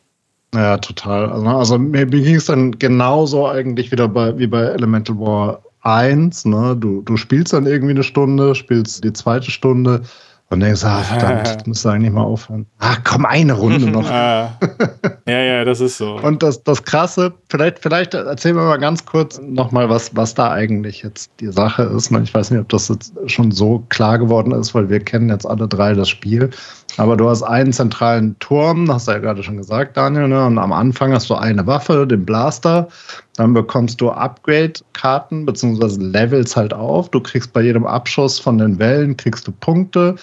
Ja, 0.53 0.77
total. 0.77 1.29
Also, 1.29 1.47
also 1.47 1.77
mir 1.77 2.05
ging 2.05 2.35
es 2.35 2.45
dann 2.45 2.79
genauso 2.79 3.47
eigentlich 3.47 3.91
wieder 3.91 4.07
bei, 4.07 4.37
wie 4.37 4.47
bei 4.47 4.61
Elemental 4.61 5.19
War 5.19 5.61
1. 5.81 6.45
Ne? 6.45 6.77
Du, 6.79 7.01
du 7.01 7.17
spielst 7.17 7.51
dann 7.51 7.65
irgendwie 7.65 7.91
eine 7.91 8.03
Stunde, 8.03 8.55
spielst 8.55 9.03
die 9.03 9.11
zweite 9.11 9.51
Stunde 9.51 10.03
und 10.49 10.59
denkst, 10.59 10.83
ah, 10.83 11.01
verdammt, 11.01 11.47
das 11.47 11.65
müsste 11.65 11.91
eigentlich 11.91 12.11
mal 12.11 12.23
aufhören. 12.23 12.67
Ah, 12.77 12.97
komm, 13.03 13.25
eine 13.25 13.53
Runde 13.53 13.89
noch. 13.89 14.07
ja, 14.09 14.51
ja, 15.25 15.65
das 15.65 15.79
ist 15.79 15.97
so. 15.97 16.19
Und 16.19 16.43
das, 16.43 16.63
das 16.63 16.83
Krasse, 16.83 17.33
vielleicht, 17.49 17.79
vielleicht 17.79 18.13
erzählen 18.13 18.55
wir 18.55 18.63
mal 18.63 18.77
ganz 18.77 19.05
kurz 19.05 19.41
nochmal, 19.41 19.89
was, 19.89 20.15
was 20.15 20.35
da 20.35 20.51
eigentlich 20.51 21.01
jetzt 21.01 21.31
die 21.39 21.51
Sache 21.51 21.83
ist. 21.83 22.11
Ich 22.11 22.33
weiß 22.33 22.51
nicht, 22.51 22.59
ob 22.59 22.69
das 22.69 22.89
jetzt 22.89 23.13
schon 23.25 23.51
so 23.51 23.83
klar 23.89 24.19
geworden 24.19 24.51
ist, 24.51 24.75
weil 24.75 24.87
wir 24.89 24.99
kennen 24.99 25.29
jetzt 25.29 25.47
alle 25.47 25.67
drei 25.67 25.93
das 25.93 26.09
Spiel. 26.09 26.51
Aber 26.97 27.17
du 27.17 27.27
hast 27.27 27.43
einen 27.43 27.73
zentralen 27.73 28.37
Turm, 28.39 28.91
hast 28.91 29.07
du 29.07 29.11
ja 29.11 29.17
gerade 29.17 29.43
schon 29.43 29.57
gesagt, 29.57 29.97
Daniel, 29.97 30.29
ne? 30.29 30.45
und 30.45 30.57
am 30.57 30.71
Anfang 30.71 31.11
hast 31.11 31.29
du 31.29 31.35
eine 31.35 31.67
Waffe, 31.67 32.07
den 32.07 32.25
Blaster. 32.25 32.87
Dann 33.35 33.53
bekommst 33.53 33.99
du 33.99 34.11
Upgrade-Karten 34.11 35.45
bzw. 35.45 36.01
Levels 36.01 36.55
halt 36.55 36.73
auf. 36.73 37.09
Du 37.09 37.19
kriegst 37.19 37.51
bei 37.51 37.61
jedem 37.61 37.85
Abschuss 37.85 38.39
von 38.39 38.57
den 38.57 38.79
Wellen 38.79 39.17
kriegst 39.17 39.45
du 39.47 39.51
Punkte 39.51 40.15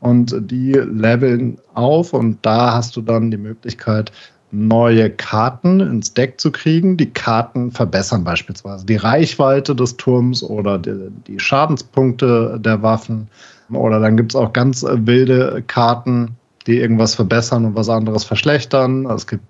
und 0.00 0.34
die 0.50 0.72
leveln 0.72 1.58
auf 1.74 2.12
und 2.12 2.38
da 2.42 2.72
hast 2.72 2.96
du 2.96 3.02
dann 3.02 3.30
die 3.30 3.36
Möglichkeit, 3.36 4.12
neue 4.50 5.10
Karten 5.10 5.80
ins 5.80 6.14
Deck 6.14 6.40
zu 6.40 6.50
kriegen. 6.50 6.96
Die 6.96 7.10
Karten 7.10 7.70
verbessern 7.70 8.24
beispielsweise 8.24 8.86
die 8.86 8.96
Reichweite 8.96 9.74
des 9.74 9.96
Turms 9.96 10.42
oder 10.42 10.78
die, 10.78 11.10
die 11.26 11.38
Schadenspunkte 11.38 12.58
der 12.60 12.82
Waffen. 12.82 13.28
Oder 13.70 14.00
dann 14.00 14.16
gibt 14.16 14.32
es 14.32 14.36
auch 14.36 14.52
ganz 14.52 14.84
wilde 14.86 15.62
Karten, 15.66 16.36
die 16.66 16.78
irgendwas 16.78 17.14
verbessern 17.14 17.64
und 17.64 17.76
was 17.76 17.88
anderes 17.88 18.24
verschlechtern. 18.24 19.06
Es 19.06 19.26
gibt 19.26 19.44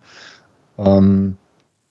ähm, 0.78 1.36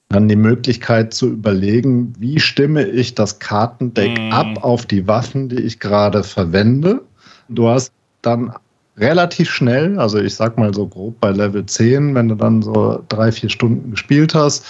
dann 0.09 0.27
die 0.27 0.35
Möglichkeit 0.35 1.13
zu 1.13 1.27
überlegen, 1.27 2.13
wie 2.19 2.39
stimme 2.39 2.83
ich 2.83 3.15
das 3.15 3.39
Kartendeck 3.39 4.19
mm. 4.19 4.31
ab 4.31 4.63
auf 4.63 4.85
die 4.85 5.07
Waffen, 5.07 5.49
die 5.49 5.61
ich 5.61 5.79
gerade 5.79 6.23
verwende. 6.23 7.01
Du 7.49 7.67
hast 7.67 7.91
dann 8.21 8.53
relativ 8.97 9.49
schnell, 9.49 9.99
also 9.99 10.19
ich 10.19 10.35
sag 10.35 10.57
mal 10.57 10.73
so 10.73 10.87
grob 10.87 11.19
bei 11.19 11.31
Level 11.31 11.65
10, 11.65 12.15
wenn 12.15 12.29
du 12.29 12.35
dann 12.35 12.61
so 12.61 13.03
drei, 13.09 13.31
vier 13.31 13.49
Stunden 13.49 13.91
gespielt 13.91 14.35
hast, 14.35 14.65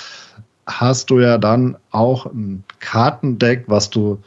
hast 0.66 1.10
du 1.10 1.20
ja 1.20 1.38
dann 1.38 1.78
auch 1.92 2.26
ein 2.26 2.64
Kartendeck, 2.80 3.66
was 3.68 3.90
du 3.90 4.20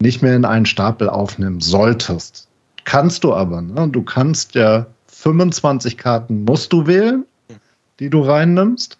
nicht 0.00 0.22
mehr 0.22 0.34
in 0.34 0.44
einen 0.44 0.66
Stapel 0.66 1.08
aufnehmen 1.08 1.60
solltest. 1.60 2.47
Kannst 2.84 3.24
du 3.24 3.34
aber, 3.34 3.60
ne? 3.60 3.88
Du 3.88 4.02
kannst 4.02 4.54
ja 4.54 4.86
25 5.06 5.98
Karten 5.98 6.44
musst 6.44 6.72
du 6.72 6.86
wählen, 6.86 7.24
die 7.98 8.08
du 8.08 8.20
reinnimmst. 8.20 8.98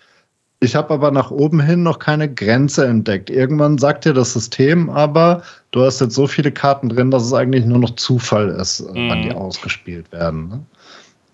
Ich 0.61 0.75
habe 0.75 0.93
aber 0.93 1.13
nach 1.13 1.31
oben 1.31 1.61
hin 1.61 1.85
noch 1.85 2.01
keine 2.01 2.33
Grenze 2.33 2.85
entdeckt. 2.85 3.31
Irgendwann 3.31 3.79
sagt 3.79 4.05
dir 4.05 4.13
das 4.13 4.33
System 4.33 4.91
aber, 4.91 5.43
du 5.71 5.83
hast 5.83 6.01
jetzt 6.01 6.17
so 6.17 6.27
viele 6.27 6.51
Karten 6.51 6.89
drin, 6.89 7.13
dass 7.13 7.25
es 7.25 7.33
eigentlich 7.33 7.65
nur 7.65 7.79
noch 7.79 7.95
Zufall 7.95 8.49
ist, 8.49 8.81
mhm. 8.81 9.09
wann 9.09 9.23
die 9.23 9.33
ausgespielt 9.33 10.11
werden. 10.11 10.49
Ne? 10.49 10.61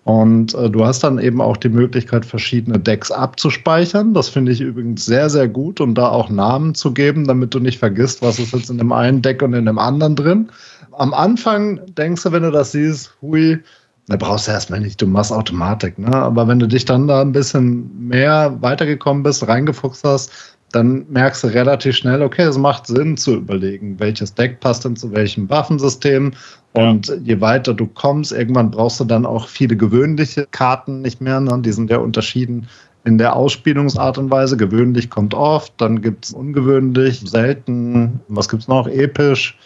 Und 0.05 0.53
äh, 0.53 0.69
du 0.69 0.85
hast 0.85 1.03
dann 1.03 1.17
eben 1.17 1.41
auch 1.41 1.57
die 1.57 1.69
Möglichkeit, 1.69 2.27
verschiedene 2.27 2.77
Decks 2.77 3.09
abzuspeichern. 3.09 4.13
Das 4.13 4.29
finde 4.29 4.51
ich 4.51 4.61
übrigens 4.61 5.03
sehr, 5.03 5.31
sehr 5.31 5.47
gut, 5.47 5.81
um 5.81 5.95
da 5.95 6.09
auch 6.09 6.29
Namen 6.29 6.75
zu 6.75 6.93
geben, 6.93 7.25
damit 7.25 7.55
du 7.55 7.59
nicht 7.59 7.79
vergisst, 7.79 8.21
was 8.21 8.37
ist 8.37 8.53
jetzt 8.53 8.69
in 8.69 8.77
dem 8.77 8.91
einen 8.91 9.23
Deck 9.23 9.41
und 9.41 9.55
in 9.55 9.65
dem 9.65 9.79
anderen 9.79 10.15
drin. 10.15 10.49
Am 10.97 11.13
Anfang 11.13 11.81
denkst 11.95 12.23
du, 12.23 12.31
wenn 12.31 12.43
du 12.43 12.51
das 12.51 12.71
siehst, 12.71 13.15
hui, 13.21 13.59
da 14.07 14.17
brauchst 14.17 14.47
du 14.47 14.51
erstmal 14.51 14.79
nicht, 14.79 15.01
du 15.01 15.07
machst 15.07 15.31
Automatik, 15.31 15.97
ne? 15.97 16.13
Aber 16.13 16.47
wenn 16.47 16.59
du 16.59 16.67
dich 16.67 16.85
dann 16.85 17.07
da 17.07 17.21
ein 17.21 17.31
bisschen 17.31 18.07
mehr 18.07 18.57
weitergekommen 18.61 19.23
bist, 19.23 19.47
reingefuchst 19.47 20.03
hast, 20.03 20.55
dann 20.71 21.05
merkst 21.09 21.43
du 21.43 21.47
relativ 21.47 21.95
schnell, 21.95 22.21
okay, 22.21 22.43
es 22.43 22.57
macht 22.57 22.87
Sinn 22.87 23.15
zu 23.15 23.35
überlegen, 23.35 23.99
welches 23.99 24.33
Deck 24.33 24.59
passt 24.59 24.83
denn 24.83 24.95
zu 24.95 25.11
welchem 25.13 25.49
Waffensystem. 25.49 26.33
Und 26.73 27.07
ja. 27.07 27.15
je 27.15 27.41
weiter 27.41 27.73
du 27.73 27.87
kommst, 27.87 28.33
irgendwann 28.33 28.71
brauchst 28.71 28.99
du 28.99 29.05
dann 29.05 29.25
auch 29.25 29.47
viele 29.47 29.77
gewöhnliche 29.77 30.47
Karten 30.51 31.01
nicht 31.01 31.21
mehr. 31.21 31.39
Ne? 31.39 31.61
Die 31.61 31.71
sind 31.71 31.89
ja 31.89 31.97
unterschieden 31.99 32.67
in 33.05 33.17
der 33.17 33.35
Ausspielungsart 33.35 34.17
und 34.17 34.29
Weise. 34.29 34.57
Gewöhnlich 34.57 35.09
kommt 35.09 35.33
oft, 35.33 35.73
dann 35.77 36.01
gibt 36.01 36.25
es 36.25 36.33
ungewöhnlich, 36.33 37.21
selten. 37.21 38.19
Was 38.27 38.49
gibt 38.49 38.63
es 38.63 38.67
noch? 38.67 38.87
Episch. 38.87 39.57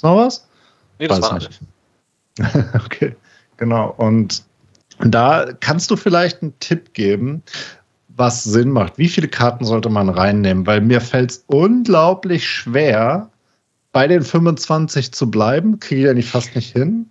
Ist 0.00 0.04
noch 0.04 0.16
was? 0.16 0.46
Nee, 0.98 1.08
das 1.08 1.20
Weiß 1.20 1.30
war 1.30 1.38
nicht. 1.38 1.60
okay, 2.86 3.14
genau. 3.58 3.94
Und 3.98 4.44
da 4.98 5.52
kannst 5.60 5.90
du 5.90 5.96
vielleicht 5.96 6.40
einen 6.40 6.58
Tipp 6.58 6.94
geben, 6.94 7.42
was 8.08 8.42
Sinn 8.42 8.70
macht. 8.70 8.96
Wie 8.96 9.08
viele 9.08 9.28
Karten 9.28 9.66
sollte 9.66 9.90
man 9.90 10.08
reinnehmen? 10.08 10.66
Weil 10.66 10.80
mir 10.80 11.02
fällt 11.02 11.32
es 11.32 11.44
unglaublich 11.48 12.48
schwer, 12.48 13.28
bei 13.92 14.06
den 14.06 14.22
25 14.22 15.12
zu 15.12 15.30
bleiben. 15.30 15.80
Kriege 15.80 16.00
ich 16.00 16.06
ja 16.06 16.14
nicht 16.14 16.30
fast 16.30 16.54
nicht 16.54 16.72
hin. 16.72 17.04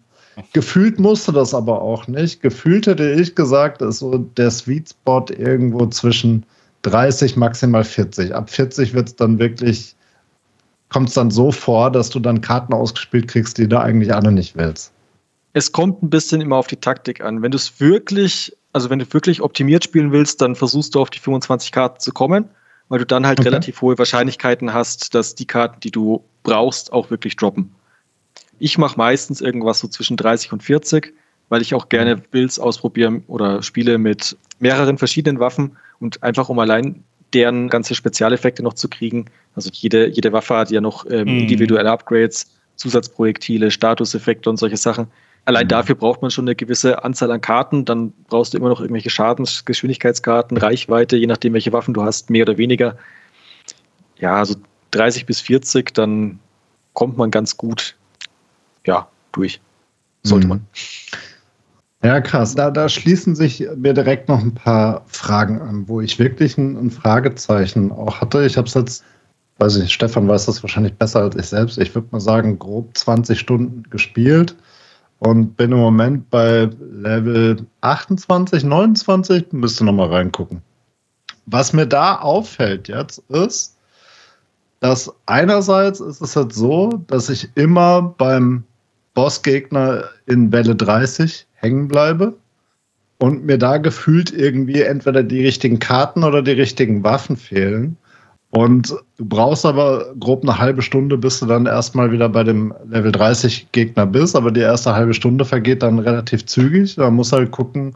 Gefühlt 0.54 0.98
musste 0.98 1.32
das 1.32 1.54
aber 1.54 1.84
auch 1.84 2.08
nicht. 2.08 2.42
Gefühlt 2.42 2.88
hätte 2.88 3.12
ich 3.12 3.36
gesagt, 3.36 3.84
ist 3.84 4.00
so 4.00 4.18
der 4.18 4.50
Sweet 4.50 4.90
Spot 4.90 5.26
irgendwo 5.30 5.86
zwischen 5.86 6.44
30, 6.82 7.36
maximal 7.36 7.84
40. 7.84 8.34
Ab 8.34 8.50
40 8.50 8.96
wird 8.96 9.10
es 9.10 9.16
dann 9.16 9.38
wirklich, 9.38 9.96
kommt 10.90 11.10
es 11.10 11.16
dann 11.16 11.32
so 11.32 11.52
vor, 11.52 11.92
dass 11.92 12.10
du 12.10 12.20
dann 12.20 12.42
Karten 12.42 12.74
ausgespielt 12.74 13.28
kriegst, 13.28 13.58
die 13.58 13.68
du 13.68 13.80
eigentlich 13.80 14.14
alle 14.14 14.32
nicht 14.32 14.56
willst 14.56 14.92
es 15.54 15.72
kommt 15.72 16.04
ein 16.04 16.10
bisschen 16.10 16.42
immer 16.42 16.58
auf 16.58 16.68
die 16.68 16.78
Taktik 16.78 17.22
an. 17.22 17.42
Wenn 17.42 17.52
du 17.52 17.58
es 17.58 17.80
wirklich, 17.80 18.56
also 18.74 18.90
wenn 18.90 19.00
du 19.00 19.14
wirklich 19.14 19.42
optimiert 19.42 19.84
spielen 19.84 20.12
willst, 20.12 20.42
dann 20.42 20.56
versuchst 20.56 20.96
du 20.96 21.02
auf 21.02 21.10
die 21.10 21.20
25 21.20 21.72
Karten 21.72 22.00
zu 22.00 22.12
kommen, 22.12 22.50
weil 22.88 23.00
du 23.00 23.06
dann 23.06 23.26
halt 23.26 23.40
okay. 23.40 23.50
relativ 23.50 23.82
hohe 23.82 23.98
Wahrscheinlichkeiten 23.98 24.74
hast, 24.74 25.16
dass 25.16 25.36
die 25.36 25.46
Karten, 25.46 25.80
die 25.80 25.92
du 25.92 26.24
brauchst, 26.44 26.94
auch 26.94 27.10
wirklich 27.10 27.36
droppen. 27.36 27.72
Ich 28.60 28.78
mache 28.78 28.98
meistens 28.98 29.42
irgendwas 29.42 29.80
so 29.80 29.88
zwischen 29.88 30.18
30 30.18 30.54
und 30.54 30.64
40, 30.64 31.14
weil 31.50 31.62
ich 31.62 31.74
auch 31.74 31.90
gerne 31.90 32.18
Builds 32.18 32.60
ausprobiere 32.60 33.22
oder 33.28 33.64
spiele 33.64 33.98
mit 33.98 34.38
mehreren 34.60 34.98
verschiedenen 34.98 35.40
Waffen 35.40 35.78
und 36.00 36.22
einfach 36.22 36.50
um 36.50 36.60
allein 36.60 37.04
deren 37.34 37.69
ganze 37.69 37.95
Spezialeffekte 37.95 38.63
noch 38.63 38.73
zu 38.73 38.88
kriegen. 38.89 39.25
Also 39.55 39.69
jede, 39.73 40.07
jede 40.07 40.32
Waffe 40.34 40.55
hat 40.55 40.71
ja 40.71 40.82
noch 40.82 41.05
ähm, 41.09 41.25
mm. 41.25 41.39
individuelle 41.39 41.91
Upgrades, 41.91 42.51
Zusatzprojektile, 42.75 43.71
Statuseffekte 43.71 44.49
und 44.49 44.57
solche 44.57 44.77
Sachen. 44.77 45.07
Allein 45.45 45.65
mhm. 45.65 45.69
dafür 45.69 45.95
braucht 45.95 46.21
man 46.21 46.32
schon 46.32 46.45
eine 46.45 46.55
gewisse 46.55 47.03
Anzahl 47.03 47.32
an 47.32 47.41
Karten. 47.41 47.86
Dann 47.86 48.13
brauchst 48.27 48.53
du 48.53 48.57
immer 48.57 48.69
noch 48.69 48.82
irgendwelche 48.82 49.09
Schadensgeschwindigkeitskarten, 49.09 50.57
Reichweite, 50.57 51.17
je 51.17 51.27
nachdem, 51.27 51.53
welche 51.53 51.73
Waffen 51.73 51.93
du 51.93 52.03
hast, 52.03 52.30
mehr 52.30 52.43
oder 52.43 52.57
weniger. 52.57 52.97
Ja, 54.19 54.45
so 54.45 54.55
30 54.91 55.25
bis 55.25 55.41
40, 55.41 55.93
dann 55.93 56.39
kommt 56.93 57.17
man 57.17 57.32
ganz 57.32 57.57
gut 57.57 57.95
ja, 58.86 59.07
durch. 59.32 59.59
Sollte 60.23 60.45
mhm. 60.45 60.49
man. 60.49 60.67
Ja, 62.02 62.22
krass. 62.22 62.56
Da, 62.56 62.72
da 62.72 62.88
schließen 62.88 63.36
sich 63.36 63.68
mir 63.76 63.93
direkt 63.93 64.30
noch 64.30 64.39
ein 64.39 64.54
paar 64.54 65.04
Fragen 65.08 65.60
an, 65.62 65.88
wo 65.88 66.00
ich 66.00 66.18
wirklich 66.18 66.58
ein, 66.58 66.78
ein 66.78 66.91
Fragezeichen 66.91 67.91
auch 67.91 68.22
hatte. 68.22 68.45
Ich 68.45 68.56
habe 68.56 68.68
es 68.68 68.74
jetzt, 68.74 69.04
weiß 69.58 69.76
ich, 69.78 69.93
Stefan 69.93 70.28
weiß 70.28 70.45
das 70.45 70.64
wahrscheinlich 70.64 70.93
besser 70.93 71.22
als 71.22 71.36
ich 71.36 71.47
selbst. 71.47 71.78
Ich 71.78 71.93
würde 71.93 72.08
mal 72.12 72.22
sagen, 72.22 72.58
grob 72.58 72.97
20 72.97 73.38
Stunden 73.38 73.84
gespielt 73.89 74.56
und 75.20 75.58
bin 75.58 75.74
im 75.74 75.80
Moment 75.80 76.30
bei 76.30 76.70
Level 76.80 77.66
28, 77.82 78.64
29, 78.64 79.52
müsste 79.52 79.84
nochmal 79.84 80.08
reingucken. 80.10 80.62
Was 81.47 81.74
mir 81.74 81.86
da 81.86 82.20
auffällt 82.20 82.88
jetzt 82.88 83.20
ist, 83.28 83.76
dass 84.80 85.14
einerseits 85.26 86.00
ist 86.00 86.22
es 86.22 86.38
halt 86.38 86.54
so, 86.54 87.04
dass 87.08 87.30
ich 87.30 87.50
immer 87.56 88.14
beim 88.18 88.64
Bossgegner 89.14 90.06
in 90.28 90.54
Welle 90.54 90.76
30 90.78 91.45
hängen 91.60 91.88
bleibe 91.88 92.36
und 93.20 93.45
mir 93.45 93.57
da 93.57 93.78
gefühlt 93.78 94.32
irgendwie 94.32 94.82
entweder 94.82 95.24
die 95.24 95.45
richtigen 95.45 95.80
Karten 95.80 96.24
oder 96.24 96.41
die 96.41 96.51
richtigen 96.51 97.03
Waffen 97.03 97.38
fehlen. 97.38 97.97
Und 98.51 98.95
du 99.18 99.26
brauchst 99.26 99.66
aber 99.66 100.14
grob 100.20 100.41
eine 100.41 100.57
halbe 100.57 100.82
Stunde, 100.82 101.18
bis 101.18 101.39
du 101.39 101.45
dann 101.45 101.68
erstmal 101.68 102.12
wieder 102.12 102.30
bei 102.30 102.43
dem 102.43 102.74
Level 102.89 103.12
30 103.12 103.72
Gegner 103.72 104.07
bist. 104.07 104.36
Aber 104.36 104.51
die 104.51 104.62
erste 104.62 104.95
halbe 104.95 105.14
Stunde 105.14 105.45
vergeht 105.45 105.84
dann 105.84 105.99
relativ 105.99 106.45
zügig. 106.47 106.95
Da 106.95 107.12
muss 107.12 107.32
halt 107.32 107.51
gucken, 107.51 107.93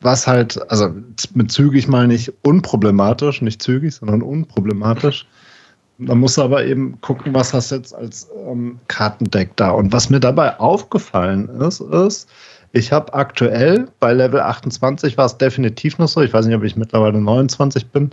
was 0.00 0.26
halt, 0.26 0.58
also 0.70 0.94
mit 1.34 1.50
zügig 1.50 1.86
mal 1.86 2.06
nicht 2.06 2.32
unproblematisch, 2.42 3.42
nicht 3.42 3.60
zügig, 3.60 3.94
sondern 3.94 4.22
unproblematisch. 4.22 5.26
Musst 5.98 6.36
du 6.36 6.42
aber 6.42 6.64
eben 6.64 7.00
gucken, 7.00 7.34
was 7.34 7.54
hast 7.54 7.70
du 7.70 7.76
jetzt 7.76 7.94
als 7.94 8.28
ähm, 8.46 8.78
Kartendeck 8.88 9.56
da. 9.56 9.70
Und 9.70 9.92
was 9.92 10.10
mir 10.10 10.20
dabei 10.20 10.58
aufgefallen 10.60 11.48
ist, 11.60 11.80
ist, 11.80 12.28
ich 12.72 12.92
habe 12.92 13.14
aktuell 13.14 13.88
bei 13.98 14.12
Level 14.12 14.40
28 14.40 15.16
war 15.16 15.24
es 15.24 15.38
definitiv 15.38 15.96
noch 15.96 16.08
so, 16.08 16.20
ich 16.20 16.34
weiß 16.34 16.44
nicht, 16.46 16.54
ob 16.54 16.64
ich 16.64 16.76
mittlerweile 16.76 17.18
29 17.18 17.86
bin, 17.90 18.10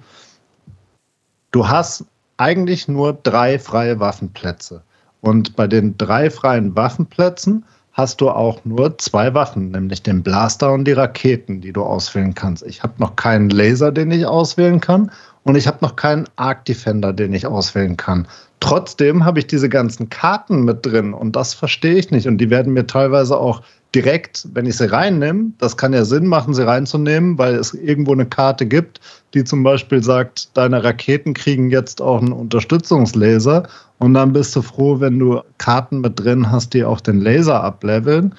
du 1.52 1.68
hast 1.68 2.06
eigentlich 2.38 2.88
nur 2.88 3.14
drei 3.24 3.60
freie 3.60 4.00
Waffenplätze. 4.00 4.82
Und 5.20 5.56
bei 5.56 5.68
den 5.68 5.98
drei 5.98 6.30
freien 6.30 6.76
Waffenplätzen 6.76 7.66
hast 7.94 8.22
du 8.22 8.30
auch 8.30 8.60
nur 8.66 8.98
zwei 8.98 9.34
Waffen, 9.34 9.72
nämlich 9.72 10.04
den 10.04 10.24
Blaster 10.24 10.74
und 10.74 10.86
die 10.86 10.94
Raketen, 10.94 11.62
die 11.62 11.72
du 11.72 11.84
auswählen 11.84 12.34
kannst. 12.34 12.66
Ich 12.66 12.84
habe 12.84 12.94
noch 12.98 13.16
keinen 13.16 13.50
Laser, 13.50 13.92
den 13.92 14.12
ich 14.12 14.26
auswählen 14.26 14.80
kann 14.80 15.12
und 15.44 15.56
ich 15.56 15.68
habe 15.68 15.78
noch 15.82 15.96
keinen 15.96 16.28
Arc 16.36 16.66
Defender, 16.66 17.14
den 17.14 17.34
ich 17.34 17.46
auswählen 17.46 17.96
kann. 17.96 18.28
Trotzdem 18.60 19.26
habe 19.26 19.40
ich 19.40 19.48
diese 19.48 19.70
ganzen 19.70 20.10
Karten 20.10 20.64
mit 20.64 20.86
drin 20.86 21.14
und 21.14 21.36
das 21.36 21.54
verstehe 21.54 21.96
ich 21.96 22.12
nicht 22.12 22.28
und 22.28 22.40
die 22.40 22.50
werden 22.50 22.74
mir 22.74 22.88
teilweise 22.88 23.38
auch 23.38 23.62
direkt, 23.94 24.48
wenn 24.54 24.66
ich 24.66 24.78
sie 24.78 24.92
reinnehme, 24.92 25.52
das 25.60 25.78
kann 25.78 25.94
ja 25.94 26.04
Sinn 26.04 26.26
machen, 26.26 26.54
sie 26.54 26.66
reinzunehmen, 26.66 27.38
weil 27.38 27.56
es 27.56 27.74
irgendwo 27.74 28.14
eine 28.14 28.26
Karte 28.26 28.66
gibt, 28.66 29.02
die 29.34 29.44
zum 29.44 29.64
Beispiel 29.64 30.04
sagt, 30.04 30.56
deine 30.56 30.84
Raketen 30.84 31.34
kriegen 31.34 31.70
jetzt 31.72 32.02
auch 32.02 32.22
einen 32.22 32.34
Unterstützungslaser 32.34 33.68
und 34.00 34.14
dann 34.14 34.34
bist 34.34 34.56
du 34.56 34.62
froh, 34.62 35.00
wenn 35.00 35.18
du 35.20 35.42
Karten 35.58 36.02
mit 36.02 36.20
drin 36.20 36.52
hast, 36.52 36.74
die 36.74 36.84
auch 36.84 37.02
den 37.02 37.20
Laser 37.22 37.64
ableveln. 37.64 38.36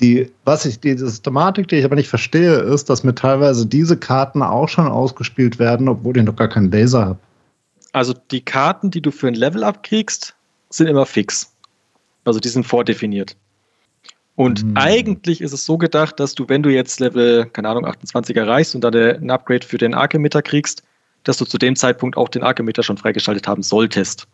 Die, 0.00 0.30
was 0.44 0.64
ich, 0.64 0.80
die 0.80 0.96
Systematik, 0.98 1.68
die 1.68 1.76
ich 1.76 1.84
aber 1.84 1.94
nicht 1.94 2.08
verstehe, 2.08 2.56
ist, 2.56 2.90
dass 2.90 3.04
mir 3.04 3.14
teilweise 3.14 3.66
diese 3.66 3.96
Karten 3.96 4.42
auch 4.42 4.68
schon 4.68 4.88
ausgespielt 4.88 5.58
werden, 5.58 5.88
obwohl 5.88 6.16
ich 6.16 6.24
noch 6.24 6.36
gar 6.36 6.48
keinen 6.48 6.70
Laser 6.70 7.06
habe. 7.06 7.18
Also 7.92 8.14
die 8.30 8.40
Karten, 8.40 8.90
die 8.90 9.00
du 9.00 9.10
für 9.10 9.28
ein 9.28 9.34
Level 9.34 9.62
abkriegst, 9.62 10.34
sind 10.70 10.88
immer 10.88 11.06
fix. 11.06 11.52
Also 12.24 12.40
die 12.40 12.48
sind 12.48 12.66
vordefiniert. 12.66 13.36
Und 14.34 14.64
mhm. 14.64 14.76
eigentlich 14.76 15.40
ist 15.40 15.52
es 15.52 15.64
so 15.64 15.76
gedacht, 15.76 16.18
dass 16.18 16.34
du, 16.34 16.48
wenn 16.48 16.62
du 16.62 16.70
jetzt 16.70 17.00
Level, 17.00 17.46
keine 17.46 17.68
Ahnung, 17.68 17.84
28 17.84 18.36
erreichst 18.36 18.74
und 18.74 18.82
dann 18.82 18.94
ein 18.94 19.30
Upgrade 19.30 19.66
für 19.66 19.78
den 19.78 19.94
Archimeter 19.94 20.42
kriegst, 20.42 20.82
dass 21.24 21.36
du 21.36 21.44
zu 21.44 21.58
dem 21.58 21.76
Zeitpunkt 21.76 22.16
auch 22.16 22.28
den 22.28 22.42
Archimeter 22.42 22.82
schon 22.82 22.96
freigeschaltet 22.96 23.46
haben 23.46 23.62
solltest. 23.62 24.26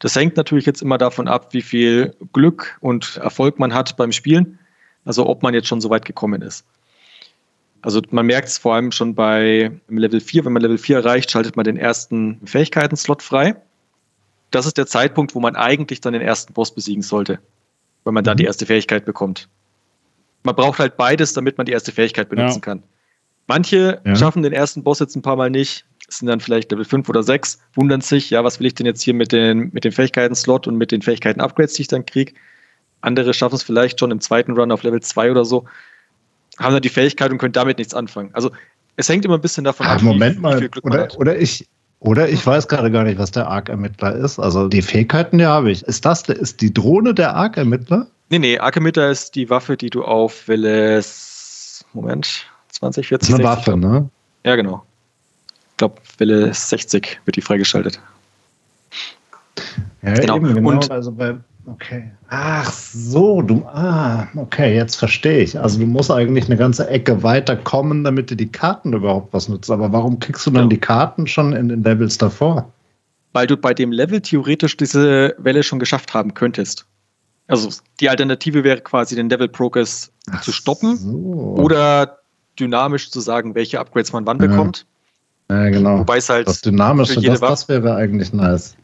Das 0.00 0.14
hängt 0.14 0.36
natürlich 0.36 0.66
jetzt 0.66 0.82
immer 0.82 0.98
davon 0.98 1.28
ab, 1.28 1.54
wie 1.54 1.62
viel 1.62 2.14
Glück 2.32 2.76
und 2.80 3.16
Erfolg 3.16 3.58
man 3.58 3.72
hat 3.72 3.96
beim 3.96 4.12
Spielen, 4.12 4.58
also 5.04 5.26
ob 5.26 5.42
man 5.42 5.54
jetzt 5.54 5.68
schon 5.68 5.80
so 5.80 5.88
weit 5.88 6.04
gekommen 6.04 6.42
ist. 6.42 6.66
Also 7.80 8.02
man 8.10 8.26
merkt 8.26 8.48
es 8.48 8.58
vor 8.58 8.74
allem 8.74 8.90
schon 8.90 9.14
bei 9.14 9.70
Level 9.88 10.20
4, 10.20 10.44
wenn 10.44 10.52
man 10.52 10.62
Level 10.62 10.78
4 10.78 10.96
erreicht, 10.96 11.30
schaltet 11.30 11.56
man 11.56 11.64
den 11.64 11.76
ersten 11.76 12.40
Fähigkeiten-Slot 12.44 13.22
frei. 13.22 13.54
Das 14.50 14.66
ist 14.66 14.76
der 14.76 14.86
Zeitpunkt, 14.86 15.34
wo 15.34 15.40
man 15.40 15.54
eigentlich 15.54 16.00
dann 16.00 16.12
den 16.12 16.22
ersten 16.22 16.52
Boss 16.52 16.74
besiegen 16.74 17.02
sollte 17.02 17.38
wenn 18.06 18.14
man 18.14 18.24
da 18.24 18.34
die 18.34 18.44
mhm. 18.44 18.48
erste 18.48 18.66
Fähigkeit 18.66 19.04
bekommt. 19.04 19.48
Man 20.44 20.54
braucht 20.54 20.78
halt 20.78 20.96
beides, 20.96 21.32
damit 21.32 21.58
man 21.58 21.66
die 21.66 21.72
erste 21.72 21.92
Fähigkeit 21.92 22.28
benutzen 22.28 22.58
ja. 22.58 22.60
kann. 22.60 22.82
Manche 23.48 24.00
ja. 24.04 24.16
schaffen 24.16 24.42
den 24.42 24.52
ersten 24.52 24.82
Boss 24.82 25.00
jetzt 25.00 25.16
ein 25.16 25.22
paar 25.22 25.36
Mal 25.36 25.50
nicht, 25.50 25.84
sind 26.08 26.28
dann 26.28 26.40
vielleicht 26.40 26.70
Level 26.70 26.84
5 26.84 27.08
oder 27.08 27.22
6, 27.22 27.58
wundern 27.74 28.00
sich, 28.00 28.30
ja, 28.30 28.44
was 28.44 28.60
will 28.60 28.66
ich 28.66 28.74
denn 28.74 28.86
jetzt 28.86 29.02
hier 29.02 29.14
mit 29.14 29.32
den, 29.32 29.70
mit 29.72 29.84
den 29.84 29.92
Fähigkeiten-Slot 29.92 30.68
und 30.68 30.76
mit 30.76 30.92
den 30.92 31.02
Fähigkeiten-Upgrades, 31.02 31.74
die 31.74 31.82
ich 31.82 31.88
dann 31.88 32.06
kriege. 32.06 32.32
Andere 33.00 33.34
schaffen 33.34 33.56
es 33.56 33.64
vielleicht 33.64 34.00
schon 34.00 34.12
im 34.12 34.20
zweiten 34.20 34.52
Run 34.52 34.70
auf 34.70 34.84
Level 34.84 35.00
2 35.00 35.32
oder 35.32 35.44
so, 35.44 35.64
haben 36.58 36.72
dann 36.72 36.82
die 36.82 36.88
Fähigkeit 36.88 37.30
und 37.30 37.38
können 37.38 37.52
damit 37.52 37.78
nichts 37.78 37.92
anfangen. 37.92 38.30
Also 38.32 38.52
es 38.96 39.08
hängt 39.08 39.24
immer 39.24 39.34
ein 39.34 39.40
bisschen 39.40 39.64
davon 39.64 39.86
ah, 39.86 39.94
ab, 39.94 40.02
Moment 40.02 40.36
wie, 40.36 40.40
mal. 40.40 40.56
Wie 40.56 40.60
viel 40.60 40.68
Glück 40.68 40.84
oder. 40.84 41.08
Oder 41.18 41.38
ich, 41.38 41.68
oder 42.00 42.28
ich 42.28 42.46
weiß 42.46 42.68
gerade 42.68 42.90
gar 42.90 43.04
nicht, 43.04 43.18
was 43.18 43.30
der 43.30 43.48
Arc-Ermittler 43.48 44.14
ist. 44.14 44.38
Also 44.38 44.68
die 44.68 44.82
Fähigkeiten, 44.82 45.38
die 45.38 45.46
habe 45.46 45.70
ich. 45.70 45.82
Ist 45.82 46.04
das 46.04 46.22
ist 46.28 46.60
die 46.60 46.72
Drohne 46.72 47.14
der 47.14 47.34
Arc-Ermittler? 47.34 48.06
Nee, 48.28 48.38
nee, 48.38 48.58
Arc-Ermittler 48.58 49.10
ist 49.10 49.34
die 49.34 49.48
Waffe, 49.50 49.76
die 49.76 49.90
du 49.90 50.04
auf 50.04 50.48
Welle 50.48 51.02
Moment, 51.92 52.46
20, 52.68 53.08
40, 53.08 53.28
Eine 53.28 53.44
60, 53.44 53.44
Waffe, 53.44 53.76
ne? 53.76 54.08
Ja, 54.44 54.56
genau. 54.56 54.84
Ich 55.70 55.76
glaube, 55.78 55.96
Welle 56.18 56.52
60 56.52 57.20
wird 57.24 57.36
die 57.36 57.40
freigeschaltet. 57.40 58.00
Ja, 60.02 60.14
genau. 60.14 60.36
Eben, 60.36 60.54
genau. 60.54 60.70
Und 60.70 60.90
also 60.90 61.12
bei 61.12 61.36
Okay. 61.66 62.12
Ach 62.28 62.70
so, 62.70 63.42
du. 63.42 63.64
Ah, 63.66 64.28
okay, 64.36 64.74
jetzt 64.74 64.94
verstehe 64.94 65.40
ich. 65.40 65.58
Also 65.58 65.80
du 65.80 65.86
musst 65.86 66.10
eigentlich 66.10 66.46
eine 66.46 66.56
ganze 66.56 66.88
Ecke 66.88 67.24
weiterkommen, 67.24 68.04
damit 68.04 68.30
dir 68.30 68.36
die 68.36 68.50
Karten 68.50 68.92
überhaupt 68.92 69.32
was 69.32 69.48
nutzen. 69.48 69.72
Aber 69.72 69.92
warum 69.92 70.20
kriegst 70.20 70.46
du 70.46 70.50
dann 70.50 70.64
ja. 70.64 70.68
die 70.68 70.78
Karten 70.78 71.26
schon 71.26 71.52
in 71.52 71.68
den 71.68 71.82
Levels 71.82 72.18
davor? 72.18 72.72
Weil 73.32 73.48
du 73.48 73.56
bei 73.56 73.74
dem 73.74 73.90
Level 73.90 74.20
theoretisch 74.20 74.76
diese 74.76 75.34
Welle 75.38 75.64
schon 75.64 75.80
geschafft 75.80 76.14
haben 76.14 76.34
könntest. 76.34 76.86
Also 77.48 77.68
die 78.00 78.08
Alternative 78.08 78.62
wäre 78.62 78.80
quasi 78.80 79.16
den 79.16 79.28
Level 79.28 79.48
Progress 79.48 80.12
Ach 80.30 80.42
zu 80.42 80.52
stoppen 80.52 80.96
so. 80.96 81.56
oder 81.58 82.18
dynamisch 82.58 83.10
zu 83.10 83.20
sagen, 83.20 83.54
welche 83.54 83.80
Upgrades 83.80 84.12
man 84.12 84.24
wann 84.26 84.40
ja. 84.40 84.46
bekommt. 84.46 84.86
Ja, 85.50 85.68
genau. 85.68 86.00
Wobei 86.00 86.18
es 86.18 86.28
halt 86.28 86.48
das 86.48 86.60
Dynamische, 86.60 87.20
das, 87.20 87.40
das 87.40 87.68
wäre 87.68 87.94
eigentlich 87.94 88.32
nice. 88.32 88.76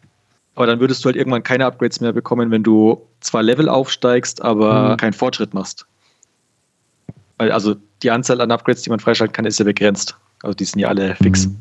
Aber 0.54 0.66
dann 0.66 0.80
würdest 0.80 1.04
du 1.04 1.06
halt 1.06 1.16
irgendwann 1.16 1.42
keine 1.42 1.64
Upgrades 1.64 2.00
mehr 2.00 2.12
bekommen, 2.12 2.50
wenn 2.50 2.62
du 2.62 3.06
zwar 3.20 3.42
Level 3.42 3.68
aufsteigst, 3.68 4.42
aber 4.42 4.92
mhm. 4.92 4.96
keinen 4.98 5.12
Fortschritt 5.12 5.54
machst. 5.54 5.86
Also 7.38 7.76
die 8.02 8.10
Anzahl 8.10 8.40
an 8.40 8.50
Upgrades, 8.50 8.82
die 8.82 8.90
man 8.90 9.00
freischalten 9.00 9.32
kann, 9.32 9.46
ist 9.46 9.58
ja 9.58 9.64
begrenzt. 9.64 10.16
Also 10.42 10.54
die 10.54 10.64
sind 10.64 10.80
ja 10.80 10.88
alle 10.88 11.14
fix. 11.16 11.46
Mhm. 11.46 11.56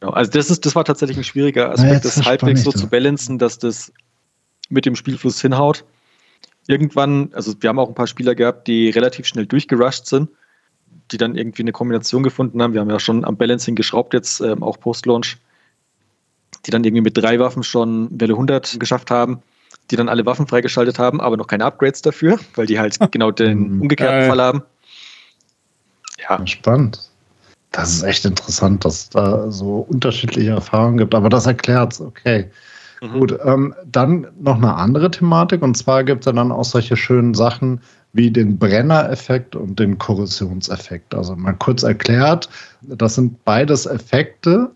Genau. 0.00 0.12
Also 0.12 0.30
das 0.32 0.50
ist, 0.50 0.66
das 0.66 0.74
war 0.74 0.84
tatsächlich 0.84 1.16
ein 1.16 1.24
schwieriger 1.24 1.70
Aspekt, 1.70 2.04
das 2.04 2.24
halbwegs 2.24 2.64
so 2.64 2.72
zu 2.72 2.88
balancen, 2.88 3.38
dass 3.38 3.58
das 3.58 3.92
mit 4.68 4.84
dem 4.84 4.96
Spielfluss 4.96 5.40
hinhaut. 5.40 5.84
Irgendwann, 6.66 7.30
also 7.34 7.54
wir 7.60 7.68
haben 7.68 7.78
auch 7.78 7.88
ein 7.88 7.94
paar 7.94 8.06
Spieler 8.06 8.34
gehabt, 8.34 8.66
die 8.66 8.90
relativ 8.90 9.26
schnell 9.26 9.46
durchgerusht 9.46 10.06
sind, 10.06 10.28
die 11.10 11.18
dann 11.18 11.36
irgendwie 11.36 11.62
eine 11.62 11.72
Kombination 11.72 12.22
gefunden 12.22 12.60
haben. 12.62 12.74
Wir 12.74 12.80
haben 12.80 12.90
ja 12.90 12.98
schon 12.98 13.24
am 13.24 13.36
Balancing 13.36 13.74
geschraubt 13.74 14.12
jetzt, 14.12 14.40
ähm, 14.40 14.62
auch 14.62 14.78
Post-Launch 14.78 15.38
die 16.66 16.70
dann 16.70 16.84
irgendwie 16.84 17.02
mit 17.02 17.16
drei 17.16 17.38
Waffen 17.38 17.62
schon 17.62 18.08
Welle 18.20 18.34
100 18.34 18.78
geschafft 18.78 19.10
haben, 19.10 19.42
die 19.90 19.96
dann 19.96 20.08
alle 20.08 20.24
Waffen 20.26 20.46
freigeschaltet 20.46 20.98
haben, 20.98 21.20
aber 21.20 21.36
noch 21.36 21.46
keine 21.46 21.64
Upgrades 21.64 22.02
dafür, 22.02 22.38
weil 22.54 22.66
die 22.66 22.78
halt 22.78 22.98
genau 23.10 23.30
den 23.30 23.74
mhm. 23.74 23.82
umgekehrten 23.82 24.28
Fall 24.28 24.40
haben. 24.40 24.62
Ja. 26.18 26.46
Spannend. 26.46 27.08
Das 27.72 27.90
ist 27.90 28.02
echt 28.02 28.24
interessant, 28.24 28.84
dass 28.84 28.94
es 28.94 29.08
da 29.10 29.50
so 29.50 29.86
unterschiedliche 29.88 30.50
Erfahrungen 30.50 30.98
gibt, 30.98 31.14
aber 31.14 31.30
das 31.30 31.46
erklärt 31.46 31.94
es, 31.94 32.00
okay. 32.00 32.50
Mhm. 33.00 33.12
Gut, 33.18 33.38
ähm, 33.44 33.74
dann 33.90 34.28
noch 34.38 34.56
eine 34.56 34.74
andere 34.74 35.10
Thematik 35.10 35.62
und 35.62 35.76
zwar 35.76 36.04
gibt 36.04 36.20
es 36.20 36.26
ja 36.26 36.32
dann 36.32 36.52
auch 36.52 36.64
solche 36.64 36.96
schönen 36.96 37.34
Sachen 37.34 37.80
wie 38.12 38.30
den 38.30 38.58
Brenner-Effekt 38.58 39.56
und 39.56 39.78
den 39.78 39.96
Korrosionseffekt. 39.96 41.14
Also 41.14 41.34
mal 41.34 41.54
kurz 41.54 41.82
erklärt, 41.82 42.48
das 42.82 43.14
sind 43.14 43.42
beides 43.44 43.86
Effekte, 43.86 44.70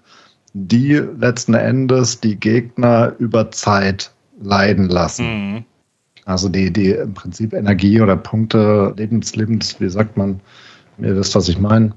die 0.59 0.95
letzten 0.95 1.53
Endes 1.53 2.21
die 2.21 2.37
Gegner 2.37 3.13
über 3.19 3.51
Zeit 3.51 4.11
leiden 4.41 4.89
lassen. 4.89 5.27
Mhm. 5.27 5.65
Also 6.25 6.49
die, 6.49 6.73
die 6.73 6.91
im 6.93 7.13
Prinzip 7.13 7.53
Energie 7.53 8.01
oder 8.01 8.17
Punkte, 8.17 8.95
Lebens, 8.97 9.37
Lebens, 9.37 9.79
wie 9.81 9.91
sagt 9.91 10.17
man, 10.17 10.41
ihr 10.99 11.15
wisst, 11.15 11.35
was 11.35 11.49
ich 11.49 11.59
meine. 11.59 11.93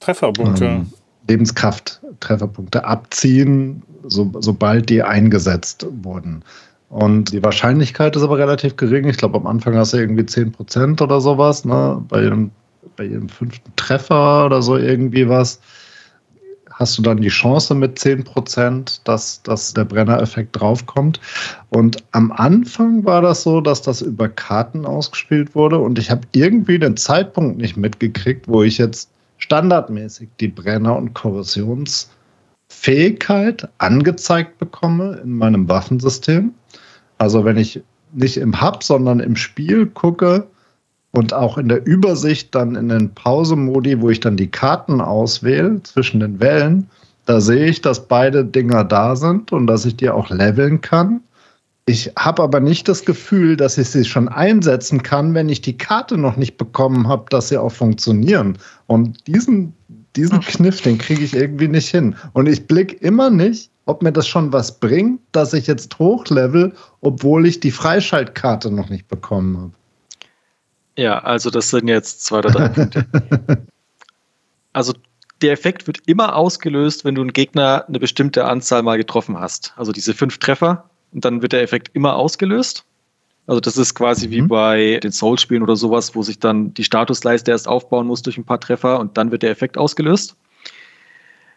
Trefferpunkte. 0.00 0.64
Ähm, 0.64 0.86
Lebenskraft, 1.28 2.02
Trefferpunkte 2.20 2.84
abziehen, 2.84 3.82
so, 4.02 4.30
sobald 4.40 4.90
die 4.90 5.02
eingesetzt 5.02 5.86
wurden. 6.02 6.42
Und 6.90 7.32
die 7.32 7.42
Wahrscheinlichkeit 7.42 8.16
ist 8.16 8.22
aber 8.22 8.38
relativ 8.38 8.76
gering. 8.76 9.08
Ich 9.08 9.16
glaube, 9.16 9.38
am 9.38 9.46
Anfang 9.46 9.76
hast 9.76 9.94
du 9.94 9.98
irgendwie 9.98 10.24
10% 10.24 11.00
oder 11.00 11.20
sowas, 11.20 11.64
ne? 11.64 12.04
Bei 12.08 12.22
jedem, 12.22 12.50
bei 12.96 13.04
jedem 13.04 13.28
fünften 13.28 13.72
Treffer 13.76 14.44
oder 14.46 14.62
so 14.62 14.76
irgendwie 14.76 15.28
was 15.28 15.60
hast 16.74 16.98
du 16.98 17.02
dann 17.02 17.16
die 17.18 17.28
Chance 17.28 17.74
mit 17.74 17.98
10 17.98 18.24
Prozent, 18.24 19.00
dass, 19.04 19.42
dass 19.42 19.74
der 19.74 19.84
Brenner-Effekt 19.84 20.60
draufkommt. 20.60 21.20
Und 21.70 22.02
am 22.10 22.32
Anfang 22.32 23.04
war 23.04 23.22
das 23.22 23.44
so, 23.44 23.60
dass 23.60 23.82
das 23.82 24.02
über 24.02 24.28
Karten 24.28 24.84
ausgespielt 24.84 25.54
wurde 25.54 25.78
und 25.78 25.96
ich 25.98 26.10
habe 26.10 26.22
irgendwie 26.32 26.80
den 26.80 26.96
Zeitpunkt 26.96 27.58
nicht 27.58 27.76
mitgekriegt, 27.76 28.48
wo 28.48 28.64
ich 28.64 28.78
jetzt 28.78 29.10
standardmäßig 29.38 30.30
die 30.40 30.48
Brenner- 30.48 30.96
und 30.96 31.14
Korrosionsfähigkeit 31.14 33.68
angezeigt 33.78 34.58
bekomme 34.58 35.20
in 35.22 35.36
meinem 35.36 35.68
Waffensystem. 35.68 36.52
Also 37.18 37.44
wenn 37.44 37.56
ich 37.56 37.80
nicht 38.12 38.36
im 38.36 38.60
Hub, 38.60 38.82
sondern 38.82 39.20
im 39.20 39.36
Spiel 39.36 39.86
gucke, 39.86 40.48
und 41.14 41.32
auch 41.32 41.58
in 41.58 41.68
der 41.68 41.86
Übersicht 41.86 42.54
dann 42.54 42.74
in 42.74 42.88
den 42.88 43.14
Pause-Modi, 43.14 44.00
wo 44.00 44.10
ich 44.10 44.20
dann 44.20 44.36
die 44.36 44.50
Karten 44.50 45.00
auswähle 45.00 45.82
zwischen 45.82 46.20
den 46.20 46.40
Wellen, 46.40 46.88
Da 47.26 47.40
sehe 47.40 47.66
ich, 47.66 47.80
dass 47.80 48.06
beide 48.06 48.44
Dinger 48.44 48.84
da 48.84 49.16
sind 49.16 49.52
und 49.52 49.66
dass 49.66 49.86
ich 49.86 49.96
die 49.96 50.10
auch 50.10 50.30
leveln 50.30 50.80
kann. 50.80 51.20
Ich 51.86 52.12
habe 52.16 52.42
aber 52.42 52.60
nicht 52.60 52.88
das 52.88 53.04
Gefühl, 53.04 53.56
dass 53.56 53.76
ich 53.76 53.88
sie 53.90 54.04
schon 54.04 54.28
einsetzen 54.28 55.02
kann, 55.02 55.34
wenn 55.34 55.48
ich 55.48 55.60
die 55.60 55.76
Karte 55.76 56.16
noch 56.16 56.36
nicht 56.36 56.56
bekommen 56.56 57.08
habe, 57.08 57.26
dass 57.30 57.48
sie 57.48 57.58
auch 57.58 57.72
funktionieren. 57.72 58.58
Und 58.86 59.26
diesen, 59.26 59.74
diesen 60.16 60.40
Kniff, 60.40 60.80
den 60.80 60.98
kriege 60.98 61.22
ich 61.22 61.34
irgendwie 61.34 61.68
nicht 61.68 61.88
hin. 61.88 62.14
Und 62.32 62.46
ich 62.46 62.66
blicke 62.66 62.96
immer 62.96 63.30
nicht, 63.30 63.70
ob 63.86 64.02
mir 64.02 64.12
das 64.12 64.26
schon 64.26 64.52
was 64.52 64.78
bringt, 64.78 65.20
dass 65.32 65.52
ich 65.52 65.66
jetzt 65.66 65.98
hochlevel, 65.98 66.72
obwohl 67.02 67.46
ich 67.46 67.60
die 67.60 67.70
Freischaltkarte 67.70 68.70
noch 68.70 68.88
nicht 68.88 69.08
bekommen 69.08 69.58
habe. 69.58 69.72
Ja, 70.96 71.18
also 71.18 71.50
das 71.50 71.70
sind 71.70 71.88
jetzt 71.88 72.24
zwei 72.24 72.38
oder 72.38 72.50
drei 72.50 72.68
Punkte. 72.68 73.06
Also 74.74 74.92
der 75.40 75.52
Effekt 75.52 75.86
wird 75.86 76.00
immer 76.06 76.34
ausgelöst, 76.34 77.04
wenn 77.04 77.14
du 77.14 77.20
einen 77.20 77.32
Gegner 77.32 77.84
eine 77.86 78.00
bestimmte 78.00 78.44
Anzahl 78.44 78.82
mal 78.82 78.98
getroffen 78.98 79.38
hast. 79.38 79.72
Also 79.76 79.92
diese 79.92 80.14
fünf 80.14 80.38
Treffer 80.38 80.90
und 81.12 81.24
dann 81.24 81.42
wird 81.42 81.52
der 81.52 81.62
Effekt 81.62 81.90
immer 81.94 82.16
ausgelöst. 82.16 82.84
Also 83.46 83.60
das 83.60 83.76
ist 83.76 83.94
quasi 83.94 84.26
mhm. 84.26 84.30
wie 84.32 84.42
bei 84.42 85.00
den 85.02 85.12
Souls-Spielen 85.12 85.62
oder 85.62 85.76
sowas, 85.76 86.14
wo 86.14 86.22
sich 86.22 86.38
dann 86.38 86.74
die 86.74 86.84
Statusleiste 86.84 87.50
erst 87.50 87.68
aufbauen 87.68 88.06
muss 88.06 88.22
durch 88.22 88.36
ein 88.36 88.44
paar 88.44 88.60
Treffer 88.60 88.98
und 88.98 89.16
dann 89.16 89.30
wird 89.30 89.42
der 89.42 89.50
Effekt 89.50 89.78
ausgelöst. 89.78 90.36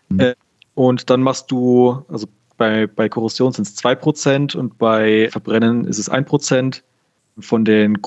Mhm. 0.09 0.19
Äh, 0.19 0.35
und 0.75 1.09
dann 1.09 1.21
machst 1.21 1.49
du, 1.49 2.05
also 2.07 2.27
bei, 2.57 2.87
bei 2.87 3.09
Korrosion 3.09 3.51
sind 3.51 3.67
es 3.67 3.77
2% 3.77 4.55
und 4.55 4.77
bei 4.77 5.29
Verbrennen 5.31 5.85
ist 5.85 5.97
es 5.97 6.11
1% 6.11 6.81
von 7.39 7.65
den 7.65 8.01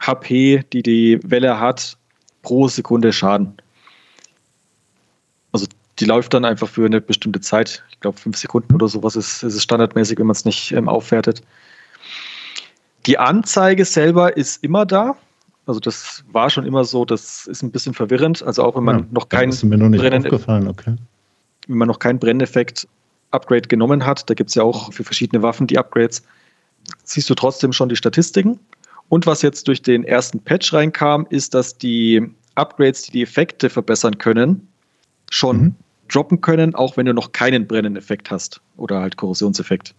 Grund-HP, 0.00 0.64
die 0.72 0.82
die 0.82 1.20
Welle 1.22 1.60
hat, 1.60 1.96
pro 2.42 2.68
Sekunde 2.68 3.12
Schaden. 3.12 3.54
Also 5.52 5.66
die 5.98 6.04
läuft 6.06 6.32
dann 6.34 6.44
einfach 6.44 6.68
für 6.68 6.86
eine 6.86 7.00
bestimmte 7.00 7.40
Zeit. 7.40 7.84
Ich 7.90 8.00
glaube, 8.00 8.18
fünf 8.18 8.36
Sekunden 8.36 8.74
oder 8.74 8.88
sowas 8.88 9.16
ist, 9.16 9.42
ist 9.42 9.54
es 9.54 9.62
standardmäßig, 9.62 10.18
wenn 10.18 10.26
man 10.26 10.34
es 10.34 10.44
nicht 10.44 10.72
ähm, 10.72 10.88
aufwertet. 10.88 11.42
Die 13.06 13.18
Anzeige 13.18 13.84
selber 13.84 14.36
ist 14.36 14.62
immer 14.64 14.86
da. 14.86 15.16
Also 15.66 15.80
das 15.80 16.24
war 16.32 16.50
schon 16.50 16.66
immer 16.66 16.84
so, 16.84 17.04
das 17.04 17.46
ist 17.46 17.62
ein 17.62 17.70
bisschen 17.70 17.94
verwirrend. 17.94 18.42
Also 18.42 18.64
auch 18.64 18.76
wenn 18.76 18.84
man 18.84 18.98
ja, 19.00 19.06
noch 19.10 19.28
keinen 19.28 19.50
Brennen, 19.50 20.66
okay. 20.66 20.96
wenn 21.66 21.78
man 21.78 21.88
noch 21.88 21.98
keinen 21.98 22.18
Brenneffekt 22.18 22.88
Upgrade 23.30 23.68
genommen 23.68 24.04
hat, 24.04 24.28
da 24.28 24.34
gibt 24.34 24.48
es 24.48 24.54
ja 24.54 24.62
auch 24.62 24.92
für 24.92 25.04
verschiedene 25.04 25.42
Waffen 25.42 25.66
die 25.66 25.78
Upgrades, 25.78 26.22
siehst 27.04 27.30
du 27.30 27.34
trotzdem 27.34 27.72
schon 27.72 27.88
die 27.88 27.96
Statistiken. 27.96 28.58
Und 29.10 29.26
was 29.26 29.42
jetzt 29.42 29.66
durch 29.66 29.82
den 29.82 30.04
ersten 30.04 30.38
Patch 30.38 30.72
reinkam, 30.72 31.26
ist, 31.30 31.52
dass 31.52 31.76
die 31.76 32.26
Upgrades, 32.54 33.02
die 33.02 33.10
die 33.10 33.22
Effekte 33.22 33.68
verbessern 33.68 34.18
können, 34.18 34.68
schon 35.30 35.56
mhm. 35.60 35.74
droppen 36.08 36.40
können, 36.40 36.76
auch 36.76 36.96
wenn 36.96 37.06
du 37.06 37.12
noch 37.12 37.32
keinen 37.32 37.66
Brenneffekt 37.66 38.30
hast 38.30 38.60
oder 38.76 39.00
halt 39.00 39.16
Korrosionseffekt. 39.16 39.94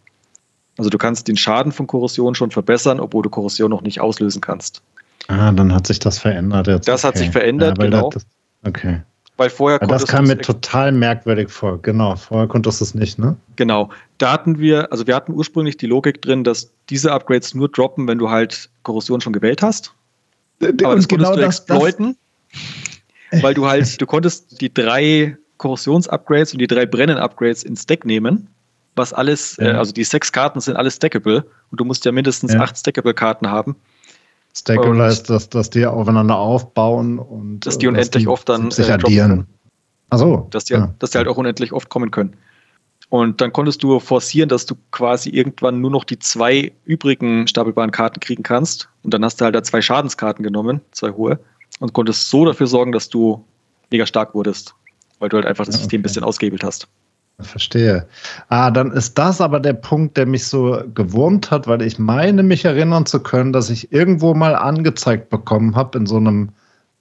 Also 0.78 0.90
du 0.90 0.98
kannst 0.98 1.28
den 1.28 1.36
Schaden 1.36 1.74
von 1.74 1.88
Korrosion 1.88 2.36
schon 2.36 2.52
verbessern, 2.52 3.02
obwohl 3.02 3.22
du 3.22 3.30
Korrosion 3.30 3.70
noch 3.70 3.82
nicht 3.82 4.00
auslösen 4.00 4.40
kannst. 4.40 4.82
Ah, 5.28 5.52
dann 5.52 5.74
hat 5.74 5.88
sich 5.88 6.00
das 6.00 6.18
verändert 6.18 6.68
jetzt. 6.68 6.88
Das 6.88 7.04
okay. 7.04 7.08
hat 7.10 7.18
sich 7.18 7.32
verändert, 7.32 7.78
ja, 7.80 7.84
genau. 7.84 8.10
Das, 8.12 8.26
okay. 8.66 9.02
Weil 9.42 9.50
vorher 9.50 9.80
ja, 9.82 9.88
Das 9.88 10.06
kam 10.06 10.28
mir 10.28 10.38
total 10.38 10.92
merkwürdig 10.92 11.50
vor. 11.50 11.82
Genau, 11.82 12.16
vorher 12.16 12.48
konntest 12.48 12.80
du 12.80 12.86
es 12.86 12.94
nicht, 12.94 13.18
ne? 13.18 13.36
Genau. 13.56 13.90
Da 14.20 14.34
hatten 14.34 14.60
wir, 14.60 14.92
also 14.92 15.08
wir 15.08 15.16
hatten 15.16 15.34
ursprünglich 15.34 15.78
die 15.78 15.88
Logik 15.88 16.22
drin, 16.22 16.44
dass 16.44 16.72
diese 16.92 17.12
Upgrades 17.12 17.56
nur 17.56 17.68
droppen, 17.68 18.08
wenn 18.08 18.20
du 18.20 18.30
halt 18.30 18.70
Korrosion 18.84 19.20
schon 19.20 19.34
gewählt 19.34 19.64
hast. 19.64 19.96
Aber 20.62 20.74
das 20.74 21.08
konntest 21.08 21.10
genau 21.10 21.36
du 21.36 21.42
exploiten. 21.42 22.18
Das, 23.32 23.42
weil 23.42 23.56
du 23.56 23.66
halt, 23.66 24.00
du 24.00 24.06
konntest 24.06 24.62
die 24.62 24.72
drei 24.72 25.36
Korrosions-Upgrades 25.58 26.54
und 26.54 26.60
die 26.60 26.68
drei 26.68 26.86
Brennen-Upgrades 26.86 27.64
ins 27.64 27.88
Deck 27.88 28.06
nehmen, 28.06 28.48
was 28.96 29.12
alles, 29.12 29.58
ja. 29.58 29.70
äh, 29.70 29.72
also 29.72 29.92
die 29.92 30.04
sechs 30.04 30.32
Karten 30.32 30.60
sind 30.60 30.76
alles 30.76 30.98
stackable 30.98 31.46
und 31.72 31.80
du 31.80 31.84
musst 31.84 32.06
ja 32.06 32.12
mindestens 32.12 32.54
ja. 32.54 32.60
acht 32.60 32.78
Stackable-Karten 32.78 33.50
haben. 33.50 33.76
Stackable 34.54 35.02
heißt, 35.02 35.30
dass, 35.30 35.50
dass 35.50 35.70
die 35.70 35.86
aufeinander 35.86 36.38
aufbauen 36.38 37.20
und 37.20 37.62
dass 37.62 37.78
die 37.78 37.88
unendlich 37.88 38.12
dass 38.12 38.22
die 38.22 38.28
oft 38.28 38.50
dann 38.50 38.72
sich 38.72 38.90
äh, 38.90 38.94
addieren. 38.94 39.48
Ach 40.10 40.18
so. 40.18 40.48
Dass 40.52 40.66
die, 40.66 40.74
ja. 40.74 40.94
dass 41.00 41.12
die 41.12 41.18
halt 41.18 41.28
auch 41.28 41.38
unendlich 41.38 41.72
oft 41.72 41.90
kommen 41.90 42.12
können. 42.12 42.36
Und 43.10 43.42
dann 43.42 43.52
konntest 43.52 43.84
du 43.84 44.00
forcieren, 44.00 44.50
dass 44.50 44.66
du 44.66 44.76
quasi 44.92 45.30
irgendwann 45.30 45.82
nur 45.82 45.92
noch 45.92 46.04
die 46.04 46.20
zwei 46.20 46.72
übrigen 46.86 47.48
stapelbaren 47.48 47.92
Karten 47.92 48.20
kriegen 48.20 48.44
kannst. 48.44 48.90
Und 49.04 49.14
dann 49.14 49.24
hast 49.26 49.42
du 49.42 49.46
halt 49.46 49.56
da 49.56 49.64
zwei 49.64 49.82
Schadenskarten 49.82 50.44
genommen, 50.44 50.82
zwei 50.92 51.12
hohe 51.12 51.40
und 51.80 51.94
konntest 51.94 52.30
so 52.30 52.46
dafür 52.46 52.68
sorgen, 52.68 52.92
dass 52.92 53.10
du 53.10 53.44
mega 53.90 54.06
stark 54.06 54.34
wurdest, 54.34 54.76
weil 55.20 55.30
du 55.30 55.38
halt 55.38 55.46
einfach 55.46 55.66
das 55.66 55.76
System 55.76 56.00
ein 56.00 56.04
bisschen 56.04 56.24
ausgehebelt 56.24 56.64
hast. 56.64 56.88
Verstehe. 57.42 58.08
Ah, 58.50 58.72
dann 58.72 58.92
ist 58.92 59.18
das 59.18 59.42
aber 59.42 59.60
der 59.60 59.74
Punkt, 59.74 60.18
der 60.18 60.26
mich 60.26 60.48
so 60.48 60.82
gewurmt 60.94 61.52
hat, 61.52 61.68
weil 61.68 61.82
ich 61.82 62.00
meine, 62.00 62.44
mich 62.44 62.66
erinnern 62.66 63.06
zu 63.06 63.22
können, 63.22 63.54
dass 63.54 63.70
ich 63.70 63.92
irgendwo 63.92 64.34
mal 64.34 64.56
angezeigt 64.56 65.30
bekommen 65.30 65.76
habe 65.76 65.98
in 65.98 66.06
so 66.06 66.18
einem 66.18 66.50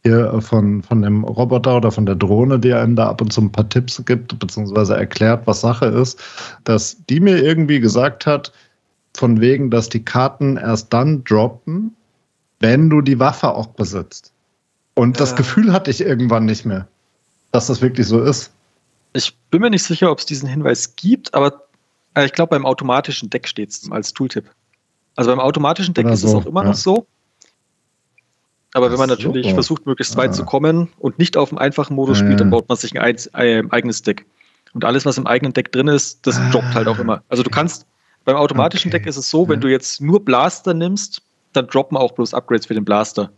hier 0.03 0.41
von, 0.41 0.83
von 0.83 1.03
dem 1.03 1.25
Roboter 1.25 1.77
oder 1.77 1.93
von 1.93 2.07
der 2.07 2.15
Drohne, 2.15 2.59
die 2.59 2.73
einem 2.73 2.97
da 2.97 3.11
ab 3.11 3.21
und 3.21 3.33
zu 3.33 3.43
ein 3.43 3.53
paar 3.53 3.69
Tipps 3.69 4.03
gibt, 4.07 4.39
beziehungsweise 4.39 4.97
erklärt, 4.97 5.47
was 5.47 5.61
Sache 5.61 5.87
ist, 5.87 6.19
dass 6.65 6.97
die 7.11 7.21
mir 7.21 7.43
irgendwie 7.43 7.81
gesagt 7.81 8.27
hat, 8.27 8.53
von 9.15 9.41
wegen, 9.41 9.71
dass 9.71 9.89
die 9.89 10.05
Karten 10.05 10.57
erst 10.57 10.93
dann 10.93 11.25
droppen, 11.25 11.95
wenn 12.61 12.89
du 12.89 13.01
die 13.01 13.19
Waffe 13.19 13.51
auch 13.51 13.67
besitzt. 13.67 14.33
Und 14.95 15.21
das 15.21 15.33
äh, 15.33 15.37
Gefühl 15.37 15.73
hatte 15.73 15.91
ich 15.91 16.01
irgendwann 16.01 16.45
nicht 16.45 16.65
mehr, 16.65 16.87
dass 17.53 17.67
das 17.67 17.83
wirklich 17.83 18.07
so 18.07 18.23
ist. 18.23 18.53
Ich 19.13 19.37
bin 19.51 19.61
mir 19.61 19.71
nicht 19.71 19.83
sicher, 19.83 20.11
ob 20.11 20.19
es 20.19 20.27
diesen 20.27 20.49
Hinweis 20.49 20.97
gibt, 20.97 21.35
aber 21.35 21.65
äh, 22.15 22.27
ich 22.27 22.33
glaube, 22.33 22.51
beim 22.51 22.67
automatischen 22.67 23.31
Deck 23.31 23.49
steht 23.49 23.71
es 23.71 23.91
als 23.91 24.13
Tooltip. 24.13 24.51
Also 25.17 25.31
beim 25.31 25.41
automatischen 25.41 25.95
Deck 25.95 26.07
Oder 26.07 26.15
ist 26.15 26.21
so, 26.21 26.29
es 26.29 26.35
auch 26.35 26.47
immer 26.47 26.63
ja. 26.63 26.69
noch 26.69 26.75
so. 26.75 27.07
Aber 28.73 28.93
wenn 28.93 28.99
man 28.99 29.09
natürlich 29.09 29.49
so. 29.49 29.55
versucht, 29.55 29.87
möglichst 29.87 30.17
weit 30.17 30.31
ah. 30.31 30.33
zu 30.33 30.45
kommen 30.45 30.89
und 30.99 31.19
nicht 31.19 31.37
auf 31.37 31.49
dem 31.49 31.59
einfachen 31.59 31.97
Modus 31.97 32.21
ja, 32.21 32.27
spielt, 32.27 32.41
dann 32.41 32.51
baut 32.51 32.69
man 32.69 32.79
sich 32.79 32.99
ein, 33.01 33.17
ein, 33.33 33.73
eigenes 33.73 34.03
Deck. 34.03 34.27
Und 34.73 34.85
alles, 34.85 35.05
was 35.05 35.19
im 35.19 35.27
eigenen 35.27 35.53
Deck 35.53 35.73
drin 35.73 35.89
ist, 35.89 36.25
das 36.27 36.39
ah. 36.39 36.51
droppt 36.51 36.75
halt 36.75 36.87
auch 36.87 37.01
immer. 37.01 37.25
Also 37.29 37.43
du 37.43 37.51
kannst, 37.51 37.87
beim 38.25 38.37
automatischen 38.37 38.91
okay. 38.91 38.99
Deck 38.99 39.09
ist 39.09 39.17
es 39.17 39.29
so, 39.29 39.49
wenn 39.49 39.57
ja. 39.57 39.61
du 39.61 39.69
jetzt 39.69 40.01
nur 40.01 40.25
Blaster 40.25 40.73
nimmst, 40.73 41.23
dann 41.53 41.67
droppen 41.67 41.97
auch 41.97 42.13
bloß 42.13 42.33
Upgrades 42.33 42.67
für 42.67 42.75
den 42.75 42.85
Blaster 42.85 43.33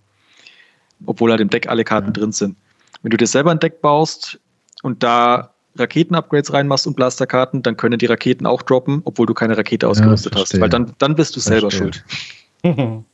obwohl 1.06 1.30
halt 1.30 1.40
im 1.40 1.50
Deck 1.50 1.68
alle 1.68 1.84
Karten 1.84 2.08
ja. 2.08 2.12
drin 2.12 2.32
sind. 2.32 2.56
Wenn 3.02 3.10
du 3.10 3.16
dir 3.16 3.26
selber 3.26 3.50
ein 3.50 3.58
Deck 3.58 3.80
baust 3.80 4.38
und 4.82 5.02
da 5.02 5.51
Raketen-Upgrades 5.76 6.52
reinmachst 6.52 6.86
und 6.86 6.96
Blasterkarten, 6.96 7.62
dann 7.62 7.76
können 7.76 7.98
die 7.98 8.06
Raketen 8.06 8.46
auch 8.46 8.62
droppen, 8.62 9.02
obwohl 9.04 9.26
du 9.26 9.34
keine 9.34 9.56
Rakete 9.56 9.88
ausgerüstet 9.88 10.34
ja, 10.34 10.40
hast. 10.40 10.60
Weil 10.60 10.68
dann, 10.68 10.92
dann 10.98 11.14
bist 11.14 11.34
du 11.36 11.40
selber 11.40 11.70
schuld. 11.70 12.04
okay. 12.64 13.04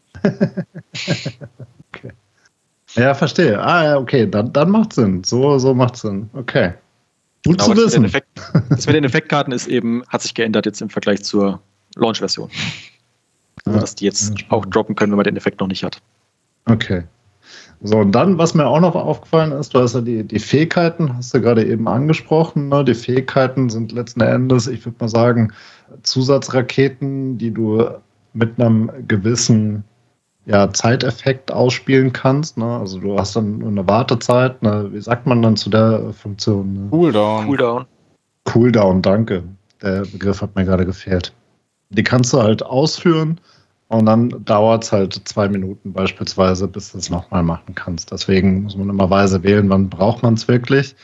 Ja, 2.95 3.15
verstehe. 3.15 3.63
Ah, 3.63 3.85
ja, 3.85 3.99
okay, 3.99 4.27
dann, 4.29 4.53
dann 4.53 4.71
macht 4.71 4.93
Sinn. 4.93 5.23
So, 5.25 5.59
so 5.59 5.75
macht 5.75 5.97
Sinn. 5.97 6.29
Okay. 6.33 6.75
Gut 7.47 7.59
genau, 7.59 7.75
zu 7.75 7.77
wissen. 7.77 8.05
Effekt, 8.05 8.29
das 8.71 8.87
mit 8.87 8.97
den 8.97 9.05
Effektkarten 9.05 9.53
ist 9.53 9.69
eben, 9.69 10.03
hat 10.09 10.23
sich 10.23 10.35
geändert 10.35 10.67
jetzt 10.67 10.83
im 10.83 10.91
Vergleich 10.91 11.23
zur 11.23 11.61
Launch-Version. 11.95 12.51
Also, 13.65 13.81
dass 13.81 13.95
die 13.95 14.05
jetzt 14.05 14.33
auch 14.49 14.67
droppen 14.67 14.97
können, 14.97 15.13
wenn 15.13 15.17
man 15.19 15.25
den 15.25 15.37
Effekt 15.37 15.61
noch 15.61 15.69
nicht 15.69 15.85
hat. 15.85 16.01
Okay. 16.67 17.05
So, 17.81 17.99
und 17.99 18.13
dann, 18.13 18.39
was 18.39 18.55
mir 18.55 18.67
auch 18.67 18.81
noch 18.81 18.97
aufgefallen 18.97 19.53
ist, 19.53 19.73
du 19.73 19.81
hast 19.81 19.95
ja 19.95 20.01
die, 20.01 20.25
die 20.25 20.41
Fähigkeiten, 20.41 21.17
hast 21.17 21.33
du 21.33 21.41
gerade 21.41 21.65
eben 21.65 21.87
angesprochen. 21.87 22.69
Ne? 22.69 22.85
Die 22.85 22.95
Fähigkeiten 22.95 23.71
sind 23.71 23.93
letzten 23.93 24.21
Endes, 24.21 24.67
ich 24.67 24.85
würde 24.85 24.97
mal 25.01 25.09
sagen, 25.09 25.53
Zusatzraketen, 26.03 27.39
die 27.39 27.53
du 27.53 27.89
mit 28.33 28.61
einem 28.61 28.91
gewissen 29.07 29.85
ja, 30.47 30.73
Zeiteffekt 30.73 31.53
ausspielen 31.53 32.13
kannst. 32.13 32.59
Ne? 32.59 32.79
Also 32.79 32.99
du 32.99 33.17
hast 33.17 33.37
dann 33.37 33.63
eine 33.63 33.87
Wartezeit. 33.87 34.61
Ne? 34.63 34.89
Wie 34.93 35.01
sagt 35.01 35.27
man 35.27 35.43
dann 35.43 35.57
zu 35.57 35.71
der 35.71 36.13
Funktion? 36.13 36.73
Ne? 36.73 36.89
Cooldown. 36.91 37.47
Cooldown. 37.47 37.85
Cooldown, 38.45 39.03
danke. 39.03 39.45
Der 39.83 40.01
Begriff 40.01 40.43
hat 40.43 40.57
mir 40.57 40.65
gerade 40.65 40.85
gefehlt. 40.85 41.33
Die 41.91 42.03
kannst 42.03 42.33
du 42.33 42.43
halt 42.43 42.63
ausführen 42.63 43.41
und 43.89 44.05
dann 44.07 44.45
dauert 44.45 44.85
es 44.85 44.93
halt 44.93 45.15
zwei 45.25 45.49
Minuten 45.49 45.93
beispielsweise, 45.93 46.69
bis 46.69 46.93
du 46.93 46.99
es 46.99 47.09
nochmal 47.09 47.43
machen 47.43 47.75
kannst. 47.75 48.13
Deswegen 48.13 48.65
muss 48.65 48.77
man 48.77 48.91
immer 48.91 49.09
weise 49.09 49.43
wählen, 49.43 49.69
wann 49.71 49.89
braucht 49.89 50.23
man 50.23 50.35
es 50.35 50.47
wirklich. 50.47 50.95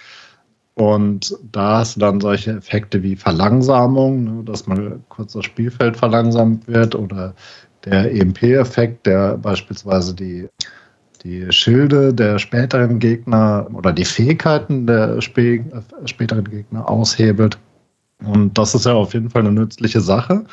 Und 0.75 1.35
da 1.51 1.79
hast 1.79 1.97
du 1.97 2.01
dann 2.01 2.21
solche 2.21 2.51
Effekte 2.53 3.03
wie 3.03 3.17
Verlangsamung, 3.17 4.25
ne, 4.25 4.45
dass 4.45 4.67
mal 4.67 5.01
kurz 5.09 5.33
das 5.33 5.45
Spielfeld 5.45 5.97
verlangsamt 5.97 6.67
wird 6.67 6.95
oder 6.95 7.35
der 7.85 8.13
EMP-Effekt, 8.13 9.07
der 9.07 9.39
beispielsweise 9.39 10.15
die, 10.15 10.49
die 11.23 11.51
Schilde 11.53 12.13
der 12.13 12.39
späteren 12.39 12.99
Gegner 12.99 13.67
oder 13.73 13.93
die 13.93 14.05
Fähigkeiten 14.05 14.87
der 14.87 15.21
späteren 15.23 16.45
Gegner 16.45 16.91
aushebelt. 16.91 17.59
Und 18.27 18.57
das 18.59 18.75
ist 18.75 18.87
ja 18.87 18.95
auf 18.95 19.15
jeden 19.15 19.31
Fall 19.31 19.43
eine 19.43 19.53
nützliche 19.53 20.01
Sache. 20.01 20.45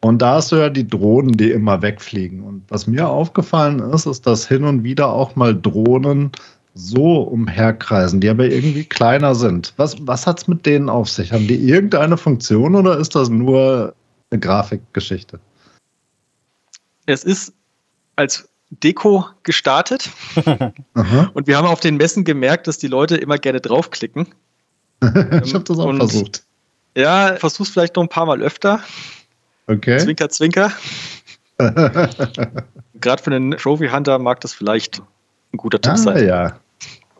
Und 0.00 0.20
da 0.20 0.34
hast 0.34 0.52
du 0.52 0.56
ja 0.56 0.68
die 0.68 0.86
Drohnen, 0.86 1.36
die 1.36 1.50
immer 1.50 1.82
wegfliegen. 1.82 2.42
Und 2.42 2.62
was 2.68 2.86
mir 2.86 3.08
aufgefallen 3.08 3.80
ist, 3.80 4.06
ist, 4.06 4.26
dass 4.26 4.48
hin 4.48 4.64
und 4.64 4.84
wieder 4.84 5.12
auch 5.12 5.36
mal 5.36 5.58
Drohnen 5.58 6.32
so 6.74 7.22
umherkreisen, 7.22 8.20
die 8.20 8.28
aber 8.28 8.46
irgendwie 8.46 8.84
kleiner 8.84 9.34
sind. 9.34 9.74
Was, 9.76 9.96
was 10.06 10.26
hat 10.26 10.40
es 10.40 10.48
mit 10.48 10.66
denen 10.66 10.88
auf 10.88 11.08
sich? 11.08 11.32
Haben 11.32 11.48
die 11.48 11.68
irgendeine 11.68 12.16
Funktion 12.16 12.74
oder 12.74 12.98
ist 12.98 13.14
das 13.14 13.28
nur 13.28 13.94
eine 14.30 14.40
Grafikgeschichte? 14.40 15.40
Es 17.06 17.24
ist 17.24 17.52
als 18.16 18.48
Deko 18.70 19.26
gestartet 19.42 20.10
und 21.34 21.46
wir 21.46 21.56
haben 21.56 21.66
auf 21.66 21.80
den 21.80 21.96
Messen 21.96 22.24
gemerkt, 22.24 22.68
dass 22.68 22.78
die 22.78 22.86
Leute 22.86 23.16
immer 23.16 23.38
gerne 23.38 23.60
draufklicken. 23.60 24.28
ich 25.02 25.54
habe 25.54 25.64
das 25.64 25.78
auch 25.78 25.86
und, 25.86 25.96
versucht. 25.96 26.44
Ja, 26.96 27.36
versuch's 27.36 27.70
vielleicht 27.70 27.96
noch 27.96 28.02
ein 28.02 28.08
paar 28.08 28.26
Mal 28.26 28.42
öfter. 28.42 28.80
Okay. 29.66 29.98
Zwinker, 29.98 30.28
zwinker. 30.28 30.72
Gerade 31.58 33.22
für 33.22 33.30
einen 33.30 33.52
Trophy 33.52 33.88
Hunter 33.88 34.18
mag 34.18 34.40
das 34.40 34.52
vielleicht 34.52 35.02
ein 35.52 35.56
guter 35.56 35.80
Tipp 35.80 35.92
ah, 35.92 35.96
sein. 35.96 36.26
ja. 36.26 36.60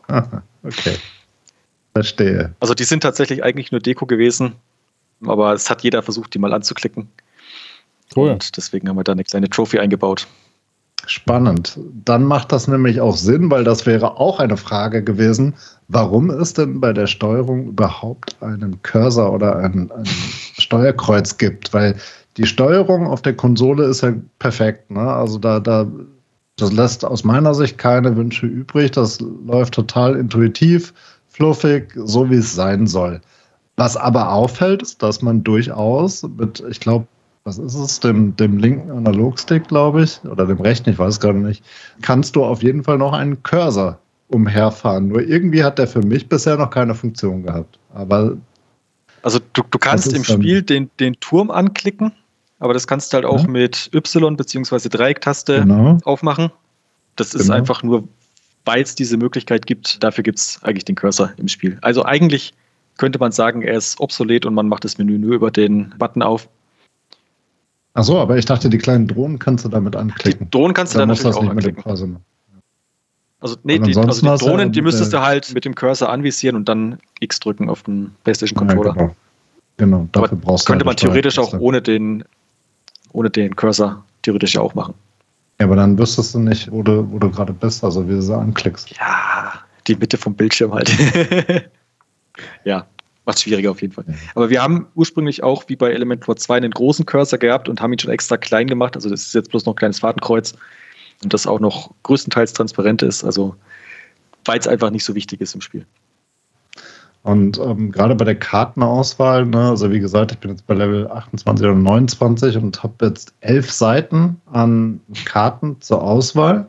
okay. 0.63 0.97
Verstehe. 1.93 2.53
Also 2.59 2.73
die 2.73 2.83
sind 2.83 3.03
tatsächlich 3.03 3.43
eigentlich 3.43 3.71
nur 3.71 3.81
Deko 3.81 4.05
gewesen, 4.05 4.55
aber 5.25 5.53
es 5.53 5.69
hat 5.69 5.83
jeder 5.83 6.03
versucht, 6.03 6.33
die 6.33 6.39
mal 6.39 6.53
anzuklicken. 6.53 7.09
Cool. 8.15 8.31
Und 8.31 8.57
deswegen 8.57 8.89
haben 8.89 8.97
wir 8.97 9.03
da 9.03 9.11
eine 9.11 9.23
kleine 9.23 9.49
Trophy 9.49 9.79
eingebaut. 9.79 10.27
Spannend. 11.07 11.79
Dann 12.05 12.23
macht 12.23 12.51
das 12.51 12.67
nämlich 12.67 13.01
auch 13.01 13.15
Sinn, 13.15 13.49
weil 13.49 13.63
das 13.63 13.85
wäre 13.85 14.17
auch 14.17 14.39
eine 14.39 14.57
Frage 14.57 15.03
gewesen, 15.03 15.55
warum 15.87 16.29
es 16.29 16.53
denn 16.53 16.79
bei 16.79 16.93
der 16.93 17.07
Steuerung 17.07 17.67
überhaupt 17.67 18.41
einen 18.41 18.81
Cursor 18.83 19.33
oder 19.33 19.57
ein, 19.57 19.91
ein 19.91 20.05
Steuerkreuz 20.57 21.37
gibt. 21.37 21.73
Weil 21.73 21.95
die 22.37 22.45
Steuerung 22.45 23.07
auf 23.07 23.21
der 23.21 23.35
Konsole 23.35 23.85
ist 23.85 24.01
ja 24.01 24.13
perfekt. 24.39 24.91
Ne? 24.91 25.01
Also 25.01 25.39
da, 25.39 25.59
da, 25.59 25.87
das 26.57 26.71
lässt 26.71 27.03
aus 27.03 27.23
meiner 27.23 27.53
Sicht 27.53 27.77
keine 27.77 28.15
Wünsche 28.15 28.45
übrig. 28.45 28.91
Das 28.91 29.19
läuft 29.19 29.73
total 29.73 30.15
intuitiv, 30.15 30.93
fluffig, 31.27 31.93
so 31.95 32.29
wie 32.29 32.35
es 32.35 32.53
sein 32.53 32.87
soll. 32.87 33.21
Was 33.75 33.97
aber 33.97 34.31
auffällt, 34.31 34.83
ist, 34.83 35.01
dass 35.01 35.21
man 35.21 35.43
durchaus 35.43 36.23
mit, 36.37 36.63
ich 36.69 36.79
glaube, 36.79 37.07
was 37.43 37.57
ist 37.57 37.75
es, 37.75 37.99
dem, 37.99 38.35
dem 38.35 38.57
linken 38.57 38.91
Analogstick, 38.91 39.67
glaube 39.67 40.03
ich, 40.03 40.19
oder 40.23 40.45
dem 40.45 40.61
rechten, 40.61 40.91
ich 40.91 40.99
weiß 40.99 41.19
gerade 41.19 41.39
nicht, 41.39 41.63
kannst 42.01 42.35
du 42.35 42.43
auf 42.43 42.61
jeden 42.61 42.83
Fall 42.83 42.97
noch 42.97 43.13
einen 43.13 43.41
Cursor 43.41 43.99
umherfahren. 44.27 45.07
Nur 45.09 45.21
irgendwie 45.21 45.63
hat 45.63 45.79
der 45.79 45.87
für 45.87 46.01
mich 46.01 46.29
bisher 46.29 46.57
noch 46.57 46.69
keine 46.69 46.95
Funktion 46.95 47.43
gehabt. 47.43 47.79
Aber 47.93 48.37
also 49.23 49.39
du, 49.53 49.63
du 49.69 49.77
kannst 49.77 50.13
im 50.13 50.23
Spiel 50.23 50.61
den, 50.61 50.89
den 50.99 51.19
Turm 51.19 51.51
anklicken, 51.51 52.11
aber 52.59 52.73
das 52.73 52.87
kannst 52.87 53.11
du 53.11 53.15
halt 53.15 53.25
auch 53.25 53.43
ja. 53.43 53.47
mit 53.47 53.89
Y 53.93 54.35
bzw. 54.37 54.89
Dreiecktaste 54.89 55.61
genau. 55.61 55.97
aufmachen. 56.03 56.51
Das 57.15 57.33
ist 57.33 57.43
genau. 57.43 57.55
einfach 57.55 57.83
nur, 57.83 58.07
weil 58.65 58.81
es 58.81 58.95
diese 58.95 59.17
Möglichkeit 59.17 59.65
gibt, 59.65 60.03
dafür 60.03 60.23
gibt 60.23 60.39
es 60.39 60.59
eigentlich 60.63 60.85
den 60.85 60.95
Cursor 60.95 61.31
im 61.37 61.47
Spiel. 61.47 61.77
Also 61.81 62.05
eigentlich 62.05 62.53
könnte 62.97 63.19
man 63.19 63.31
sagen, 63.31 63.63
er 63.63 63.77
ist 63.77 63.99
obsolet 63.99 64.45
und 64.45 64.53
man 64.53 64.67
macht 64.67 64.85
das 64.85 64.97
Menü 64.97 65.17
nur 65.17 65.33
über 65.33 65.51
den 65.51 65.93
Button 65.97 66.21
auf. 66.21 66.47
Ach 67.93 68.03
so, 68.03 68.19
aber 68.19 68.37
ich 68.37 68.45
dachte, 68.45 68.69
die 68.69 68.77
kleinen 68.77 69.07
Drohnen 69.07 69.37
kannst 69.37 69.65
du 69.65 69.69
damit 69.69 69.95
anklicken. 69.95 70.47
Die 70.47 70.51
Drohnen 70.51 70.73
kannst 70.73 70.93
du 70.93 70.99
dann 70.99 71.09
natürlich 71.09 71.35
auch 71.35 71.49
anklicken. 71.49 71.83
Also, 73.41 73.55
nee, 73.63 73.79
die, 73.79 73.97
also 73.97 74.21
die 74.21 74.45
Drohnen, 74.45 74.67
ja, 74.67 74.71
die 74.71 74.81
müsstest 74.81 75.13
du 75.13 75.21
halt 75.21 75.53
mit 75.53 75.65
dem 75.65 75.73
Cursor 75.73 76.09
anvisieren 76.09 76.55
und 76.55 76.69
dann 76.69 76.99
X 77.19 77.39
drücken 77.39 77.69
auf 77.69 77.81
den 77.83 78.13
PlayStation-Controller. 78.23 78.89
Ja, 78.89 78.93
genau. 78.93 79.15
genau, 79.77 80.07
dafür 80.11 80.31
aber 80.33 80.41
brauchst 80.41 80.67
du 80.67 80.73
Könnte 80.73 80.85
man 80.85 80.95
theoretisch 80.95 81.39
auch 81.39 81.53
ohne 81.59 81.81
den, 81.81 82.23
ohne 83.13 83.31
den 83.31 83.55
Cursor 83.55 84.05
theoretisch 84.21 84.53
ja 84.53 84.61
auch 84.61 84.75
machen. 84.75 84.93
Ja, 85.59 85.65
aber 85.65 85.75
dann 85.75 85.97
wüsstest 85.97 86.35
du 86.35 86.39
nicht, 86.39 86.71
wo 86.71 86.83
du, 86.83 87.11
wo 87.11 87.17
du 87.17 87.31
gerade 87.31 87.51
bist, 87.51 87.83
also 87.83 88.07
wie 88.07 88.13
du 88.13 88.21
sie 88.21 88.35
anklickst. 88.35 88.91
Ja, 88.97 89.53
die 89.87 89.95
Mitte 89.95 90.17
vom 90.17 90.35
Bildschirm 90.35 90.73
halt. 90.73 90.91
ja, 92.63 92.85
macht 93.25 93.37
es 93.37 93.43
schwieriger 93.43 93.71
auf 93.71 93.81
jeden 93.81 93.93
Fall. 93.93 94.05
Aber 94.35 94.49
wir 94.49 94.61
haben 94.61 94.87
ursprünglich 94.95 95.43
auch, 95.43 95.63
wie 95.67 95.75
bei 95.75 95.91
Elementor 95.91 96.35
2, 96.35 96.57
einen 96.57 96.71
großen 96.71 97.05
Cursor 97.05 97.39
gehabt 97.39 97.69
und 97.69 97.81
haben 97.81 97.93
ihn 97.93 97.99
schon 97.99 98.11
extra 98.11 98.37
klein 98.37 98.67
gemacht. 98.67 98.95
Also 98.95 99.09
das 99.09 99.21
ist 99.21 99.33
jetzt 99.33 99.49
bloß 99.49 99.65
noch 99.65 99.73
ein 99.73 99.77
kleines 99.77 99.99
Fahrtenkreuz 99.99 100.53
und 101.23 101.33
das 101.33 101.45
auch 101.45 101.59
noch 101.59 101.93
größtenteils 102.03 102.53
transparent 102.53 103.03
ist. 103.03 103.23
Also 103.23 103.55
weil 104.45 104.59
es 104.59 104.67
einfach 104.67 104.89
nicht 104.89 105.05
so 105.05 105.15
wichtig 105.15 105.41
ist 105.41 105.55
im 105.55 105.61
Spiel. 105.61 105.85
Und 107.23 107.59
ähm, 107.59 107.91
gerade 107.91 108.15
bei 108.15 108.25
der 108.25 108.35
Kartenauswahl, 108.35 109.45
ne, 109.45 109.69
also 109.69 109.91
wie 109.91 109.99
gesagt, 109.99 110.31
ich 110.31 110.39
bin 110.39 110.51
jetzt 110.51 110.65
bei 110.65 110.73
Level 110.73 111.07
28 111.07 111.67
oder 111.67 111.75
29 111.75 112.57
und 112.57 112.81
habe 112.81 113.05
jetzt 113.05 113.33
elf 113.41 113.71
Seiten 113.71 114.41
an 114.51 114.99
Karten 115.25 115.79
zur 115.81 116.01
Auswahl. 116.01 116.65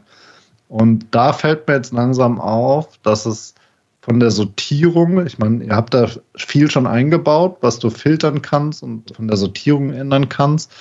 Und 0.68 1.06
da 1.10 1.32
fällt 1.32 1.66
mir 1.66 1.74
jetzt 1.74 1.92
langsam 1.92 2.38
auf, 2.38 2.98
dass 3.02 3.24
es 3.24 3.54
von 4.02 4.18
der 4.18 4.32
Sortierung, 4.32 5.24
ich 5.24 5.38
meine, 5.38 5.64
ihr 5.64 5.76
habt 5.76 5.94
da 5.94 6.08
viel 6.34 6.68
schon 6.70 6.88
eingebaut, 6.88 7.58
was 7.60 7.78
du 7.78 7.88
filtern 7.88 8.42
kannst 8.42 8.82
und 8.82 9.14
von 9.14 9.28
der 9.28 9.36
Sortierung 9.36 9.90
ändern 9.90 10.28
kannst. 10.28 10.72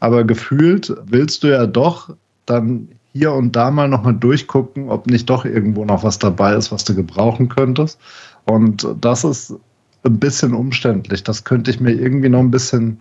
Aber 0.00 0.24
gefühlt 0.24 0.94
willst 1.04 1.42
du 1.42 1.48
ja 1.48 1.66
doch 1.66 2.16
dann 2.46 2.88
hier 3.12 3.32
und 3.32 3.54
da 3.54 3.70
mal 3.70 3.86
nochmal 3.86 4.14
durchgucken, 4.14 4.88
ob 4.88 5.06
nicht 5.06 5.28
doch 5.28 5.44
irgendwo 5.44 5.84
noch 5.84 6.04
was 6.04 6.18
dabei 6.18 6.54
ist, 6.54 6.72
was 6.72 6.84
du 6.84 6.94
gebrauchen 6.94 7.50
könntest. 7.50 8.00
Und 8.46 8.88
das 8.98 9.24
ist 9.24 9.54
ein 10.04 10.18
bisschen 10.18 10.54
umständlich. 10.54 11.22
Das 11.22 11.44
könnte 11.44 11.70
ich 11.70 11.80
mir 11.80 11.92
irgendwie 11.92 12.30
noch 12.30 12.40
ein 12.40 12.50
bisschen, 12.50 12.98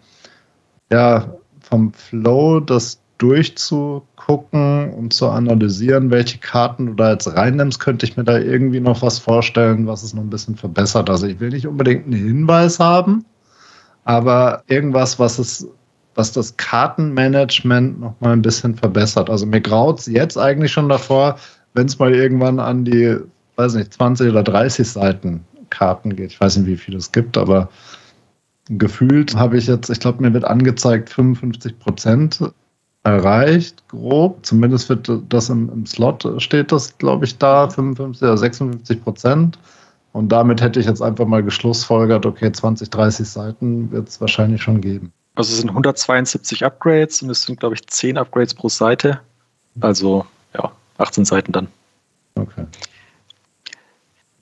ja, 0.91 1.33
vom 1.61 1.93
Flow 1.93 2.59
das 2.59 2.99
durchzugucken 3.19 4.93
und 4.93 5.13
zu 5.13 5.27
analysieren, 5.27 6.09
welche 6.09 6.39
Karten 6.39 6.87
du 6.87 6.93
da 6.93 7.11
jetzt 7.11 7.27
reinnimmst, 7.27 7.79
könnte 7.79 8.05
ich 8.05 8.17
mir 8.17 8.23
da 8.23 8.39
irgendwie 8.39 8.79
noch 8.79 9.01
was 9.01 9.19
vorstellen, 9.19 9.85
was 9.85 10.03
es 10.03 10.13
noch 10.13 10.23
ein 10.23 10.29
bisschen 10.29 10.55
verbessert. 10.55 11.09
Also 11.09 11.27
ich 11.27 11.39
will 11.39 11.49
nicht 11.49 11.67
unbedingt 11.67 12.05
einen 12.05 12.15
Hinweis 12.15 12.79
haben, 12.79 13.25
aber 14.05 14.63
irgendwas, 14.67 15.19
was 15.19 15.37
es, 15.37 15.67
was 16.15 16.31
das 16.31 16.55
Kartenmanagement 16.57 17.99
noch 17.99 18.15
mal 18.21 18.31
ein 18.31 18.41
bisschen 18.41 18.75
verbessert. 18.75 19.29
Also 19.29 19.45
mir 19.45 19.61
graut 19.61 19.99
es 19.99 20.07
jetzt 20.07 20.37
eigentlich 20.37 20.71
schon 20.71 20.89
davor, 20.89 21.37
wenn 21.73 21.87
es 21.87 21.99
mal 21.99 22.15
irgendwann 22.15 22.59
an 22.59 22.85
die, 22.85 23.17
weiß 23.57 23.75
nicht, 23.75 23.93
20 23.93 24.31
oder 24.31 24.43
30 24.43 24.89
Seiten 24.89 25.43
Karten 25.69 26.15
geht. 26.15 26.31
Ich 26.31 26.39
weiß 26.39 26.57
nicht, 26.57 26.67
wie 26.67 26.77
viele 26.77 26.97
es 26.97 27.11
gibt, 27.11 27.37
aber 27.37 27.69
gefühlt 28.69 29.35
habe 29.35 29.57
ich 29.57 29.67
jetzt, 29.67 29.89
ich 29.89 29.99
glaube, 29.99 30.21
mir 30.21 30.33
wird 30.33 30.45
angezeigt 30.45 31.09
55 31.09 31.79
Prozent 31.79 32.39
erreicht, 33.09 33.87
grob. 33.89 34.45
Zumindest 34.45 34.89
wird 34.89 35.09
das 35.29 35.49
im, 35.49 35.69
im 35.69 35.85
Slot, 35.85 36.27
steht 36.37 36.71
das, 36.71 36.97
glaube 36.97 37.25
ich, 37.25 37.37
da, 37.37 37.69
55 37.69 38.23
oder 38.23 38.37
56 38.37 39.03
Prozent. 39.03 39.59
Und 40.11 40.29
damit 40.29 40.61
hätte 40.61 40.79
ich 40.79 40.85
jetzt 40.85 41.01
einfach 41.01 41.25
mal 41.25 41.43
geschlussfolgert, 41.43 42.25
okay, 42.25 42.51
20, 42.51 42.89
30 42.89 43.27
Seiten 43.27 43.91
wird 43.91 44.09
es 44.09 44.19
wahrscheinlich 44.19 44.61
schon 44.61 44.81
geben. 44.81 45.13
Also 45.35 45.53
es 45.53 45.59
sind 45.59 45.69
172 45.69 46.65
Upgrades 46.65 47.21
und 47.21 47.29
es 47.29 47.43
sind, 47.43 47.59
glaube 47.59 47.75
ich, 47.75 47.85
10 47.87 48.17
Upgrades 48.17 48.53
pro 48.53 48.69
Seite. 48.69 49.21
Also 49.79 50.25
ja, 50.53 50.71
18 50.97 51.25
Seiten 51.25 51.51
dann. 51.51 51.67
Okay. 52.35 52.65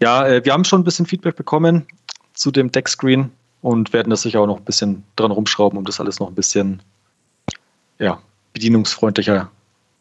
Ja, 0.02 0.26
äh, 0.26 0.46
wir 0.46 0.54
haben 0.54 0.64
schon 0.64 0.82
ein 0.82 0.84
bisschen 0.84 1.06
Feedback 1.06 1.36
bekommen 1.36 1.86
zu 2.34 2.52
dem 2.52 2.72
Deckscreen 2.72 3.32
und 3.62 3.94
werden 3.94 4.10
das 4.10 4.22
sicher 4.22 4.40
auch 4.40 4.48
noch 4.48 4.58
ein 4.58 4.66
bisschen 4.66 5.04
dran 5.16 5.32
rumschrauben, 5.32 5.78
um 5.78 5.86
das 5.86 6.00
alles 6.00 6.20
noch 6.20 6.30
ein 6.30 6.36
bisschen 6.36 6.82
ja, 8.00 8.20
bedienungsfreundlicher 8.58 9.52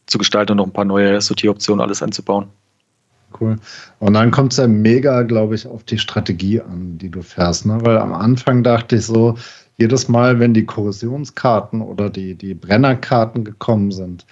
zu 0.07 0.19
gestalten 0.19 0.53
und 0.53 0.59
noch 0.59 0.67
ein 0.67 0.73
paar 0.73 0.87
neue 0.87 1.21
Sortieroptionen 1.21 1.83
alles 1.83 2.03
einzubauen. 2.03 2.47
Cool. 3.39 3.57
Und 3.99 4.15
dann 4.15 4.31
kommt 4.31 4.53
es 4.53 4.59
ja 4.59 4.67
mega, 4.67 5.23
glaube 5.23 5.55
ich, 5.55 5.67
auf 5.67 5.85
die 5.85 5.99
Strategie 5.99 6.61
an, 6.63 6.97
die 6.97 7.11
du 7.11 7.23
fährst. 7.23 7.67
Ne? 7.67 7.79
Weil 7.83 7.99
am 7.99 8.15
Anfang 8.15 8.63
dachte 8.63 8.97
ich 8.97 9.05
so, 9.05 9.37
jedes 9.77 10.09
Mal, 10.09 10.41
wenn 10.41 10.55
die 10.55 10.65
Korrosionskarten 10.65 11.83
oder 11.83 12.09
die, 12.09 12.35
die 12.35 12.55
Brennerkarten 12.55 13.45
gekommen 13.45 13.91
sind, 13.91 14.25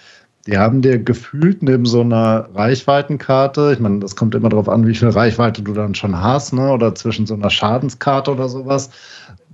die 0.47 0.57
haben 0.57 0.81
dir 0.81 0.99
gefühlt 0.99 1.63
neben 1.63 1.85
so 1.85 2.01
einer 2.01 2.49
Reichweitenkarte, 2.55 3.73
ich 3.75 3.81
meine, 3.81 3.99
das 3.99 4.17
kommt 4.17 4.35
immer 4.35 4.49
darauf 4.49 4.69
an, 4.69 4.87
wie 4.87 4.95
viel 4.95 5.09
Reichweite 5.09 5.63
du 5.63 5.75
dann 5.75 5.95
schon 5.95 6.19
hast, 6.19 6.53
ne? 6.53 6.71
oder 6.71 6.95
zwischen 6.95 7.27
so 7.27 7.35
einer 7.35 7.51
Schadenskarte 7.51 8.31
oder 8.31 8.49
sowas, 8.49 8.91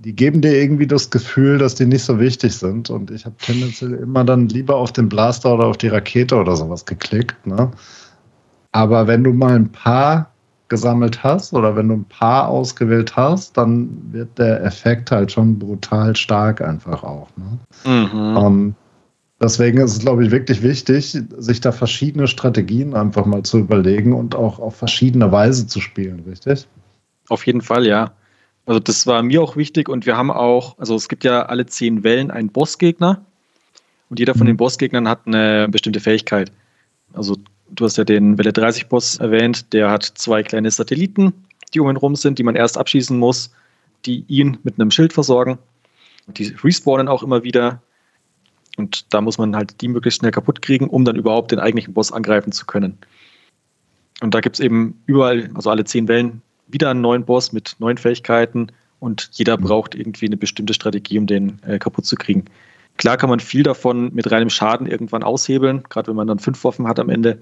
die 0.03 0.15
geben 0.15 0.41
dir 0.41 0.59
irgendwie 0.59 0.87
das 0.87 1.11
Gefühl, 1.11 1.59
dass 1.59 1.75
die 1.75 1.85
nicht 1.85 2.03
so 2.03 2.19
wichtig 2.19 2.55
sind. 2.55 2.89
Und 2.89 3.11
ich 3.11 3.25
habe 3.25 3.35
tendenziell 3.37 3.93
immer 3.93 4.23
dann 4.23 4.49
lieber 4.49 4.75
auf 4.75 4.91
den 4.91 5.09
Blaster 5.09 5.53
oder 5.53 5.67
auf 5.67 5.77
die 5.77 5.89
Rakete 5.89 6.35
oder 6.35 6.55
sowas 6.55 6.85
geklickt. 6.85 7.45
Ne? 7.45 7.69
Aber 8.71 9.05
wenn 9.05 9.23
du 9.23 9.31
mal 9.31 9.55
ein 9.55 9.71
paar 9.71 10.31
gesammelt 10.69 11.23
hast 11.23 11.53
oder 11.53 11.75
wenn 11.75 11.89
du 11.89 11.95
ein 11.95 12.05
paar 12.05 12.47
ausgewählt 12.47 13.15
hast, 13.15 13.57
dann 13.57 13.89
wird 14.11 14.39
der 14.39 14.63
Effekt 14.63 15.11
halt 15.11 15.31
schon 15.31 15.59
brutal 15.59 16.15
stark 16.15 16.61
einfach 16.61 17.03
auch. 17.03 17.27
Ne? 17.35 17.59
Mhm. 17.85 18.37
Um, 18.37 18.45
ähm, 18.45 18.75
deswegen 19.39 19.79
ist 19.81 19.91
es, 19.91 19.99
glaube 19.99 20.25
ich, 20.25 20.31
wirklich 20.31 20.63
wichtig, 20.63 21.15
sich 21.37 21.61
da 21.61 21.71
verschiedene 21.71 22.27
Strategien 22.27 22.95
einfach 22.95 23.25
mal 23.25 23.43
zu 23.43 23.59
überlegen 23.59 24.13
und 24.13 24.33
auch 24.33 24.57
auf 24.57 24.77
verschiedene 24.77 25.31
Weise 25.31 25.67
zu 25.67 25.79
spielen, 25.79 26.21
richtig? 26.21 26.67
Auf 27.27 27.45
jeden 27.45 27.61
Fall, 27.61 27.85
ja. 27.85 28.13
Also 28.71 28.79
das 28.79 29.05
war 29.05 29.21
mir 29.21 29.41
auch 29.41 29.57
wichtig 29.57 29.89
und 29.89 30.05
wir 30.05 30.15
haben 30.15 30.31
auch, 30.31 30.77
also 30.79 30.95
es 30.95 31.09
gibt 31.09 31.25
ja 31.25 31.43
alle 31.43 31.65
zehn 31.65 32.05
Wellen 32.05 32.31
einen 32.31 32.49
Bossgegner 32.49 33.25
und 34.09 34.19
jeder 34.19 34.33
von 34.33 34.43
mhm. 34.43 34.51
den 34.51 34.57
Bossgegnern 34.57 35.09
hat 35.09 35.27
eine 35.27 35.67
bestimmte 35.69 35.99
Fähigkeit. 35.99 36.53
Also 37.11 37.35
Du 37.73 37.85
hast 37.85 37.97
ja 37.97 38.03
den 38.03 38.37
Welle 38.37 38.51
30 38.51 38.87
Boss 38.87 39.17
erwähnt, 39.17 39.71
der 39.71 39.89
hat 39.89 40.03
zwei 40.03 40.43
kleine 40.43 40.69
Satelliten, 40.69 41.33
die 41.73 41.79
um 41.79 41.89
ihn 41.89 41.95
rum 41.95 42.15
sind, 42.15 42.37
die 42.37 42.43
man 42.43 42.55
erst 42.55 42.77
abschießen 42.77 43.17
muss, 43.17 43.51
die 44.05 44.25
ihn 44.27 44.57
mit 44.63 44.77
einem 44.77 44.91
Schild 44.91 45.13
versorgen. 45.13 45.57
Die 46.27 46.53
respawnen 46.63 47.07
auch 47.07 47.23
immer 47.23 47.43
wieder. 47.43 47.81
Und 48.77 49.13
da 49.13 49.21
muss 49.21 49.37
man 49.37 49.55
halt 49.55 49.81
die 49.81 49.87
möglichst 49.87 50.19
schnell 50.19 50.31
kaputt 50.31 50.61
kriegen, 50.61 50.89
um 50.89 51.05
dann 51.05 51.15
überhaupt 51.15 51.51
den 51.51 51.59
eigentlichen 51.59 51.93
Boss 51.93 52.11
angreifen 52.11 52.51
zu 52.51 52.65
können. 52.65 52.97
Und 54.21 54.33
da 54.33 54.41
gibt 54.41 54.57
es 54.57 54.59
eben 54.59 55.01
überall, 55.05 55.49
also 55.53 55.69
alle 55.69 55.85
zehn 55.85 56.07
Wellen, 56.09 56.41
wieder 56.71 56.89
einen 56.89 57.01
neuen 57.01 57.25
Boss 57.25 57.51
mit 57.51 57.75
neuen 57.79 57.97
Fähigkeiten 57.97 58.67
und 58.99 59.29
jeder 59.33 59.57
braucht 59.57 59.95
irgendwie 59.95 60.27
eine 60.27 60.37
bestimmte 60.37 60.73
Strategie, 60.73 61.17
um 61.17 61.27
den 61.27 61.59
äh, 61.63 61.79
kaputt 61.79 62.05
zu 62.05 62.15
kriegen. 62.15 62.45
Klar 62.97 63.17
kann 63.17 63.29
man 63.29 63.39
viel 63.39 63.63
davon 63.63 64.13
mit 64.13 64.29
reinem 64.31 64.49
Schaden 64.49 64.85
irgendwann 64.85 65.23
aushebeln, 65.23 65.83
gerade 65.89 66.09
wenn 66.09 66.15
man 66.15 66.27
dann 66.27 66.39
fünf 66.39 66.63
Waffen 66.63 66.87
hat 66.87 66.99
am 66.99 67.09
Ende. 67.09 67.41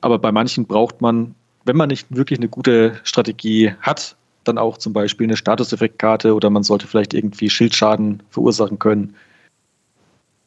Aber 0.00 0.18
bei 0.18 0.32
manchen 0.32 0.66
braucht 0.66 1.00
man, 1.00 1.34
wenn 1.64 1.76
man 1.76 1.88
nicht 1.88 2.06
wirklich 2.10 2.38
eine 2.38 2.48
gute 2.48 2.98
Strategie 3.04 3.72
hat, 3.80 4.16
dann 4.42 4.58
auch 4.58 4.76
zum 4.78 4.92
Beispiel 4.92 5.26
eine 5.26 5.36
Statuseffektkarte 5.36 6.34
oder 6.34 6.50
man 6.50 6.62
sollte 6.62 6.86
vielleicht 6.86 7.14
irgendwie 7.14 7.48
Schildschaden 7.48 8.22
verursachen 8.30 8.78
können. 8.78 9.14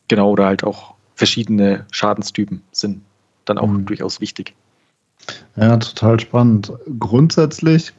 Genau, 0.08 0.32
oder 0.32 0.46
halt 0.46 0.64
auch 0.64 0.94
verschiedene 1.16 1.86
Schadenstypen 1.92 2.62
sind 2.72 3.02
dann 3.46 3.58
auch 3.58 3.68
mhm. 3.68 3.86
durchaus 3.86 4.22
wichtig. 4.22 4.54
Ja, 5.56 5.78
total 5.78 6.20
spannend. 6.20 6.72
Grundsätzlich 7.00 7.94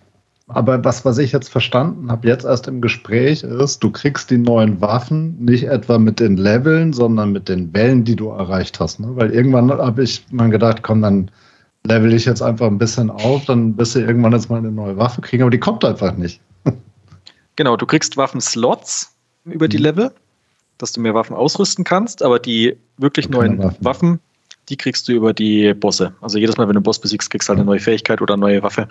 aber 0.48 0.82
was, 0.82 1.04
was 1.04 1.18
ich 1.18 1.32
jetzt 1.32 1.50
verstanden 1.50 2.10
habe, 2.10 2.26
jetzt 2.26 2.44
erst 2.44 2.68
im 2.68 2.80
Gespräch, 2.80 3.42
ist, 3.42 3.84
du 3.84 3.90
kriegst 3.90 4.30
die 4.30 4.38
neuen 4.38 4.80
Waffen 4.80 5.36
nicht 5.44 5.64
etwa 5.64 5.98
mit 5.98 6.20
den 6.20 6.38
Leveln, 6.38 6.94
sondern 6.94 7.32
mit 7.32 7.50
den 7.50 7.74
Wellen, 7.74 8.04
die 8.04 8.16
du 8.16 8.30
erreicht 8.30 8.80
hast. 8.80 8.98
Ne? 8.98 9.08
Weil 9.14 9.30
irgendwann 9.30 9.70
habe 9.70 10.02
ich 10.02 10.24
mal 10.30 10.48
gedacht, 10.48 10.82
komm, 10.82 11.02
dann 11.02 11.30
level 11.84 12.14
ich 12.14 12.24
jetzt 12.24 12.40
einfach 12.40 12.66
ein 12.66 12.78
bisschen 12.78 13.10
auf, 13.10 13.44
dann 13.44 13.76
wirst 13.76 13.94
du 13.94 14.00
irgendwann 14.00 14.32
jetzt 14.32 14.48
mal 14.48 14.56
eine 14.56 14.72
neue 14.72 14.96
Waffe 14.96 15.20
kriegen, 15.20 15.42
aber 15.42 15.50
die 15.50 15.60
kommt 15.60 15.84
einfach 15.84 16.16
nicht. 16.16 16.40
Genau, 17.56 17.76
du 17.76 17.86
kriegst 17.86 18.16
Waffenslots 18.16 19.16
über 19.44 19.66
die 19.66 19.78
mhm. 19.78 19.82
Level, 19.82 20.12
dass 20.78 20.92
du 20.92 21.00
mehr 21.00 21.14
Waffen 21.14 21.34
ausrüsten 21.34 21.84
kannst, 21.84 22.22
aber 22.22 22.38
die 22.38 22.76
wirklich 22.98 23.28
neuen 23.28 23.58
Waffen. 23.58 23.84
Waffen, 23.84 24.20
die 24.68 24.76
kriegst 24.76 25.08
du 25.08 25.12
über 25.12 25.32
die 25.32 25.74
Bosse. 25.74 26.14
Also 26.20 26.38
jedes 26.38 26.56
Mal, 26.56 26.64
wenn 26.68 26.74
du 26.74 26.78
einen 26.78 26.84
Boss 26.84 26.98
besiegst, 26.98 27.30
kriegst 27.30 27.48
du 27.48 27.50
halt 27.50 27.58
eine 27.58 27.66
neue 27.66 27.80
Fähigkeit 27.80 28.20
oder 28.20 28.34
eine 28.34 28.40
neue 28.40 28.62
Waffe. 28.62 28.88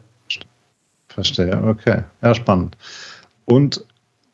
Verstehe, 1.08 1.62
okay. 1.64 2.04
Ja, 2.22 2.36
spannend. 2.36 2.78
Und 3.46 3.84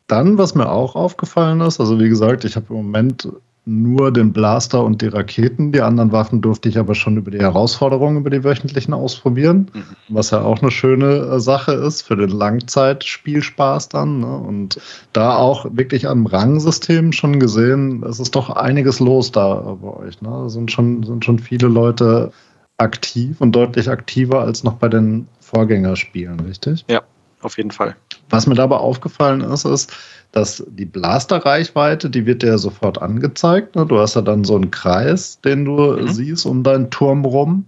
dann, 0.07 0.37
was 0.37 0.55
mir 0.55 0.69
auch 0.69 0.95
aufgefallen 0.95 1.61
ist, 1.61 1.79
also 1.79 1.99
wie 1.99 2.09
gesagt, 2.09 2.45
ich 2.45 2.55
habe 2.55 2.67
im 2.69 2.75
Moment 2.75 3.27
nur 3.65 4.11
den 4.11 4.33
Blaster 4.33 4.83
und 4.83 5.01
die 5.01 5.07
Raketen. 5.07 5.71
Die 5.71 5.81
anderen 5.81 6.11
Waffen 6.11 6.41
durfte 6.41 6.67
ich 6.67 6.77
aber 6.77 6.95
schon 6.95 7.15
über 7.15 7.31
die 7.31 7.39
Herausforderungen, 7.39 8.17
über 8.17 8.29
die 8.29 8.43
wöchentlichen 8.43 8.93
ausprobieren, 8.93 9.71
mhm. 9.73 9.83
was 10.09 10.31
ja 10.31 10.41
auch 10.41 10.61
eine 10.61 10.71
schöne 10.71 11.15
äh, 11.15 11.39
Sache 11.39 11.73
ist 11.73 12.01
für 12.01 12.17
den 12.17 12.29
Langzeitspielspaß 12.29 13.89
dann. 13.89 14.19
Ne? 14.19 14.37
Und 14.37 14.81
da 15.13 15.37
auch 15.37 15.65
wirklich 15.71 16.07
am 16.07 16.25
Rangsystem 16.25 17.13
schon 17.13 17.39
gesehen, 17.39 18.03
es 18.03 18.19
ist 18.19 18.35
doch 18.35 18.49
einiges 18.49 18.99
los 18.99 19.31
da 19.31 19.77
bei 19.81 20.05
euch. 20.05 20.21
Ne? 20.21 20.49
Sind, 20.49 20.71
schon, 20.71 21.03
sind 21.03 21.23
schon 21.23 21.39
viele 21.39 21.67
Leute 21.67 22.31
aktiv 22.77 23.39
und 23.39 23.53
deutlich 23.53 23.89
aktiver 23.89 24.41
als 24.41 24.63
noch 24.63 24.73
bei 24.73 24.89
den 24.89 25.27
Vorgängerspielen, 25.39 26.39
richtig? 26.41 26.83
Ja, 26.89 27.01
auf 27.41 27.57
jeden 27.57 27.71
Fall. 27.71 27.95
Was 28.29 28.47
mir 28.47 28.55
dabei 28.55 28.77
aufgefallen 28.77 29.41
ist, 29.41 29.65
ist, 29.65 29.93
dass 30.33 30.63
die 30.67 30.85
Blasterreichweite, 30.85 32.09
die 32.09 32.25
wird 32.25 32.41
dir 32.41 32.57
sofort 32.57 33.01
angezeigt. 33.01 33.75
Ne? 33.75 33.85
Du 33.85 33.99
hast 33.99 34.15
ja 34.15 34.21
dann 34.21 34.43
so 34.43 34.55
einen 34.55 34.71
Kreis, 34.71 35.39
den 35.41 35.63
du 35.63 35.93
mhm. 35.93 36.07
siehst 36.09 36.45
um 36.47 36.63
deinen 36.63 36.89
Turm 36.89 37.23
rum. 37.23 37.65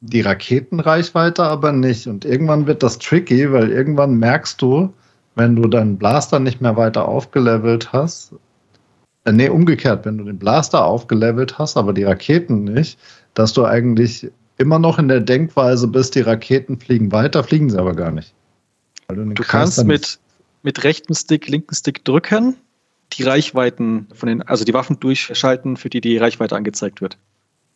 Die 0.00 0.22
Raketenreichweite 0.22 1.44
aber 1.44 1.72
nicht. 1.72 2.06
Und 2.06 2.24
irgendwann 2.24 2.66
wird 2.66 2.82
das 2.82 2.98
tricky, 2.98 3.52
weil 3.52 3.70
irgendwann 3.70 4.14
merkst 4.14 4.60
du, 4.60 4.92
wenn 5.34 5.56
du 5.56 5.68
deinen 5.68 5.98
Blaster 5.98 6.38
nicht 6.38 6.62
mehr 6.62 6.76
weiter 6.76 7.06
aufgelevelt 7.06 7.92
hast, 7.92 8.32
äh, 9.26 9.32
nee, 9.32 9.50
umgekehrt, 9.50 10.06
wenn 10.06 10.16
du 10.16 10.24
den 10.24 10.38
Blaster 10.38 10.86
aufgelevelt 10.86 11.58
hast, 11.58 11.76
aber 11.76 11.92
die 11.92 12.04
Raketen 12.04 12.64
nicht, 12.64 12.98
dass 13.34 13.52
du 13.52 13.66
eigentlich 13.66 14.30
immer 14.56 14.78
noch 14.78 14.98
in 14.98 15.08
der 15.08 15.20
Denkweise 15.20 15.86
bist, 15.86 16.14
die 16.14 16.22
Raketen 16.22 16.78
fliegen 16.78 17.12
weiter, 17.12 17.44
fliegen 17.44 17.68
sie 17.68 17.78
aber 17.78 17.94
gar 17.94 18.10
nicht. 18.10 18.32
Du, 19.08 19.22
du 19.22 19.42
kannst 19.42 19.84
mit, 19.84 20.18
mit 20.62 20.84
rechten 20.84 21.14
Stick, 21.14 21.48
linken 21.48 21.74
Stick 21.74 22.04
drücken, 22.04 22.56
die 23.12 23.22
Reichweiten 23.22 24.08
von 24.12 24.28
den, 24.28 24.42
also 24.42 24.64
die 24.64 24.74
Waffen 24.74 24.98
durchschalten, 25.00 25.76
für 25.76 25.90
die 25.90 26.00
die 26.00 26.18
Reichweite 26.18 26.56
angezeigt 26.56 27.00
wird. 27.00 27.18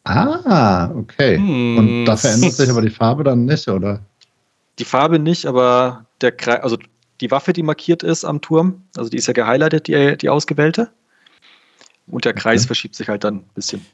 Ah, 0.05 0.90
okay. 0.94 1.36
Hm. 1.36 1.78
Und 1.78 2.05
da 2.07 2.16
verändert 2.16 2.52
sich 2.55 2.70
aber 2.70 2.82
die 2.82 2.90
Farbe 2.90 3.23
dann 3.23 3.44
nicht, 3.44 3.69
oder? 3.69 4.01
Die 4.78 4.85
Farbe 4.85 5.19
nicht, 5.19 5.47
aber 5.47 6.07
der 6.20 6.32
Kreis, 6.32 6.62
also 6.62 6.78
die 7.20 7.31
Waffe, 7.31 7.52
die 7.52 7.62
markiert 7.62 8.02
ist 8.02 8.24
am 8.24 8.40
Turm, 8.40 8.82
also 8.97 9.11
die 9.11 9.19
ist 9.19 9.27
ja 9.27 9.35
gehighlightet, 9.35 9.89
die, 9.89 10.16
die 10.16 10.28
ausgewählte. 10.28 10.90
Und 12.07 12.24
der 12.24 12.32
Kreis 12.32 12.62
okay. 12.62 12.69
verschiebt 12.69 12.94
sich 12.97 13.09
halt 13.09 13.24
dann 13.24 13.36
ein 13.36 13.51
bisschen. 13.55 13.85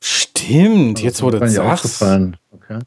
Stimmt, 0.00 1.00
jetzt 1.00 1.22
wurde 1.22 1.38
es 1.38 1.58
aufgefallen. 1.58 2.36
Okay. 2.52 2.78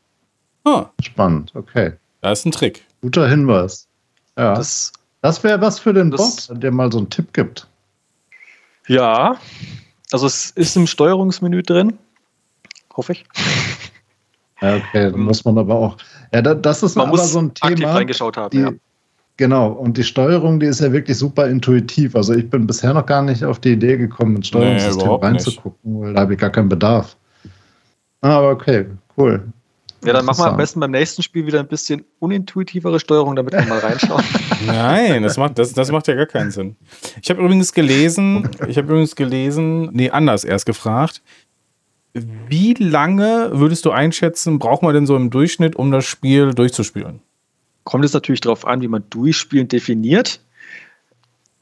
Ah. 0.63 0.85
Spannend, 1.01 1.51
okay. 1.55 1.93
Da 2.21 2.31
ist 2.31 2.45
ein 2.45 2.51
Trick. 2.51 2.85
Guter 3.01 3.27
Hinweis. 3.27 3.87
Ja. 4.37 4.53
Das, 4.53 4.93
das 5.21 5.43
wäre 5.43 5.61
was 5.61 5.79
für 5.79 5.93
den 5.93 6.11
das, 6.11 6.47
Bot, 6.47 6.63
der 6.63 6.71
mal 6.71 6.91
so 6.91 6.99
einen 6.99 7.09
Tipp 7.09 7.33
gibt. 7.33 7.67
Ja, 8.87 9.37
also 10.11 10.27
es 10.27 10.51
ist 10.51 10.75
im 10.75 10.87
Steuerungsmenü 10.87 11.63
drin. 11.63 11.97
Hoffe 12.95 13.13
ich. 13.13 13.25
Ja, 14.61 14.75
okay, 14.75 15.11
dann 15.11 15.21
muss 15.21 15.43
man 15.45 15.57
aber 15.57 15.75
auch. 15.75 15.97
Ja, 16.33 16.41
das 16.41 16.83
ist 16.83 16.95
man 16.95 17.07
aber 17.07 17.17
so 17.17 17.39
ein 17.39 17.53
Thema. 17.53 17.71
Aktiv 17.71 17.87
reingeschaut 17.87 18.37
haben, 18.37 18.51
die, 18.51 18.63
ja. 18.63 18.71
Genau, 19.37 19.69
und 19.69 19.97
die 19.97 20.03
Steuerung, 20.03 20.59
die 20.59 20.67
ist 20.67 20.81
ja 20.81 20.91
wirklich 20.91 21.17
super 21.17 21.47
intuitiv. 21.47 22.15
Also 22.15 22.33
ich 22.33 22.47
bin 22.49 22.67
bisher 22.67 22.93
noch 22.93 23.05
gar 23.05 23.23
nicht 23.23 23.43
auf 23.43 23.59
die 23.59 23.71
Idee 23.71 23.97
gekommen, 23.97 24.35
ins 24.35 24.47
Steuerungssystem 24.49 25.07
nee, 25.07 25.15
reinzugucken, 25.15 26.01
weil 26.01 26.13
da 26.13 26.21
habe 26.21 26.33
ich 26.33 26.39
gar 26.39 26.51
keinen 26.51 26.69
Bedarf. 26.69 27.17
Aber 28.21 28.51
okay, 28.51 28.85
cool. 29.17 29.51
Ja, 30.03 30.13
dann 30.13 30.25
machen 30.25 30.39
wir 30.39 30.47
am 30.47 30.57
besten 30.57 30.79
beim 30.79 30.91
nächsten 30.91 31.21
Spiel 31.21 31.45
wieder 31.45 31.59
ein 31.59 31.67
bisschen 31.67 32.03
unintuitivere 32.19 32.99
Steuerung, 32.99 33.35
damit 33.35 33.53
wir 33.53 33.61
mal 33.63 33.79
reinschauen. 33.79 34.23
Nein, 34.65 35.21
das 35.21 35.37
macht, 35.37 35.59
das, 35.59 35.73
das 35.73 35.91
macht 35.91 36.07
ja 36.07 36.15
gar 36.15 36.25
keinen 36.25 36.49
Sinn. 36.49 36.75
Ich 37.21 37.29
habe 37.29 37.41
übrigens 37.41 37.71
gelesen, 37.71 38.49
ich 38.67 38.77
habe 38.77 38.87
übrigens 38.87 39.15
gelesen, 39.15 39.89
nee, 39.93 40.09
anders 40.09 40.43
erst 40.43 40.65
gefragt. 40.65 41.21
Wie 42.13 42.73
lange 42.73 43.51
würdest 43.53 43.85
du 43.85 43.91
einschätzen, 43.91 44.59
braucht 44.59 44.81
man 44.81 44.93
denn 44.93 45.05
so 45.05 45.15
im 45.15 45.29
Durchschnitt, 45.29 45.75
um 45.75 45.91
das 45.91 46.05
Spiel 46.05 46.53
durchzuspielen? 46.53 47.21
Kommt 47.83 48.03
es 48.03 48.13
natürlich 48.13 48.41
darauf 48.41 48.65
an, 48.65 48.81
wie 48.81 48.87
man 48.87 49.03
Durchspielen 49.09 49.67
definiert. 49.67 50.41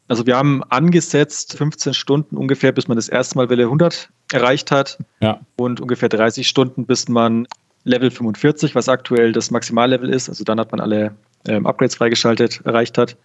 Also 0.07 0.25
wir 0.25 0.37
haben 0.37 0.63
angesetzt 0.63 1.55
15 1.57 1.93
Stunden 1.93 2.35
ungefähr, 2.35 2.71
bis 2.71 2.87
man 2.87 2.97
das 2.97 3.09
erste 3.09 3.37
Mal 3.37 3.49
Welle 3.49 3.63
100 3.63 4.09
erreicht 4.31 4.71
hat. 4.71 4.97
Ja. 5.21 5.41
Und 5.55 5.81
ungefähr 5.81 6.09
30 6.09 6.47
Stunden, 6.47 6.85
bis 6.85 7.07
man 7.09 7.47
Level 7.83 8.11
45, 8.11 8.75
was 8.75 8.89
aktuell 8.89 9.31
das 9.31 9.51
Maximallevel 9.51 10.09
ist, 10.09 10.29
also 10.29 10.43
dann 10.43 10.59
hat 10.59 10.71
man 10.71 10.81
alle 10.81 11.15
ähm, 11.47 11.65
Upgrades 11.65 11.95
freigeschaltet, 11.95 12.61
erreicht 12.65 12.97
hat. 12.97 13.15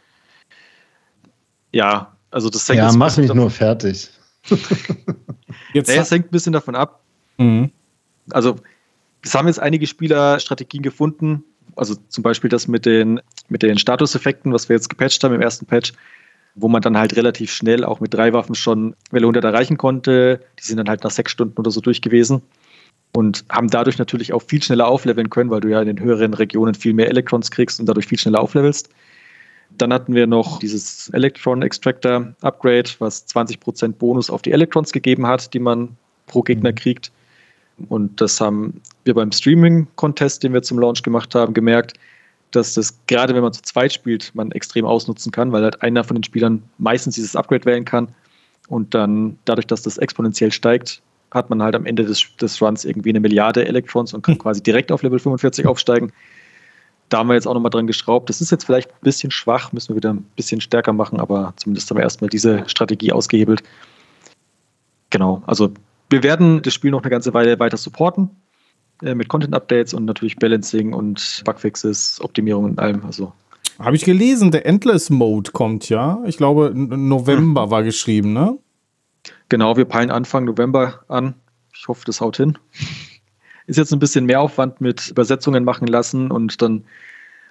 Ja, 1.73 2.17
also 2.31 2.51
das 2.51 2.69
hängt 2.69 2.79
Ja, 2.79 2.93
mach 2.93 3.17
mich 3.17 3.33
nur 3.33 3.51
fertig. 3.51 4.11
jetzt 5.75 5.89
naja, 5.89 6.03
es 6.03 6.11
hängt 6.11 6.27
ein 6.27 6.31
bisschen 6.31 6.53
davon 6.53 6.77
ab. 6.77 7.01
Mhm. 7.39 7.71
Also, 8.31 8.57
es 9.23 9.35
haben 9.35 9.49
jetzt 9.49 9.61
einige 9.61 9.87
Spieler 9.87 10.39
Strategien 10.39 10.83
gefunden, 10.83 11.45
also 11.77 11.95
zum 12.09 12.23
Beispiel 12.23 12.51
das 12.51 12.69
mit 12.69 12.87
den, 12.87 13.21
mit 13.49 13.63
den 13.63 13.79
Statuseffekten, 13.79 14.53
was 14.53 14.69
wir 14.69 14.77
jetzt 14.77 14.89
gepatcht 14.89 15.25
haben 15.25 15.35
im 15.35 15.41
ersten 15.41 15.67
Patch, 15.67 15.93
wo 16.55 16.69
man 16.69 16.83
dann 16.83 16.97
halt 16.97 17.17
relativ 17.17 17.51
schnell 17.51 17.85
auch 17.85 18.01
mit 18.01 18.15
drei 18.15 18.33
Waffen 18.33 18.55
schon 18.55 18.95
Welle 19.11 19.25
100 19.25 19.43
erreichen 19.45 19.77
konnte. 19.77 20.41
Die 20.61 20.65
sind 20.65 20.77
dann 20.77 20.89
halt 20.89 21.03
nach 21.03 21.11
sechs 21.11 21.33
Stunden 21.33 21.59
oder 21.59 21.71
so 21.73 21.81
durch 21.81 22.01
gewesen 22.01 22.43
und 23.17 23.45
haben 23.49 23.69
dadurch 23.69 23.99
natürlich 23.99 24.33
auch 24.33 24.43
viel 24.43 24.63
schneller 24.63 24.89
aufleveln 24.89 25.31
können, 25.31 25.51
weil 25.51 25.61
du 25.61 25.69
ja 25.69 25.81
in 25.81 25.87
den 25.87 26.01
höheren 26.01 26.35
Regionen 26.35 26.75
viel 26.75 26.95
mehr 26.95 27.09
Electrons 27.09 27.51
kriegst 27.51 27.79
und 27.79 27.87
dadurch 27.87 28.07
viel 28.07 28.19
schneller 28.19 28.41
auflevelst. 28.41 28.89
Dann 29.79 29.93
hatten 29.93 30.15
wir 30.15 30.27
noch 30.27 30.59
dieses 30.59 31.11
Electron 31.11 31.63
Extractor 31.63 32.35
Upgrade, 32.43 32.91
was 32.99 33.27
20% 33.29 33.93
Bonus 33.93 34.31
auf 34.31 34.43
die 34.43 34.53
Electrons 34.53 34.93
gegeben 34.93 35.27
hat, 35.27 35.55
die 35.55 35.61
man 35.61 35.97
pro 36.27 36.43
Gegner 36.43 36.71
mhm. 36.71 36.75
kriegt. 36.75 37.13
Und 37.89 38.21
das 38.21 38.41
haben 38.41 38.81
wir 39.05 39.15
beim 39.15 39.33
Streaming-Contest, 39.33 40.43
den 40.43 40.53
wir 40.53 40.63
zum 40.63 40.79
Launch 40.79 41.03
gemacht 41.03 41.35
haben, 41.35 41.55
gemerkt, 41.55 41.95
dass 42.51 42.75
das 42.75 42.99
gerade 43.07 43.35
wenn 43.35 43.43
man 43.43 43.53
zu 43.53 43.63
zweit 43.63 43.93
spielt, 43.93 44.33
man 44.35 44.53
extrem 44.53 44.85
ausnutzen 44.85 45.33
kann, 45.33 45.53
weil 45.53 45.63
halt 45.63 45.83
einer 45.83 46.05
von 46.05 46.17
den 46.17 46.25
Spielern 46.25 46.63
meistens 46.79 47.15
dieses 47.17 47.35
Upgrade 47.37 47.65
wählen 47.65 47.85
kann 47.85 48.09
und 48.69 48.95
dann 48.95 49.39
dadurch, 49.45 49.67
dass 49.67 49.83
das 49.83 49.99
exponentiell 49.99 50.53
steigt, 50.53 51.03
hat 51.35 51.51
man 51.51 51.63
halt 51.63 51.75
am 51.75 51.85
Ende 51.85 52.05
des, 52.05 52.25
des 52.41 52.63
Runs 52.63 52.85
irgendwie 52.85 53.11
eine 53.11 53.21
Milliarde 53.21 53.67
Electrons 53.67 54.15
und 54.15 54.23
kann 54.23 54.35
hm. 54.35 54.41
quasi 54.41 54.63
direkt 54.63 54.93
auf 54.93 55.03
Level 55.03 55.19
45 55.19 55.67
aufsteigen. 55.67 56.13
Da 57.09 57.19
haben 57.19 57.29
wir 57.29 57.35
jetzt 57.35 57.47
auch 57.47 57.55
nochmal 57.55 57.71
dran 57.71 57.87
geschraubt. 57.87 58.31
Das 58.31 58.41
ist 58.41 58.51
jetzt 58.51 58.65
vielleicht 58.65 58.91
ein 58.91 59.03
bisschen 59.03 59.31
schwach, 59.31 59.73
müssen 59.73 59.91
wir 59.91 59.97
wieder 59.97 60.15
ein 60.15 60.25
bisschen 60.37 60.61
stärker 60.61 60.93
machen, 60.93 61.21
aber 61.21 61.53
zumindest 61.57 61.91
haben 61.91 61.99
wir 61.99 62.03
erstmal 62.03 62.31
diese 62.31 62.69
Strategie 62.69 63.13
ausgehebelt. 63.13 63.63
Genau, 65.11 65.43
also 65.47 65.71
wir 66.11 66.23
werden 66.23 66.63
das 66.63 66.73
Spiel 66.73 66.91
noch 66.91 67.03
eine 67.03 67.11
ganze 67.11 67.35
Weile 67.35 67.59
weiter 67.59 67.77
supporten 67.77 68.31
äh, 69.03 69.15
mit 69.15 69.29
Content-Updates 69.29 69.95
und 69.95 70.07
natürlich 70.07 70.37
Balancing 70.37 70.93
und 70.93 71.43
Bugfixes, 71.45 72.21
Optimierung 72.23 72.65
und 72.65 72.79
allem. 72.79 73.05
Also 73.05 73.33
habe 73.79 73.97
ich 73.97 74.05
gelesen, 74.05 74.51
der 74.51 74.67
Endless 74.67 75.11
Mode 75.11 75.51
kommt 75.51 75.89
ja. 75.89 76.23
Ich 76.27 76.37
glaube, 76.37 76.73
November 76.75 77.65
hm. 77.65 77.71
war 77.71 77.83
geschrieben, 77.83 78.33
ne? 78.33 78.59
Genau, 79.49 79.77
wir 79.77 79.85
peilen 79.85 80.11
Anfang 80.11 80.45
November 80.45 81.05
an. 81.09 81.35
Ich 81.75 81.89
hoffe, 81.89 82.03
das 82.07 82.21
haut 82.21 82.37
hin. 82.37 82.59
Ist 83.67 83.77
jetzt 83.77 83.93
ein 83.93 83.99
bisschen 83.99 84.27
mehr 84.27 84.41
Aufwand 84.41 84.81
mit 84.81 85.09
Übersetzungen 85.09 85.65
machen 85.65 85.87
lassen 85.87 86.31
und 86.31 86.61
dann 86.61 86.85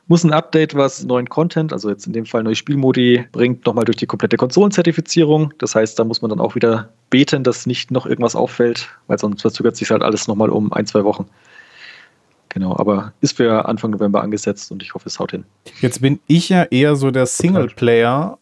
muss 0.07 0.23
ein 0.23 0.33
Update, 0.33 0.75
was 0.75 1.03
neuen 1.03 1.29
Content, 1.29 1.71
also 1.71 1.89
jetzt 1.89 2.05
in 2.07 2.13
dem 2.13 2.25
Fall 2.25 2.43
neue 2.43 2.55
Spielmodi 2.55 3.25
bringt, 3.31 3.65
nochmal 3.65 3.85
durch 3.85 3.97
die 3.97 4.05
komplette 4.05 4.37
Konsolenzertifizierung. 4.37 5.53
Das 5.59 5.75
heißt, 5.75 5.97
da 5.97 6.03
muss 6.03 6.21
man 6.21 6.29
dann 6.29 6.41
auch 6.41 6.55
wieder 6.55 6.89
beten, 7.09 7.43
dass 7.43 7.65
nicht 7.65 7.89
noch 7.89 8.05
irgendwas 8.05 8.35
auffällt, 8.35 8.89
weil 9.07 9.17
sonst 9.17 9.41
verzögert 9.41 9.77
sich 9.77 9.89
halt 9.91 10.03
alles 10.03 10.27
nochmal 10.27 10.49
um 10.49 10.73
ein, 10.73 10.85
zwei 10.85 11.03
Wochen. 11.03 11.27
Genau, 12.49 12.77
aber 12.77 13.13
ist 13.21 13.37
für 13.37 13.65
Anfang 13.65 13.91
November 13.91 14.21
angesetzt 14.21 14.71
und 14.71 14.83
ich 14.83 14.93
hoffe, 14.93 15.07
es 15.07 15.19
haut 15.19 15.31
hin. 15.31 15.45
Jetzt 15.81 16.01
bin 16.01 16.19
ich 16.27 16.49
ja 16.49 16.63
eher 16.63 16.95
so 16.95 17.09
der 17.09 17.25
Singleplayer, 17.25 18.37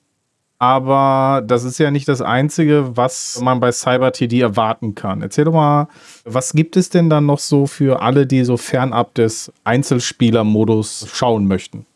aber 0.61 1.41
das 1.41 1.63
ist 1.63 1.79
ja 1.79 1.89
nicht 1.89 2.07
das 2.07 2.21
Einzige, 2.21 2.95
was 2.95 3.41
man 3.41 3.59
bei 3.59 3.71
Cyber 3.71 4.11
TD 4.11 4.41
erwarten 4.41 4.93
kann. 4.93 5.23
Erzähl 5.23 5.45
doch 5.45 5.53
mal, 5.53 5.87
was 6.23 6.53
gibt 6.53 6.77
es 6.77 6.91
denn 6.91 7.09
dann 7.09 7.25
noch 7.25 7.39
so 7.39 7.65
für 7.65 8.03
alle, 8.03 8.27
die 8.27 8.43
so 8.43 8.57
fernab 8.57 9.15
des 9.15 9.51
Einzelspielermodus 9.63 11.07
schauen 11.11 11.47
möchten? 11.47 11.87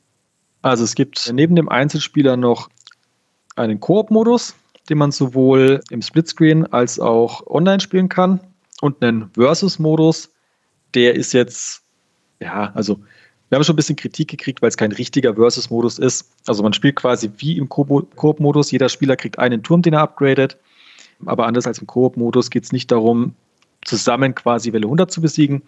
Also 0.64 0.84
es 0.84 0.96
gibt 0.96 1.32
neben 1.32 1.56
dem 1.56 1.70
Einzelspieler 1.70 2.38
noch 2.38 2.68
einen 3.56 3.80
Koop-Modus, 3.80 4.56
den 4.90 4.98
man 4.98 5.12
sowohl 5.12 5.82
im 5.92 6.02
Splitscreen 6.02 6.66
als 6.66 7.00
auch 7.00 7.46
online 7.46 7.82
spielen 7.82 8.10
kann 8.10 8.40
und 8.82 9.04
einen 9.04 9.30
Versus-Modus, 9.36 10.32
der 10.96 11.14
ist 11.14 11.34
jetzt 11.34 11.84
ja, 12.40 12.72
also 12.74 13.00
wir 13.50 13.58
haben 13.58 13.64
schon 13.64 13.74
ein 13.74 13.78
bisschen 13.78 13.96
Kritik 13.96 14.30
gekriegt, 14.30 14.62
weil 14.62 14.70
es 14.70 14.78
kein 14.78 14.92
richtiger 14.92 15.36
Versus-Modus 15.36 16.00
ist. 16.00 16.32
Also 16.48 16.64
man 16.64 16.74
spielt 16.74 16.96
quasi 16.96 17.30
wie 17.38 17.58
im 17.58 17.70
Koop-Modus. 17.70 18.72
Jeder 18.72 18.90
Spieler 18.90 19.16
kriegt 19.16 19.38
einen 19.38 19.62
Turm, 19.62 19.82
den 19.82 19.94
er 19.94 20.02
upgradet. 20.02 20.58
Aber 21.26 21.46
anders 21.46 21.68
als 21.68 21.80
im 21.80 21.88
Koop-Modus 21.88 22.50
geht 22.50 22.64
es 22.64 22.72
nicht 22.72 22.92
darum, 22.92 23.36
zusammen 23.84 24.34
quasi 24.34 24.74
Welle 24.74 24.88
100 24.88 25.12
zu 25.12 25.22
besiegen, 25.22 25.62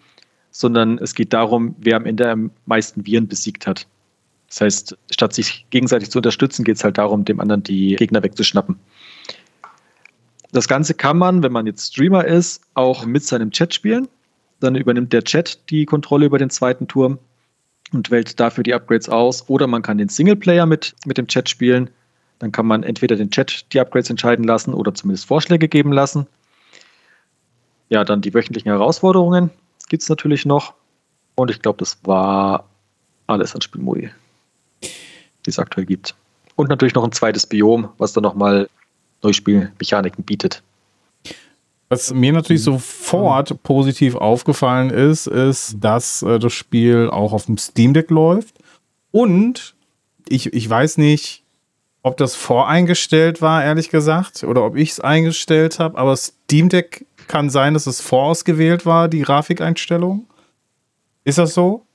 sondern 0.50 0.98
es 0.98 1.14
geht 1.14 1.32
darum, 1.32 1.76
wer 1.78 1.96
am 1.96 2.04
Ende 2.04 2.28
am 2.30 2.50
meisten 2.66 3.06
Viren 3.06 3.28
besiegt 3.28 3.66
hat. 3.66 3.86
Das 4.48 4.60
heißt, 4.60 4.98
statt 5.10 5.34
sich 5.34 5.66
gegenseitig 5.70 6.10
zu 6.10 6.18
unterstützen, 6.18 6.64
geht 6.64 6.76
es 6.76 6.84
halt 6.84 6.98
darum, 6.98 7.24
dem 7.24 7.38
anderen 7.38 7.62
die 7.62 7.94
Gegner 7.96 8.22
wegzuschnappen. 8.22 8.76
Das 10.52 10.66
Ganze 10.66 10.94
kann 10.94 11.18
man, 11.18 11.42
wenn 11.42 11.52
man 11.52 11.66
jetzt 11.66 11.92
Streamer 11.92 12.24
ist, 12.24 12.62
auch 12.74 13.04
mit 13.04 13.24
seinem 13.24 13.50
Chat 13.50 13.74
spielen. 13.74 14.08
Dann 14.60 14.74
übernimmt 14.74 15.12
der 15.12 15.22
Chat 15.22 15.70
die 15.70 15.84
Kontrolle 15.84 16.26
über 16.26 16.38
den 16.38 16.50
zweiten 16.50 16.88
Turm 16.88 17.18
und 17.92 18.10
wählt 18.10 18.38
dafür 18.40 18.64
die 18.64 18.74
Upgrades 18.74 19.08
aus. 19.08 19.48
Oder 19.48 19.66
man 19.66 19.82
kann 19.82 19.98
den 19.98 20.08
Singleplayer 20.08 20.66
mit, 20.66 20.94
mit 21.04 21.18
dem 21.18 21.26
Chat 21.26 21.48
spielen. 21.48 21.90
Dann 22.38 22.52
kann 22.52 22.66
man 22.66 22.82
entweder 22.82 23.16
den 23.16 23.30
Chat 23.30 23.72
die 23.72 23.80
Upgrades 23.80 24.10
entscheiden 24.10 24.44
lassen 24.44 24.74
oder 24.74 24.94
zumindest 24.94 25.26
Vorschläge 25.26 25.68
geben 25.68 25.92
lassen. 25.92 26.26
Ja, 27.88 28.04
dann 28.04 28.20
die 28.20 28.34
wöchentlichen 28.34 28.70
Herausforderungen 28.70 29.50
gibt 29.88 30.02
es 30.02 30.08
natürlich 30.08 30.44
noch. 30.44 30.74
Und 31.34 31.50
ich 31.50 31.62
glaube, 31.62 31.78
das 31.78 31.98
war 32.04 32.68
alles 33.26 33.54
an 33.54 33.60
Spielmodi, 33.60 34.10
die 34.82 35.50
es 35.50 35.58
aktuell 35.58 35.86
gibt. 35.86 36.14
Und 36.56 36.68
natürlich 36.68 36.94
noch 36.94 37.04
ein 37.04 37.12
zweites 37.12 37.46
Biom, 37.46 37.88
was 37.98 38.12
dann 38.12 38.22
nochmal 38.22 38.68
neue 39.22 39.34
Spielmechaniken 39.34 40.24
bietet. 40.24 40.62
Was 41.88 42.12
mir 42.12 42.32
natürlich 42.32 42.62
sofort 42.62 43.62
positiv 43.62 44.14
aufgefallen 44.14 44.90
ist, 44.90 45.26
ist, 45.26 45.76
dass 45.80 46.22
äh, 46.22 46.38
das 46.38 46.52
Spiel 46.52 47.08
auch 47.10 47.32
auf 47.32 47.46
dem 47.46 47.56
Steam 47.56 47.94
Deck 47.94 48.10
läuft. 48.10 48.56
Und 49.10 49.74
ich, 50.28 50.52
ich 50.52 50.68
weiß 50.68 50.98
nicht, 50.98 51.44
ob 52.02 52.18
das 52.18 52.34
voreingestellt 52.34 53.40
war, 53.40 53.64
ehrlich 53.64 53.88
gesagt, 53.88 54.44
oder 54.44 54.64
ob 54.64 54.76
ich 54.76 54.92
es 54.92 55.00
eingestellt 55.00 55.78
habe, 55.78 55.96
aber 55.96 56.14
Steam 56.16 56.68
Deck 56.68 57.06
kann 57.26 57.48
sein, 57.50 57.74
dass 57.74 57.86
es 57.86 58.00
vorausgewählt 58.00 58.84
war, 58.84 59.08
die 59.08 59.22
Grafikeinstellung. 59.22 60.26
Ist 61.24 61.38
das 61.38 61.54
so? 61.54 61.86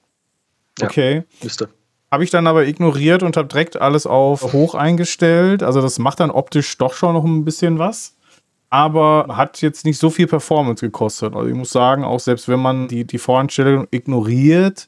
Ja, 0.80 0.88
okay. 0.88 1.24
Müsste. 1.42 1.70
Habe 2.12 2.24
ich 2.24 2.30
dann 2.30 2.46
aber 2.46 2.66
ignoriert 2.68 3.24
und 3.24 3.38
habe 3.38 3.48
direkt 3.48 3.80
alles 3.80 4.06
auf 4.06 4.54
hoch 4.54 4.76
eingestellt. 4.76 5.64
Also 5.64 5.82
das 5.82 5.98
macht 5.98 6.20
dann 6.20 6.30
optisch 6.30 6.78
doch 6.78 6.94
schon 6.94 7.14
noch 7.14 7.24
ein 7.24 7.46
bisschen 7.46 7.80
was 7.80 8.16
aber 8.74 9.28
hat 9.38 9.62
jetzt 9.62 9.86
nicht 9.86 10.00
so 10.00 10.10
viel 10.10 10.26
Performance 10.26 10.84
gekostet. 10.84 11.36
Also 11.36 11.48
ich 11.48 11.54
muss 11.54 11.70
sagen, 11.70 12.04
auch 12.04 12.20
selbst 12.20 12.50
wenn 12.50 12.60
man 12.60 12.88
die, 12.88 13.06
die 13.06 13.20
Voreinstellung 13.20 13.88
ignoriert, 13.92 14.88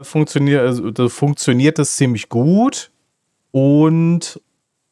funktioniert, 0.00 0.62
also, 0.62 1.08
funktioniert 1.10 1.78
das 1.78 1.96
ziemlich 1.96 2.30
gut. 2.30 2.90
Und 3.50 4.40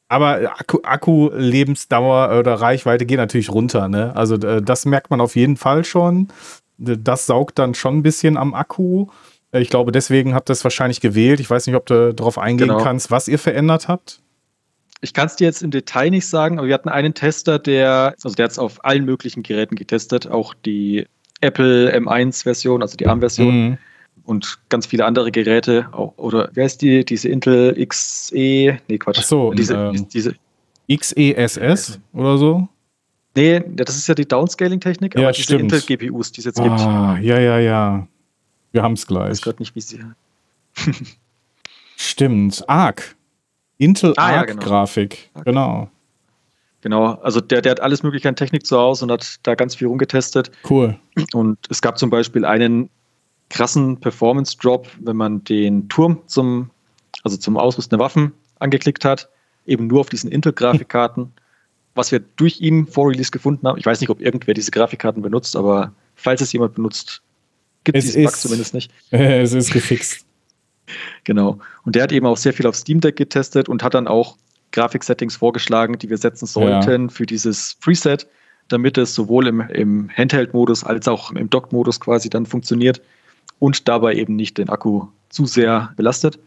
aber 0.09 0.59
Akku, 0.61 0.81
Akku, 0.83 1.31
Lebensdauer 1.33 2.39
oder 2.39 2.57
Reichweite 2.57 3.07
geht 3.07 3.17
natürlich 3.17 3.49
runter. 3.49 3.89
Ne? 3.89 4.15
Also 4.15 4.37
das 4.37 4.85
merkt 4.85 5.09
man 5.11 5.23
auf 5.23 5.35
jeden 5.35 5.57
Fall 5.57 5.87
schon. 5.87 6.29
Das 6.77 7.25
saugt 7.25 7.59
dann 7.59 7.73
schon 7.73 7.97
ein 7.97 8.03
bisschen 8.03 8.37
am 8.37 8.53
Akku. 8.53 9.07
Ich 9.53 9.71
glaube, 9.71 9.91
deswegen 9.91 10.35
habt 10.35 10.51
ihr 10.51 10.53
es 10.53 10.65
wahrscheinlich 10.65 11.01
gewählt. 11.01 11.41
Ich 11.41 11.49
weiß 11.49 11.67
nicht, 11.67 11.77
ob 11.77 11.87
du 11.87 12.13
darauf 12.13 12.37
eingehen 12.37 12.69
genau. 12.69 12.83
kannst, 12.83 13.11
was 13.11 13.27
ihr 13.27 13.39
verändert 13.39 13.89
habt 13.89 14.21
ich 15.01 15.15
kann 15.15 15.27
es 15.27 15.37
dir 15.37 15.47
jetzt 15.47 15.63
im 15.63 15.71
Detail 15.71 16.11
nicht 16.11 16.27
sagen, 16.27 16.59
aber 16.59 16.67
wir 16.67 16.75
hatten 16.75 16.89
einen 16.89 17.15
Tester, 17.15 17.59
der, 17.59 18.15
also 18.23 18.35
der 18.35 18.45
hat 18.45 18.53
es 18.53 18.59
auf 18.59 18.85
allen 18.85 19.05
möglichen 19.05 19.43
Geräten 19.43 19.77
getestet, 19.77 20.27
auch 20.27 20.55
die 20.55 21.07
Apple 21.41 21.95
M1-Version, 21.97 22.83
also 22.83 22.97
die 22.97 23.07
ARM-Version. 23.07 23.69
Mhm. 23.71 23.79
Und 24.25 24.59
ganz 24.69 24.87
viele 24.87 25.07
andere 25.07 25.31
Geräte, 25.31 25.89
oder 26.17 26.51
wer 26.53 26.67
ist 26.67 26.83
die, 26.83 27.05
diese 27.05 27.29
Intel 27.29 27.75
XE, 27.87 28.35
nee, 28.35 28.99
Quatsch. 28.99 29.19
Ach 29.21 29.25
so, 29.25 29.53
diese, 29.55 29.75
ähm, 29.75 30.07
diese 30.13 30.35
XESS 30.93 31.99
oder 32.13 32.37
so? 32.37 32.69
Nee, 33.35 33.63
das 33.69 33.97
ist 33.97 34.07
ja 34.07 34.15
die 34.15 34.27
Downscaling-Technik, 34.27 35.17
aber 35.17 35.27
ja, 35.27 35.33
diese 35.33 35.57
Intel-GPUs, 35.57 36.33
die 36.33 36.41
es 36.41 36.45
jetzt 36.47 36.61
ah, 36.61 37.15
gibt. 37.15 37.25
Ja, 37.25 37.39
ja, 37.39 37.59
ja. 37.59 38.09
Wir 38.73 38.83
haben 38.83 38.95
es 38.95 39.07
gleich. 39.07 39.27
Ich 39.27 39.31
weiß 39.31 39.43
gerade 39.43 39.63
nicht, 39.63 39.75
wie 39.75 39.81
sie. 39.81 40.01
stimmt. 41.97 42.69
Arc. 42.69 43.17
Intel 43.79 44.13
ah, 44.17 44.27
Arc 44.27 44.35
ja, 44.37 44.55
genau. 44.55 44.67
Grafik, 44.67 45.31
genau. 45.45 45.89
Genau, 46.81 47.15
also 47.23 47.41
der, 47.41 47.61
der 47.61 47.73
hat 47.73 47.81
alles 47.81 48.03
mögliche 48.03 48.29
an 48.29 48.37
Technik 48.37 48.65
zu 48.65 48.79
Hause 48.79 49.05
und 49.05 49.11
hat 49.11 49.37
da 49.43 49.55
ganz 49.55 49.75
viel 49.75 49.89
rumgetestet. 49.89 50.51
Cool. 50.69 50.97
Und 51.33 51.59
es 51.71 51.83
gab 51.83 51.99
zum 51.99 52.09
Beispiel 52.09 52.45
einen 52.45 52.89
krassen 53.51 53.99
Performance-Drop, 53.99 54.89
wenn 55.01 55.17
man 55.17 55.43
den 55.45 55.89
Turm 55.89 56.23
zum, 56.27 56.71
also 57.25 57.37
zum 57.37 57.57
Ausrüsten 57.57 57.99
der 57.99 58.05
Waffen 58.05 58.33
angeklickt 58.61 59.05
hat, 59.05 59.29
eben 59.67 59.89
nur 59.89 60.01
auf 60.01 60.09
diesen 60.09 60.31
Intel-Grafikkarten. 60.31 61.33
Was 61.95 62.13
wir 62.13 62.21
durch 62.21 62.61
ihn 62.61 62.87
vor 62.87 63.11
Release 63.11 63.33
gefunden 63.33 63.67
haben, 63.67 63.79
ich 63.79 63.87
weiß 63.87 64.01
nicht, 64.01 64.11
ob 64.11 64.21
irgendwer 64.21 64.55
diese 64.55 64.71
Grafikkarten 64.71 65.21
benutzt, 65.21 65.57
aber 65.57 65.93
falls 66.15 66.41
es 66.41 66.53
jemand 66.53 66.75
benutzt, 66.75 67.23
gibt 67.83 67.99
es 67.99 68.05
diesen 68.05 68.25
Bug 68.25 68.37
zumindest 68.37 68.75
nicht. 68.75 68.93
Es 69.11 69.53
ist 69.53 69.73
gefixt. 69.73 70.28
Genau. 71.25 71.59
Und 71.85 71.95
der 71.95 72.03
hat 72.03 72.13
eben 72.13 72.27
auch 72.27 72.37
sehr 72.37 72.53
viel 72.53 72.67
auf 72.67 72.77
Steam 72.77 73.01
Deck 73.01 73.17
getestet 73.17 73.69
und 73.69 73.83
hat 73.83 73.95
dann 73.95 74.09
auch 74.09 74.37
Grafik-Settings 74.73 75.37
vorgeschlagen, 75.37 75.99
die 75.99 76.11
wir 76.11 76.19
setzen 76.19 76.47
sollten 76.47 77.03
ja. 77.03 77.09
für 77.09 77.27
dieses 77.27 77.77
Preset, 77.81 78.27
damit 78.69 78.99
es 78.99 79.15
sowohl 79.15 79.47
im, 79.47 79.61
im 79.61 80.11
Handheld-Modus 80.11 80.85
als 80.85 81.09
auch 81.09 81.33
im 81.33 81.49
Dock-Modus 81.49 82.01
quasi 82.01 82.29
dann 82.29 82.47
funktioniert 82.47 83.01
und 83.59 83.89
dabei 83.89 84.15
eben 84.15 84.37
nicht 84.37 84.59
den 84.59 84.69
Akku 84.69 85.07
zu 85.31 85.47
sehr 85.47 85.93
belastet. 85.97 86.39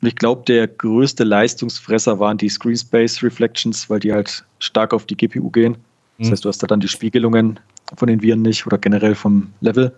Und 0.00 0.08
ich 0.08 0.16
glaube, 0.16 0.42
der 0.46 0.68
größte 0.68 1.24
Leistungsfresser 1.24 2.18
waren 2.18 2.38
die 2.38 2.48
Screen 2.48 2.76
Space 2.76 3.22
Reflections, 3.22 3.88
weil 3.88 4.00
die 4.00 4.12
halt 4.12 4.44
stark 4.58 4.92
auf 4.92 5.06
die 5.06 5.16
GPU 5.16 5.50
gehen. 5.50 5.76
Das 6.18 6.28
mhm. 6.28 6.32
heißt, 6.32 6.44
du 6.44 6.48
hast 6.48 6.62
da 6.62 6.66
dann 6.66 6.80
die 6.80 6.88
Spiegelungen 6.88 7.58
von 7.96 8.08
den 8.08 8.22
Viren 8.22 8.42
nicht 8.42 8.66
oder 8.66 8.78
generell 8.78 9.14
vom 9.14 9.52
Level. 9.60 9.92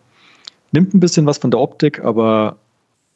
Nimmt 0.72 0.94
ein 0.94 1.00
bisschen 1.00 1.26
was 1.26 1.38
von 1.38 1.50
der 1.50 1.60
Optik, 1.60 2.04
aber 2.04 2.56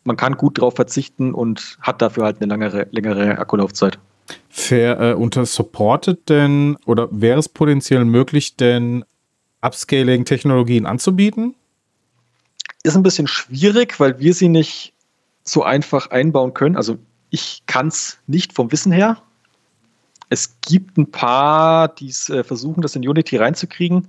man 0.05 0.17
kann 0.17 0.37
gut 0.37 0.59
darauf 0.59 0.75
verzichten 0.75 1.35
und 1.35 1.79
hat 1.81 2.03
dafür 2.03 2.25
halt 2.25 2.41
eine 2.41 2.53
längere, 2.53 2.87
längere 2.91 3.39
Akkulaufzeit. 3.39 3.99
Fair, 4.49 5.01
äh, 5.01 5.15
unter 5.15 5.47
supported 5.47 6.29
denn 6.29 6.77
oder 6.87 7.09
wäre 7.11 7.39
es 7.39 7.49
potenziell 7.49 8.05
möglich, 8.05 8.57
denn 8.57 9.05
Upscaling-Technologien 9.61 10.87
anzubieten? 10.87 11.55
Ist 12.83 12.97
ein 12.97 13.03
bisschen 13.03 13.27
schwierig, 13.27 14.01
weil 14.01 14.19
wir 14.19 14.33
sie 14.33 14.49
nicht 14.49 14.95
so 15.45 15.63
einfach 15.63 16.11
einbauen 16.11 16.55
können. 16.55 16.77
Also 16.77 16.99
ich 17.31 17.63
kann 17.67 17.89
es 17.89 18.19
nicht 18.27 18.53
vom 18.53 18.73
Wissen 18.73 18.93
her. 18.93 19.21
Es 20.29 20.57
gibt 20.61 20.97
ein 20.97 21.11
paar, 21.11 21.89
die 21.89 22.09
es 22.09 22.31
äh, 22.31 22.45
versuchen, 22.45 22.83
das 22.83 22.97
in 22.97 23.07
Unity 23.07 23.37
reinzukriegen. 23.37 24.09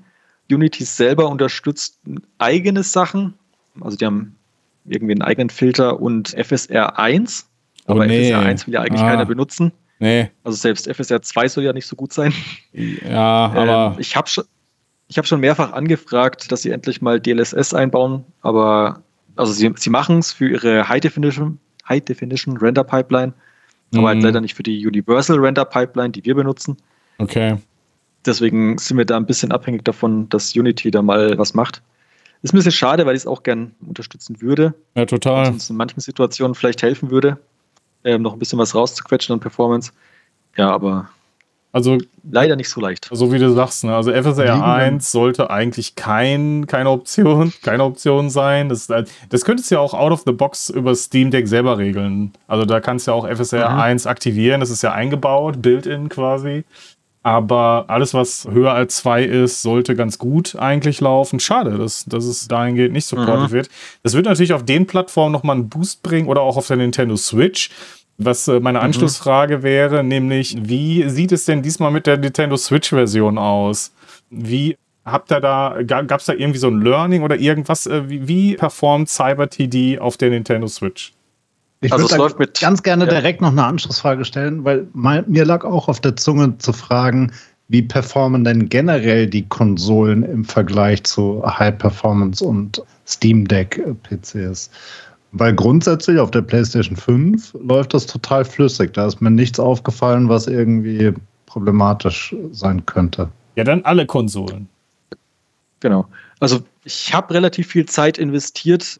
Unity 0.50 0.86
selber 0.86 1.30
unterstützt 1.30 2.00
eigene 2.38 2.84
Sachen. 2.84 3.34
Also 3.80 3.98
die 3.98 4.06
haben 4.06 4.36
irgendwie 4.86 5.14
einen 5.14 5.22
eigenen 5.22 5.50
Filter 5.50 6.00
und 6.00 6.30
FSR 6.30 6.98
1. 6.98 7.48
Aber 7.86 8.02
oh, 8.02 8.04
nee. 8.04 8.26
FSR 8.26 8.40
1 8.40 8.68
will 8.68 8.74
ja 8.74 8.82
eigentlich 8.82 9.02
ah. 9.02 9.10
keiner 9.10 9.26
benutzen. 9.26 9.72
Nee. 10.00 10.32
Also 10.44 10.58
selbst 10.58 10.92
FSR 10.92 11.22
2 11.22 11.48
soll 11.48 11.64
ja 11.64 11.74
nicht 11.74 11.86
so 11.86 11.96
gut 11.96 12.12
sein. 12.12 12.34
Ja, 12.74 13.52
aber. 13.54 13.94
Ähm, 13.94 14.00
ich 14.00 14.16
habe 14.16 14.28
schon, 14.28 14.46
Ich 15.08 15.18
habe 15.18 15.28
schon 15.28 15.40
mehrfach 15.40 15.74
angefragt, 15.74 16.52
dass 16.52 16.64
sie 16.64 16.72
endlich 16.72 17.02
mal 17.02 17.20
DLSS 17.20 17.74
einbauen, 17.74 18.24
aber 18.42 19.04
also 19.36 19.54
sie, 19.54 19.72
sie 19.76 19.90
machen 19.90 20.20
es 20.20 20.32
für 20.32 20.50
ihre 20.50 20.90
High 20.90 21.02
Definition, 21.02 21.60
High 21.88 22.04
Definition 22.04 22.58
Render 22.58 22.84
Pipeline, 22.84 23.34
mhm. 23.92 24.00
aber 24.00 24.08
halt 24.08 24.18
mhm. 24.20 24.26
leider 24.26 24.42
nicht 24.42 24.56
für 24.56 24.64
die 24.64 24.86
Universal 24.86 25.38
Render 25.38 25.66
Pipeline, 25.66 26.10
die 26.10 26.26
wir 26.26 26.34
benutzen. 26.34 26.78
Okay. 27.20 27.58
Deswegen 28.26 28.78
sind 28.78 28.98
wir 28.98 29.06
da 29.06 29.18
ein 29.18 29.26
bisschen 29.26 29.52
abhängig 29.52 29.84
davon, 29.84 30.30
dass 30.30 30.56
Unity 30.56 30.92
da 30.92 31.02
mal 31.02 31.38
was 31.38 31.54
macht. 31.54 31.82
Ist 32.44 32.54
ein 32.54 32.58
bisschen 32.58 32.72
schade, 32.72 33.06
weil 33.06 33.16
ich 33.16 33.22
es 33.22 33.28
auch 33.28 33.44
gern 33.44 33.76
unterstützen 33.86 34.42
würde. 34.42 34.74
Ja, 34.96 35.06
total. 35.06 35.48
Und 35.48 35.54
uns 35.54 35.70
in 35.70 35.76
manchen 35.76 36.00
Situationen 36.00 36.56
vielleicht 36.56 36.82
helfen 36.82 37.12
würde, 37.12 37.38
ähm, 38.04 38.24
noch 38.24 38.34
ein 38.34 38.40
bisschen 38.40 38.58
was 38.58 38.74
rauszuquetschen 38.74 39.34
an 39.34 39.40
Performance. 39.40 39.92
Ja, 40.58 40.72
aber 40.72 41.10
also 41.74 41.98
leider 42.30 42.58
nicht 42.58 42.70
so 42.70 42.82
leicht. 42.82 43.08
So 43.12 43.32
wie 43.32 43.40
du 43.40 43.50
sagst, 43.54 43.86
ne? 43.86 43.96
also 43.96 44.12
FSR 44.12 44.62
1 44.62 45.10
sollte 45.10 45.50
eigentlich 45.50 45.96
kein, 45.96 46.68
keine 46.68 46.90
Option, 46.90 47.54
keine 47.64 47.86
Option 47.86 48.30
sein. 48.30 48.68
Das, 48.68 48.88
das 48.88 49.46
könntest 49.46 49.72
du 49.72 49.76
ja 49.76 49.82
auch 49.82 49.94
out 49.94 50.12
of 50.12 50.24
the 50.26 50.34
box 50.34 50.70
über 50.70 50.94
Steam 50.96 51.32
Deck 51.32 51.48
selber 51.48 51.78
regeln. 51.78 52.34
Also 52.48 52.66
da 52.66 52.82
kannst 52.82 53.08
du 53.08 53.12
ja 53.12 53.16
auch 53.16 53.26
FSR 53.26 53.70
mhm. 53.70 53.80
1 53.80 54.08
aktivieren, 54.08 54.60
das 54.60 54.70
ist 54.70 54.84
ja 54.84 54.92
eingebaut, 54.92 55.62
Built-in 55.62 56.10
quasi. 56.10 56.66
Aber 57.24 57.86
alles, 57.88 58.16
was 58.16 58.48
höher 58.52 58.74
als 58.74 58.98
2 58.98 59.24
ist, 59.24 59.62
sollte 59.62 59.96
ganz 59.96 60.18
gut 60.18 60.56
eigentlich 60.56 61.02
laufen. 61.02 61.40
Schade, 61.40 61.78
dass, 61.78 62.06
dass 62.06 62.26
es 62.26 62.48
dahingehend 62.48 62.94
nicht 62.94 63.06
supported 63.06 63.50
mhm. 63.50 63.52
wird. 63.52 63.70
Das 64.02 64.16
wird 64.16 64.26
natürlich 64.26 64.54
auf 64.54 64.66
den 64.66 64.88
Plattformen 64.88 65.32
nochmal 65.32 65.58
einen 65.58 65.70
Boost 65.70 66.02
bringen 66.02 66.28
oder 66.28 66.42
auch 66.42 66.58
auf 66.58 66.68
der 66.68 66.78
Nintendo 66.78 67.16
Switch. 67.16 67.70
Was 68.18 68.48
äh, 68.48 68.60
meine 68.60 68.80
mhm. 68.80 68.86
Anschlussfrage 68.86 69.62
wäre, 69.62 70.04
nämlich, 70.04 70.58
wie 70.60 71.08
sieht 71.10 71.32
es 71.32 71.46
denn 71.46 71.62
diesmal 71.62 71.92
mit 71.92 72.08
der 72.08 72.18
Nintendo 72.18 72.58
Switch-Version 72.58 73.38
aus? 73.38 73.94
Wie 74.32 74.78
habt 75.06 75.32
ihr 75.32 75.42
da, 75.42 75.78
gab 75.84 76.20
es 76.20 76.26
da 76.26 76.34
irgendwie 76.34 76.60
so 76.60 76.68
ein 76.68 76.82
Learning 76.82 77.22
oder 77.22 77.36
irgendwas? 77.36 77.86
Äh, 77.86 78.10
wie, 78.10 78.28
wie 78.28 78.56
performt 78.56 79.10
CyberTD 79.10 80.00
auf 80.00 80.18
der 80.18 80.32
Nintendo 80.32 80.68
Switch? 80.68 81.14
Ich 81.82 81.92
also 81.92 82.16
würde 82.16 82.52
ganz 82.60 82.84
gerne 82.84 83.06
ja. 83.06 83.10
direkt 83.10 83.42
noch 83.42 83.50
eine 83.50 83.66
Anschlussfrage 83.66 84.24
stellen, 84.24 84.64
weil 84.64 84.88
mein, 84.94 85.26
mir 85.28 85.46
lag 85.46 85.66
auch 85.66 85.88
auf 85.88 86.00
der 86.00 86.16
Zunge 86.16 86.58
zu 86.60 86.74
fragen, 86.74 87.32
wie 87.70 87.82
performen 87.82 88.44
denn 88.44 88.70
generell 88.70 89.28
die 89.28 89.48
Konsolen 89.48 90.24
im 90.24 90.46
Vergleich 90.46 91.04
zu 91.04 91.42
High 91.44 91.78
Performance 91.78 92.44
und 92.44 92.84
Steam 93.08 93.48
Deck 93.48 93.82
PCs? 94.04 94.70
Weil 95.32 95.56
grundsätzlich 95.56 96.20
auf 96.20 96.30
der 96.32 96.42
PlayStation 96.42 96.98
5 96.98 97.56
läuft 97.64 97.94
das 97.94 98.06
total 98.06 98.44
flüssig. 98.44 98.94
Da 98.94 99.08
ist 99.08 99.22
mir 99.22 99.32
nichts 99.32 99.60
aufgefallen, 99.60 100.28
was 100.28 100.48
irgendwie 100.48 101.14
problematisch 101.46 102.36
sein 102.52 102.86
könnte. 102.86 103.30
Ja, 103.56 103.64
dann 103.64 103.84
alle 103.86 104.06
Konsolen. 104.06 104.68
Genau. 105.80 106.08
Also 106.40 106.60
ich 106.84 107.14
habe 107.14 107.34
relativ 107.34 107.68
viel 107.68 107.86
Zeit 107.86 108.18
investiert, 108.18 109.00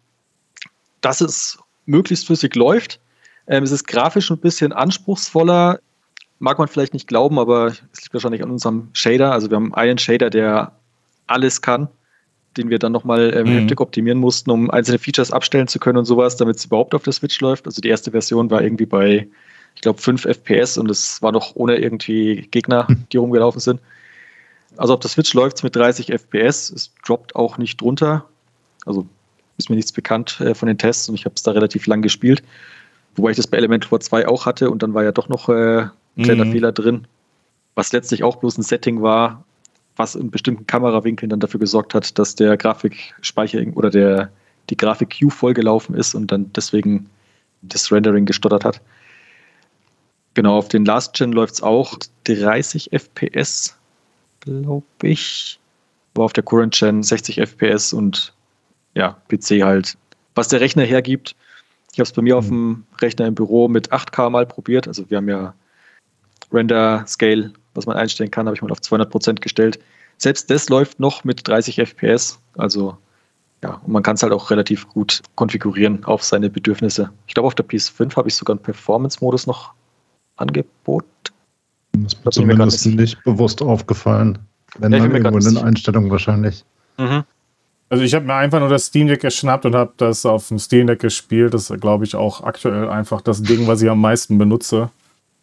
dass 1.02 1.22
es 1.22 1.58
möglichst 1.86 2.28
flüssig 2.28 2.56
läuft. 2.56 3.00
Ähm, 3.48 3.64
es 3.64 3.72
ist 3.72 3.88
grafisch 3.88 4.32
ein 4.32 4.38
bisschen 4.38 4.74
anspruchsvoller. 4.74 5.80
Mag 6.40 6.58
man 6.58 6.68
vielleicht 6.68 6.94
nicht 6.94 7.08
glauben, 7.08 7.38
aber 7.40 7.68
es 7.68 8.02
liegt 8.02 8.14
wahrscheinlich 8.14 8.44
an 8.44 8.52
unserem 8.52 8.90
Shader. 8.94 9.32
Also 9.32 9.50
wir 9.50 9.56
haben 9.56 9.74
einen 9.74 9.98
Shader, 9.98 10.30
der 10.30 10.74
alles 11.28 11.62
kann 11.62 11.90
den 12.58 12.70
wir 12.70 12.80
dann 12.80 12.92
nochmal 12.92 13.34
ähm, 13.36 13.48
mhm. 13.48 13.60
heftig 13.60 13.80
optimieren 13.80 14.20
mussten, 14.20 14.52
um 14.52 14.70
einzelne 14.70 15.00
Features 15.00 15.32
abstellen 15.32 15.68
zu 15.68 15.80
können 15.80 15.98
und 15.98 16.06
sowas, 16.06 16.36
damit 16.36 16.58
es 16.58 16.66
überhaupt 16.66 16.94
auf 16.94 17.04
der 17.04 17.14
Switch 17.14 17.40
läuft. 17.40 17.66
Also 17.66 17.82
die 17.82 17.90
erste 17.90 18.12
Version 18.12 18.52
war 18.52 18.62
irgendwie 18.62 18.86
bei, 18.86 19.28
ich 19.76 19.82
glaube, 19.82 20.02
5 20.02 20.26
FPS 20.26 20.78
und 20.78 20.90
es 20.92 21.22
war 21.22 21.32
noch 21.32 21.56
ohne 21.56 21.78
irgendwie 21.78 22.48
Gegner, 22.52 22.88
hm. 22.88 23.06
die 23.12 23.18
rumgelaufen 23.18 23.62
sind. 23.62 23.80
Also 24.78 24.94
auf 24.94 25.00
der 25.00 25.10
Switch 25.10 25.34
läuft 25.34 25.58
es 25.58 25.64
mit 25.64 25.76
30 25.76 26.12
FPS, 26.12 26.70
es 26.70 26.92
droppt 27.06 27.36
auch 27.36 27.58
nicht 27.58 27.80
drunter. 27.80 28.26
Also 28.86 29.08
ist 29.58 29.70
mir 29.70 29.76
nichts 29.76 29.92
bekannt 29.92 30.40
äh, 30.42 30.56
von 30.56 30.68
den 30.68 30.78
Tests 30.78 31.10
und 31.10 31.16
ich 31.16 31.26
habe 31.26 31.36
es 31.36 31.44
da 31.44 31.52
relativ 31.52 31.88
lang 31.88 32.02
gespielt. 32.02 32.44
Wobei 33.16 33.32
ich 33.32 33.38
das 33.38 33.48
bei 33.48 33.58
Elementor 33.58 34.00
2 34.00 34.28
auch 34.28 34.46
hatte 34.46 34.70
und 34.70 34.84
dann 34.84 34.94
war 34.94 35.04
ja 35.04 35.12
doch 35.12 35.30
noch 35.30 35.50
äh, 35.50 35.88
ein 36.18 36.24
kleiner 36.24 36.46
mhm. 36.46 36.52
Fehler 36.52 36.72
drin, 36.72 37.08
was 37.76 37.92
letztlich 37.92 38.24
auch 38.24 38.38
bloß 38.38 38.58
ein 38.58 38.64
Setting 38.64 39.02
war, 39.02 39.44
was 39.96 40.16
in 40.16 40.32
bestimmten 40.32 40.68
Kamerawinkeln 40.68 41.30
dann 41.30 41.40
dafür 41.40 41.60
gesorgt 41.60 41.94
hat, 41.94 42.18
dass 42.18 42.36
der 42.36 42.58
Grafikspeicher 42.58 43.62
oder 43.76 43.90
der, 43.90 44.32
die 44.70 44.78
Grafik-Queue 44.78 45.32
vollgelaufen 45.32 45.96
ist 45.96 46.16
und 46.16 46.32
dann 46.32 46.52
deswegen 46.54 47.10
das 47.62 47.92
Rendering 47.92 48.26
gestottert 48.26 48.66
hat. 48.66 48.82
Genau, 50.34 50.58
auf 50.58 50.70
den 50.70 50.86
Last 50.86 51.14
Gen 51.14 51.34
läuft 51.34 51.56
es 51.56 51.64
auch 51.64 51.98
30 52.24 52.92
FPS, 52.94 53.78
glaube 54.40 54.86
ich. 55.04 55.60
Aber 56.14 56.26
auf 56.26 56.34
der 56.34 56.44
Current 56.44 56.74
Gen 56.74 57.04
60 57.04 57.40
FPS 57.40 57.94
und 57.94 58.34
ja, 58.96 59.18
PC 59.30 59.64
halt, 59.64 59.98
was 60.36 60.48
der 60.48 60.62
Rechner 60.62 60.84
hergibt. 60.84 61.36
Ich 61.94 62.00
habe 62.00 62.04
es 62.04 62.14
bei 62.14 62.22
mir 62.22 62.38
auf 62.38 62.48
dem 62.48 62.86
Rechner 63.02 63.28
im 63.28 63.36
Büro 63.36 63.68
mit 63.68 63.92
8K 63.92 64.30
mal 64.30 64.46
probiert. 64.46 64.88
Also 64.88 65.10
wir 65.10 65.18
haben 65.18 65.28
ja 65.28 65.54
Render 66.52 67.06
Scale 67.08 67.52
was 67.74 67.86
man 67.86 67.98
einstellen 67.98 68.32
kann, 68.32 68.46
habe 68.46 68.56
ich 68.56 68.62
mal 68.62 68.72
auf 68.72 68.82
200 68.82 69.10
Prozent 69.10 69.42
gestellt. 69.42 69.80
Selbst 70.18 70.50
das 70.50 70.70
läuft 70.70 71.00
noch 71.00 71.24
mit 71.24 71.48
30 71.48 71.80
FPS. 71.80 72.40
Also 72.58 72.98
ja, 73.64 73.76
und 73.86 73.92
man 73.92 74.04
kann 74.04 74.16
es 74.16 74.24
halt 74.24 74.34
auch 74.34 74.50
relativ 74.50 74.88
gut 74.90 75.22
konfigurieren 75.36 76.04
auf 76.06 76.24
seine 76.24 76.50
Bedürfnisse. 76.50 77.12
Ich 77.28 77.34
glaube, 77.34 77.48
auf 77.48 77.56
der 77.56 77.68
PS5 77.68 78.16
habe 78.16 78.28
ich 78.28 78.36
sogar 78.36 78.56
einen 78.56 78.64
Performance-Modus 78.64 79.48
noch 79.48 79.74
angeboten. 80.38 81.08
Das 81.94 82.14
ist 82.14 82.26
mir 82.26 82.32
zumindest 82.32 82.86
nicht, 82.86 83.00
nicht 83.00 83.24
bewusst 83.24 83.62
aufgefallen. 83.62 84.40
Wenn 84.78 84.92
ja, 84.92 85.00
dann 85.00 85.12
irgendwo 85.12 85.38
in 85.38 85.56
den 85.56 85.64
Einstellungen 85.64 86.10
wahrscheinlich. 86.10 86.64
Mhm. 86.98 87.24
Also 87.92 88.06
ich 88.06 88.14
habe 88.14 88.26
mir 88.26 88.36
einfach 88.36 88.62
nur 88.62 88.70
das 88.70 88.86
Steam 88.86 89.08
Deck 89.08 89.20
geschnappt 89.20 89.66
und 89.66 89.76
habe 89.76 89.92
das 89.98 90.26
auf 90.26 90.48
dem 90.48 90.60
Steam 90.60 90.88
Deck 90.88 91.00
gespielt. 91.00 91.54
Das 91.54 91.70
ist, 91.70 91.82
glaube 91.82 92.06
ich, 92.06 92.16
auch 92.16 92.42
aktuell 92.42 92.88
einfach 92.88 93.20
das 93.20 93.44
Ding, 93.44 93.68
was 93.68 93.82
ich 93.82 93.90
am 93.90 94.00
meisten 94.00 94.38
benutze. 94.38 94.90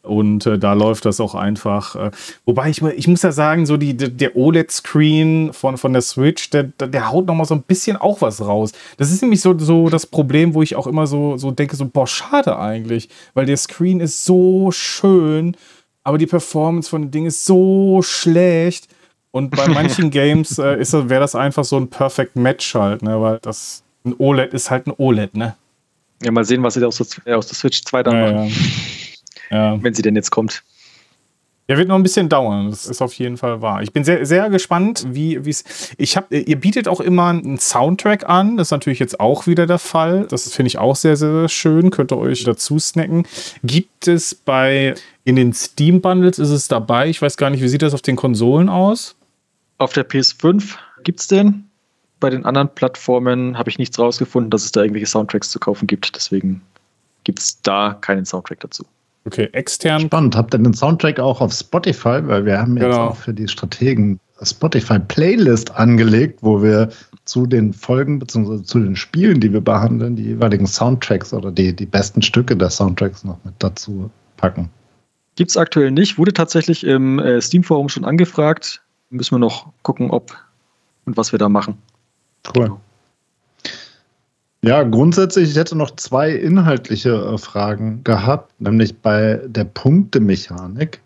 Und 0.01 0.47
äh, 0.47 0.59
da 0.59 0.73
läuft 0.73 1.05
das 1.05 1.21
auch 1.21 1.35
einfach. 1.35 1.95
Äh, 1.95 2.11
wobei 2.47 2.71
ich, 2.71 2.81
ich 2.81 3.07
muss 3.07 3.21
ja 3.21 3.33
sagen, 3.33 3.67
so 3.67 3.77
die, 3.77 3.95
der 3.95 4.35
OLED-Screen 4.35 5.53
von, 5.53 5.77
von 5.77 5.93
der 5.93 6.01
Switch, 6.01 6.49
der, 6.49 6.63
der 6.63 7.13
haut 7.13 7.27
noch 7.27 7.35
mal 7.35 7.45
so 7.45 7.55
ein 7.55 7.65
bisschen 7.65 7.99
auch 7.99 8.23
was 8.23 8.41
raus. 8.41 8.73
Das 8.97 9.13
ist 9.13 9.21
nämlich 9.21 9.43
so, 9.43 9.59
so 9.59 9.91
das 9.91 10.07
Problem, 10.07 10.55
wo 10.55 10.63
ich 10.63 10.75
auch 10.75 10.87
immer 10.87 11.07
so, 11.07 11.37
so 11.37 11.51
denke, 11.51 11.77
so, 11.77 11.85
boah, 11.85 12.07
schade 12.07 12.59
eigentlich. 12.59 13.11
Weil 13.35 13.45
der 13.45 13.59
Screen 13.59 14.01
ist 14.01 14.25
so 14.25 14.71
schön, 14.71 15.55
aber 16.03 16.17
die 16.17 16.27
Performance 16.27 16.89
von 16.89 17.03
dem 17.03 17.11
Ding 17.11 17.27
ist 17.27 17.45
so 17.45 18.01
schlecht. 18.01 18.89
Und 19.31 19.51
bei 19.51 19.69
manchen 19.69 20.11
Games 20.13 20.59
äh, 20.59 20.79
wäre 21.09 21.21
das 21.21 21.35
einfach 21.35 21.65
so 21.65 21.77
ein 21.77 21.89
Perfect 21.89 22.37
Match 22.37 22.75
halt, 22.75 23.03
ne? 23.03 23.21
Weil 23.21 23.39
das 23.41 23.83
ein 24.05 24.15
OLED 24.19 24.55
ist 24.55 24.71
halt 24.71 24.87
ein 24.87 24.95
OLED, 24.97 25.37
ne? 25.37 25.57
Ja, 26.23 26.31
mal 26.33 26.45
sehen, 26.45 26.63
was 26.63 26.75
sie 26.75 26.85
aus 26.85 26.97
der, 26.97 27.39
aus 27.39 27.47
der 27.47 27.57
Switch 27.57 27.85
2 27.85 28.03
dann 28.03 28.15
ja, 28.15 28.33
machen. 28.33 28.49
Ja. 28.49 28.55
Ja. 29.51 29.83
Wenn 29.83 29.95
sie 29.95 30.03
denn 30.03 30.15
jetzt 30.15 30.31
kommt. 30.31 30.63
Der 31.69 31.77
wird 31.77 31.89
noch 31.89 31.97
ein 31.97 32.03
bisschen 32.03 32.31
dauern, 32.31 32.71
das 32.71 32.87
ist 32.87 33.03
auf 33.03 33.13
jeden 33.15 33.37
Fall 33.37 33.61
wahr. 33.61 33.83
Ich 33.83 33.93
bin 33.93 34.03
sehr, 34.03 34.25
sehr 34.25 34.49
gespannt, 34.49 35.07
wie 35.09 35.37
es. 35.37 35.65
Ich 35.99 36.17
habe, 36.17 36.35
ihr 36.37 36.59
bietet 36.59 36.89
auch 36.89 37.01
immer 37.01 37.29
einen 37.29 37.59
Soundtrack 37.59 38.27
an. 38.27 38.57
Das 38.57 38.69
ist 38.69 38.71
natürlich 38.73 38.99
jetzt 38.99 39.21
auch 39.21 39.47
wieder 39.47 39.67
der 39.67 39.79
Fall. 39.79 40.27
Das 40.31 40.51
finde 40.53 40.69
ich 40.69 40.79
auch 40.79 40.97
sehr, 40.97 41.17
sehr 41.17 41.49
schön. 41.51 41.91
Könnt 41.91 42.11
ihr 42.11 42.19
euch 42.19 42.45
dazu 42.45 42.79
snacken. 42.79 43.27
Gibt 43.63 44.09
es 44.09 44.35
bei 44.35 44.95
in 45.25 45.37
den 45.37 45.53
Steam 45.53 46.01
Bundles 46.01 46.39
ist 46.39 46.51
es 46.51 46.69
dabei? 46.69 47.09
Ich 47.09 47.21
weiß 47.21 47.37
gar 47.37 47.51
nicht, 47.51 47.63
wie 47.63 47.69
sieht 47.69 47.83
das 47.83 47.93
auf 47.93 48.03
den 48.03 48.17
Konsolen 48.17 48.71
aus? 48.71 49.18
Auf 49.79 49.93
der 49.93 50.09
PS5 50.09 50.77
gibt 51.05 51.21
es 51.21 51.29
den. 51.29 51.65
Bei 52.21 52.31
den 52.31 52.45
anderen 52.45 52.69
Plattformen 52.75 53.57
habe 53.57 53.71
ich 53.71 53.79
nichts 53.79 53.99
rausgefunden, 53.99 54.51
dass 54.51 54.65
es 54.65 54.73
da 54.73 54.83
irgendwelche 54.83 55.07
Soundtracks 55.07 55.51
zu 55.51 55.61
kaufen 55.61 55.87
gibt. 55.87 56.15
Deswegen 56.17 56.61
gibt 57.23 57.39
es 57.39 57.63
da 57.63 57.97
keinen 58.01 58.25
Soundtrack 58.25 58.61
dazu. 58.61 58.85
Okay, 59.25 59.49
extern. 59.53 60.01
Spannend. 60.01 60.35
Habt 60.37 60.55
ihr 60.55 60.59
den 60.59 60.75
Soundtrack 60.75 61.21
auch 61.21 61.41
auf 61.41 61.53
Spotify? 61.53 62.21
Weil 62.23 62.45
wir 62.45 62.59
haben 62.59 62.77
jetzt 62.77 62.87
genau. 62.87 63.09
auch 63.09 63.17
für 63.17 63.33
die 63.33 63.47
Strategen 63.47 64.19
Spotify-Playlist 64.43 65.75
angelegt, 65.77 66.41
wo 66.43 66.63
wir 66.63 66.91
zu 67.25 67.47
den 67.47 67.73
Folgen 67.73 68.19
bzw. 68.19 68.63
zu 68.63 68.79
den 68.81 68.97
Spielen, 68.97 69.41
die 69.41 69.53
wir 69.53 69.61
behandeln, 69.61 70.17
die 70.17 70.25
jeweiligen 70.25 70.67
Soundtracks 70.67 71.33
oder 71.33 71.51
die, 71.51 71.75
die 71.75 71.87
besten 71.87 72.23
Stücke 72.23 72.57
der 72.57 72.71
Soundtracks 72.71 73.25
noch 73.25 73.39
mit 73.45 73.55
dazu 73.59 74.11
packen. 74.37 74.71
Gibt 75.37 75.51
es 75.51 75.57
aktuell 75.57 75.91
nicht. 75.91 76.19
Wurde 76.19 76.33
tatsächlich 76.33 76.85
im 76.85 77.19
äh, 77.19 77.41
Steam-Forum 77.41 77.89
schon 77.89 78.05
angefragt. 78.05 78.83
Müssen 79.11 79.37
wir 79.37 79.39
noch 79.39 79.73
gucken, 79.83 80.11
ob 80.11 80.37
und 81.07 81.17
was 81.17 81.33
wir 81.33 81.39
da 81.39 81.49
machen. 81.49 81.79
Cool. 82.55 82.77
Ja, 84.63 84.83
grundsätzlich, 84.83 85.51
ich 85.51 85.57
hätte 85.57 85.77
noch 85.77 85.95
zwei 85.97 86.33
inhaltliche 86.33 87.11
äh, 87.11 87.39
Fragen 87.39 88.03
gehabt, 88.03 88.61
nämlich 88.61 88.99
bei 88.99 89.41
der 89.47 89.65
Punktemechanik 89.65 91.01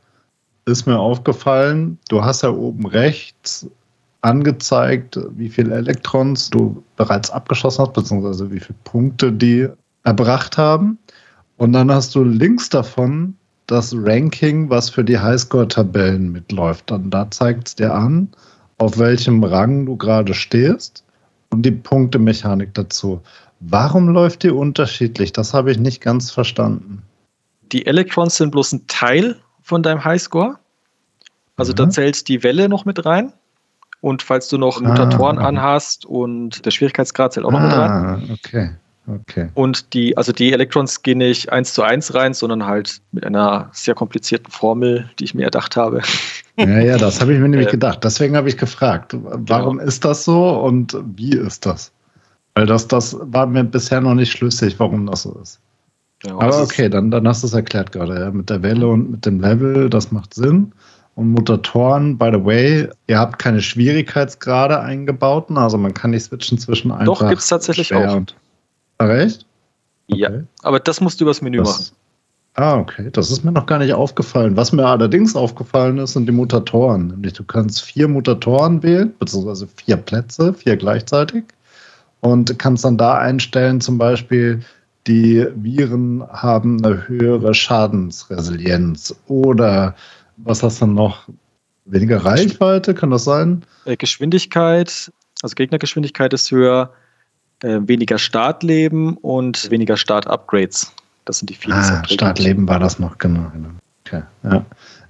ist 0.64 0.86
mir 0.86 0.98
aufgefallen, 0.98 1.98
du 2.08 2.24
hast 2.24 2.42
ja 2.42 2.50
oben 2.50 2.86
rechts 2.86 3.66
angezeigt, 4.22 5.18
wie 5.36 5.48
viele 5.48 5.74
Elektrons 5.74 6.48
du 6.50 6.82
bereits 6.96 7.30
abgeschossen 7.30 7.84
hast, 7.84 7.92
beziehungsweise 7.92 8.50
wie 8.50 8.60
viele 8.60 8.78
Punkte 8.84 9.32
die 9.32 9.68
erbracht 10.04 10.56
haben. 10.56 10.98
Und 11.56 11.72
dann 11.72 11.90
hast 11.90 12.14
du 12.14 12.22
links 12.24 12.68
davon 12.68 13.36
das 13.66 13.94
Ranking, 13.96 14.70
was 14.70 14.90
für 14.90 15.04
die 15.04 15.18
Highscore-Tabellen 15.18 16.32
mitläuft. 16.32 16.90
Dann 16.90 17.10
da 17.10 17.30
zeigt 17.30 17.68
es 17.68 17.74
dir 17.76 17.94
an, 17.94 18.28
auf 18.78 18.98
welchem 18.98 19.44
Rang 19.44 19.86
du 19.86 19.96
gerade 19.96 20.34
stehst 20.34 21.04
und 21.50 21.62
die 21.62 21.70
Punktemechanik 21.70 22.74
dazu. 22.74 23.20
Warum 23.60 24.08
läuft 24.08 24.42
die 24.42 24.50
unterschiedlich? 24.50 25.32
Das 25.32 25.54
habe 25.54 25.70
ich 25.70 25.78
nicht 25.78 26.00
ganz 26.00 26.30
verstanden. 26.30 27.02
Die 27.70 27.86
Electrons 27.86 28.36
sind 28.36 28.50
bloß 28.50 28.72
ein 28.72 28.86
Teil 28.88 29.36
von 29.62 29.82
deinem 29.82 30.04
Highscore. 30.04 30.58
Also 31.56 31.72
mhm. 31.72 31.76
da 31.76 31.90
zählt 31.90 32.28
die 32.28 32.42
Welle 32.42 32.68
noch 32.68 32.84
mit 32.84 33.04
rein. 33.06 33.32
Und 34.00 34.22
falls 34.22 34.48
du 34.48 34.58
noch 34.58 34.80
Mutatoren 34.80 35.38
ah. 35.38 35.46
anhast 35.46 36.04
und 36.04 36.66
der 36.66 36.72
Schwierigkeitsgrad 36.72 37.34
zählt 37.34 37.46
auch 37.46 37.52
noch 37.52 37.60
ah, 37.60 37.66
mit 37.66 37.76
rein. 37.76 37.90
Ah, 37.90 38.32
okay. 38.32 38.70
Okay. 39.06 39.48
Und 39.54 39.94
die, 39.94 40.16
also 40.16 40.30
die 40.30 40.52
Elektrons 40.52 41.02
gehen 41.02 41.18
nicht 41.18 41.50
eins 41.50 41.74
zu 41.74 41.82
eins 41.82 42.14
rein, 42.14 42.34
sondern 42.34 42.66
halt 42.66 43.00
mit 43.10 43.24
einer 43.24 43.68
sehr 43.72 43.94
komplizierten 43.94 44.50
Formel, 44.50 45.10
die 45.18 45.24
ich 45.24 45.34
mir 45.34 45.44
erdacht 45.44 45.76
habe. 45.76 46.02
Ja, 46.58 46.80
ja, 46.80 46.98
das 46.98 47.20
habe 47.20 47.32
ich 47.32 47.40
mir 47.40 47.48
nämlich 47.48 47.68
äh, 47.68 47.72
gedacht. 47.72 48.04
Deswegen 48.04 48.36
habe 48.36 48.48
ich 48.48 48.58
gefragt, 48.58 49.16
warum 49.18 49.78
genau. 49.78 49.88
ist 49.88 50.04
das 50.04 50.24
so 50.24 50.50
und 50.60 50.96
wie 51.16 51.32
ist 51.34 51.64
das? 51.66 51.92
Weil 52.54 52.66
das, 52.66 52.86
das 52.86 53.16
war 53.20 53.46
mir 53.46 53.64
bisher 53.64 54.00
noch 54.00 54.14
nicht 54.14 54.30
schlüssig, 54.30 54.78
warum 54.78 55.06
das 55.06 55.22
so 55.22 55.36
ist. 55.42 55.60
Ja, 56.24 56.34
Aber 56.34 56.62
okay, 56.62 56.88
dann, 56.88 57.10
dann 57.10 57.26
hast 57.26 57.42
du 57.42 57.46
es 57.46 57.54
erklärt 57.54 57.90
gerade. 57.92 58.20
Ja. 58.20 58.30
Mit 58.30 58.50
der 58.50 58.62
Welle 58.62 58.86
und 58.86 59.10
mit 59.10 59.26
dem 59.26 59.40
Level, 59.40 59.88
das 59.88 60.12
macht 60.12 60.34
Sinn. 60.34 60.72
Und 61.14 61.30
Mutatoren, 61.30 62.16
by 62.16 62.30
the 62.32 62.44
way, 62.44 62.88
ihr 63.06 63.18
habt 63.18 63.38
keine 63.38 63.60
Schwierigkeitsgrade 63.60 64.80
eingebauten, 64.80 65.58
also 65.58 65.76
man 65.76 65.92
kann 65.92 66.10
nicht 66.10 66.24
switchen 66.24 66.58
zwischen 66.58 66.90
einfach. 66.90 67.18
Doch, 67.18 67.28
gibt 67.28 67.40
es 67.40 67.48
tatsächlich 67.48 67.94
auch. 67.94 68.22
Ach, 69.02 69.08
echt? 69.08 69.46
Okay. 70.08 70.20
Ja, 70.20 70.30
aber 70.62 70.80
das 70.80 71.00
musst 71.00 71.20
du 71.20 71.24
übers 71.24 71.42
Menü 71.42 71.58
das, 71.58 71.68
machen. 71.68 71.96
Ah, 72.54 72.78
okay. 72.78 73.08
Das 73.10 73.30
ist 73.30 73.44
mir 73.44 73.52
noch 73.52 73.66
gar 73.66 73.78
nicht 73.78 73.94
aufgefallen. 73.94 74.56
Was 74.56 74.72
mir 74.72 74.86
allerdings 74.86 75.34
aufgefallen 75.34 75.98
ist, 75.98 76.12
sind 76.12 76.26
die 76.26 76.32
Mutatoren. 76.32 77.08
Nämlich 77.08 77.32
du 77.32 77.44
kannst 77.44 77.82
vier 77.82 78.08
Mutatoren 78.08 78.82
wählen, 78.82 79.12
beziehungsweise 79.18 79.66
vier 79.66 79.96
Plätze, 79.96 80.52
vier 80.52 80.76
gleichzeitig. 80.76 81.44
Und 82.20 82.58
kannst 82.58 82.84
dann 82.84 82.98
da 82.98 83.18
einstellen, 83.18 83.80
zum 83.80 83.98
Beispiel, 83.98 84.60
die 85.06 85.46
Viren 85.56 86.22
haben 86.28 86.84
eine 86.84 87.08
höhere 87.08 87.54
Schadensresilienz 87.54 89.16
oder 89.26 89.96
was 90.36 90.62
hast 90.62 90.80
du 90.80 90.86
noch? 90.86 91.28
Weniger 91.84 92.24
Reichweite, 92.24 92.94
kann 92.94 93.10
das 93.10 93.24
sein? 93.24 93.64
Äh, 93.86 93.96
Geschwindigkeit, 93.96 95.10
also 95.42 95.54
Gegnergeschwindigkeit 95.56 96.32
ist 96.32 96.52
höher, 96.52 96.92
äh, 97.62 97.80
weniger 97.82 98.18
Startleben 98.18 99.16
und 99.16 99.70
weniger 99.70 99.96
Start-Upgrades. 99.96 100.92
Das 101.24 101.38
sind 101.38 101.50
die 101.50 101.54
vielen. 101.54 101.76
Ah, 101.76 102.02
Startleben 102.06 102.66
war 102.68 102.78
das 102.78 102.98
noch, 102.98 103.18
genau. 103.18 103.50
genau. 103.52 103.68
Okay, 104.04 104.22
ja. 104.44 104.64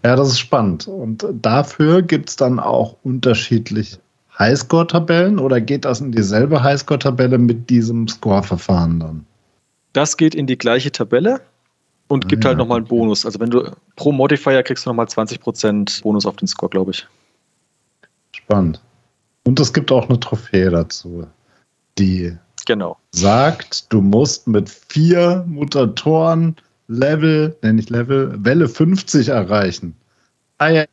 ja, 0.05 0.17
das 0.17 0.29
ist 0.29 0.39
spannend. 0.39 0.87
Und 0.87 1.27
dafür 1.33 2.03
gibt 2.03 2.29
es 2.29 2.37
dann 2.37 2.61
auch 2.61 2.97
unterschiedlich 3.03 3.99
Highscore-Tabellen 4.39 5.39
oder 5.39 5.61
geht 5.61 5.85
das 5.85 6.01
in 6.01 6.13
dieselbe 6.13 6.63
Highscore-Tabelle 6.63 7.39
mit 7.39 7.71
diesem 7.71 8.09
Score-Verfahren 8.09 9.01
dann? 9.01 9.27
Das 9.93 10.17
geht 10.17 10.35
in 10.35 10.47
die 10.47 10.57
gleiche 10.57 10.91
Tabelle 10.91 11.41
und 12.09 12.29
gibt 12.29 12.45
ah, 12.45 12.49
halt 12.49 12.59
nochmal 12.59 12.79
einen 12.79 12.87
Bonus. 12.87 13.25
Also 13.27 13.41
wenn 13.41 13.51
du 13.51 13.71
pro 13.97 14.13
Modifier 14.13 14.63
kriegst 14.63 14.87
du 14.87 14.91
nochmal 14.91 15.07
20% 15.07 16.03
Bonus 16.03 16.27
auf 16.27 16.37
den 16.37 16.49
Score, 16.49 16.71
glaube 16.71 16.93
ich. 16.93 17.07
Spannend. 18.33 18.81
Und 19.45 19.61
es 19.61 19.73
gibt 19.73 19.91
auch 19.93 20.09
eine 20.09 20.21
Trophäe 20.21 20.71
dazu, 20.71 21.27
die 21.99 22.37
genau. 22.67 22.99
sagt, 23.13 23.93
du 23.93 24.01
musst 24.01 24.47
mit 24.47 24.71
vier 24.71 25.45
Mutatoren 25.47 26.57
Level, 26.89 27.57
nenne 27.63 27.81
ich 27.81 27.91
Level, 27.91 28.35
Welle 28.45 28.69
50 28.69 29.29
erreichen. 29.29 29.95
Ah 30.59 30.69
ja. 30.69 30.85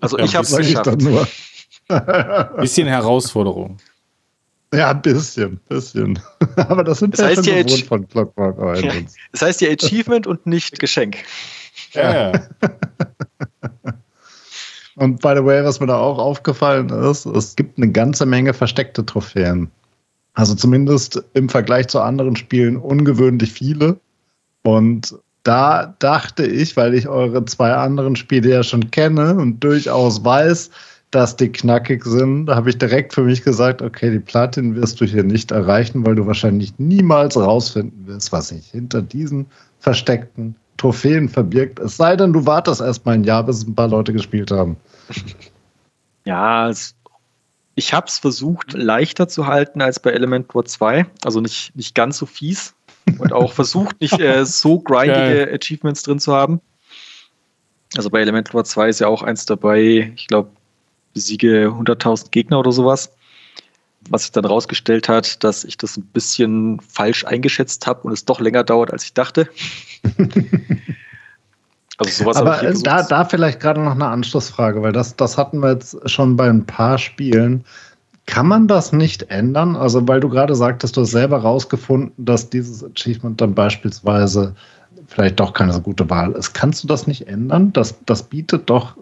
Also 0.00 0.18
ich 0.18 0.34
habe 0.34 0.46
es 0.46 0.56
geschafft. 0.56 1.00
Nur. 1.00 1.26
bisschen 2.60 2.88
Herausforderung. 2.88 3.78
Ja, 4.74 4.90
ein 4.90 5.02
bisschen, 5.02 5.58
bisschen. 5.68 6.18
Aber 6.56 6.82
das 6.82 7.00
sind 7.00 7.18
das 7.18 7.26
heißt 7.26 7.46
ja 7.46 7.68
schon 7.68 7.86
von 7.86 8.08
Clockwork 8.08 8.58
Orange. 8.58 8.86
Ja, 8.86 8.92
das 9.32 9.42
heißt 9.42 9.60
ja 9.60 9.70
Achievement 9.70 10.26
und 10.26 10.46
nicht 10.46 10.78
Geschenk. 10.78 11.18
Ja. 11.92 12.32
und 14.96 15.20
by 15.20 15.34
the 15.36 15.44
way, 15.44 15.62
was 15.62 15.78
mir 15.78 15.88
da 15.88 15.98
auch 15.98 16.16
aufgefallen 16.18 16.88
ist, 16.88 17.26
es 17.26 17.54
gibt 17.54 17.76
eine 17.76 17.92
ganze 17.92 18.24
Menge 18.24 18.54
versteckte 18.54 19.04
Trophäen. 19.04 19.70
Also 20.34 20.54
zumindest 20.54 21.22
im 21.34 21.48
Vergleich 21.48 21.88
zu 21.88 22.00
anderen 22.00 22.36
Spielen 22.36 22.76
ungewöhnlich 22.76 23.52
viele. 23.52 23.98
Und 24.62 25.14
da 25.42 25.94
dachte 25.98 26.46
ich, 26.46 26.76
weil 26.76 26.94
ich 26.94 27.08
eure 27.08 27.44
zwei 27.44 27.72
anderen 27.72 28.16
Spiele 28.16 28.48
ja 28.48 28.62
schon 28.62 28.90
kenne 28.90 29.34
und 29.34 29.62
durchaus 29.62 30.24
weiß, 30.24 30.70
dass 31.10 31.36
die 31.36 31.50
knackig 31.50 32.04
sind, 32.04 32.48
habe 32.48 32.70
ich 32.70 32.78
direkt 32.78 33.12
für 33.12 33.22
mich 33.22 33.42
gesagt, 33.42 33.82
okay, 33.82 34.10
die 34.10 34.18
Platin 34.18 34.74
wirst 34.74 35.00
du 35.00 35.04
hier 35.04 35.22
nicht 35.22 35.50
erreichen, 35.50 36.06
weil 36.06 36.14
du 36.14 36.26
wahrscheinlich 36.26 36.72
niemals 36.78 37.36
rausfinden 37.36 38.06
wirst, 38.06 38.32
was 38.32 38.48
sich 38.48 38.68
hinter 38.68 39.02
diesen 39.02 39.46
versteckten 39.80 40.56
Trophäen 40.78 41.28
verbirgt. 41.28 41.78
Es 41.80 41.98
sei 41.98 42.16
denn, 42.16 42.32
du 42.32 42.46
wartest 42.46 42.80
erst 42.80 43.04
mal 43.04 43.12
ein 43.12 43.24
Jahr, 43.24 43.44
bis 43.44 43.66
ein 43.66 43.74
paar 43.74 43.88
Leute 43.88 44.12
gespielt 44.14 44.50
haben. 44.50 44.76
Ja, 46.24 46.70
ich 47.74 47.94
habe 47.94 48.06
es 48.06 48.18
versucht, 48.18 48.72
leichter 48.74 49.28
zu 49.28 49.46
halten 49.46 49.80
als 49.80 50.00
bei 50.00 50.10
Elementor 50.10 50.64
2. 50.64 51.06
Also 51.24 51.40
nicht, 51.40 51.74
nicht 51.74 51.94
ganz 51.94 52.18
so 52.18 52.26
fies. 52.26 52.74
Und 53.18 53.32
auch 53.32 53.52
versucht, 53.54 54.00
nicht 54.00 54.20
äh, 54.20 54.44
so 54.44 54.78
grindige 54.80 55.46
Geil. 55.46 55.58
Achievements 55.60 56.02
drin 56.02 56.18
zu 56.18 56.34
haben. 56.34 56.60
Also 57.96 58.10
bei 58.10 58.20
Elementor 58.20 58.64
2 58.64 58.88
ist 58.88 59.00
ja 59.00 59.08
auch 59.08 59.22
eins 59.22 59.46
dabei, 59.46 60.12
ich 60.14 60.26
glaube, 60.26 60.50
besiege 61.12 61.68
100.000 61.68 62.30
Gegner 62.30 62.58
oder 62.58 62.72
sowas. 62.72 63.12
Was 64.08 64.22
sich 64.22 64.32
dann 64.32 64.44
rausgestellt 64.44 65.08
hat, 65.08 65.44
dass 65.44 65.64
ich 65.64 65.76
das 65.76 65.96
ein 65.96 66.06
bisschen 66.06 66.80
falsch 66.80 67.24
eingeschätzt 67.24 67.86
habe 67.86 68.02
und 68.02 68.12
es 68.12 68.24
doch 68.24 68.40
länger 68.40 68.64
dauert, 68.64 68.92
als 68.92 69.04
ich 69.04 69.14
dachte. 69.14 69.48
also 71.98 72.24
sowas 72.24 72.36
Aber 72.36 72.60
da, 72.82 73.02
da 73.02 73.24
vielleicht 73.24 73.60
gerade 73.60 73.80
noch 73.80 73.92
eine 73.92 74.06
Anschlussfrage, 74.06 74.82
weil 74.82 74.92
das, 74.92 75.16
das 75.16 75.36
hatten 75.36 75.60
wir 75.60 75.72
jetzt 75.72 75.96
schon 76.08 76.36
bei 76.36 76.48
ein 76.48 76.64
paar 76.64 76.98
Spielen. 76.98 77.64
Kann 78.26 78.46
man 78.46 78.68
das 78.68 78.92
nicht 78.92 79.30
ändern? 79.30 79.76
Also, 79.76 80.06
weil 80.06 80.20
du 80.20 80.28
gerade 80.28 80.54
sagtest, 80.54 80.96
du 80.96 81.02
hast 81.02 81.10
selber 81.10 81.38
rausgefunden, 81.38 82.12
dass 82.24 82.48
dieses 82.48 82.84
Achievement 82.84 83.40
dann 83.40 83.54
beispielsweise 83.54 84.54
vielleicht 85.08 85.40
doch 85.40 85.52
keine 85.52 85.72
so 85.72 85.80
gute 85.80 86.08
Wahl 86.08 86.32
ist. 86.32 86.54
Kannst 86.54 86.84
du 86.84 86.88
das 86.88 87.06
nicht 87.06 87.26
ändern? 87.26 87.72
Das, 87.72 87.94
das 88.06 88.22
bietet 88.22 88.70
doch 88.70 88.96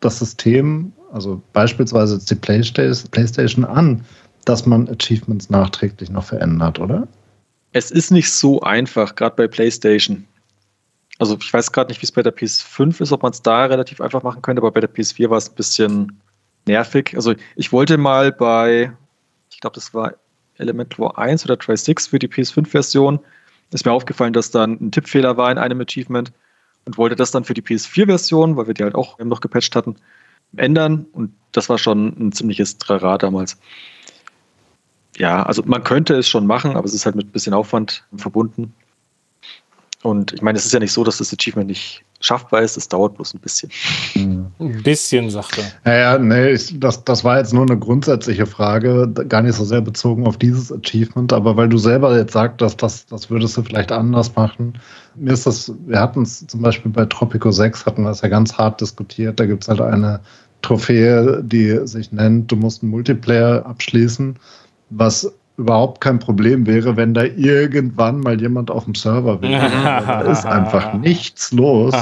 das 0.00 0.18
System 0.18 0.92
also 1.14 1.40
beispielsweise 1.52 2.18
die 2.18 2.34
PlayStation 2.34 3.64
an, 3.64 4.04
dass 4.44 4.66
man 4.66 4.88
Achievements 4.88 5.48
nachträglich 5.48 6.10
noch 6.10 6.24
verändert, 6.24 6.80
oder? 6.80 7.06
Es 7.72 7.92
ist 7.92 8.10
nicht 8.10 8.30
so 8.32 8.60
einfach, 8.62 9.14
gerade 9.14 9.36
bei 9.36 9.46
PlayStation. 9.46 10.24
Also 11.18 11.36
ich 11.40 11.52
weiß 11.52 11.72
gerade 11.72 11.90
nicht, 11.90 12.02
wie 12.02 12.06
es 12.06 12.12
bei 12.12 12.22
der 12.22 12.36
PS5 12.36 13.00
ist, 13.00 13.12
ob 13.12 13.22
man 13.22 13.32
es 13.32 13.42
da 13.42 13.66
relativ 13.66 14.00
einfach 14.00 14.22
machen 14.22 14.42
könnte, 14.42 14.60
aber 14.60 14.72
bei 14.72 14.80
der 14.80 14.92
PS4 14.92 15.30
war 15.30 15.38
es 15.38 15.48
ein 15.48 15.54
bisschen 15.54 16.20
nervig. 16.66 17.12
Also 17.14 17.34
ich 17.56 17.72
wollte 17.72 17.98
mal 17.98 18.32
bei, 18.32 18.92
ich 19.50 19.60
glaube, 19.60 19.74
das 19.74 19.94
war 19.94 20.14
Elementor 20.56 21.18
1 21.18 21.44
oder 21.44 21.58
Try 21.58 21.76
6 21.76 22.08
für 22.08 22.18
die 22.18 22.28
PS5-Version, 22.28 23.20
ist 23.72 23.84
mir 23.84 23.92
aufgefallen, 23.92 24.32
dass 24.32 24.50
da 24.50 24.64
ein 24.64 24.90
Tippfehler 24.90 25.36
war 25.36 25.50
in 25.50 25.58
einem 25.58 25.80
Achievement 25.80 26.32
und 26.84 26.98
wollte 26.98 27.16
das 27.16 27.30
dann 27.30 27.44
für 27.44 27.54
die 27.54 27.62
PS4-Version, 27.62 28.56
weil 28.56 28.66
wir 28.66 28.74
die 28.74 28.84
halt 28.84 28.94
auch 28.94 29.18
noch 29.18 29.40
gepatcht 29.40 29.74
hatten, 29.74 29.96
ändern 30.56 31.06
und 31.12 31.32
das 31.52 31.68
war 31.68 31.78
schon 31.78 32.08
ein 32.18 32.32
ziemliches 32.32 32.78
Trara 32.78 33.18
damals. 33.18 33.58
Ja, 35.16 35.44
also 35.44 35.62
man 35.64 35.84
könnte 35.84 36.14
es 36.16 36.28
schon 36.28 36.46
machen, 36.46 36.76
aber 36.76 36.86
es 36.86 36.94
ist 36.94 37.06
halt 37.06 37.14
mit 37.14 37.28
ein 37.28 37.32
bisschen 37.32 37.54
Aufwand 37.54 38.04
verbunden. 38.16 38.74
Und 40.04 40.34
ich 40.34 40.42
meine, 40.42 40.58
es 40.58 40.66
ist 40.66 40.72
ja 40.72 40.80
nicht 40.80 40.92
so, 40.92 41.02
dass 41.02 41.16
das 41.16 41.32
Achievement 41.32 41.68
nicht 41.68 42.04
schaffbar 42.20 42.60
ist, 42.60 42.76
es 42.76 42.88
dauert 42.88 43.14
bloß 43.14 43.32
ein 43.32 43.40
bisschen. 43.40 43.70
Ein 44.14 44.82
bisschen, 44.82 45.30
sagt 45.30 45.56
er. 45.56 45.64
Naja, 45.84 46.18
nee, 46.18 46.50
ich, 46.50 46.78
das, 46.78 47.04
das 47.04 47.24
war 47.24 47.38
jetzt 47.38 47.54
nur 47.54 47.62
eine 47.62 47.78
grundsätzliche 47.78 48.44
Frage, 48.44 49.10
gar 49.28 49.40
nicht 49.40 49.54
so 49.54 49.64
sehr 49.64 49.80
bezogen 49.80 50.26
auf 50.26 50.36
dieses 50.36 50.70
Achievement, 50.70 51.32
aber 51.32 51.56
weil 51.56 51.70
du 51.70 51.78
selber 51.78 52.14
jetzt 52.18 52.34
sagst, 52.34 52.60
dass 52.60 52.76
das, 52.76 53.06
das 53.06 53.30
würdest 53.30 53.56
du 53.56 53.62
vielleicht 53.62 53.92
anders 53.92 54.36
machen. 54.36 54.78
Mir 55.14 55.32
ist 55.32 55.46
das, 55.46 55.72
wir 55.86 55.98
hatten 55.98 56.20
es 56.20 56.46
zum 56.48 56.60
Beispiel 56.60 56.92
bei 56.92 57.06
Tropico 57.06 57.50
6, 57.50 57.86
hatten 57.86 58.02
wir 58.02 58.10
es 58.10 58.20
ja 58.20 58.28
ganz 58.28 58.52
hart 58.58 58.82
diskutiert, 58.82 59.40
da 59.40 59.46
gibt 59.46 59.62
es 59.62 59.70
halt 59.70 59.80
eine 59.80 60.20
Trophäe, 60.60 61.42
die 61.42 61.80
sich 61.86 62.12
nennt, 62.12 62.52
du 62.52 62.56
musst 62.56 62.82
einen 62.82 62.90
Multiplayer 62.90 63.64
abschließen, 63.64 64.36
was 64.90 65.32
überhaupt 65.56 66.00
kein 66.00 66.18
Problem 66.18 66.66
wäre, 66.66 66.96
wenn 66.96 67.14
da 67.14 67.24
irgendwann 67.24 68.20
mal 68.20 68.40
jemand 68.40 68.70
auf 68.70 68.84
dem 68.84 68.94
Server 68.94 69.40
wäre. 69.40 69.70
da 69.70 70.20
ist 70.22 70.44
einfach 70.44 70.94
nichts 70.94 71.52
los. 71.52 71.94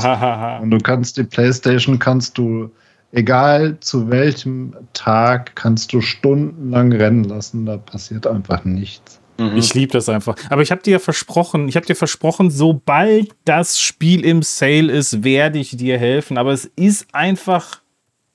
Und 0.63 0.71
du 0.71 0.79
kannst 0.79 1.17
die 1.19 1.25
PlayStation, 1.25 1.99
kannst 1.99 2.39
du, 2.39 2.71
egal 3.13 3.77
zu 3.81 4.11
welchem 4.11 4.75
Tag, 4.95 5.55
kannst 5.55 5.93
du 5.93 6.01
stundenlang 6.01 6.93
rennen 6.93 7.25
lassen. 7.25 7.67
Da 7.67 7.77
passiert 7.77 8.27
einfach 8.27 8.65
nichts. 8.65 9.21
Mhm. 9.39 9.57
Ich 9.57 9.75
liebe 9.75 9.93
das 9.93 10.09
einfach. 10.09 10.37
Aber 10.49 10.63
ich 10.63 10.71
habe 10.71 10.83
dir 10.83 10.99
versprochen, 11.01 11.69
ich 11.69 11.77
habe 11.77 11.87
dir 11.87 11.97
versprochen, 11.97 12.51
sobald 12.51 13.33
das 13.45 13.79
Spiel 13.79 14.25
im 14.25 14.43
Sale 14.43 14.91
ist, 14.91 15.25
werde 15.25 15.59
ich 15.59 15.77
dir 15.77 15.99
helfen. 15.99 16.39
Aber 16.39 16.53
es 16.53 16.65
ist 16.77 17.07
einfach 17.13 17.83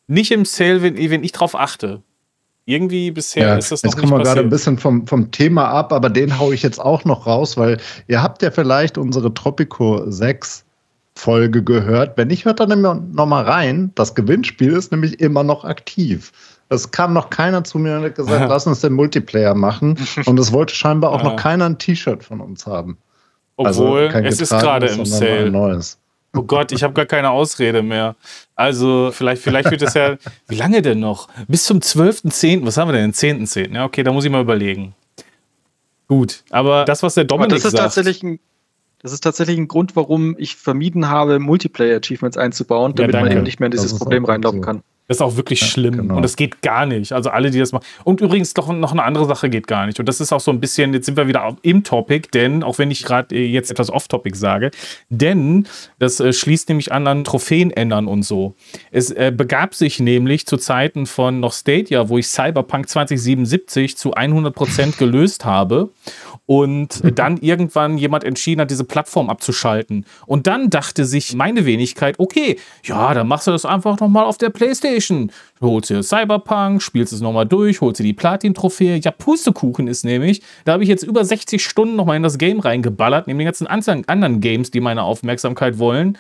nicht 0.08 0.32
im 0.32 0.46
Sale, 0.46 0.82
wenn, 0.82 0.98
wenn 0.98 1.24
ich 1.24 1.32
drauf 1.32 1.56
achte. 1.56 2.04
Irgendwie 2.70 3.12
bisher 3.12 3.48
ja, 3.48 3.56
ist 3.56 3.72
das 3.72 3.82
noch 3.82 3.94
jetzt 3.94 4.00
kommen 4.02 4.12
wir 4.12 4.24
gerade 4.24 4.42
ein 4.42 4.50
bisschen 4.50 4.78
vom, 4.78 5.08
vom 5.08 5.32
Thema 5.32 5.70
ab, 5.70 5.94
aber 5.94 6.10
den 6.10 6.38
haue 6.38 6.54
ich 6.54 6.64
jetzt 6.64 6.82
auch 6.82 7.06
noch 7.06 7.26
raus, 7.26 7.56
weil 7.56 7.78
ihr 8.08 8.22
habt 8.22 8.42
ja 8.42 8.52
vielleicht 8.52 8.98
unsere 8.98 9.34
Tropico 9.34 10.04
6 10.06 10.66
Folge 11.16 11.64
gehört. 11.64 12.18
Wenn 12.18 12.28
nicht, 12.28 12.44
hört 12.44 12.60
dann 12.60 12.82
noch 12.82 13.26
mal 13.26 13.46
rein. 13.46 13.94
Das 13.96 14.16
Gewinnspiel 14.16 14.74
ist 14.74 14.92
nämlich 14.92 15.22
immer 15.22 15.44
noch 15.44 15.64
aktiv. 15.64 16.34
Es 16.68 16.92
kam 16.92 17.14
noch 17.14 17.30
keiner 17.30 17.64
zu 17.64 17.80
mir 17.80 18.00
und 18.00 18.04
hat 18.04 18.16
gesagt, 18.16 18.42
ja. 18.42 18.48
lass 18.50 18.68
uns 18.68 18.82
den 18.82 18.92
Multiplayer 18.92 19.56
machen. 19.56 19.98
Und 20.26 20.38
es 20.38 20.52
wollte 20.52 20.76
scheinbar 20.76 21.14
auch 21.14 21.20
ja. 21.24 21.30
noch 21.30 21.36
keiner 21.38 21.68
ein 21.68 21.78
T-Shirt 21.78 22.22
von 22.22 22.42
uns 22.42 22.68
haben. 22.68 22.98
Obwohl, 23.56 24.10
also 24.10 24.28
es 24.28 24.42
ist 24.42 24.50
gerade 24.50 24.88
im 24.88 25.06
Sale. 25.06 25.50
Neues. 25.50 25.98
Oh 26.36 26.44
Gott, 26.44 26.72
ich 26.72 26.84
habe 26.84 26.94
gar 26.94 27.06
keine 27.06 27.32
Ausrede 27.32 27.82
mehr. 27.82 28.16
Also, 28.56 29.12
vielleicht, 29.12 29.42
vielleicht 29.42 29.72
wird 29.72 29.82
es 29.82 29.94
ja. 29.94 30.18
Wie 30.48 30.56
lange 30.56 30.82
denn 30.82 31.00
noch? 31.00 31.30
Bis 31.48 31.64
zum 31.64 31.80
12.10. 31.80 32.66
Was 32.66 32.78
haben 32.78 32.90
wir 32.90 32.94
denn? 32.94 33.12
Den 33.12 33.46
10.10. 33.48 33.74
Ja, 33.74 33.86
okay, 33.86 34.04
da 34.04 34.12
muss 34.12 34.26
ich 34.26 34.32
mal 34.32 34.42
überlegen. 34.42 34.94
Gut, 36.08 36.44
aber 36.52 36.86
das, 36.86 37.04
was 37.04 37.16
der 37.16 37.26
Dominik 37.26 37.52
aber 37.52 37.56
das 37.56 37.66
ist 37.66 37.72
sagt, 37.72 37.84
Tatsächlich 37.84 38.24
ein, 38.24 38.40
das 39.00 39.12
ist 39.12 39.24
tatsächlich 39.24 39.58
ein 39.58 39.68
Grund, 39.68 39.96
warum 39.96 40.36
ich 40.38 40.56
vermieden 40.56 41.10
habe, 41.10 41.40
Multiplayer-Achievements 41.40 42.38
einzubauen, 42.38 42.96
damit 42.96 43.14
ja, 43.14 43.22
man 43.22 43.32
eben 43.32 43.44
nicht 43.44 43.60
mehr 43.60 43.68
in 43.68 43.72
dieses 43.72 43.98
Problem 43.98 44.26
reinlaufen 44.26 44.62
kann. 44.62 44.84
Das 45.08 45.18
ist 45.18 45.22
auch 45.22 45.38
wirklich 45.38 45.62
ja, 45.62 45.68
schlimm 45.68 45.98
genau. 45.98 46.18
und 46.18 46.22
das 46.22 46.36
geht 46.36 46.62
gar 46.62 46.86
nicht. 46.86 47.14
Also 47.14 47.30
alle, 47.30 47.50
die 47.50 47.60
das 47.60 47.72
machen. 47.72 47.86
Und 48.04 48.20
übrigens 48.20 48.54
doch 48.54 48.68
noch 48.74 48.92
eine 48.92 49.04
andere 49.04 49.26
Sache 49.26 49.50
geht 49.50 49.66
gar 49.66 49.86
nicht. 49.86 50.00
Und 50.00 50.10
das 50.10 50.20
ist 50.20 50.34
auch 50.34 50.42
so 50.42 50.52
ein 50.52 50.60
bisschen, 50.60 50.94
jetzt 50.94 51.06
sind 51.06 51.16
wir 51.16 51.28
wieder 51.28 51.56
im 51.62 51.86
Topic, 51.86 52.28
denn 52.34 52.62
auch 52.62 52.78
wenn 52.78 52.92
ich 52.92 53.04
gerade 53.04 53.34
äh, 53.34 53.46
jetzt 53.46 53.72
etwas 53.72 53.90
off-Topic 53.90 54.38
sage, 54.38 54.72
denn 55.10 55.66
das 55.98 56.20
äh, 56.20 56.34
schließt 56.34 56.68
nämlich 56.68 56.92
an 56.92 57.08
an 57.08 57.24
Trophäen 57.24 57.72
ändern 57.72 58.08
und 58.08 58.24
so. 58.24 58.56
Es 58.92 59.10
äh, 59.12 59.32
begab 59.36 59.76
sich 59.76 60.02
nämlich 60.02 60.46
zu 60.46 60.58
Zeiten 60.58 61.06
von 61.06 61.40
noch 61.40 61.54
Stadia, 61.54 62.10
wo 62.10 62.18
ich 62.18 62.28
Cyberpunk 62.28 62.90
2077 62.90 63.96
zu 63.96 64.14
100% 64.14 64.98
gelöst 65.00 65.46
habe 65.46 65.90
und 66.46 67.02
dann 67.18 67.38
irgendwann 67.38 67.98
jemand 67.98 68.26
entschieden 68.26 68.60
hat, 68.62 68.72
diese 68.72 68.84
Plattform 68.84 69.30
abzuschalten. 69.30 70.06
Und 70.26 70.48
dann 70.48 70.70
dachte 70.70 71.06
sich 71.06 71.34
meine 71.34 71.66
Wenigkeit, 71.66 72.20
okay, 72.20 72.58
ja, 72.84 73.14
dann 73.14 73.28
machst 73.28 73.48
du 73.48 73.52
das 73.52 73.64
einfach 73.64 74.00
nochmal 74.02 74.26
auf 74.26 74.38
der 74.38 74.50
Playstation. 74.50 74.97
Du 75.60 75.68
holst 75.68 75.90
dir 75.90 76.04
Cyberpunk, 76.04 76.82
spielst 76.82 77.14
es 77.14 77.22
nochmal 77.22 77.46
durch, 77.46 77.82
holst 77.82 78.00
dir 78.00 78.04
die 78.04 78.14
Platin-Trophäe. 78.14 78.98
Ja, 78.98 79.12
Pustekuchen 79.12 79.88
ist 79.88 80.06
nämlich, 80.06 80.42
da 80.66 80.74
habe 80.74 80.84
ich 80.84 80.90
jetzt 80.90 81.04
über 81.04 81.24
60 81.24 81.64
Stunden 81.64 81.96
nochmal 81.96 82.18
in 82.18 82.24
das 82.24 82.38
Game 82.38 82.60
reingeballert, 82.60 83.28
neben 83.28 83.40
den 83.40 83.46
ganzen 83.46 83.68
anderen 83.68 84.42
Games, 84.42 84.72
die 84.72 84.82
meine 84.82 85.04
Aufmerksamkeit 85.04 85.80
wollen. 85.80 86.18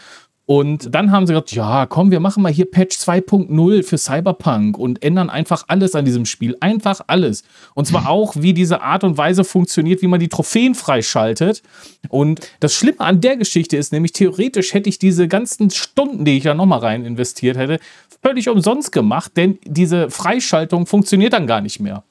Und 0.47 0.95
dann 0.95 1.11
haben 1.11 1.27
sie 1.27 1.33
gesagt, 1.33 1.51
ja, 1.51 1.85
komm, 1.87 2.09
wir 2.09 2.21
machen 2.21 2.41
mal 2.41 2.53
hier 2.53 2.71
Patch 2.71 2.95
2.0 2.95 3.83
für 3.83 3.97
Cyberpunk 3.97 4.77
und 4.77 5.03
ändern 5.03 5.29
einfach 5.29 5.65
alles 5.67 5.93
an 5.93 6.05
diesem 6.05 6.25
Spiel. 6.25 6.55
Einfach 6.61 7.01
alles. 7.07 7.43
Und 7.73 7.85
zwar 7.85 8.09
auch, 8.09 8.33
wie 8.37 8.53
diese 8.53 8.81
Art 8.81 9.03
und 9.03 9.17
Weise 9.17 9.43
funktioniert, 9.43 10.01
wie 10.01 10.07
man 10.07 10.21
die 10.21 10.29
Trophäen 10.29 10.73
freischaltet. 10.73 11.63
Und 12.07 12.49
das 12.61 12.73
Schlimme 12.73 13.01
an 13.01 13.19
der 13.19 13.35
Geschichte 13.35 13.75
ist 13.75 13.91
nämlich, 13.91 14.13
theoretisch 14.13 14.73
hätte 14.73 14.87
ich 14.87 14.99
diese 14.99 15.27
ganzen 15.27 15.69
Stunden, 15.69 16.23
die 16.23 16.37
ich 16.37 16.43
da 16.43 16.53
nochmal 16.53 16.79
rein 16.79 17.03
investiert 17.03 17.57
hätte, 17.57 17.79
völlig 18.27 18.49
umsonst 18.49 18.91
gemacht, 18.91 19.37
denn 19.37 19.57
diese 19.63 20.09
Freischaltung 20.09 20.85
funktioniert 20.85 21.31
dann 21.31 21.47
gar 21.47 21.61
nicht 21.61 21.79
mehr. 21.79 22.03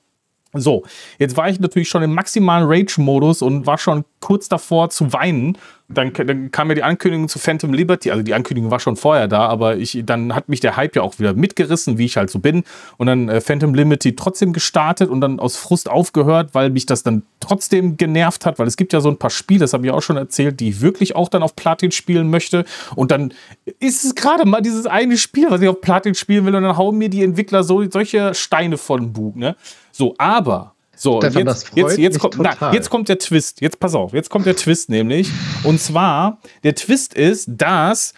So, 0.55 0.85
jetzt 1.19 1.37
war 1.37 1.51
ich 1.51 1.61
natürlich 1.61 1.91
schon 1.91 2.03
im 2.03 2.15
maximalen 2.15 2.67
Rage-Modus 2.67 3.43
und 3.43 3.67
war 3.67 3.77
schon 3.77 4.07
kurz 4.27 4.49
davor 4.49 4.91
zu 4.91 5.13
weinen. 5.13 5.57
Dann, 5.89 6.13
dann, 6.13 6.51
kam 6.51 6.67
mir 6.67 6.75
die 6.75 6.83
Ankündigung 6.83 7.29
zu 7.29 7.39
Phantom 7.39 7.73
Liberty, 7.73 8.11
also 8.11 8.25
die 8.25 8.35
Ankündigung 8.35 8.73
war 8.73 8.81
schon 8.81 8.97
vorher 8.97 9.29
da, 9.29 9.47
aber 9.47 9.77
ich, 9.77 10.03
dann 10.05 10.35
hat 10.35 10.49
mich 10.49 10.59
der 10.59 10.77
Hype 10.77 10.97
ja 10.97 11.03
auch 11.03 11.21
wieder 11.21 11.33
mitgerissen, 11.33 11.97
wie 11.97 12.07
ich 12.07 12.17
halt 12.17 12.29
so 12.29 12.41
bin. 12.41 12.65
Und 12.97 13.07
dann 13.07 13.29
äh, 13.29 13.41
Phantom 13.41 13.73
Liberty 13.73 14.17
trotzdem 14.17 14.53
gestartet 14.53 15.11
und 15.11 15.21
dann 15.21 15.39
aus 15.39 15.57
Frust 15.57 15.89
aufgehört, 15.89 16.57
weil 16.57 16.71
mich 16.71 16.87
das 16.87 17.05
dann 17.05 17.23
trotzdem 17.39 17.97
genervt 17.97 18.47
hat, 18.47 18.59
weil 18.59 18.67
es 18.67 18.77
gibt 18.77 18.93
ja 18.93 19.01
so 19.01 19.09
ein 19.09 19.17
paar 19.17 19.31
Spiele, 19.31 19.61
das 19.61 19.75
habe 19.75 19.87
ich 19.87 19.93
auch 19.93 20.03
schon 20.03 20.17
erzählt, 20.17 20.59
die 20.59 20.71
ich 20.71 20.81
wirklich 20.81 21.15
auch 21.15 21.29
dann 21.29 21.45
auf 21.45 21.55
Platin 21.55 21.93
spielen 21.93 22.29
möchte. 22.29 22.65
Und 22.97 23.13
dann 23.13 23.33
ist 23.79 24.05
es 24.05 24.17
gerade 24.17 24.45
mal 24.45 24.63
dieses 24.63 24.87
eine 24.87 25.17
Spiel, 25.17 25.53
was 25.53 25.61
ich 25.61 25.69
auf 25.69 25.81
Platin 25.81 26.17
spielen 26.17 26.47
will, 26.47 26.57
und 26.57 26.65
dann 26.65 26.77
hauen 26.77 26.99
mir 26.99 27.11
die 27.11 27.23
Entwickler 27.23 27.63
so 27.63 27.89
solche 27.89 28.35
Steine 28.35 28.77
von 28.77 29.13
Bug, 29.13 29.37
ne? 29.37 29.55
So, 29.93 30.17
aber 30.19 30.76
so, 30.97 31.21
Stefan, 31.21 31.47
jetzt, 31.47 31.71
jetzt, 31.75 31.99
jetzt, 31.99 32.19
kommt, 32.19 32.37
na, 32.39 32.73
jetzt 32.73 32.91
kommt 32.91 33.09
der 33.09 33.19
Twist. 33.19 33.61
Jetzt 33.61 33.79
pass 33.79 33.95
auf, 33.95 34.13
jetzt 34.13 34.31
kommt 34.31 34.47
der 34.47 34.57
Twist 34.57 34.89
nämlich. 34.89 35.31
Und 35.63 35.81
zwar, 35.81 36.39
der 36.65 36.75
Twist 36.75 37.15
ist, 37.15 37.49
dass 37.49 38.15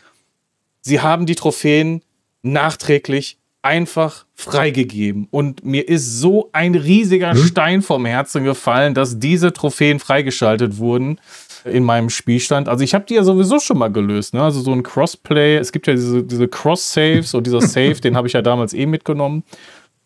sie 0.80 1.00
haben 1.00 1.26
die 1.26 1.34
Trophäen 1.34 2.02
nachträglich 2.42 3.38
einfach 3.62 4.24
freigegeben. 4.34 5.26
Und 5.30 5.64
mir 5.64 5.88
ist 5.88 6.20
so 6.20 6.48
ein 6.52 6.74
riesiger 6.74 7.32
hm? 7.32 7.38
Stein 7.44 7.82
vom 7.82 8.06
Herzen 8.06 8.44
gefallen, 8.44 8.94
dass 8.94 9.18
diese 9.18 9.52
Trophäen 9.52 9.98
freigeschaltet 9.98 10.78
wurden 10.78 11.20
in 11.64 11.82
meinem 11.82 12.08
Spielstand. 12.08 12.68
Also 12.68 12.84
ich 12.84 12.94
habe 12.94 13.04
die 13.04 13.14
ja 13.14 13.24
sowieso 13.24 13.58
schon 13.58 13.78
mal 13.78 13.88
gelöst. 13.88 14.32
Ne? 14.32 14.42
Also 14.42 14.60
so 14.60 14.72
ein 14.72 14.82
Crossplay. 14.82 15.56
Es 15.56 15.72
gibt 15.72 15.86
ja 15.86 15.94
diese, 15.94 16.22
diese 16.22 16.48
Cross-Saves 16.48 17.34
und 17.34 17.46
dieser 17.46 17.60
Save, 17.62 17.96
den 17.96 18.16
habe 18.16 18.28
ich 18.28 18.32
ja 18.32 18.42
damals 18.42 18.72
eh 18.72 18.86
mitgenommen. 18.86 19.42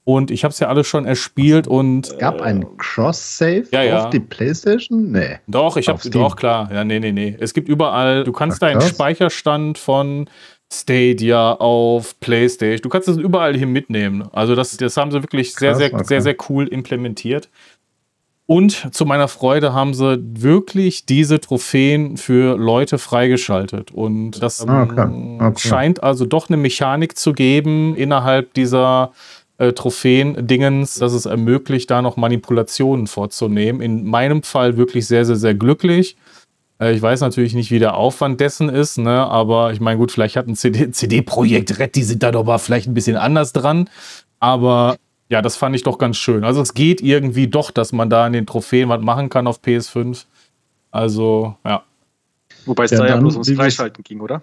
Und 0.04 0.32
ich 0.32 0.42
habe 0.42 0.50
es 0.50 0.58
ja 0.58 0.68
alles 0.68 0.86
schon 0.88 1.04
erspielt 1.04 1.68
und. 1.68 2.08
Es 2.08 2.18
gab 2.18 2.40
einen 2.40 2.76
Cross-Save 2.76 3.64
ja, 3.70 3.82
ja. 3.82 4.04
auf 4.04 4.10
die 4.10 4.18
PlayStation? 4.18 5.12
Nee. 5.12 5.38
Doch, 5.46 5.76
ich 5.76 5.88
habe 5.88 6.00
doch 6.10 6.34
klar. 6.34 6.68
Ja, 6.72 6.84
nee, 6.84 6.98
nee, 6.98 7.12
nee. 7.12 7.36
Es 7.38 7.54
gibt 7.54 7.68
überall, 7.68 8.24
du 8.24 8.32
kannst 8.32 8.56
Ach, 8.62 8.68
deinen 8.68 8.80
Speicherstand 8.80 9.78
von 9.78 10.28
Stadia 10.72 11.52
auf 11.52 12.18
PlayStation, 12.18 12.82
du 12.82 12.88
kannst 12.88 13.06
es 13.06 13.16
überall 13.16 13.56
hier 13.56 13.66
mitnehmen. 13.66 14.28
Also 14.32 14.54
das, 14.54 14.76
das 14.76 14.96
haben 14.96 15.12
sie 15.12 15.22
wirklich 15.22 15.54
sehr, 15.54 15.70
krass, 15.70 15.78
sehr, 15.78 15.94
okay. 15.94 16.04
sehr, 16.04 16.22
sehr 16.22 16.36
cool 16.48 16.66
implementiert. 16.66 17.48
Und 18.46 18.92
zu 18.92 19.06
meiner 19.06 19.28
Freude 19.28 19.72
haben 19.72 19.94
sie 19.94 20.18
wirklich 20.20 21.06
diese 21.06 21.40
Trophäen 21.40 22.16
für 22.16 22.58
Leute 22.58 22.98
freigeschaltet. 22.98 23.92
Und 23.92 24.42
das 24.42 24.66
ah, 24.66 24.82
okay. 24.82 25.38
Okay. 25.40 25.68
scheint 25.68 26.02
also 26.02 26.26
doch 26.26 26.48
eine 26.48 26.56
Mechanik 26.56 27.16
zu 27.16 27.32
geben 27.32 27.94
innerhalb 27.94 28.52
dieser 28.54 29.12
äh, 29.62 29.72
Trophäen-Dingens, 29.72 30.96
dass 30.96 31.12
es 31.12 31.24
ermöglicht, 31.24 31.88
da 31.90 32.02
noch 32.02 32.16
Manipulationen 32.16 33.06
vorzunehmen. 33.06 33.80
In 33.80 34.04
meinem 34.04 34.42
Fall 34.42 34.76
wirklich 34.76 35.06
sehr, 35.06 35.24
sehr, 35.24 35.36
sehr 35.36 35.54
glücklich. 35.54 36.16
Äh, 36.80 36.94
ich 36.94 37.00
weiß 37.00 37.20
natürlich 37.20 37.54
nicht, 37.54 37.70
wie 37.70 37.78
der 37.78 37.94
Aufwand 37.94 38.40
dessen 38.40 38.68
ist, 38.68 38.98
ne? 38.98 39.24
aber 39.24 39.72
ich 39.72 39.80
meine, 39.80 39.98
gut, 39.98 40.10
vielleicht 40.10 40.36
hat 40.36 40.48
ein 40.48 40.56
CD-Projekt 40.56 41.68
CD 41.70 41.80
Red, 41.80 41.94
die 41.94 42.02
sind 42.02 42.24
da 42.24 42.32
doch 42.32 42.44
mal 42.44 42.58
vielleicht 42.58 42.88
ein 42.88 42.94
bisschen 42.94 43.16
anders 43.16 43.52
dran. 43.52 43.88
Aber 44.40 44.96
ja, 45.28 45.42
das 45.42 45.54
fand 45.54 45.76
ich 45.76 45.84
doch 45.84 45.98
ganz 45.98 46.16
schön. 46.16 46.42
Also 46.42 46.60
es 46.60 46.74
geht 46.74 47.00
irgendwie 47.00 47.46
doch, 47.46 47.70
dass 47.70 47.92
man 47.92 48.10
da 48.10 48.26
in 48.26 48.32
den 48.32 48.46
Trophäen 48.46 48.88
was 48.88 49.00
machen 49.00 49.28
kann 49.28 49.46
auf 49.46 49.60
PS5. 49.60 50.24
Also, 50.90 51.54
ja. 51.64 51.84
Wobei 52.66 52.84
es 52.84 52.90
ja, 52.90 52.98
da 52.98 53.06
ja 53.06 53.16
bloß 53.16 53.34
ums 53.34 53.50
Freischalten 53.52 54.02
ging, 54.02 54.20
oder? 54.20 54.42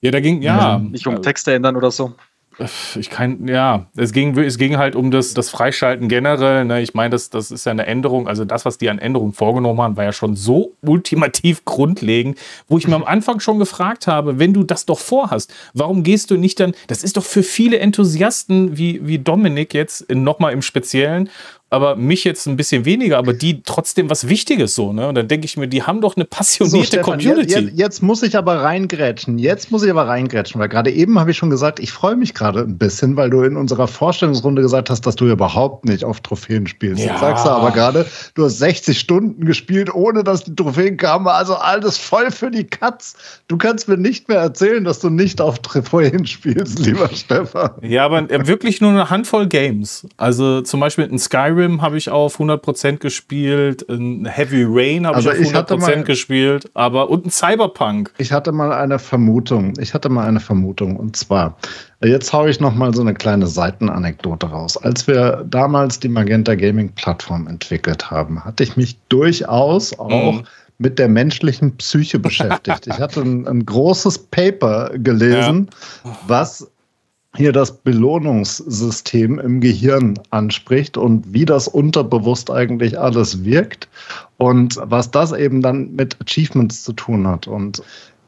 Ja, 0.00 0.10
da 0.10 0.20
ging, 0.20 0.40
ja. 0.40 0.76
Also 0.76 0.88
nicht 0.88 1.06
um 1.06 1.20
Texte 1.20 1.52
ändern 1.52 1.76
oder 1.76 1.90
so. 1.90 2.14
Ich 2.58 3.10
kann, 3.10 3.46
ja, 3.48 3.86
es 3.96 4.12
ging, 4.12 4.36
es 4.38 4.56
ging 4.56 4.78
halt 4.78 4.96
um 4.96 5.10
das, 5.10 5.34
das 5.34 5.50
Freischalten 5.50 6.08
generell. 6.08 6.64
Ne? 6.64 6.80
Ich 6.80 6.94
meine, 6.94 7.10
das, 7.10 7.28
das 7.28 7.50
ist 7.50 7.66
ja 7.66 7.72
eine 7.72 7.84
Änderung. 7.84 8.28
Also 8.28 8.46
das, 8.46 8.64
was 8.64 8.78
die 8.78 8.88
an 8.88 8.98
Änderungen 8.98 9.34
vorgenommen 9.34 9.82
haben, 9.82 9.96
war 9.98 10.04
ja 10.04 10.12
schon 10.12 10.36
so 10.36 10.72
ultimativ 10.80 11.66
grundlegend, 11.66 12.38
wo 12.66 12.78
ich 12.78 12.88
mir 12.88 12.94
am 12.94 13.04
Anfang 13.04 13.40
schon 13.40 13.58
gefragt 13.58 14.06
habe, 14.06 14.38
wenn 14.38 14.54
du 14.54 14.62
das 14.62 14.86
doch 14.86 14.98
vorhast, 14.98 15.52
warum 15.74 16.02
gehst 16.02 16.30
du 16.30 16.38
nicht 16.38 16.58
dann, 16.58 16.72
das 16.86 17.04
ist 17.04 17.18
doch 17.18 17.24
für 17.24 17.42
viele 17.42 17.78
Enthusiasten 17.78 18.78
wie, 18.78 19.06
wie 19.06 19.18
Dominik 19.18 19.74
jetzt 19.74 20.10
nochmal 20.10 20.54
im 20.54 20.62
Speziellen 20.62 21.28
aber 21.68 21.96
mich 21.96 22.22
jetzt 22.22 22.46
ein 22.46 22.56
bisschen 22.56 22.84
weniger, 22.84 23.18
aber 23.18 23.32
die 23.32 23.62
trotzdem 23.62 24.08
was 24.08 24.28
Wichtiges 24.28 24.76
so, 24.76 24.92
ne? 24.92 25.08
Und 25.08 25.16
dann 25.16 25.26
denke 25.26 25.46
ich 25.46 25.56
mir, 25.56 25.66
die 25.66 25.82
haben 25.82 26.00
doch 26.00 26.14
eine 26.14 26.24
passionierte 26.24 26.78
so, 26.78 26.84
Stefan, 26.84 27.18
Community. 27.18 27.54
Jetzt, 27.54 27.72
jetzt, 27.78 28.02
muss 28.04 28.22
ich 28.22 28.36
aber 28.36 28.62
reingrätschen. 28.62 29.38
Jetzt 29.38 29.72
muss 29.72 29.82
ich 29.82 29.90
aber 29.90 30.06
reingrätschen, 30.06 30.60
weil 30.60 30.68
gerade 30.68 30.92
eben 30.92 31.18
habe 31.18 31.32
ich 31.32 31.36
schon 31.36 31.50
gesagt, 31.50 31.80
ich 31.80 31.90
freue 31.90 32.14
mich 32.14 32.34
gerade 32.34 32.60
ein 32.60 32.78
bisschen, 32.78 33.16
weil 33.16 33.30
du 33.30 33.42
in 33.42 33.56
unserer 33.56 33.88
Vorstellungsrunde 33.88 34.62
gesagt 34.62 34.90
hast, 34.90 35.00
dass 35.06 35.16
du 35.16 35.26
überhaupt 35.26 35.84
nicht 35.86 36.04
auf 36.04 36.20
Trophäen 36.20 36.68
spielst. 36.68 37.02
Ja. 37.02 37.10
Jetzt 37.10 37.20
sagst 37.20 37.44
du 37.44 37.50
aber 37.50 37.72
gerade, 37.72 38.06
du 38.34 38.44
hast 38.44 38.58
60 38.58 38.96
Stunden 38.96 39.44
gespielt, 39.44 39.92
ohne 39.92 40.22
dass 40.22 40.44
die 40.44 40.54
Trophäen 40.54 40.96
kamen. 40.96 41.26
Also 41.26 41.56
alles 41.56 41.98
voll 41.98 42.30
für 42.30 42.52
die 42.52 42.64
Katz. 42.64 43.16
Du 43.48 43.56
kannst 43.56 43.88
mir 43.88 43.96
nicht 43.96 44.28
mehr 44.28 44.38
erzählen, 44.38 44.84
dass 44.84 45.00
du 45.00 45.10
nicht 45.10 45.40
auf 45.40 45.58
Trophäen 45.58 46.26
spielst, 46.26 46.78
lieber 46.78 47.10
Stefan. 47.12 47.70
Ja, 47.82 48.04
aber 48.04 48.28
wirklich 48.46 48.80
nur 48.80 48.90
eine 48.90 49.10
Handvoll 49.10 49.48
Games. 49.48 50.06
Also 50.16 50.60
zum 50.60 50.78
Beispiel 50.78 51.08
ein 51.10 51.18
Skyrim 51.18 51.55
Skyrim 51.56 51.82
habe 51.82 51.96
ich 51.96 52.10
auf 52.10 52.38
100% 52.38 52.98
gespielt, 52.98 53.88
ein 53.88 54.26
Heavy 54.26 54.64
Rain 54.66 55.06
habe 55.06 55.16
also 55.16 55.32
ich 55.32 55.54
auf 55.54 55.68
100% 55.68 55.78
mal, 55.78 56.04
gespielt, 56.04 56.70
aber 56.74 57.10
und 57.10 57.26
ein 57.26 57.30
Cyberpunk. 57.30 58.12
Ich 58.18 58.32
hatte 58.32 58.52
mal 58.52 58.72
eine 58.72 58.98
Vermutung. 58.98 59.72
Ich 59.78 59.94
hatte 59.94 60.08
mal 60.08 60.26
eine 60.26 60.40
Vermutung 60.40 60.96
und 60.96 61.16
zwar 61.16 61.56
Jetzt 62.04 62.30
haue 62.34 62.50
ich 62.50 62.60
noch 62.60 62.74
mal 62.74 62.94
so 62.94 63.00
eine 63.00 63.14
kleine 63.14 63.46
Seitenanekdote 63.46 64.48
raus. 64.48 64.76
Als 64.76 65.06
wir 65.06 65.46
damals 65.48 65.98
die 65.98 66.10
Magenta 66.10 66.54
Gaming 66.54 66.90
Plattform 66.90 67.46
entwickelt 67.46 68.10
haben, 68.10 68.44
hatte 68.44 68.64
ich 68.64 68.76
mich 68.76 68.98
durchaus 69.08 69.98
auch 69.98 70.34
mhm. 70.34 70.44
mit 70.76 70.98
der 70.98 71.08
menschlichen 71.08 71.74
Psyche 71.78 72.18
beschäftigt. 72.18 72.86
ich 72.86 72.98
hatte 72.98 73.22
ein, 73.22 73.48
ein 73.48 73.64
großes 73.64 74.18
Paper 74.18 74.90
gelesen, 74.94 75.70
ja. 76.04 76.18
was 76.26 76.70
hier 77.36 77.52
das 77.52 77.72
Belohnungssystem 77.72 79.38
im 79.38 79.60
Gehirn 79.60 80.18
anspricht 80.30 80.96
und 80.96 81.32
wie 81.32 81.44
das 81.44 81.68
unterbewusst 81.68 82.50
eigentlich 82.50 82.98
alles 82.98 83.44
wirkt 83.44 83.88
und 84.38 84.78
was 84.82 85.10
das 85.10 85.32
eben 85.32 85.62
dann 85.62 85.94
mit 85.94 86.16
Achievements 86.20 86.82
zu 86.82 86.92
tun 86.92 87.26
hat. 87.26 87.46
Und 87.46 87.82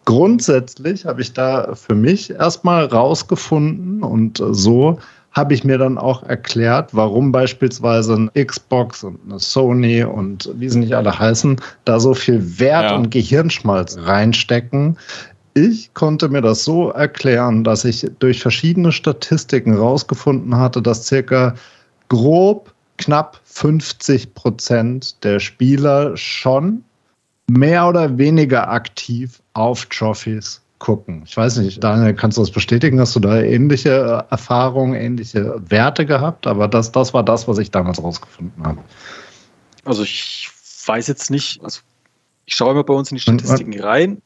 grundsätzlich 0.05 1.05
habe 1.05 1.23
ich 1.23 1.33
da 1.33 1.75
für 1.75 1.95
mich 1.95 2.31
erstmal 2.31 2.87
rausgefunden 2.87 4.03
und 4.03 4.43
so 4.51 4.99
habe 5.33 5.55
ich 5.55 5.63
mir 5.63 5.79
dann 5.79 5.99
auch 5.99 6.23
erklärt, 6.23 6.95
warum 6.95 7.33
beispielsweise 7.33 8.15
ein 8.15 8.31
Xbox 8.47 9.05
und 9.05 9.19
eine 9.27 9.39
Sony 9.39 10.03
und 10.03 10.51
wie 10.55 10.69
sie 10.69 10.81
nicht 10.81 10.95
alle 10.95 11.17
heißen, 11.17 11.61
da 11.85 12.01
so 12.01 12.15
viel 12.15 12.59
Wert 12.59 12.91
ja. 12.91 12.97
und 12.97 13.11
Gehirnschmalz 13.11 13.99
reinstecken 14.01 14.97
ich 15.67 15.93
konnte 15.95 16.29
mir 16.29 16.41
das 16.41 16.65
so 16.65 16.91
erklären, 16.91 17.65
dass 17.65 17.85
ich 17.85 18.07
durch 18.19 18.41
verschiedene 18.41 18.93
Statistiken 18.93 19.73
herausgefunden 19.73 20.57
hatte, 20.57 20.83
dass 20.83 21.07
circa 21.07 21.55
grob 22.09 22.73
knapp 22.97 23.41
50 23.45 24.35
Prozent 24.35 25.23
der 25.25 25.41
Spieler 25.41 26.17
schon 26.17 26.85
mehr 27.49 27.89
oder 27.89 28.19
weniger 28.19 28.71
aktiv 28.71 29.41
auf 29.55 29.87
Trophies 29.87 30.61
gucken. 30.79 31.23
Ich 31.27 31.37
weiß 31.37 31.59
nicht, 31.59 31.83
Daniel, 31.83 32.15
kannst 32.15 32.39
du 32.39 32.43
das 32.43 32.51
bestätigen? 32.51 33.01
Hast 33.01 33.17
du 33.17 33.21
da 33.21 33.41
ähnliche 33.41 34.27
Erfahrungen, 34.31 34.95
ähnliche 34.95 35.61
Werte 35.69 36.07
gehabt? 36.07 36.47
Aber 36.47 36.69
das, 36.69 36.93
das 36.93 37.15
war 37.15 37.25
das, 37.25 37.49
was 37.49 37.59
ich 37.59 37.71
damals 37.71 38.03
rausgefunden 38.03 38.65
habe. 38.65 38.79
Also 39.85 40.03
ich 40.03 40.49
weiß 40.87 41.09
jetzt 41.09 41.31
nicht, 41.31 41.63
also 41.65 41.81
ich 42.45 42.55
schaue 42.55 42.73
immer 42.73 42.85
bei 42.85 42.95
uns 42.95 43.11
in 43.11 43.17
die 43.17 43.23
Statistiken 43.23 43.79
rein. 43.81 44.23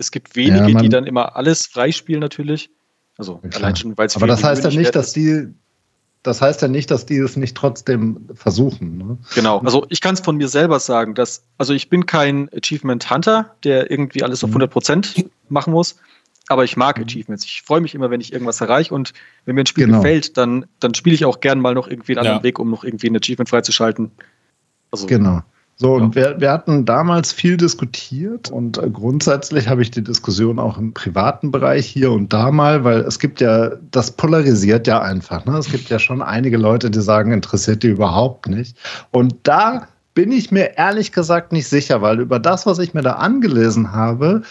Es 0.00 0.10
gibt 0.10 0.34
wenige, 0.34 0.70
ja, 0.70 0.80
die 0.80 0.88
dann 0.88 1.06
immer 1.06 1.36
alles 1.36 1.66
freispielen 1.66 2.20
natürlich. 2.20 2.70
Also 3.18 3.40
ja, 3.44 3.50
allein 3.58 3.76
schon, 3.76 3.96
weil 3.98 4.06
es 4.06 4.16
Aber 4.16 4.26
das 4.26 4.42
heißt 4.42 4.64
ja 4.64 4.70
nicht, 4.70 4.96
dass 4.96 5.12
die, 5.12 5.48
das 6.22 6.40
heißt 6.40 6.62
ja 6.62 6.68
nicht, 6.68 6.90
dass 6.90 7.04
die 7.04 7.18
es 7.18 7.36
nicht 7.36 7.56
trotzdem 7.56 8.28
versuchen. 8.34 8.96
Ne? 8.96 9.18
Genau. 9.34 9.58
Also 9.60 9.86
ich 9.90 10.00
kann 10.00 10.14
es 10.14 10.20
von 10.20 10.36
mir 10.36 10.48
selber 10.48 10.80
sagen, 10.80 11.14
dass, 11.14 11.44
also 11.58 11.74
ich 11.74 11.90
bin 11.90 12.06
kein 12.06 12.48
Achievement 12.54 13.10
Hunter, 13.10 13.54
der 13.62 13.90
irgendwie 13.90 14.22
alles 14.22 14.42
auf 14.42 14.50
100 14.50 14.70
mhm. 14.70 14.72
Prozent 14.72 15.30
machen 15.50 15.72
muss. 15.72 15.96
Aber 16.48 16.64
ich 16.64 16.76
mag 16.76 16.98
mhm. 16.98 17.04
Achievements. 17.04 17.44
Ich 17.44 17.62
freue 17.62 17.82
mich 17.82 17.94
immer, 17.94 18.10
wenn 18.10 18.22
ich 18.22 18.32
irgendwas 18.32 18.60
erreiche 18.60 18.94
und 18.94 19.12
wenn 19.44 19.54
mir 19.54 19.62
ein 19.62 19.66
Spiel 19.66 19.84
genau. 19.84 19.98
gefällt, 19.98 20.36
dann, 20.36 20.66
dann 20.80 20.94
spiele 20.94 21.14
ich 21.14 21.26
auch 21.26 21.40
gern 21.40 21.60
mal 21.60 21.74
noch 21.74 21.88
irgendwie 21.88 22.12
einen 22.12 22.20
anderen 22.20 22.38
ja. 22.38 22.42
Weg, 22.42 22.58
um 22.58 22.70
noch 22.70 22.84
irgendwie 22.84 23.08
ein 23.08 23.16
Achievement 23.16 23.50
freizuschalten. 23.50 24.10
Also, 24.90 25.06
genau. 25.06 25.42
So, 25.80 25.94
und 25.94 26.14
wir, 26.14 26.38
wir 26.38 26.52
hatten 26.52 26.84
damals 26.84 27.32
viel 27.32 27.56
diskutiert 27.56 28.50
und 28.50 28.76
äh, 28.76 28.90
grundsätzlich 28.90 29.66
habe 29.66 29.80
ich 29.80 29.90
die 29.90 30.04
Diskussion 30.04 30.58
auch 30.58 30.76
im 30.76 30.92
privaten 30.92 31.50
Bereich 31.50 31.86
hier 31.86 32.12
und 32.12 32.34
da 32.34 32.50
mal, 32.50 32.84
weil 32.84 33.00
es 33.00 33.18
gibt 33.18 33.40
ja, 33.40 33.70
das 33.90 34.10
polarisiert 34.10 34.86
ja 34.86 35.00
einfach. 35.00 35.46
Ne? 35.46 35.56
Es 35.56 35.70
gibt 35.70 35.88
ja 35.88 35.98
schon 35.98 36.20
einige 36.20 36.58
Leute, 36.58 36.90
die 36.90 37.00
sagen, 37.00 37.32
interessiert 37.32 37.82
die 37.82 37.88
überhaupt 37.88 38.46
nicht. 38.46 38.76
Und 39.10 39.36
da 39.44 39.88
bin 40.12 40.32
ich 40.32 40.50
mir 40.50 40.76
ehrlich 40.76 41.12
gesagt 41.12 41.50
nicht 41.50 41.68
sicher, 41.68 42.02
weil 42.02 42.20
über 42.20 42.38
das, 42.38 42.66
was 42.66 42.78
ich 42.78 42.92
mir 42.92 43.00
da 43.00 43.12
angelesen 43.12 43.90
habe, 43.90 44.42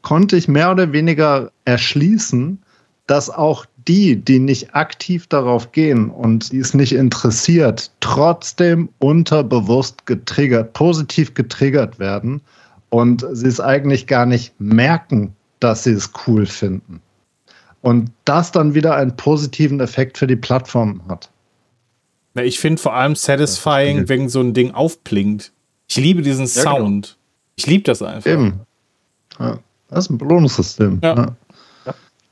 konnte 0.00 0.38
ich 0.38 0.48
mehr 0.48 0.70
oder 0.70 0.94
weniger 0.94 1.50
erschließen, 1.66 2.58
dass 3.10 3.28
auch 3.28 3.66
die, 3.88 4.14
die 4.14 4.38
nicht 4.38 4.76
aktiv 4.76 5.26
darauf 5.26 5.72
gehen 5.72 6.10
und 6.10 6.52
die 6.52 6.60
es 6.60 6.74
nicht 6.74 6.92
interessiert, 6.92 7.90
trotzdem 7.98 8.88
unterbewusst 9.00 10.06
getriggert, 10.06 10.74
positiv 10.74 11.34
getriggert 11.34 11.98
werden 11.98 12.40
und 12.88 13.26
sie 13.32 13.48
es 13.48 13.58
eigentlich 13.58 14.06
gar 14.06 14.26
nicht 14.26 14.54
merken, 14.60 15.34
dass 15.58 15.82
sie 15.82 15.90
es 15.90 16.12
cool 16.24 16.46
finden. 16.46 17.02
Und 17.82 18.12
das 18.26 18.52
dann 18.52 18.74
wieder 18.74 18.94
einen 18.94 19.16
positiven 19.16 19.80
Effekt 19.80 20.16
für 20.16 20.28
die 20.28 20.36
Plattform 20.36 21.02
hat. 21.08 21.30
Ich 22.34 22.60
finde 22.60 22.80
vor 22.80 22.94
allem 22.94 23.16
satisfying, 23.16 24.08
wenn 24.08 24.28
so 24.28 24.38
ein 24.40 24.54
Ding 24.54 24.70
aufblinkt. 24.70 25.50
Ich 25.88 25.96
liebe 25.96 26.22
diesen 26.22 26.46
ja, 26.46 26.62
genau. 26.62 26.76
Sound. 26.76 27.06
Genau. 27.06 27.16
Ich 27.56 27.66
liebe 27.66 27.82
das 27.82 28.02
einfach. 28.02 28.30
Eben. 28.30 28.60
Ja, 29.40 29.58
das 29.88 30.04
ist 30.04 30.10
ein 30.10 30.18
Belohnungssystem. 30.18 31.00
Ja. 31.02 31.16
ja. 31.16 31.36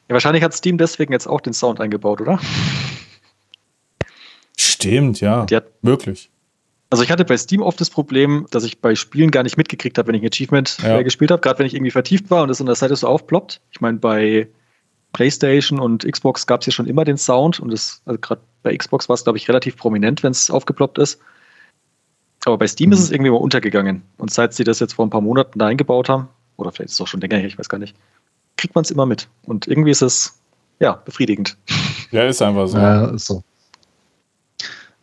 Ja, 0.08 0.14
wahrscheinlich 0.14 0.42
hat 0.42 0.54
Steam 0.54 0.78
deswegen 0.78 1.12
jetzt 1.12 1.26
auch 1.26 1.40
den 1.40 1.52
Sound 1.52 1.80
eingebaut, 1.80 2.20
oder? 2.20 2.40
Stimmt, 4.56 5.20
ja. 5.20 5.46
Hat, 5.50 5.72
möglich. 5.82 6.30
Also 6.90 7.04
ich 7.04 7.10
hatte 7.10 7.26
bei 7.26 7.36
Steam 7.36 7.60
oft 7.60 7.80
das 7.80 7.90
Problem, 7.90 8.46
dass 8.50 8.64
ich 8.64 8.80
bei 8.80 8.94
Spielen 8.94 9.30
gar 9.30 9.42
nicht 9.42 9.58
mitgekriegt 9.58 9.98
habe, 9.98 10.08
wenn 10.08 10.14
ich 10.14 10.22
ein 10.22 10.28
Achievement 10.32 10.78
ja. 10.82 11.02
gespielt 11.02 11.30
habe, 11.30 11.42
gerade 11.42 11.58
wenn 11.58 11.66
ich 11.66 11.74
irgendwie 11.74 11.90
vertieft 11.90 12.30
war 12.30 12.42
und 12.42 12.50
es 12.50 12.60
an 12.60 12.66
der 12.66 12.74
Seite 12.74 12.96
so 12.96 13.06
aufploppt. 13.06 13.60
Ich 13.70 13.82
meine, 13.82 13.98
bei 13.98 14.48
PlayStation 15.12 15.78
und 15.78 16.10
Xbox 16.10 16.46
gab 16.46 16.60
es 16.60 16.66
ja 16.66 16.72
schon 16.72 16.86
immer 16.86 17.04
den 17.04 17.18
Sound 17.18 17.60
und 17.60 17.70
das, 17.70 18.00
also 18.06 18.18
gerade 18.18 18.40
bei 18.62 18.74
Xbox 18.74 19.08
war 19.08 19.14
es, 19.14 19.24
glaube 19.24 19.36
ich, 19.36 19.48
relativ 19.48 19.76
prominent, 19.76 20.22
wenn 20.22 20.32
es 20.32 20.50
aufgeploppt 20.50 20.98
ist. 20.98 21.20
Aber 22.46 22.56
bei 22.56 22.66
Steam 22.66 22.88
mhm. 22.88 22.94
ist 22.94 23.00
es 23.00 23.10
irgendwie 23.10 23.30
mal 23.30 23.36
untergegangen. 23.36 24.02
Und 24.16 24.32
seit 24.32 24.54
sie 24.54 24.64
das 24.64 24.80
jetzt 24.80 24.94
vor 24.94 25.06
ein 25.06 25.10
paar 25.10 25.20
Monaten 25.20 25.58
da 25.58 25.66
eingebaut 25.66 26.08
haben, 26.08 26.28
oder 26.56 26.72
vielleicht 26.72 26.88
ist 26.88 26.94
es 26.94 27.00
auch 27.02 27.06
schon 27.06 27.20
länger 27.20 27.36
her, 27.36 27.46
ich 27.46 27.58
weiß 27.58 27.68
gar 27.68 27.78
nicht, 27.78 27.94
kriegt 28.58 28.74
man 28.74 28.84
es 28.84 28.90
immer 28.90 29.06
mit. 29.06 29.28
Und 29.46 29.66
irgendwie 29.66 29.90
ist 29.90 30.02
es 30.02 30.38
ja 30.80 30.92
befriedigend. 30.92 31.56
Ja, 32.10 32.24
ist 32.24 32.42
einfach 32.42 32.68
so. 32.68 32.76
Ja, 32.76 33.06
ist 33.06 33.26
so. 33.26 33.42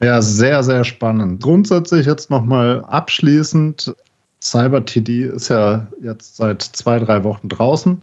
Ja, 0.01 0.21
sehr, 0.21 0.63
sehr 0.63 0.83
spannend. 0.83 1.41
Grundsätzlich 1.41 2.05
jetzt 2.05 2.29
nochmal 2.29 2.83
abschließend. 2.85 3.95
CyberTD 4.41 5.25
ist 5.25 5.49
ja 5.49 5.87
jetzt 6.01 6.35
seit 6.35 6.61
zwei, 6.61 6.99
drei 6.99 7.23
Wochen 7.23 7.49
draußen. 7.49 8.01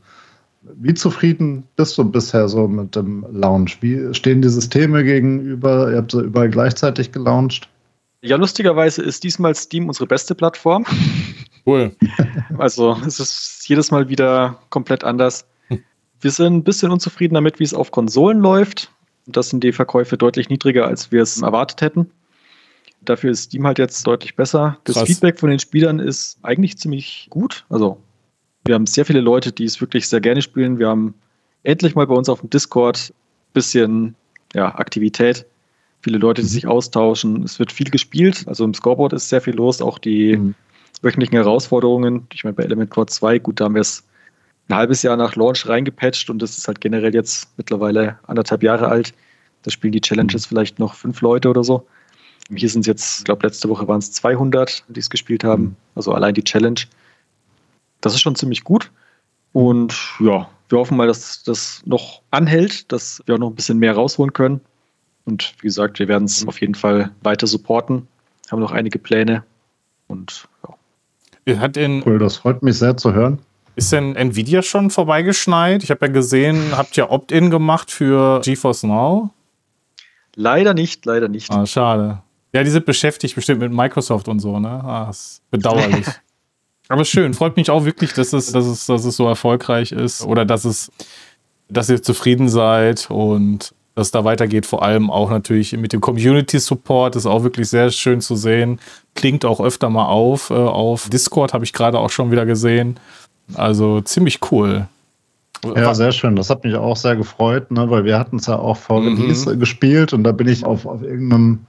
Wie 0.62 0.95
zufrieden 0.95 1.65
bist 1.77 1.99
du 1.99 2.05
bisher 2.05 2.49
so 2.49 2.69
mit 2.69 2.97
dem 2.97 3.27
Launch? 3.33 3.79
Wie 3.81 4.15
stehen 4.15 4.43
die 4.43 4.49
Systeme 4.49 5.05
gegenüber? 5.05 5.91
Ihr 5.91 5.99
habt 5.99 6.12
sie 6.12 6.20
überall 6.20 6.51
gleichzeitig 6.51 7.12
gelauncht. 7.12 7.69
Ja, 8.23 8.37
lustigerweise 8.37 9.03
ist 9.03 9.24
diesmal 9.24 9.55
Steam 9.57 9.89
unsere 9.89 10.07
beste 10.07 10.35
Plattform. 10.37 10.87
Cool. 11.66 11.94
Also 12.59 12.97
es 13.06 13.20
ist 13.20 13.68
jedes 13.68 13.90
Mal 13.90 14.09
wieder 14.09 14.60
komplett 14.70 15.05
anders. 15.05 15.47
Wir 16.20 16.30
sind 16.30 16.55
ein 16.55 16.64
bisschen 16.64 16.90
unzufrieden 16.90 17.34
damit, 17.34 17.59
wie 17.59 17.64
es 17.64 17.74
auf 17.74 17.90
Konsolen 17.90 18.40
läuft. 18.40 18.93
Das 19.26 19.51
sind 19.51 19.62
die 19.64 19.72
Verkäufe 19.72 20.16
deutlich 20.16 20.48
niedriger, 20.48 20.86
als 20.86 21.12
wir 21.12 21.22
es 21.22 21.43
erwartet 21.43 21.80
hätten. 21.80 22.10
Dafür 23.05 23.32
ist 23.32 23.44
Steam 23.44 23.66
halt 23.66 23.78
jetzt 23.78 24.06
deutlich 24.06 24.36
besser. 24.36 24.78
Das 24.84 24.97
Krass. 24.97 25.09
Feedback 25.09 25.40
von 25.40 25.51
den 25.51 25.59
Spielern 25.59 25.98
ist 25.98 26.39
eigentlich 26.43 26.78
ziemlich 26.78 27.26
gut. 27.30 27.64
Also 27.68 27.98
wir 28.64 28.76
haben 28.76 28.86
sehr 28.86 29.05
viele 29.05 29.20
Leute, 29.20 29.51
die 29.51 29.64
es 29.64 29.80
wirklich 29.80 30.09
sehr 30.09 30.20
gerne 30.20 30.43
spielen. 30.43 30.78
Wir 30.78 30.89
haben 30.89 31.14
endlich 31.64 31.97
mal 31.97 32.06
bei 32.06 32.14
uns 32.14 32.28
auf 32.28 32.40
dem 32.40 32.51
Discord 32.51 33.10
ein 33.10 33.52
bisschen 33.52 34.14
ja, 34.55 34.74
Aktivität. 34.76 35.47
Viele 36.01 36.18
Leute, 36.18 36.43
die 36.43 36.48
mhm. 36.48 36.52
sich 36.52 36.66
austauschen. 36.68 37.43
Es 37.43 37.59
wird 37.59 37.72
viel 37.72 37.90
gespielt. 37.90 38.44
Also 38.47 38.64
im 38.64 38.74
Scoreboard 38.74 39.12
ist 39.12 39.28
sehr 39.28 39.40
viel 39.40 39.55
los. 39.55 39.82
Auch 39.82 39.98
die 39.98 40.36
mhm 40.36 40.55
wöchentlichen 41.03 41.35
Herausforderungen. 41.35 42.27
Ich 42.33 42.45
meine, 42.45 42.55
bei 42.55 42.65
Element 42.65 42.91
Core 42.91 43.07
2, 43.07 43.39
gut, 43.41 43.61
da 43.61 43.65
haben 43.65 43.74
wir 43.74 43.83
es 43.83 44.05
ein 44.69 44.77
halbes 44.77 45.03
Jahr 45.03 45.16
nach 45.16 45.37
Launch 45.37 45.69
reingepatcht 45.69 46.31
und 46.31 46.41
das 46.41 46.57
ist 46.57 46.69
halt 46.69 46.81
generell 46.81 47.15
jetzt 47.15 47.49
mittlerweile 47.57 48.19
anderthalb 48.27 48.62
Jahre 48.62 48.89
alt. 48.89 49.12
Da 49.62 49.70
spielen 49.70 49.93
die 49.93 50.01
Challenges 50.01 50.47
vielleicht 50.47 50.79
noch 50.79 50.95
fünf 50.95 51.20
Leute 51.20 51.51
oder 51.51 51.65
so. 51.65 51.87
Hier 52.55 52.69
sind 52.69 52.83
es 52.83 52.87
jetzt, 52.87 53.19
ich 53.20 53.24
glaube, 53.24 53.47
letzte 53.47 53.69
Woche 53.69 53.87
waren 53.87 53.99
es 53.99 54.12
200, 54.12 54.85
die 54.89 55.01
es 55.01 55.11
gespielt 55.11 55.45
haben. 55.45 55.77
Also 55.95 56.12
allein 56.12 56.35
die 56.35 56.45
Challenge. 56.45 56.81
Das 58.01 58.15
ist 58.15 58.20
schon 58.20 58.35
ziemlich 58.35 58.65
gut. 58.65 58.91
Und 59.53 59.95
ja, 60.19 60.49
wir 60.69 60.79
hoffen 60.79 60.97
mal, 60.97 61.07
dass 61.07 61.43
das 61.45 61.83
noch 61.85 62.23
anhält, 62.31 62.91
dass 62.91 63.23
wir 63.27 63.37
auch 63.37 63.39
noch 63.39 63.51
ein 63.51 63.55
bisschen 63.55 63.79
mehr 63.79 63.95
rausholen 63.95 64.33
können. 64.33 64.61
Und 65.24 65.55
wie 65.61 65.66
gesagt, 65.66 65.99
wir 65.99 66.09
werden 66.09 66.24
es 66.24 66.47
auf 66.49 66.61
jeden 66.61 66.74
Fall 66.74 67.12
weiter 67.23 67.47
supporten. 67.47 68.09
Haben 68.51 68.61
noch 68.61 68.73
einige 68.73 68.99
Pläne. 68.99 69.45
Und 70.09 70.49
ja, 70.66 70.74
hat 71.48 71.77
in, 71.77 72.02
cool, 72.06 72.19
das 72.19 72.36
freut 72.36 72.62
mich 72.62 72.78
sehr 72.78 72.97
zu 72.97 73.12
hören. 73.12 73.39
Ist 73.74 73.93
denn 73.93 74.16
Nvidia 74.16 74.62
schon 74.62 74.90
vorbeigeschneit? 74.90 75.82
Ich 75.82 75.90
habe 75.90 76.06
ja 76.06 76.12
gesehen, 76.12 76.77
habt 76.77 76.97
ihr 76.97 77.10
Opt-in 77.10 77.51
gemacht 77.51 77.90
für 77.90 78.40
GeForce 78.40 78.82
Now? 78.85 79.31
Leider 80.35 80.74
nicht, 80.74 81.05
leider 81.06 81.28
nicht. 81.28 81.51
Ah, 81.51 81.64
schade. 81.66 82.23
Ja, 82.52 82.62
die 82.62 82.70
sind 82.70 82.85
beschäftigt 82.85 83.35
bestimmt 83.35 83.60
mit 83.60 83.73
Microsoft 83.73 84.28
und 84.28 84.40
so, 84.40 84.59
ne? 84.59 84.69
Ah, 84.69 85.09
ist 85.10 85.43
bedauerlich. 85.51 86.06
Aber 86.89 87.05
schön, 87.06 87.32
freut 87.32 87.56
mich 87.56 87.70
auch 87.70 87.86
wirklich, 87.86 88.12
dass 88.12 88.35
es, 88.35 88.52
dass 88.52 88.66
es, 88.66 88.85
dass 88.86 89.05
es 89.06 89.16
so 89.16 89.27
erfolgreich 89.27 89.93
ist 89.93 90.23
oder 90.23 90.44
dass 90.44 90.66
es, 90.66 90.93
dass 91.70 91.89
ihr 91.89 92.02
zufrieden 92.02 92.51
seid 92.51 93.10
und 93.10 93.74
dass 93.94 94.10
da 94.10 94.24
weitergeht, 94.24 94.66
vor 94.66 94.82
allem 94.82 95.10
auch 95.10 95.31
natürlich 95.31 95.77
mit 95.77 95.93
dem 95.93 96.01
Community 96.01 96.59
Support, 96.59 97.16
ist 97.16 97.27
auch 97.27 97.43
wirklich 97.43 97.69
sehr 97.69 97.90
schön 97.90 98.20
zu 98.20 98.36
sehen. 98.36 98.81
Klingt 99.14 99.44
auch 99.44 99.60
öfter 99.60 99.90
mal 99.90 100.06
auf. 100.06 100.51
Äh, 100.51 100.55
auf 100.55 101.10
Discord 101.10 101.52
habe 101.52 101.64
ich 101.64 101.73
gerade 101.73 101.98
auch 101.98 102.10
schon 102.10 102.31
wieder 102.31 102.47
gesehen. 102.47 102.98
Also 103.55 104.01
ziemlich 104.01 104.40
cool. 104.51 104.86
Ja, 105.77 105.94
sehr 105.94 106.10
schön. 106.10 106.35
Das 106.35 106.51
hat 106.51 106.64
mich 106.64 106.74
auch 106.74 106.97
sehr 106.97 107.16
gefreut, 107.16 107.70
ne, 107.70 107.89
weil 107.89 108.05
wir 108.05 108.19
hatten 108.19 108.36
es 108.36 108.47
ja 108.47 108.59
auch 108.59 108.77
vor 108.77 109.01
mhm. 109.01 109.20
Release 109.20 109.56
gespielt 109.56 110.12
und 110.12 110.24
da 110.24 110.32
bin 110.32 110.48
ich 110.48 110.64
auf, 110.64 110.86
auf 110.86 111.02
irgendeinem 111.02 111.60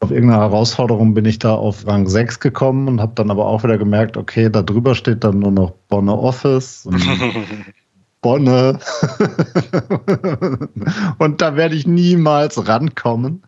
auf 0.00 0.10
irgendeiner 0.10 0.42
Herausforderung 0.42 1.14
bin 1.14 1.24
ich 1.26 1.38
da 1.38 1.54
auf 1.54 1.86
Rang 1.86 2.08
6 2.08 2.40
gekommen 2.40 2.88
und 2.88 3.00
habe 3.00 3.12
dann 3.14 3.30
aber 3.30 3.46
auch 3.46 3.62
wieder 3.62 3.78
gemerkt, 3.78 4.16
okay, 4.16 4.50
da 4.50 4.60
drüber 4.62 4.96
steht 4.96 5.22
dann 5.22 5.38
nur 5.38 5.52
noch 5.52 5.70
Bonner 5.88 6.18
Office. 6.18 6.88
Bonne. 8.22 8.78
und 11.18 11.40
da 11.40 11.56
werde 11.56 11.74
ich 11.74 11.86
niemals 11.86 12.66
rankommen. 12.66 13.42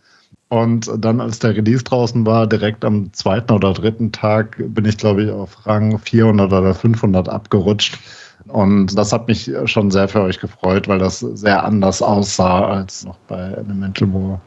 Und 0.48 0.90
dann, 0.98 1.20
als 1.20 1.38
der 1.38 1.56
Release 1.56 1.82
draußen 1.82 2.26
war, 2.26 2.46
direkt 2.46 2.84
am 2.84 3.12
zweiten 3.12 3.52
oder 3.52 3.72
dritten 3.72 4.12
Tag, 4.12 4.56
bin 4.68 4.84
ich, 4.84 4.98
glaube 4.98 5.24
ich, 5.24 5.30
auf 5.30 5.66
Rang 5.66 5.98
400 5.98 6.52
oder 6.52 6.74
500 6.74 7.28
abgerutscht. 7.28 7.98
Und 8.48 8.96
das 8.96 9.12
hat 9.12 9.26
mich 9.26 9.50
schon 9.64 9.90
sehr 9.90 10.06
für 10.06 10.20
euch 10.20 10.38
gefreut, 10.38 10.86
weil 10.86 10.98
das 10.98 11.20
sehr 11.20 11.64
anders 11.64 12.02
aussah 12.02 12.66
als 12.66 13.04
noch 13.04 13.16
bei 13.26 13.40
Elemental 13.40 14.12
War. 14.12 14.40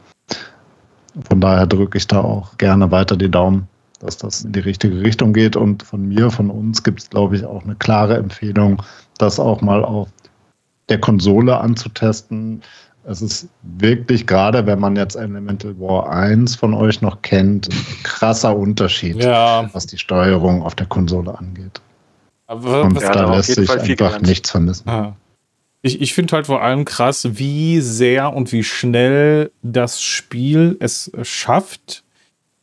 Von 1.28 1.40
daher 1.40 1.66
drücke 1.66 1.98
ich 1.98 2.06
da 2.06 2.20
auch 2.20 2.56
gerne 2.58 2.90
weiter 2.90 3.16
die 3.16 3.30
Daumen, 3.30 3.66
dass 4.00 4.16
das 4.18 4.42
in 4.42 4.52
die 4.52 4.60
richtige 4.60 5.00
Richtung 5.00 5.32
geht. 5.32 5.56
Und 5.56 5.82
von 5.82 6.06
mir, 6.06 6.30
von 6.30 6.48
uns 6.48 6.82
gibt 6.84 7.00
es, 7.00 7.10
glaube 7.10 7.36
ich, 7.36 7.44
auch 7.44 7.64
eine 7.64 7.74
klare 7.74 8.16
Empfehlung, 8.16 8.82
das 9.18 9.40
auch 9.40 9.60
mal 9.62 9.84
auf 9.84 10.08
der 10.88 11.00
Konsole 11.00 11.58
anzutesten. 11.58 12.62
Es 13.04 13.22
ist 13.22 13.48
wirklich, 13.62 14.26
gerade 14.26 14.66
wenn 14.66 14.80
man 14.80 14.96
jetzt 14.96 15.16
Elemental 15.16 15.78
War 15.80 16.10
1 16.10 16.56
von 16.56 16.74
euch 16.74 17.00
noch 17.00 17.22
kennt, 17.22 17.68
ein 17.68 18.02
krasser 18.02 18.56
Unterschied, 18.56 19.22
ja. 19.22 19.68
was 19.72 19.86
die 19.86 19.98
Steuerung 19.98 20.62
auf 20.62 20.74
der 20.74 20.86
Konsole 20.86 21.38
angeht. 21.38 21.80
Aber 22.46 22.82
Und 22.82 23.00
da 23.00 23.34
lässt 23.34 23.54
sich 23.54 23.70
einfach 23.70 24.20
nichts 24.20 24.50
vermissen. 24.50 24.88
Ja. 24.88 25.16
Ich, 25.82 26.00
ich 26.00 26.12
finde 26.12 26.34
halt 26.34 26.46
vor 26.46 26.62
allem 26.62 26.84
krass, 26.84 27.28
wie 27.38 27.80
sehr 27.80 28.32
und 28.32 28.52
wie 28.52 28.64
schnell 28.64 29.52
das 29.62 30.02
Spiel 30.02 30.76
es 30.80 31.10
schafft, 31.22 32.04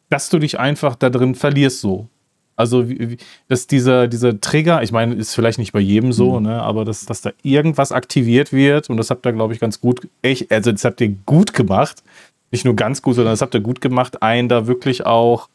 dass 0.10 0.30
du 0.30 0.38
dich 0.38 0.60
einfach 0.60 0.96
da 0.96 1.10
drin 1.10 1.34
verlierst 1.34 1.82
so. 1.82 2.10
Also, 2.56 2.90
wie, 2.90 3.18
dass 3.48 3.68
dieser, 3.68 4.08
dieser 4.08 4.40
Trigger, 4.40 4.82
ich 4.82 4.92
meine, 4.92 5.16
ist 5.16 5.36
vielleicht 5.36 5.60
nicht 5.60 5.74
bei 5.74 5.80
jedem 5.80 6.14
so, 6.14 6.40
mhm. 6.40 6.48
ne, 6.48 6.62
aber 6.62 6.86
dass, 6.86 7.06
dass 7.06 7.22
da 7.22 7.32
irgendwas 7.44 7.92
aktiviert 7.92 8.54
wird 8.54 8.90
und 8.90 8.98
das 8.98 9.10
habt 9.10 9.26
ihr, 9.26 9.34
glaube 9.34 9.54
ich, 9.54 9.60
ganz 9.60 9.82
gut, 9.82 10.08
echt, 10.22 10.52
also 10.52 10.72
das 10.72 10.86
habt 10.86 11.02
ihr 11.02 11.16
gut 11.26 11.54
gemacht. 11.54 12.04
Nicht 12.52 12.64
nur 12.64 12.76
ganz 12.76 13.02
gut, 13.02 13.16
sondern 13.16 13.34
das 13.34 13.42
habt 13.42 13.54
ihr 13.54 13.60
gut 13.60 13.82
gemacht, 13.82 14.22
einen 14.22 14.48
da 14.48 14.68
wirklich 14.68 15.06
auch 15.06 15.50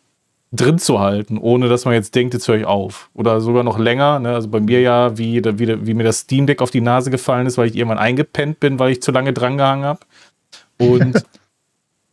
drin 0.53 0.79
zu 0.79 0.99
halten, 0.99 1.39
ohne 1.39 1.69
dass 1.69 1.85
man 1.85 1.95
jetzt 1.95 2.15
denkt, 2.15 2.35
jetzt 2.35 2.49
höre 2.49 2.57
ich 2.57 2.65
auf. 2.67 3.09
Oder 3.15 3.41
sogar 3.41 3.63
noch 3.63 3.79
länger. 3.79 4.19
Ne? 4.19 4.35
Also 4.35 4.49
bei 4.49 4.61
mir 4.61 4.81
ja, 4.81 5.17
wie, 5.17 5.43
wie, 5.45 5.87
wie 5.87 5.95
mir 5.95 6.05
das 6.05 6.21
Steam 6.21 6.47
Deck 6.47 6.61
auf 6.61 6.71
die 6.71 6.81
Nase 6.81 7.11
gefallen 7.11 7.47
ist, 7.47 7.57
weil 7.57 7.69
ich 7.69 7.77
irgendwann 7.77 7.99
eingepennt 7.99 8.59
bin, 8.61 8.79
weil 8.79 8.93
ich 8.93 9.03
zu 9.03 9.13
lange 9.13 9.33
drangehangen 9.33 9.85
habe. 9.85 10.01
Und 10.79 11.25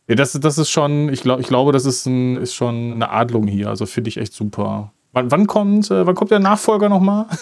ja, 0.08 0.14
das, 0.14 0.32
das 0.32 0.58
ist 0.58 0.70
schon, 0.70 1.10
ich, 1.12 1.22
glaub, 1.22 1.38
ich 1.40 1.46
glaube, 1.46 1.72
das 1.72 1.84
ist, 1.84 2.06
ein, 2.06 2.36
ist 2.36 2.54
schon 2.54 2.94
eine 2.94 3.10
Adlung 3.10 3.46
hier. 3.46 3.68
Also 3.68 3.86
finde 3.86 4.08
ich 4.08 4.16
echt 4.16 4.32
super. 4.32 4.92
Wann, 5.12 5.30
wann, 5.30 5.46
kommt, 5.46 5.90
äh, 5.90 6.06
wann 6.06 6.14
kommt 6.14 6.30
der 6.30 6.38
Nachfolger 6.38 6.88
nochmal? 6.88 7.26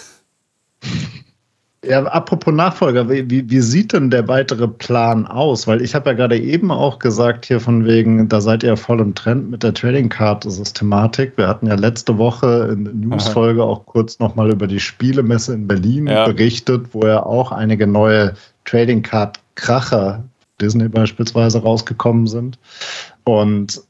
Ja, 1.85 2.03
apropos 2.03 2.53
Nachfolger, 2.53 3.07
wie, 3.09 3.49
wie 3.49 3.61
sieht 3.61 3.93
denn 3.93 4.09
der 4.09 4.27
weitere 4.27 4.67
Plan 4.67 5.25
aus? 5.25 5.67
Weil 5.67 5.81
ich 5.81 5.95
habe 5.95 6.09
ja 6.09 6.15
gerade 6.15 6.37
eben 6.37 6.71
auch 6.71 6.99
gesagt, 6.99 7.45
hier 7.45 7.59
von 7.59 7.85
wegen, 7.85 8.27
da 8.27 8.41
seid 8.41 8.63
ihr 8.63 8.75
voll 8.75 8.99
im 8.99 9.15
Trend 9.15 9.51
mit 9.51 9.63
der 9.63 9.73
Trading 9.73 10.09
Card 10.09 10.43
Systematik. 10.43 11.33
Wir 11.37 11.47
hatten 11.47 11.67
ja 11.67 11.75
letzte 11.75 12.17
Woche 12.17 12.69
in 12.73 12.83
der 12.83 12.93
Newsfolge 12.93 13.63
auch 13.63 13.85
kurz 13.85 14.19
nochmal 14.19 14.51
über 14.51 14.67
die 14.67 14.79
Spielemesse 14.79 15.53
in 15.53 15.67
Berlin 15.67 16.07
ja. 16.07 16.25
berichtet, 16.25 16.87
wo 16.93 17.05
ja 17.05 17.23
auch 17.23 17.51
einige 17.51 17.87
neue 17.87 18.33
Trading 18.65 19.03
Card 19.03 19.39
Kracher, 19.55 20.23
Disney 20.61 20.87
beispielsweise, 20.87 21.61
rausgekommen 21.61 22.27
sind. 22.27 22.59
Und 23.23 23.81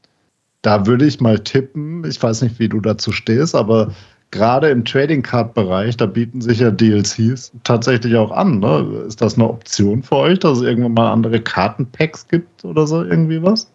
da 0.62 0.86
würde 0.86 1.06
ich 1.06 1.20
mal 1.20 1.38
tippen, 1.38 2.04
ich 2.04 2.22
weiß 2.22 2.42
nicht, 2.42 2.58
wie 2.58 2.68
du 2.68 2.80
dazu 2.80 3.12
stehst, 3.12 3.54
aber 3.54 3.92
gerade 4.30 4.70
im 4.70 4.84
Trading 4.84 5.22
Card 5.22 5.54
Bereich, 5.54 5.96
da 5.96 6.06
bieten 6.06 6.40
sich 6.40 6.60
ja 6.60 6.70
DLCs 6.70 7.52
tatsächlich 7.64 8.16
auch 8.16 8.30
an. 8.30 8.58
Ne? 8.60 9.04
Ist 9.06 9.20
das 9.20 9.34
eine 9.34 9.48
Option 9.48 10.02
für 10.02 10.16
euch, 10.16 10.38
dass 10.38 10.58
es 10.58 10.64
irgendwann 10.64 10.94
mal 10.94 11.12
andere 11.12 11.40
Kartenpacks 11.40 12.28
gibt 12.28 12.64
oder 12.64 12.86
so 12.86 13.02
irgendwie 13.02 13.42
was? 13.42 13.70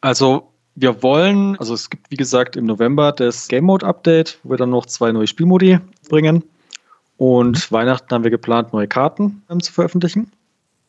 Also 0.00 0.48
wir 0.74 1.02
wollen, 1.02 1.56
also 1.58 1.74
es 1.74 1.90
gibt 1.90 2.10
wie 2.10 2.16
gesagt 2.16 2.56
im 2.56 2.64
November 2.64 3.12
das 3.12 3.48
Game 3.48 3.64
Mode 3.64 3.86
Update, 3.86 4.38
wo 4.42 4.50
wir 4.50 4.56
dann 4.56 4.70
noch 4.70 4.86
zwei 4.86 5.12
neue 5.12 5.26
Spielmodi 5.26 5.78
bringen. 6.08 6.44
Und 7.18 7.70
mhm. 7.70 7.74
Weihnachten 7.74 8.14
haben 8.14 8.24
wir 8.24 8.30
geplant, 8.30 8.72
neue 8.72 8.88
Karten 8.88 9.42
ähm, 9.50 9.60
zu 9.60 9.72
veröffentlichen. 9.72 10.30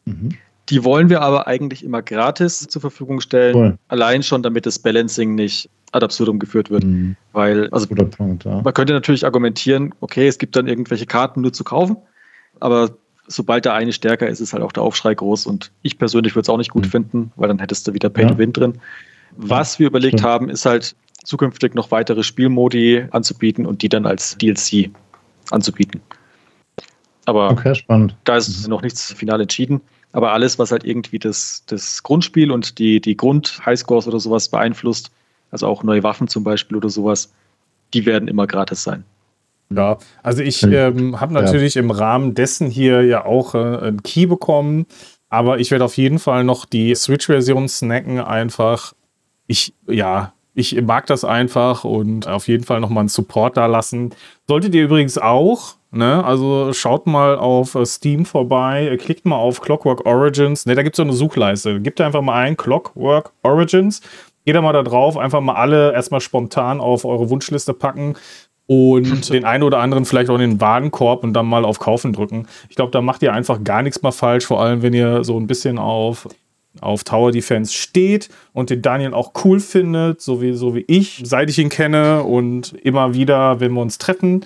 Mhm. 0.06 0.38
Die 0.70 0.84
wollen 0.84 1.10
wir 1.10 1.22
aber 1.22 1.48
eigentlich 1.48 1.84
immer 1.84 2.02
gratis 2.02 2.60
zur 2.60 2.82
Verfügung 2.82 3.20
stellen. 3.20 3.56
Cool. 3.56 3.78
Allein 3.88 4.24
schon, 4.24 4.44
damit 4.44 4.66
das 4.66 4.80
Balancing 4.80 5.36
nicht 5.36 5.70
ad 5.92 6.04
absurdum 6.04 6.40
geführt 6.40 6.70
wird. 6.70 6.84
Mhm. 6.84 7.16
Weil, 7.34 7.70
also 7.70 7.88
Punkt, 7.88 8.46
ja. 8.46 8.62
man 8.62 8.74
könnte 8.74 8.94
natürlich 8.94 9.26
argumentieren, 9.26 9.94
okay, 10.00 10.28
es 10.28 10.38
gibt 10.38 10.56
dann 10.56 10.68
irgendwelche 10.68 11.06
Karten 11.06 11.42
nur 11.42 11.52
zu 11.52 11.64
kaufen, 11.64 11.98
aber 12.60 12.92
sobald 13.28 13.66
der 13.66 13.74
eine 13.74 13.94
stärker 13.94 14.28
ist, 14.28 14.40
ist 14.40 14.54
halt 14.54 14.64
auch 14.64 14.72
der 14.72 14.84
Aufschrei 14.84 15.14
groß 15.14 15.46
und 15.46 15.72
ich 15.82 15.98
persönlich 15.98 16.36
würde 16.36 16.44
es 16.44 16.50
auch 16.50 16.58
nicht 16.58 16.72
gut 16.72 16.86
mhm. 16.86 16.90
finden, 16.90 17.32
weil 17.36 17.48
dann 17.48 17.60
hättest 17.60 17.88
du 17.88 17.94
wieder 17.94 18.10
Pay 18.10 18.28
to 18.28 18.38
Win 18.38 18.54
drin. 18.54 18.80
Was 19.38 19.80
wir 19.80 19.88
überlegt 19.88 20.20
Stimmt. 20.20 20.30
haben, 20.30 20.50
ist 20.50 20.66
halt 20.66 20.96
zukünftig 21.24 21.76
noch 21.76 21.92
weitere 21.92 22.24
Spielmodi 22.24 23.06
anzubieten 23.12 23.66
und 23.66 23.82
die 23.82 23.90
dann 23.90 24.06
als 24.06 24.38
DLC 24.38 24.90
anzubieten. 25.52 26.02
Aber 27.26 27.52
okay, 27.52 27.78
da 28.24 28.38
ist 28.38 28.64
mhm. 28.64 28.70
noch 28.70 28.82
nichts 28.82 29.14
final 29.14 29.40
entschieden. 29.40 29.82
Aber 30.14 30.34
alles, 30.34 30.60
was 30.60 30.72
halt 30.72 30.84
irgendwie 30.84 31.20
das, 31.20 31.64
das 31.68 32.04
Grundspiel 32.04 32.52
und 32.52 32.80
die, 32.80 33.00
die 33.00 33.16
Grund-Highscores 33.16 34.08
oder 34.08 34.20
sowas 34.20 34.50
beeinflusst, 34.50 35.12
also 35.52 35.68
auch 35.68 35.84
neue 35.84 36.04
Waffen 36.04 36.28
zum 36.28 36.44
Beispiel 36.44 36.78
oder 36.78 36.90
sowas, 36.90 37.32
die 37.94 38.06
werden 38.06 38.28
immer 38.28 38.48
gratis 38.48 38.84
sein. 38.84 39.04
Ja, 39.70 39.98
also 40.22 40.44
ich 40.44 40.64
ähm, 40.64 41.20
habe 41.22 41.34
natürlich 41.34 41.76
ja. 41.76 41.82
im 41.82 41.92
Rahmen 41.92 42.34
dessen 42.34 42.70
hier 42.70 43.04
ja 43.04 43.26
auch 43.26 43.56
äh, 43.56 43.58
einen 43.58 44.04
Key 44.04 44.26
bekommen, 44.26 44.86
aber 45.30 45.60
ich 45.60 45.72
werde 45.72 45.86
auf 45.86 45.96
jeden 45.96 46.20
Fall 46.20 46.44
noch 46.44 46.66
die 46.66 46.94
Switch-Version 46.94 47.70
snacken, 47.70 48.20
einfach. 48.20 48.94
Ich, 49.48 49.74
ja, 49.88 50.34
ich 50.54 50.82
mag 50.82 51.06
das 51.08 51.24
einfach 51.24 51.86
und 51.86 52.28
auf 52.28 52.50
jeden 52.50 52.66
Fall 52.66 52.82
nochmal 52.82 53.02
einen 53.02 53.10
Support 53.10 53.56
da 53.56 53.66
lassen. 53.66 54.14
Solltet 54.48 54.76
ihr 54.76 54.84
übrigens 54.84 55.18
auch, 55.18 55.76
ne? 55.92 56.24
Also 56.24 56.74
schaut 56.74 57.08
mal 57.08 57.38
auf 57.38 57.76
äh, 57.76 57.86
Steam 57.86 58.26
vorbei, 58.26 58.98
klickt 59.00 59.26
mal 59.26 59.38
auf 59.38 59.62
Clockwork 59.62 60.06
Origins. 60.06 60.66
Ne, 60.66 60.76
da 60.76 60.84
gibt 60.84 60.96
es 60.96 60.98
so 60.98 61.04
eine 61.04 61.14
Suchleiste. 61.14 61.80
Gebt 61.82 62.02
einfach 62.02 62.22
mal 62.22 62.36
ein 62.36 62.58
Clockwork 62.58 63.32
Origins 63.44 64.02
Geht 64.46 64.56
da 64.56 64.62
mal 64.62 64.74
da 64.74 64.82
drauf, 64.82 65.18
einfach 65.18 65.42
mal 65.42 65.54
alle 65.54 65.94
erstmal 65.94 66.22
spontan 66.22 66.80
auf 66.82 67.06
eure 67.06 67.30
Wunschliste 67.30 67.74
packen 67.74 68.16
und 68.66 69.30
den 69.34 69.46
einen 69.46 69.64
oder 69.64 69.80
anderen 69.80 70.06
vielleicht 70.06 70.30
auch 70.30 70.36
in 70.36 70.42
den 70.42 70.62
Warenkorb 70.62 71.24
und 71.24 71.34
dann 71.34 71.46
mal 71.46 71.64
auf 71.64 71.80
Kaufen 71.80 72.14
drücken. 72.14 72.48
Ich 72.70 72.76
glaube, 72.76 72.92
da 72.92 73.02
macht 73.02 73.22
ihr 73.22 73.34
einfach 73.34 73.64
gar 73.64 73.84
nichts 73.84 74.02
mal 74.02 74.12
falsch, 74.12 74.46
vor 74.46 74.62
allem 74.62 74.82
wenn 74.82 74.94
ihr 74.94 75.24
so 75.24 75.40
ein 75.40 75.46
bisschen 75.46 75.78
auf, 75.78 76.28
auf 76.80 77.04
Tower 77.04 77.32
Defense 77.32 77.72
steht 77.74 78.30
und 78.54 78.72
den 78.72 78.82
Daniel 78.82 79.14
auch 79.14 79.34
cool 79.46 79.60
findet, 79.60 80.22
so 80.22 80.42
wie, 80.42 80.54
so 80.54 80.74
wie 80.74 80.86
ich, 80.88 81.22
seit 81.24 81.52
ich 81.52 81.60
ihn 81.60 81.70
kenne 81.70 82.24
und 82.24 82.74
immer 82.74 83.14
wieder, 83.14 83.60
wenn 83.60 83.74
wir 83.74 83.82
uns 83.82 84.00
treffen. 84.00 84.46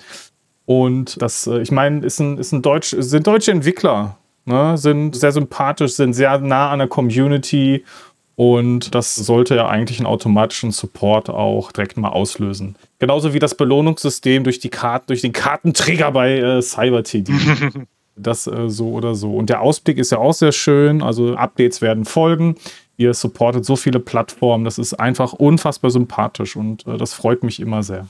Und 0.66 1.20
das, 1.22 1.46
äh, 1.46 1.60
ich 1.60 1.72
meine, 1.72 2.04
ist 2.04 2.20
ein, 2.20 2.38
ist 2.38 2.52
ein 2.52 2.62
Deutsch, 2.62 2.94
sind 2.98 3.26
deutsche 3.26 3.52
Entwickler, 3.52 4.18
ne? 4.44 4.76
sind 4.76 5.16
sehr 5.16 5.32
sympathisch, 5.32 5.92
sind 5.94 6.12
sehr 6.12 6.38
nah 6.38 6.70
an 6.70 6.80
der 6.80 6.88
Community 6.88 7.84
und 8.36 8.94
das 8.94 9.16
sollte 9.16 9.56
ja 9.56 9.66
eigentlich 9.66 9.98
einen 9.98 10.06
automatischen 10.06 10.70
Support 10.70 11.30
auch 11.30 11.72
direkt 11.72 11.96
mal 11.96 12.10
auslösen. 12.10 12.76
Genauso 12.98 13.32
wie 13.32 13.38
das 13.38 13.54
Belohnungssystem 13.54 14.44
durch, 14.44 14.58
die 14.58 14.68
Karten, 14.68 15.06
durch 15.06 15.22
den 15.22 15.32
Kartentrigger 15.32 16.12
bei 16.12 16.38
äh, 16.38 16.60
Cyber 16.60 17.02
TD. 17.02 17.32
das 18.16 18.46
äh, 18.46 18.68
so 18.68 18.90
oder 18.90 19.14
so. 19.14 19.34
Und 19.34 19.48
der 19.48 19.62
Ausblick 19.62 19.96
ist 19.96 20.12
ja 20.12 20.18
auch 20.18 20.34
sehr 20.34 20.52
schön. 20.52 21.02
Also 21.02 21.34
Updates 21.34 21.80
werden 21.80 22.04
folgen. 22.04 22.56
Ihr 22.98 23.14
supportet 23.14 23.64
so 23.64 23.74
viele 23.74 24.00
Plattformen. 24.00 24.64
Das 24.64 24.76
ist 24.78 24.92
einfach 24.94 25.32
unfassbar 25.32 25.90
sympathisch 25.90 26.56
und 26.56 26.86
äh, 26.86 26.98
das 26.98 27.14
freut 27.14 27.42
mich 27.42 27.58
immer 27.58 27.82
sehr. 27.82 28.06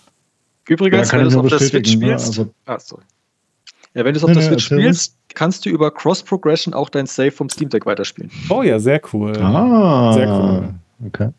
Übrigens, 0.69 1.13
ja, 1.13 1.19
wenn 1.19 1.25
du 1.25 1.29
es 1.29 1.37
auf 1.37 1.49
der 1.49 1.59
Switch 1.61 1.97
ne? 1.97 2.07
spielst. 2.07 2.27
Also, 2.27 2.53
ah, 2.67 2.79
sorry. 2.79 3.03
Ja, 3.95 4.05
wenn 4.05 4.13
du 4.13 4.19
es 4.19 4.25
auf 4.25 4.33
der 4.33 4.43
Switch 4.43 4.67
spielst, 4.67 5.17
kannst 5.35 5.65
du 5.65 5.71
über 5.71 5.91
Cross-Progression 5.91 6.75
auch 6.75 6.91
dein 6.91 7.07
Save 7.07 7.31
vom 7.31 7.49
Steam 7.49 7.71
Deck 7.71 7.87
weiterspielen. 7.87 8.31
Oh 8.51 8.63
ja, 8.63 8.79
sehr 8.79 9.01
cool. 9.13 9.37
Ah, 9.39 10.13
sehr 10.13 10.29
cool. 10.29 10.75
Okay. 11.07 11.31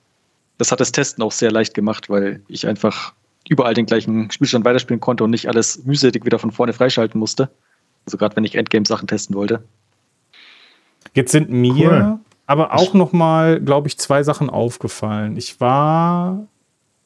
Das 0.57 0.71
hat 0.71 0.79
das 0.79 0.91
Testen 0.91 1.23
auch 1.23 1.31
sehr 1.31 1.51
leicht 1.51 1.73
gemacht, 1.73 2.09
weil 2.09 2.41
ich 2.47 2.65
einfach 2.65 3.13
überall 3.47 3.73
den 3.73 3.85
gleichen 3.85 4.31
Spielstand 4.31 4.65
weiterspielen 4.65 4.99
konnte 4.99 5.23
und 5.23 5.29
nicht 5.29 5.47
alles 5.47 5.83
mühselig 5.85 6.25
wieder 6.25 6.39
von 6.39 6.51
vorne 6.51 6.73
freischalten 6.73 7.19
musste. 7.19 7.49
Also 8.05 8.17
gerade 8.17 8.35
wenn 8.35 8.43
ich 8.43 8.55
Endgame-Sachen 8.55 9.07
testen 9.07 9.35
wollte. 9.35 9.63
Jetzt 11.13 11.31
sind 11.31 11.49
mir 11.49 11.73
cool. 11.73 12.19
aber 12.45 12.73
auch 12.73 12.93
noch 12.93 13.13
mal, 13.13 13.61
glaube 13.61 13.87
ich, 13.87 13.97
zwei 13.97 14.23
Sachen 14.23 14.49
aufgefallen. 14.49 15.37
Ich 15.37 15.59
war 15.59 16.47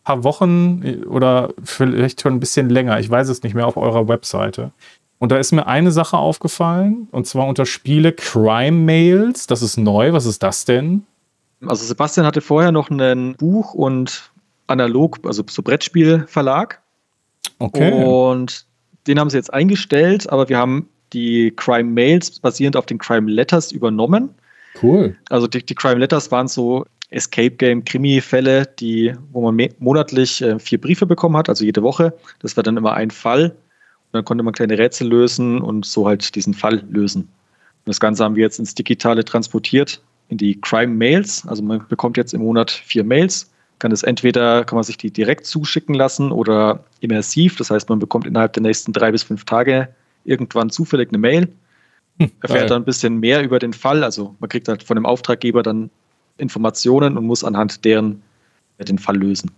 paar 0.03 0.23
Wochen 0.23 1.03
oder 1.05 1.53
vielleicht 1.63 2.21
schon 2.21 2.33
ein 2.33 2.39
bisschen 2.39 2.69
länger, 2.69 2.99
ich 2.99 3.09
weiß 3.09 3.29
es 3.29 3.43
nicht 3.43 3.53
mehr, 3.53 3.67
auf 3.67 3.77
eurer 3.77 4.07
Webseite. 4.07 4.71
Und 5.19 5.31
da 5.31 5.37
ist 5.37 5.51
mir 5.51 5.67
eine 5.67 5.91
Sache 5.91 6.17
aufgefallen, 6.17 7.07
und 7.11 7.27
zwar 7.27 7.47
unter 7.47 7.67
Spiele 7.67 8.11
Crime 8.11 8.71
Mails. 8.71 9.45
Das 9.45 9.61
ist 9.61 9.77
neu. 9.77 10.13
Was 10.13 10.25
ist 10.25 10.41
das 10.41 10.65
denn? 10.65 11.05
Also 11.63 11.85
Sebastian 11.85 12.25
hatte 12.25 12.41
vorher 12.41 12.71
noch 12.71 12.89
einen 12.89 13.35
Buch- 13.35 13.75
und 13.75 14.31
Analog, 14.65 15.19
also 15.23 15.43
so 15.47 15.61
Brettspielverlag. 15.61 16.81
Okay. 17.59 18.03
Und 18.03 18.65
den 19.05 19.19
haben 19.19 19.29
sie 19.29 19.37
jetzt 19.37 19.53
eingestellt, 19.53 20.27
aber 20.29 20.49
wir 20.49 20.57
haben 20.57 20.89
die 21.13 21.53
Crime 21.55 21.91
Mails 21.91 22.39
basierend 22.39 22.75
auf 22.75 22.87
den 22.87 22.97
Crime 22.97 23.29
Letters 23.29 23.71
übernommen. 23.71 24.33
Cool. 24.81 25.15
Also 25.29 25.47
die, 25.47 25.63
die 25.63 25.75
Crime 25.75 25.99
Letters 25.99 26.31
waren 26.31 26.47
so 26.47 26.85
Escape 27.11 27.51
Game 27.51 27.85
Krimi-Fälle, 27.85 28.65
die, 28.79 29.13
wo 29.31 29.51
man 29.51 29.69
monatlich 29.79 30.41
äh, 30.41 30.57
vier 30.59 30.79
Briefe 30.79 31.05
bekommen 31.05 31.37
hat, 31.37 31.49
also 31.49 31.63
jede 31.63 31.83
Woche. 31.83 32.13
Das 32.39 32.55
war 32.55 32.63
dann 32.63 32.77
immer 32.77 32.93
ein 32.93 33.11
Fall. 33.11 33.49
Und 33.49 34.13
dann 34.13 34.25
konnte 34.25 34.43
man 34.43 34.53
kleine 34.53 34.77
Rätsel 34.77 35.07
lösen 35.07 35.61
und 35.61 35.85
so 35.85 36.07
halt 36.07 36.35
diesen 36.35 36.53
Fall 36.53 36.83
lösen. 36.89 37.23
Und 37.23 37.29
das 37.87 37.99
Ganze 37.99 38.23
haben 38.23 38.35
wir 38.35 38.43
jetzt 38.43 38.59
ins 38.59 38.75
Digitale 38.75 39.25
transportiert, 39.25 40.01
in 40.29 40.37
die 40.37 40.59
Crime 40.59 40.93
Mails. 40.93 41.45
Also 41.47 41.61
man 41.63 41.85
bekommt 41.87 42.17
jetzt 42.17 42.33
im 42.33 42.41
Monat 42.41 42.71
vier 42.71 43.03
Mails, 43.03 43.51
kann 43.79 43.91
es 43.91 44.03
entweder, 44.03 44.63
kann 44.63 44.77
man 44.77 44.83
sich 44.83 44.97
die 44.97 45.11
direkt 45.11 45.45
zuschicken 45.45 45.95
lassen 45.95 46.31
oder 46.31 46.83
immersiv. 47.01 47.57
Das 47.57 47.71
heißt, 47.71 47.89
man 47.89 47.99
bekommt 47.99 48.25
innerhalb 48.25 48.53
der 48.53 48.63
nächsten 48.63 48.93
drei 48.93 49.11
bis 49.11 49.23
fünf 49.23 49.43
Tage 49.43 49.89
irgendwann 50.23 50.69
zufällig 50.69 51.09
eine 51.09 51.17
Mail, 51.17 51.49
hm, 52.19 52.31
erfährt 52.41 52.69
dann 52.69 52.83
ein 52.83 52.85
bisschen 52.85 53.19
mehr 53.19 53.43
über 53.43 53.59
den 53.59 53.73
Fall. 53.73 54.03
Also 54.03 54.35
man 54.39 54.49
kriegt 54.49 54.67
halt 54.67 54.83
von 54.83 54.95
dem 54.95 55.05
Auftraggeber 55.05 55.63
dann 55.63 55.89
Informationen 56.37 57.17
und 57.17 57.25
muss 57.25 57.43
anhand 57.43 57.85
deren 57.85 58.21
den 58.79 58.97
Fall 58.97 59.17
lösen. 59.17 59.51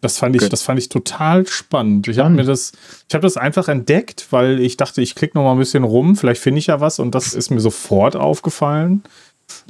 Das 0.00 0.18
fand 0.18 0.36
ich, 0.36 0.42
okay. 0.42 0.50
das 0.50 0.62
fand 0.62 0.78
ich 0.78 0.88
total 0.88 1.46
spannend. 1.46 2.06
Ich 2.08 2.18
habe 2.18 2.30
mir 2.30 2.44
das, 2.44 2.72
ich 3.08 3.14
habe 3.14 3.22
das 3.22 3.36
einfach 3.36 3.68
entdeckt, 3.68 4.26
weil 4.30 4.60
ich 4.60 4.76
dachte, 4.76 5.00
ich 5.00 5.14
klicke 5.14 5.38
noch 5.38 5.44
mal 5.44 5.52
ein 5.52 5.58
bisschen 5.58 5.84
rum, 5.84 6.16
vielleicht 6.16 6.40
finde 6.40 6.58
ich 6.58 6.66
ja 6.66 6.80
was 6.80 6.98
und 6.98 7.14
das 7.14 7.32
ist 7.32 7.50
mir 7.50 7.60
sofort 7.60 8.14
aufgefallen. 8.14 9.02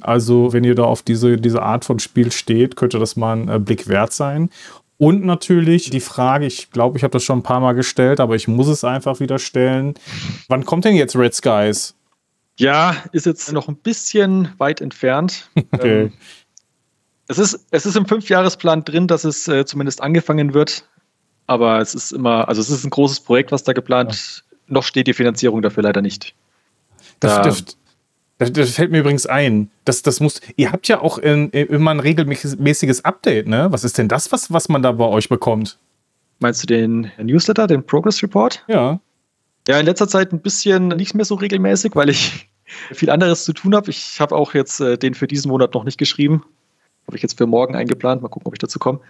Also, 0.01 0.53
wenn 0.53 0.65
ihr 0.65 0.75
da 0.75 0.85
auf 0.85 1.03
diese, 1.03 1.37
diese 1.37 1.63
Art 1.63 1.85
von 1.85 1.99
Spiel 1.99 2.33
steht, 2.33 2.77
könnte 2.77 2.99
das 2.99 3.17
mal 3.17 3.37
ein 3.37 3.49
äh, 3.49 3.59
Blick 3.59 3.89
wert 3.89 4.13
sein. 4.13 4.51
Und 4.99 5.25
natürlich 5.25 5.91
die 5.91 6.01
Frage, 6.01 6.47
ich 6.47 6.71
glaube, 6.71 6.97
ich 6.97 7.05
habe 7.05 7.13
das 7.13 7.23
schon 7.23 7.41
ein 7.41 7.43
paar 7.43 7.61
Mal 7.61 7.75
gestellt, 7.75 8.19
aber 8.19 8.35
ich 8.35 8.49
muss 8.49 8.69
es 8.69 8.85
einfach 8.85 9.21
wieder 9.21 9.39
stellen. 9.39 9.95
Wann 10.49 10.65
kommt 10.65 10.87
denn 10.87 10.97
jetzt 10.97 11.17
Red 11.17 11.35
Skies? 11.35 11.96
Ja, 12.59 12.97
ist 13.13 13.27
jetzt 13.27 13.53
noch 13.53 13.69
ein 13.69 13.77
bisschen 13.77 14.53
weit 14.59 14.81
entfernt. 14.81 15.51
Okay. 15.73 16.03
Ähm, 16.03 16.13
es, 17.29 17.39
ist, 17.39 17.67
es 17.71 17.87
ist 17.87 17.97
im 17.97 18.07
Fünfjahresplan 18.07 18.85
drin, 18.85 19.09
dass 19.09 19.25
es 19.25 19.49
äh, 19.49 19.65
zumindest 19.67 20.01
angefangen 20.01 20.55
wird. 20.55 20.89
Aber 21.47 21.81
es 21.81 21.95
ist 21.95 22.13
immer, 22.13 22.49
also 22.49 22.61
es 22.61 22.71
ist 22.71 22.85
ein 22.85 22.91
großes 22.91 23.21
Projekt, 23.21 23.53
was 23.53 23.65
da 23.65 23.73
geplant. 23.73 24.13
Ja. 24.13 24.57
Noch 24.69 24.85
steht 24.85 25.07
die 25.07 25.13
Finanzierung 25.13 25.63
dafür 25.63 25.83
leider 25.83 26.03
nicht. 26.03 26.35
Da, 27.21 27.43
das, 27.43 27.65
das, 28.39 28.53
das, 28.53 28.71
fällt 28.71 28.91
mir 28.91 29.01
übrigens 29.01 29.27
ein. 29.27 29.71
Das, 29.85 30.03
das 30.03 30.21
muss, 30.21 30.41
ihr 30.57 30.73
habt 30.73 30.89
ja 30.89 31.01
auch 31.01 31.19
in, 31.19 31.51
immer 31.51 31.91
ein 31.91 32.01
regelmäßiges 32.01 33.05
Update, 33.05 33.49
ne? 33.49 33.69
Was 33.71 33.85
ist 33.85 33.99
denn 33.99 34.09
das, 34.09 34.33
was, 34.33 34.53
was 34.53 34.69
man 34.69 34.83
da 34.83 34.93
bei 34.93 35.05
euch 35.05 35.29
bekommt? 35.29 35.79
Meinst 36.39 36.63
du 36.63 36.67
den 36.67 37.11
Newsletter, 37.19 37.67
den 37.67 37.85
Progress 37.85 38.23
Report? 38.23 38.65
Ja. 38.69 39.01
Ja, 39.69 39.81
in 39.81 39.87
letzter 39.87 40.09
Zeit 40.09 40.33
ein 40.33 40.41
bisschen 40.41 40.89
nicht 40.89 41.15
mehr 41.15 41.25
so 41.25 41.35
regelmäßig, 41.35 41.97
weil 41.97 42.09
ich 42.09 42.49
viel 42.93 43.11
anderes 43.11 43.45
zu 43.45 43.53
tun 43.53 43.75
habe. 43.75 43.91
Ich 43.91 44.21
habe 44.21 44.35
auch 44.35 44.55
jetzt 44.55 44.81
äh, 44.81 44.97
den 44.97 45.15
für 45.15 45.27
diesen 45.27 45.51
Monat 45.51 45.75
noch 45.75 45.85
nicht 45.85 45.99
geschrieben. 45.99 46.45
Habe 47.07 47.17
ich 47.17 47.23
jetzt 47.23 47.39
für 47.39 47.47
morgen 47.47 47.75
eingeplant. 47.77 48.23
Mal 48.23 48.29
gucken, 48.29 48.47
ob 48.47 48.55
ich 48.55 48.59
dazu 48.59 48.79
komme. 48.79 49.01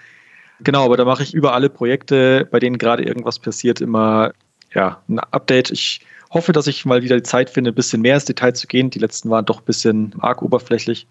Genau, 0.61 0.85
aber 0.85 0.97
da 0.97 1.05
mache 1.05 1.23
ich 1.23 1.35
über 1.35 1.53
alle 1.53 1.69
Projekte, 1.69 2.49
bei 2.51 2.59
denen 2.59 2.78
gerade 2.78 3.05
irgendwas 3.05 3.39
passiert, 3.39 3.81
immer 3.81 4.33
ja, 4.73 5.03
ein 5.09 5.19
Update. 5.19 5.70
Ich 5.70 6.01
hoffe, 6.31 6.53
dass 6.53 6.66
ich 6.66 6.87
mal 6.87 7.03
wieder 7.03 7.16
die 7.16 7.23
Zeit 7.23 7.51
finde, 7.51 7.73
ein 7.73 7.74
bisschen 7.74 8.03
mehr 8.03 8.15
ins 8.15 8.24
Detail 8.24 8.55
zu 8.55 8.66
gehen. 8.66 8.91
Die 8.91 8.99
letzten 8.99 9.31
waren 9.31 9.45
doch 9.45 9.61
ein 9.61 9.65
bisschen 9.65 10.15
arg 10.20 10.43
oberflächlich. 10.43 11.07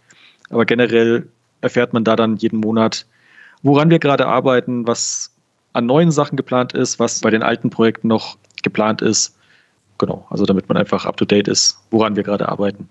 Aber 0.50 0.66
generell 0.66 1.28
erfährt 1.62 1.94
man 1.94 2.04
da 2.04 2.16
dann 2.16 2.38
jeden 2.38 2.60
Monat, 2.60 3.06
woran 3.62 3.90
wir 3.90 4.00
gerade 4.00 4.28
arbeiten, 4.28 4.88
was 4.88 5.32
an 5.74 5.86
neuen 5.86 6.12
Sachen 6.12 6.36
geplant 6.36 6.74
ist, 6.74 7.00
was 7.00 7.22
bei 7.22 7.30
den 7.30 7.44
alten 7.44 7.70
Projekten 7.70 8.08
noch 8.08 8.38
geplant 8.64 9.02
ist. 9.02 9.35
Genau, 9.98 10.26
also 10.30 10.46
damit 10.46 10.68
man 10.68 10.78
einfach 10.78 11.06
up 11.06 11.18
to 11.18 11.26
date 11.26 11.48
ist, 11.48 11.80
woran 11.90 12.16
wir 12.16 12.24
gerade 12.24 12.50
arbeiten. 12.50 12.90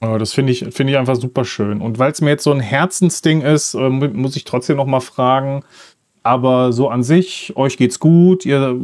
Oh, 0.00 0.18
das 0.18 0.34
finde 0.34 0.52
ich, 0.52 0.66
find 0.70 0.90
ich 0.90 0.98
einfach 0.98 1.16
super 1.16 1.44
schön. 1.44 1.80
Und 1.80 1.98
weil 1.98 2.12
es 2.12 2.20
mir 2.20 2.30
jetzt 2.30 2.44
so 2.44 2.52
ein 2.52 2.60
Herzensding 2.60 3.40
ist, 3.40 3.74
äh, 3.74 3.88
muss 3.88 4.36
ich 4.36 4.44
trotzdem 4.44 4.76
noch 4.76 4.86
mal 4.86 5.00
fragen. 5.00 5.64
Aber 6.22 6.72
so 6.72 6.88
an 6.88 7.02
sich, 7.02 7.52
euch 7.54 7.76
geht's 7.76 8.00
gut. 8.00 8.46
Ihr 8.46 8.78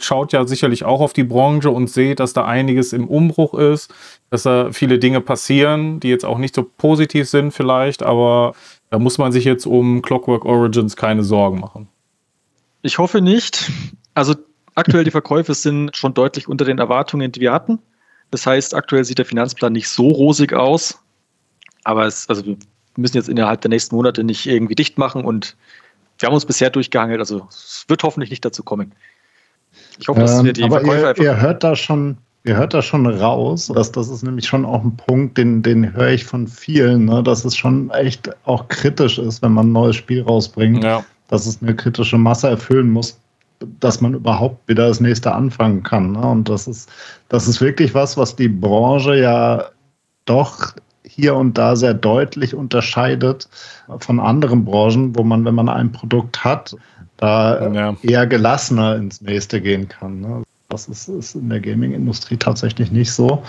schaut 0.00 0.32
ja 0.32 0.46
sicherlich 0.46 0.84
auch 0.84 1.00
auf 1.00 1.14
die 1.14 1.24
Branche 1.24 1.70
und 1.70 1.88
seht, 1.88 2.20
dass 2.20 2.34
da 2.34 2.44
einiges 2.44 2.92
im 2.92 3.08
Umbruch 3.08 3.54
ist, 3.54 3.92
dass 4.28 4.42
da 4.42 4.72
viele 4.72 4.98
Dinge 4.98 5.22
passieren, 5.22 6.00
die 6.00 6.08
jetzt 6.08 6.24
auch 6.24 6.36
nicht 6.36 6.54
so 6.54 6.62
positiv 6.62 7.28
sind 7.30 7.52
vielleicht, 7.52 8.02
aber 8.02 8.52
da 8.90 8.98
muss 8.98 9.16
man 9.16 9.32
sich 9.32 9.46
jetzt 9.46 9.64
um 9.64 10.02
Clockwork 10.02 10.44
Origins 10.44 10.94
keine 10.94 11.24
Sorgen 11.24 11.60
machen. 11.60 11.88
Ich 12.82 12.98
hoffe 12.98 13.22
nicht. 13.22 13.70
Also 14.12 14.34
aktuell 14.74 15.04
die 15.04 15.10
Verkäufe 15.10 15.54
sind 15.54 15.96
schon 15.96 16.14
deutlich 16.14 16.48
unter 16.48 16.64
den 16.64 16.78
Erwartungen, 16.78 17.32
die 17.32 17.40
wir 17.40 17.52
hatten. 17.52 17.78
Das 18.30 18.46
heißt, 18.46 18.74
aktuell 18.74 19.04
sieht 19.04 19.18
der 19.18 19.26
Finanzplan 19.26 19.72
nicht 19.72 19.88
so 19.88 20.08
rosig 20.08 20.52
aus. 20.52 20.98
Aber 21.84 22.06
es, 22.06 22.28
also 22.28 22.44
wir 22.46 22.56
müssen 22.96 23.16
jetzt 23.16 23.28
innerhalb 23.28 23.60
der 23.60 23.68
nächsten 23.68 23.94
Monate 23.94 24.24
nicht 24.24 24.46
irgendwie 24.46 24.74
dicht 24.74 24.98
machen 24.98 25.24
und 25.24 25.56
wir 26.18 26.28
haben 26.28 26.34
uns 26.34 26.46
bisher 26.46 26.70
durchgehangelt. 26.70 27.20
Also 27.20 27.46
es 27.50 27.84
wird 27.88 28.02
hoffentlich 28.02 28.30
nicht 28.30 28.44
dazu 28.44 28.62
kommen. 28.62 28.92
Ich 29.98 30.08
hoffe, 30.08 30.20
dass 30.20 30.42
wir 30.42 30.50
ähm, 30.50 30.54
die 30.54 30.62
aber 30.64 30.80
Verkäufer 30.80 31.00
ihr, 31.00 31.08
einfach. 31.08 31.24
Ihr 31.24 31.40
hört 31.40 31.64
da 31.64 31.76
schon, 31.76 32.16
ihr 32.44 32.56
hört 32.56 32.74
da 32.74 32.82
schon 32.82 33.06
raus, 33.06 33.70
dass 33.74 33.92
das 33.92 34.08
ist 34.08 34.22
nämlich 34.22 34.46
schon 34.46 34.64
auch 34.64 34.82
ein 34.82 34.96
Punkt, 34.96 35.38
den, 35.38 35.62
den 35.62 35.92
höre 35.94 36.10
ich 36.10 36.24
von 36.24 36.46
vielen, 36.46 37.06
ne, 37.06 37.22
dass 37.22 37.44
es 37.44 37.56
schon 37.56 37.90
echt 37.90 38.30
auch 38.44 38.68
kritisch 38.68 39.18
ist, 39.18 39.42
wenn 39.42 39.52
man 39.52 39.68
ein 39.68 39.72
neues 39.72 39.96
Spiel 39.96 40.22
rausbringt, 40.22 40.84
ja. 40.84 41.04
dass 41.28 41.46
es 41.46 41.60
eine 41.62 41.74
kritische 41.74 42.18
Masse 42.18 42.48
erfüllen 42.48 42.90
muss, 42.90 43.18
dass 43.80 44.00
man 44.00 44.14
überhaupt 44.14 44.68
wieder 44.68 44.88
das 44.88 45.00
nächste 45.00 45.32
anfangen 45.32 45.82
kann. 45.82 46.12
Ne? 46.12 46.20
Und 46.20 46.48
das 46.48 46.66
ist, 46.66 46.90
das 47.28 47.48
ist 47.48 47.60
wirklich 47.60 47.94
was, 47.94 48.16
was 48.16 48.36
die 48.36 48.48
Branche 48.48 49.16
ja 49.16 49.66
doch 50.24 50.74
hier 51.04 51.34
und 51.34 51.58
da 51.58 51.76
sehr 51.76 51.94
deutlich 51.94 52.54
unterscheidet 52.54 53.48
von 53.98 54.20
anderen 54.20 54.64
Branchen, 54.64 55.14
wo 55.16 55.22
man, 55.22 55.44
wenn 55.44 55.54
man 55.54 55.68
ein 55.68 55.92
Produkt 55.92 56.42
hat, 56.44 56.76
da 57.16 57.70
ja. 57.70 57.96
eher 58.02 58.26
gelassener 58.26 58.96
ins 58.96 59.20
nächste 59.20 59.60
gehen 59.60 59.88
kann. 59.88 60.20
Ne? 60.20 60.42
Das 60.68 60.88
ist, 60.88 61.08
ist 61.08 61.34
in 61.34 61.50
der 61.50 61.60
Gaming-Industrie 61.60 62.36
tatsächlich 62.38 62.90
nicht 62.90 63.12
so. 63.12 63.42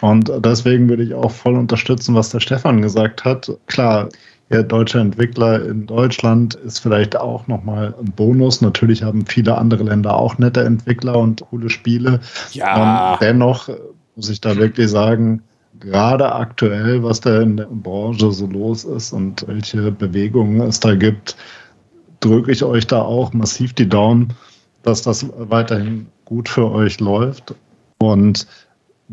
Und 0.00 0.30
deswegen 0.40 0.88
würde 0.88 1.04
ich 1.04 1.14
auch 1.14 1.30
voll 1.30 1.54
unterstützen, 1.54 2.14
was 2.14 2.30
der 2.30 2.40
Stefan 2.40 2.82
gesagt 2.82 3.24
hat. 3.24 3.50
Klar, 3.66 4.08
ja, 4.50 4.62
deutscher 4.62 5.00
Entwickler 5.00 5.64
in 5.64 5.86
Deutschland 5.86 6.54
ist 6.54 6.80
vielleicht 6.80 7.16
auch 7.16 7.46
nochmal 7.46 7.94
ein 7.98 8.12
Bonus. 8.12 8.60
Natürlich 8.60 9.02
haben 9.02 9.24
viele 9.26 9.56
andere 9.56 9.84
Länder 9.84 10.16
auch 10.16 10.38
nette 10.38 10.62
Entwickler 10.62 11.16
und 11.16 11.40
coole 11.50 11.70
Spiele. 11.70 12.20
Ja. 12.52 13.12
Und 13.12 13.22
dennoch 13.22 13.68
muss 14.16 14.28
ich 14.28 14.40
da 14.40 14.56
wirklich 14.56 14.90
sagen, 14.90 15.42
gerade 15.80 16.32
aktuell, 16.32 17.02
was 17.02 17.20
da 17.20 17.40
in 17.40 17.56
der 17.56 17.66
Branche 17.70 18.30
so 18.32 18.46
los 18.46 18.84
ist 18.84 19.12
und 19.12 19.46
welche 19.48 19.90
Bewegungen 19.90 20.60
es 20.60 20.78
da 20.78 20.94
gibt, 20.94 21.36
drücke 22.20 22.52
ich 22.52 22.62
euch 22.62 22.86
da 22.86 23.02
auch 23.02 23.32
massiv 23.32 23.72
die 23.72 23.88
Daumen, 23.88 24.34
dass 24.82 25.02
das 25.02 25.26
weiterhin 25.36 26.06
gut 26.26 26.48
für 26.48 26.70
euch 26.70 27.00
läuft. 27.00 27.54
Und 27.98 28.46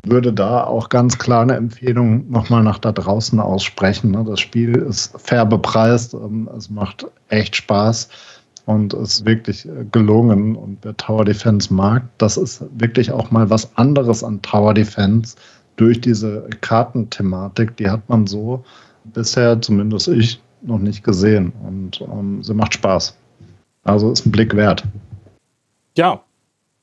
würde 0.05 0.31
da 0.31 0.63
auch 0.63 0.89
ganz 0.89 1.17
klar 1.17 1.41
eine 1.41 1.55
Empfehlung 1.55 2.29
nochmal 2.29 2.63
nach 2.63 2.79
da 2.79 2.91
draußen 2.91 3.39
aussprechen. 3.39 4.11
Ne? 4.11 4.23
Das 4.25 4.39
Spiel 4.39 4.75
ist 4.75 5.13
fair 5.19 5.45
bepreist, 5.45 6.13
ähm, 6.13 6.49
es 6.55 6.69
macht 6.69 7.05
echt 7.29 7.55
Spaß 7.55 8.09
und 8.65 8.93
ist 8.93 9.25
wirklich 9.25 9.67
äh, 9.67 9.85
gelungen. 9.91 10.55
Und 10.55 10.77
wer 10.81 10.95
Tower 10.97 11.25
Defense 11.25 11.73
mag, 11.73 12.03
das 12.17 12.37
ist 12.37 12.63
wirklich 12.77 13.11
auch 13.11 13.31
mal 13.31 13.49
was 13.49 13.75
anderes 13.77 14.23
an 14.23 14.41
Tower 14.41 14.73
Defense 14.73 15.35
durch 15.75 15.99
diese 15.99 16.47
Kartenthematik. 16.61 17.75
Die 17.77 17.89
hat 17.89 18.07
man 18.07 18.27
so 18.27 18.63
bisher, 19.03 19.61
zumindest 19.61 20.07
ich, 20.07 20.41
noch 20.61 20.79
nicht 20.79 21.03
gesehen. 21.03 21.51
Und 21.67 22.01
ähm, 22.01 22.43
sie 22.43 22.53
macht 22.53 22.75
Spaß. 22.75 23.17
Also 23.83 24.11
ist 24.11 24.25
ein 24.25 24.31
Blick 24.31 24.55
wert. 24.55 24.83
Ja, 25.97 26.21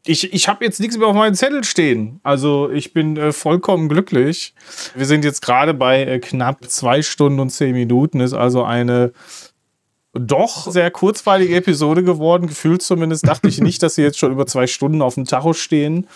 ich, 0.09 0.33
ich 0.33 0.49
habe 0.49 0.65
jetzt 0.65 0.81
nichts 0.81 0.97
mehr 0.97 1.07
auf 1.07 1.15
meinem 1.15 1.35
Zettel 1.35 1.65
stehen. 1.65 2.21
Also 2.23 2.71
ich 2.71 2.95
bin 2.95 3.17
äh, 3.19 3.33
vollkommen 3.33 3.89
glücklich. 3.91 4.55
Wir 4.95 5.05
sind 5.05 5.25
jetzt 5.25 5.43
gerade 5.43 5.75
bei 5.75 6.03
äh, 6.03 6.19
knapp 6.19 6.65
zwei 6.69 7.03
Stunden 7.03 7.41
und 7.41 7.51
zehn 7.51 7.75
Minuten. 7.75 8.21
Ist 8.21 8.33
also 8.33 8.65
eine 8.65 9.13
doch 10.15 10.71
sehr 10.71 10.91
kurzweilige 10.91 11.55
Episode 11.57 12.03
geworden. 12.03 12.47
Gefühlt 12.47 12.81
zumindest 12.81 13.27
dachte 13.27 13.49
ich 13.49 13.61
nicht, 13.61 13.83
dass 13.83 13.97
sie 13.97 14.03
jetzt 14.03 14.19
schon 14.19 14.33
über 14.33 14.47
zwei 14.47 14.67
Stunden 14.67 15.03
auf 15.03 15.15
dem 15.15 15.27
Tacho 15.27 15.53
stehen. 15.53 16.07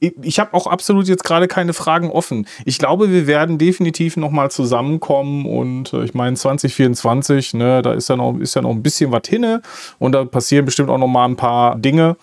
Ich, 0.00 0.38
habe 0.38 0.54
auch 0.54 0.66
absolut 0.66 1.08
jetzt 1.08 1.24
gerade 1.24 1.48
keine 1.48 1.72
Fragen 1.72 2.10
offen. 2.10 2.46
Ich 2.64 2.78
glaube, 2.78 3.10
wir 3.10 3.26
werden 3.26 3.58
definitiv 3.58 4.16
nochmal 4.16 4.50
zusammenkommen 4.50 5.46
und 5.46 5.92
äh, 5.92 6.04
ich 6.04 6.14
meine 6.14 6.36
2024, 6.36 7.54
ne, 7.54 7.82
da 7.82 7.92
ist 7.92 8.08
ja 8.08 8.16
noch, 8.16 8.38
ist 8.38 8.54
ja 8.54 8.62
noch 8.62 8.70
ein 8.70 8.82
bisschen 8.82 9.12
was 9.12 9.22
hinne 9.26 9.62
und 9.98 10.12
da 10.12 10.24
passieren 10.24 10.64
bestimmt 10.64 10.90
auch 10.90 10.98
nochmal 10.98 11.28
ein 11.28 11.36
paar 11.36 11.76
Dinge. 11.76 12.16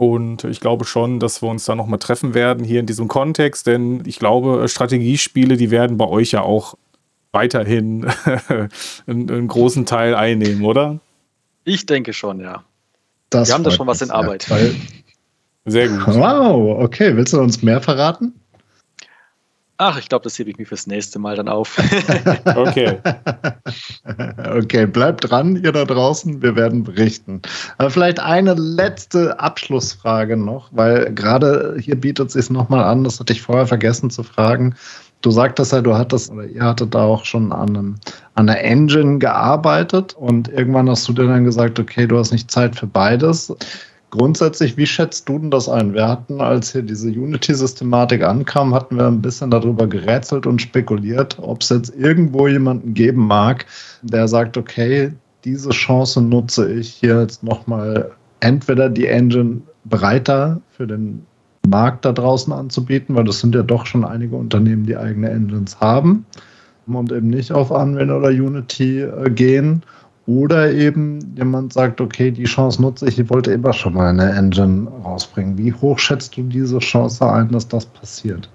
Und 0.00 0.44
ich 0.44 0.60
glaube 0.60 0.86
schon, 0.86 1.20
dass 1.20 1.42
wir 1.42 1.50
uns 1.50 1.66
da 1.66 1.74
nochmal 1.74 1.98
treffen 1.98 2.32
werden 2.32 2.64
hier 2.64 2.80
in 2.80 2.86
diesem 2.86 3.06
Kontext, 3.06 3.66
denn 3.66 4.02
ich 4.06 4.18
glaube, 4.18 4.66
Strategiespiele, 4.66 5.58
die 5.58 5.70
werden 5.70 5.98
bei 5.98 6.06
euch 6.06 6.30
ja 6.30 6.40
auch 6.40 6.74
weiterhin 7.32 8.06
einen, 9.06 9.30
einen, 9.30 9.46
großen 9.46 9.84
Teil 9.84 10.14
einnehmen, 10.14 10.64
oder? 10.64 11.00
Ich 11.64 11.84
denke 11.84 12.14
schon, 12.14 12.40
ja. 12.40 12.64
Das 13.28 13.48
wir 13.48 13.54
haben 13.54 13.62
da 13.62 13.70
schon 13.70 13.86
was 13.86 14.00
in 14.00 14.10
Arbeit. 14.10 14.50
Sehr 15.66 15.88
gut. 15.88 16.06
Wow, 16.06 16.82
okay. 16.82 17.14
Willst 17.14 17.34
du 17.34 17.38
uns 17.38 17.60
mehr 17.60 17.82
verraten? 17.82 18.39
Ach, 19.82 19.96
ich 19.96 20.10
glaube, 20.10 20.24
das 20.24 20.38
hebe 20.38 20.50
ich 20.50 20.58
mir 20.58 20.66
fürs 20.66 20.86
nächste 20.86 21.18
Mal 21.18 21.36
dann 21.36 21.48
auf. 21.48 21.78
okay. 22.54 22.98
Okay, 24.54 24.84
bleibt 24.84 25.30
dran, 25.30 25.56
ihr 25.56 25.72
da 25.72 25.86
draußen. 25.86 26.42
Wir 26.42 26.54
werden 26.54 26.84
berichten. 26.84 27.40
Aber 27.78 27.88
vielleicht 27.88 28.20
eine 28.20 28.52
letzte 28.52 29.40
Abschlussfrage 29.40 30.36
noch, 30.36 30.68
weil 30.72 31.14
gerade 31.14 31.78
hier 31.80 31.98
bietet 31.98 32.26
es 32.28 32.34
sich 32.34 32.50
nochmal 32.50 32.84
an, 32.84 33.04
das 33.04 33.20
hatte 33.20 33.32
ich 33.32 33.40
vorher 33.40 33.66
vergessen 33.66 34.10
zu 34.10 34.22
fragen. 34.22 34.74
Du 35.22 35.30
sagtest 35.30 35.72
ja, 35.72 35.80
du 35.80 35.94
hattest 35.94 36.30
oder 36.30 36.44
ihr 36.44 36.62
hattet 36.62 36.94
da 36.94 37.04
auch 37.04 37.24
schon 37.24 37.50
an, 37.50 37.70
einem, 37.70 37.94
an 38.34 38.50
einer 38.50 38.60
Engine 38.60 39.18
gearbeitet 39.18 40.12
und 40.12 40.48
irgendwann 40.48 40.90
hast 40.90 41.08
du 41.08 41.14
dir 41.14 41.26
dann 41.26 41.44
gesagt, 41.44 41.78
okay, 41.78 42.06
du 42.06 42.18
hast 42.18 42.32
nicht 42.32 42.50
Zeit 42.50 42.76
für 42.76 42.86
beides. 42.86 43.50
Grundsätzlich, 44.10 44.76
wie 44.76 44.86
schätzt 44.86 45.28
du 45.28 45.38
denn 45.38 45.52
das 45.52 45.68
ein? 45.68 45.94
Wir 45.94 46.08
hatten, 46.08 46.40
als 46.40 46.72
hier 46.72 46.82
diese 46.82 47.08
Unity-Systematik 47.08 48.24
ankam, 48.24 48.74
hatten 48.74 48.96
wir 48.96 49.06
ein 49.06 49.22
bisschen 49.22 49.50
darüber 49.52 49.86
gerätselt 49.86 50.46
und 50.46 50.60
spekuliert, 50.60 51.38
ob 51.40 51.62
es 51.62 51.68
jetzt 51.68 51.94
irgendwo 51.96 52.48
jemanden 52.48 52.92
geben 52.92 53.26
mag, 53.26 53.66
der 54.02 54.26
sagt, 54.26 54.56
okay, 54.56 55.12
diese 55.44 55.70
Chance 55.70 56.20
nutze 56.20 56.72
ich 56.72 56.88
hier 56.88 57.20
jetzt 57.20 57.44
nochmal 57.44 58.10
entweder 58.40 58.90
die 58.90 59.06
Engine 59.06 59.62
breiter 59.84 60.60
für 60.72 60.88
den 60.88 61.24
Markt 61.68 62.04
da 62.04 62.12
draußen 62.12 62.52
anzubieten, 62.52 63.14
weil 63.14 63.24
das 63.24 63.40
sind 63.40 63.54
ja 63.54 63.62
doch 63.62 63.86
schon 63.86 64.04
einige 64.04 64.34
Unternehmen, 64.34 64.86
die 64.86 64.96
eigene 64.96 65.30
Engines 65.30 65.80
haben 65.80 66.24
und 66.86 67.12
eben 67.12 67.28
nicht 67.28 67.52
auf 67.52 67.70
Unreal 67.70 68.10
oder 68.10 68.28
Unity 68.28 69.02
äh, 69.02 69.30
gehen. 69.30 69.82
Oder 70.30 70.70
eben 70.70 71.34
jemand 71.36 71.72
sagt, 71.72 72.00
okay, 72.00 72.30
die 72.30 72.44
Chance 72.44 72.80
nutze 72.80 73.08
ich, 73.08 73.18
ich 73.18 73.28
wollte 73.30 73.50
immer 73.50 73.72
schon 73.72 73.94
mal 73.94 74.10
eine 74.10 74.30
Engine 74.30 74.88
rausbringen. 75.04 75.58
Wie 75.58 75.72
hoch 75.72 75.98
schätzt 75.98 76.36
du 76.36 76.44
diese 76.44 76.78
Chance 76.78 77.28
ein, 77.28 77.50
dass 77.50 77.66
das 77.66 77.84
passiert? 77.84 78.48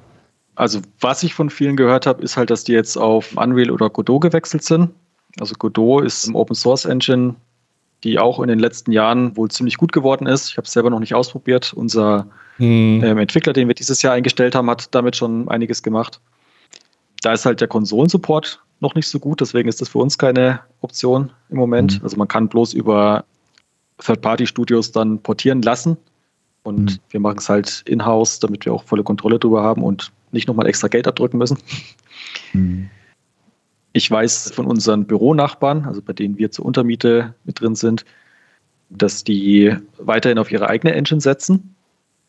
Also, 0.55 0.79
was 1.01 1.21
ich 1.23 1.33
von 1.33 1.49
vielen 1.49 1.75
gehört 1.75 2.05
habe, 2.05 2.23
ist 2.23 2.37
halt, 2.37 2.49
dass 2.49 2.63
die 2.63 2.71
jetzt 2.71 2.95
auf 2.95 3.35
Unreal 3.35 3.71
oder 3.71 3.89
Godot 3.89 4.21
gewechselt 4.21 4.63
sind. 4.63 4.91
Also 5.37 5.53
Godot 5.55 6.05
ist 6.05 6.25
im 6.25 6.35
Open 6.35 6.55
Source 6.55 6.85
Engine, 6.85 7.35
die 8.05 8.19
auch 8.19 8.39
in 8.39 8.47
den 8.47 8.59
letzten 8.59 8.93
Jahren 8.93 9.35
wohl 9.35 9.51
ziemlich 9.51 9.75
gut 9.75 9.91
geworden 9.91 10.27
ist. 10.27 10.51
Ich 10.51 10.55
habe 10.55 10.67
es 10.67 10.71
selber 10.71 10.89
noch 10.89 11.01
nicht 11.01 11.13
ausprobiert. 11.13 11.73
Unser 11.73 12.27
hm. 12.55 13.03
ähm, 13.03 13.17
Entwickler, 13.17 13.51
den 13.51 13.67
wir 13.67 13.75
dieses 13.75 14.01
Jahr 14.01 14.13
eingestellt 14.13 14.55
haben, 14.55 14.69
hat 14.69 14.95
damit 14.95 15.17
schon 15.17 15.49
einiges 15.49 15.83
gemacht. 15.83 16.21
Da 17.21 17.33
ist 17.33 17.45
halt 17.45 17.59
der 17.59 17.67
Konsolensupport 17.67 18.61
noch 18.79 18.95
nicht 18.95 19.07
so 19.07 19.19
gut, 19.19 19.41
deswegen 19.41 19.69
ist 19.69 19.81
das 19.81 19.89
für 19.89 19.99
uns 19.99 20.17
keine 20.17 20.59
Option 20.81 21.31
im 21.49 21.57
Moment. 21.57 21.99
Mhm. 21.99 22.03
Also 22.03 22.17
man 22.17 22.27
kann 22.27 22.49
bloß 22.49 22.73
über 22.73 23.25
Third-Party-Studios 23.99 24.91
dann 24.91 25.19
portieren 25.21 25.61
lassen. 25.61 25.97
Und 26.63 26.91
mhm. 26.91 26.99
wir 27.09 27.19
machen 27.19 27.37
es 27.37 27.47
halt 27.47 27.83
in-house, 27.85 28.39
damit 28.39 28.65
wir 28.65 28.73
auch 28.73 28.83
volle 28.83 29.03
Kontrolle 29.03 29.39
drüber 29.39 29.63
haben 29.63 29.83
und 29.83 30.11
nicht 30.31 30.47
nochmal 30.47 30.67
extra 30.67 30.87
Geld 30.87 31.07
abdrücken 31.07 31.37
müssen. 31.37 31.57
Mhm. 32.53 32.89
Ich 33.93 34.11
weiß 34.11 34.51
von 34.51 34.65
unseren 34.65 35.05
Büronachbarn, 35.05 35.85
also 35.85 36.01
bei 36.01 36.11
denen 36.11 36.37
wir 36.37 36.51
zur 36.51 36.65
Untermiete 36.65 37.33
mit 37.45 37.61
drin 37.61 37.75
sind, 37.75 38.03
dass 38.89 39.23
die 39.23 39.73
weiterhin 39.97 40.37
auf 40.37 40.51
ihre 40.51 40.67
eigene 40.67 40.93
Engine 40.93 41.21
setzen, 41.21 41.75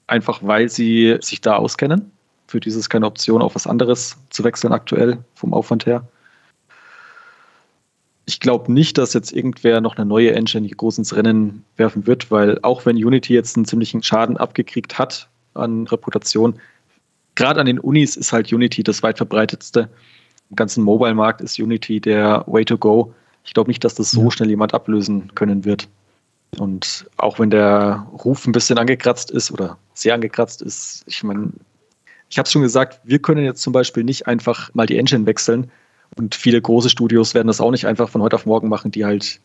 einfach 0.06 0.40
weil 0.42 0.68
sie 0.68 1.16
sich 1.20 1.40
da 1.40 1.56
auskennen. 1.56 2.12
Für 2.46 2.60
dieses 2.60 2.88
keine 2.88 3.06
Option, 3.06 3.42
auf 3.42 3.56
was 3.56 3.66
anderes 3.66 4.16
zu 4.30 4.44
wechseln 4.44 4.72
aktuell 4.72 5.18
vom 5.34 5.52
Aufwand 5.52 5.86
her 5.86 6.06
ich 8.26 8.40
glaube 8.40 8.72
nicht, 8.72 8.98
dass 8.98 9.14
jetzt 9.14 9.32
irgendwer 9.32 9.80
noch 9.80 9.96
eine 9.96 10.04
neue 10.04 10.34
Engine 10.34 10.66
hier 10.66 10.76
groß 10.76 10.98
ins 10.98 11.14
Rennen 11.14 11.64
werfen 11.76 12.06
wird, 12.08 12.30
weil 12.32 12.58
auch 12.62 12.84
wenn 12.84 12.96
Unity 12.96 13.32
jetzt 13.34 13.56
einen 13.56 13.66
ziemlichen 13.66 14.02
Schaden 14.02 14.36
abgekriegt 14.36 14.98
hat 14.98 15.28
an 15.54 15.86
Reputation, 15.86 16.58
gerade 17.36 17.60
an 17.60 17.66
den 17.66 17.78
Unis 17.78 18.16
ist 18.16 18.32
halt 18.32 18.52
Unity 18.52 18.82
das 18.82 19.02
weit 19.04 19.16
verbreitetste. 19.18 19.88
Im 20.50 20.56
ganzen 20.56 20.82
Mobile-Markt 20.82 21.40
ist 21.40 21.58
Unity 21.58 22.00
der 22.00 22.42
Way 22.46 22.64
to 22.64 22.76
go. 22.76 23.14
Ich 23.44 23.54
glaube 23.54 23.70
nicht, 23.70 23.84
dass 23.84 23.94
das 23.94 24.10
so 24.10 24.28
schnell 24.30 24.50
jemand 24.50 24.74
ablösen 24.74 25.32
können 25.36 25.64
wird. 25.64 25.88
Und 26.58 27.06
auch 27.18 27.38
wenn 27.38 27.50
der 27.50 28.06
Ruf 28.24 28.44
ein 28.46 28.52
bisschen 28.52 28.78
angekratzt 28.78 29.30
ist 29.30 29.52
oder 29.52 29.78
sehr 29.94 30.14
angekratzt 30.14 30.62
ist, 30.62 31.04
ich 31.06 31.22
meine, 31.22 31.52
ich 32.28 32.38
habe 32.38 32.46
es 32.46 32.52
schon 32.52 32.62
gesagt, 32.62 33.00
wir 33.04 33.20
können 33.20 33.44
jetzt 33.44 33.62
zum 33.62 33.72
Beispiel 33.72 34.02
nicht 34.02 34.26
einfach 34.26 34.74
mal 34.74 34.86
die 34.86 34.98
Engine 34.98 35.26
wechseln, 35.26 35.70
und 36.16 36.34
viele 36.34 36.60
große 36.60 36.88
Studios 36.88 37.34
werden 37.34 37.48
das 37.48 37.60
auch 37.60 37.70
nicht 37.70 37.86
einfach 37.86 38.08
von 38.08 38.22
heute 38.22 38.36
auf 38.36 38.46
morgen 38.46 38.68
machen, 38.68 38.90
die 38.90 39.04
halt 39.04 39.40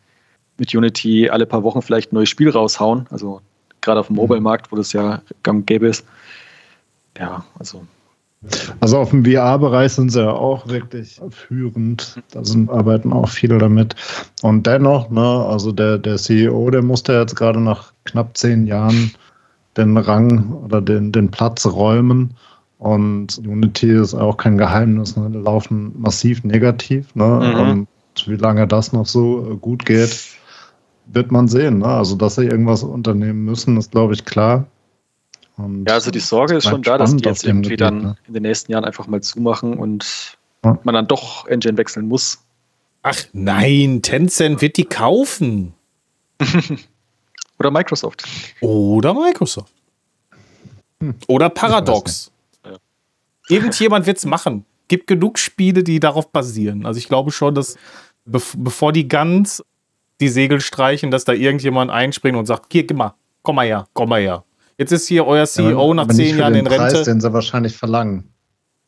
mit 0.57 0.73
Unity 0.73 1.29
alle 1.29 1.45
paar 1.45 1.63
Wochen 1.63 1.81
vielleicht 1.81 2.11
ein 2.11 2.15
neues 2.15 2.29
Spiel 2.29 2.49
raushauen. 2.49 3.07
Also 3.09 3.41
gerade 3.81 3.99
auf 3.99 4.07
dem 4.07 4.13
mhm. 4.13 4.21
Mobile-Markt, 4.21 4.71
wo 4.71 4.75
das 4.75 4.93
ja 4.93 5.21
gang 5.43 5.65
gäbe 5.65 5.87
ist. 5.87 6.05
Ja, 7.17 7.43
also. 7.59 7.85
Also 8.79 8.97
auf 8.97 9.11
dem 9.11 9.23
VR-Bereich 9.23 9.93
sind 9.93 10.09
sie 10.09 10.21
ja 10.21 10.31
auch 10.31 10.67
wirklich 10.67 11.21
führend. 11.29 12.19
Da 12.31 12.43
sind, 12.43 12.71
arbeiten 12.71 13.13
auch 13.13 13.29
viele 13.29 13.59
damit. 13.59 13.95
Und 14.41 14.65
dennoch, 14.65 15.11
ne, 15.11 15.45
also 15.45 15.71
der, 15.71 15.99
der 15.99 16.17
CEO, 16.17 16.71
der 16.71 16.81
musste 16.81 17.13
jetzt 17.13 17.35
gerade 17.35 17.59
nach 17.59 17.93
knapp 18.05 18.35
zehn 18.35 18.65
Jahren 18.65 19.11
den 19.77 19.95
Rang 19.95 20.53
oder 20.53 20.81
den, 20.81 21.11
den 21.11 21.29
Platz 21.29 21.67
räumen. 21.67 22.35
Und 22.81 23.37
Unity 23.37 23.91
ist 23.91 24.15
auch 24.15 24.37
kein 24.37 24.57
Geheimnis. 24.57 25.15
Ne? 25.15 25.29
Die 25.29 25.37
laufen 25.37 25.93
massiv 26.01 26.43
negativ. 26.43 27.13
Ne? 27.13 27.25
Mhm. 27.25 27.69
Und 27.69 27.87
wie 28.27 28.37
lange 28.37 28.65
das 28.65 28.91
noch 28.91 29.05
so 29.05 29.51
äh, 29.51 29.55
gut 29.55 29.85
geht, 29.85 30.25
wird 31.05 31.31
man 31.31 31.47
sehen. 31.47 31.77
Ne? 31.77 31.85
Also, 31.85 32.15
dass 32.15 32.35
sie 32.35 32.45
irgendwas 32.45 32.81
unternehmen 32.81 33.45
müssen, 33.45 33.77
ist, 33.77 33.91
glaube 33.91 34.15
ich, 34.15 34.25
klar. 34.25 34.65
Und 35.57 35.87
ja, 35.87 35.93
also 35.93 36.09
die 36.09 36.19
Sorge 36.19 36.55
ist 36.55 36.67
schon 36.67 36.81
da, 36.81 36.97
dass 36.97 37.15
die 37.15 37.23
jetzt 37.23 37.45
irgendwie 37.45 37.69
Gebiet, 37.69 37.81
dann 37.81 38.01
ne? 38.01 38.15
in 38.27 38.33
den 38.33 38.41
nächsten 38.41 38.71
Jahren 38.71 38.85
einfach 38.85 39.05
mal 39.05 39.21
zumachen 39.21 39.77
und 39.77 40.39
ja. 40.65 40.79
man 40.81 40.95
dann 40.95 41.05
doch 41.05 41.45
Engine 41.45 41.77
wechseln 41.77 42.07
muss. 42.07 42.43
Ach 43.03 43.19
nein, 43.31 44.01
Tencent 44.01 44.59
wird 44.59 44.77
die 44.77 44.85
kaufen. 44.85 45.73
Oder 47.59 47.69
Microsoft. 47.69 48.23
Oder 48.59 49.13
Microsoft. 49.13 49.71
Hm. 50.99 51.13
Oder 51.27 51.49
Paradox. 51.49 52.31
Irgendjemand 53.49 54.05
wird 54.05 54.17
es 54.17 54.25
machen. 54.25 54.65
Gibt 54.87 55.07
genug 55.07 55.39
Spiele, 55.39 55.83
die 55.83 55.99
darauf 55.99 56.31
basieren. 56.31 56.85
Also 56.85 56.97
ich 56.97 57.07
glaube 57.07 57.31
schon, 57.31 57.55
dass 57.55 57.77
bevor 58.25 58.91
die 58.91 59.07
ganz 59.07 59.63
die 60.19 60.29
Segel 60.29 60.61
streichen, 60.61 61.11
dass 61.11 61.25
da 61.25 61.33
irgendjemand 61.33 61.91
einspringt 61.91 62.37
und 62.37 62.45
sagt, 62.45 62.71
hier, 62.71 62.85
geh 62.85 62.93
mal, 62.93 63.15
komm 63.41 63.55
mal 63.55 63.65
her, 63.65 63.87
komm 63.93 64.09
mal 64.09 64.21
her. 64.21 64.43
Jetzt 64.77 64.91
ist 64.91 65.07
hier 65.07 65.25
euer 65.25 65.45
CEO 65.45 65.89
ja, 65.89 65.93
nach 65.93 66.07
zehn 66.07 66.37
Jahren 66.37 66.55
in 66.55 66.67
Rente. 66.67 66.95
Preis, 66.95 67.03
den 67.03 67.21
sie 67.21 67.33
wahrscheinlich 67.33 67.75
verlangen. 67.75 68.31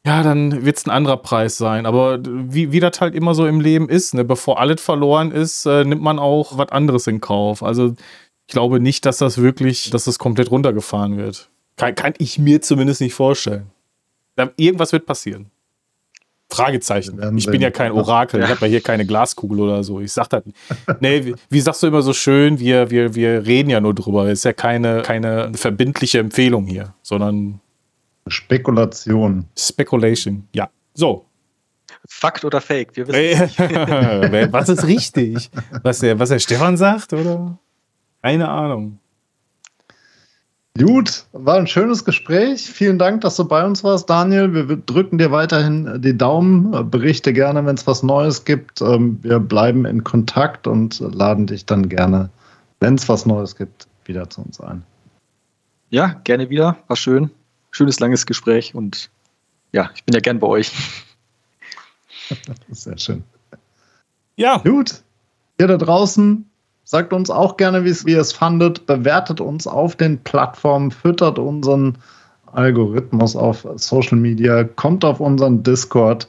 Ja, 0.05 0.21
dann 0.21 0.65
wird 0.65 0.77
es 0.77 0.85
ein 0.85 0.89
anderer 0.89 1.17
Preis 1.17 1.57
sein. 1.57 1.85
Aber 1.85 2.19
wie, 2.23 2.71
wie 2.71 2.79
das 2.79 2.99
halt 2.99 3.15
immer 3.15 3.35
so 3.35 3.47
im 3.47 3.61
Leben 3.61 3.87
ist, 3.89 4.13
ne? 4.13 4.23
bevor 4.23 4.59
alles 4.59 4.81
verloren 4.81 5.31
ist, 5.31 5.65
äh, 5.65 5.85
nimmt 5.85 6.01
man 6.01 6.19
auch 6.19 6.57
was 6.57 6.69
anderes 6.69 7.07
in 7.07 7.21
Kauf. 7.21 7.63
Also 7.63 7.93
ich 8.47 8.53
glaube 8.53 8.79
nicht, 8.79 9.05
dass 9.05 9.19
das 9.19 9.37
wirklich, 9.37 9.89
dass 9.91 10.05
das 10.05 10.19
komplett 10.19 10.51
runtergefahren 10.51 11.17
wird. 11.17 11.49
Kann, 11.77 11.95
kann 11.95 12.13
ich 12.17 12.37
mir 12.37 12.61
zumindest 12.61 12.99
nicht 12.99 13.13
vorstellen. 13.13 13.67
Irgendwas 14.57 14.91
wird 14.91 15.05
passieren. 15.05 15.51
Fragezeichen. 16.49 17.37
Ich 17.37 17.47
bin 17.47 17.61
ja 17.61 17.71
kein 17.71 17.91
Orakel, 17.91 18.43
ich 18.43 18.49
habe 18.49 18.61
ja 18.61 18.67
hier 18.67 18.81
keine 18.81 19.05
Glaskugel 19.05 19.59
oder 19.59 19.83
so. 19.83 19.99
Ich 19.99 20.11
sag 20.11 20.27
das. 20.27 20.43
Nee, 20.99 21.25
wie, 21.25 21.35
wie, 21.49 21.59
sagst 21.59 21.81
du 21.81 21.87
immer 21.87 22.03
so 22.03 22.13
schön, 22.13 22.59
wir, 22.59 22.91
wir, 22.91 23.15
wir 23.15 23.45
reden 23.45 23.69
ja 23.71 23.81
nur 23.81 23.95
drüber. 23.95 24.25
Es 24.25 24.39
ist 24.39 24.45
ja 24.45 24.53
keine, 24.53 25.01
keine 25.01 25.51
verbindliche 25.55 26.19
Empfehlung 26.19 26.67
hier, 26.67 26.93
sondern 27.01 27.59
Spekulation. 28.27 29.45
Speculation, 29.57 30.47
ja. 30.53 30.69
So. 30.93 31.25
Fakt 32.07 32.45
oder 32.45 32.61
Fake? 32.61 32.95
Wir 32.95 33.07
wissen 33.07 34.51
Was 34.51 34.69
ist 34.69 34.85
richtig? 34.85 35.49
Was 35.81 35.99
der, 35.99 36.19
was 36.19 36.29
der 36.29 36.39
Stefan 36.39 36.77
sagt, 36.77 37.13
oder? 37.13 37.57
Keine 38.21 38.47
Ahnung. 38.47 38.99
Gut, 40.75 41.25
war 41.33 41.57
ein 41.57 41.67
schönes 41.67 42.03
Gespräch. 42.03 42.63
Vielen 42.63 42.97
Dank, 42.97 43.21
dass 43.21 43.35
du 43.35 43.45
bei 43.45 43.63
uns 43.63 43.83
warst, 43.83 44.09
Daniel. 44.09 44.53
Wir 44.53 44.75
drücken 44.75 45.19
dir 45.19 45.31
weiterhin 45.31 46.01
die 46.01 46.17
Daumen. 46.17 46.89
Berichte 46.89 47.31
gerne, 47.31 47.63
wenn 47.67 47.75
es 47.75 47.85
was 47.85 48.01
Neues 48.01 48.43
gibt. 48.43 48.81
Ähm, 48.81 49.19
wir 49.21 49.39
bleiben 49.39 49.85
in 49.85 50.03
Kontakt 50.03 50.65
und 50.65 50.99
laden 50.99 51.45
dich 51.45 51.67
dann 51.67 51.89
gerne, 51.89 52.31
wenn 52.79 52.95
es 52.95 53.07
was 53.07 53.27
Neues 53.27 53.55
gibt, 53.55 53.87
wieder 54.05 54.27
zu 54.31 54.41
uns 54.41 54.59
ein. 54.59 54.83
Ja, 55.91 56.19
gerne 56.23 56.49
wieder. 56.49 56.77
War 56.87 56.97
schön. 56.97 57.29
Schönes, 57.69 57.99
langes 57.99 58.25
Gespräch 58.25 58.73
und 58.73 59.11
ja, 59.73 59.91
ich 59.93 60.03
bin 60.05 60.15
ja 60.15 60.21
gern 60.21 60.39
bei 60.39 60.47
euch. 60.47 60.71
Sehr 62.71 62.97
schön. 62.97 63.23
Ja. 64.37 64.57
Gut. 64.57 65.03
Ihr 65.59 65.67
da 65.67 65.77
draußen, 65.77 66.49
Sagt 66.83 67.13
uns 67.13 67.29
auch 67.29 67.57
gerne, 67.57 67.85
wie 67.85 68.11
ihr 68.11 68.19
es 68.19 68.33
fandet. 68.33 68.85
Bewertet 68.85 69.39
uns 69.41 69.67
auf 69.67 69.95
den 69.95 70.19
Plattformen, 70.23 70.91
füttert 70.91 71.39
unseren 71.39 71.97
Algorithmus 72.51 73.35
auf 73.35 73.65
Social 73.75 74.17
Media, 74.17 74.63
kommt 74.63 75.05
auf 75.05 75.19
unseren 75.19 75.63
Discord 75.63 76.27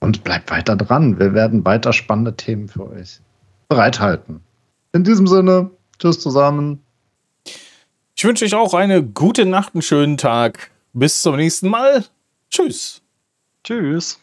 und 0.00 0.24
bleibt 0.24 0.50
weiter 0.50 0.76
dran. 0.76 1.18
Wir 1.18 1.32
werden 1.32 1.64
weiter 1.64 1.92
spannende 1.92 2.34
Themen 2.34 2.68
für 2.68 2.90
euch 2.90 3.20
bereithalten. 3.68 4.40
In 4.92 5.04
diesem 5.04 5.26
Sinne, 5.26 5.70
tschüss 5.98 6.20
zusammen. 6.20 6.82
Ich 8.14 8.24
wünsche 8.24 8.44
euch 8.44 8.54
auch 8.54 8.74
eine 8.74 9.02
gute 9.02 9.44
Nacht, 9.44 9.74
einen 9.74 9.82
schönen 9.82 10.16
Tag. 10.16 10.70
Bis 10.92 11.22
zum 11.22 11.36
nächsten 11.36 11.68
Mal. 11.68 12.04
Tschüss. 12.50 13.02
Tschüss. 13.62 14.20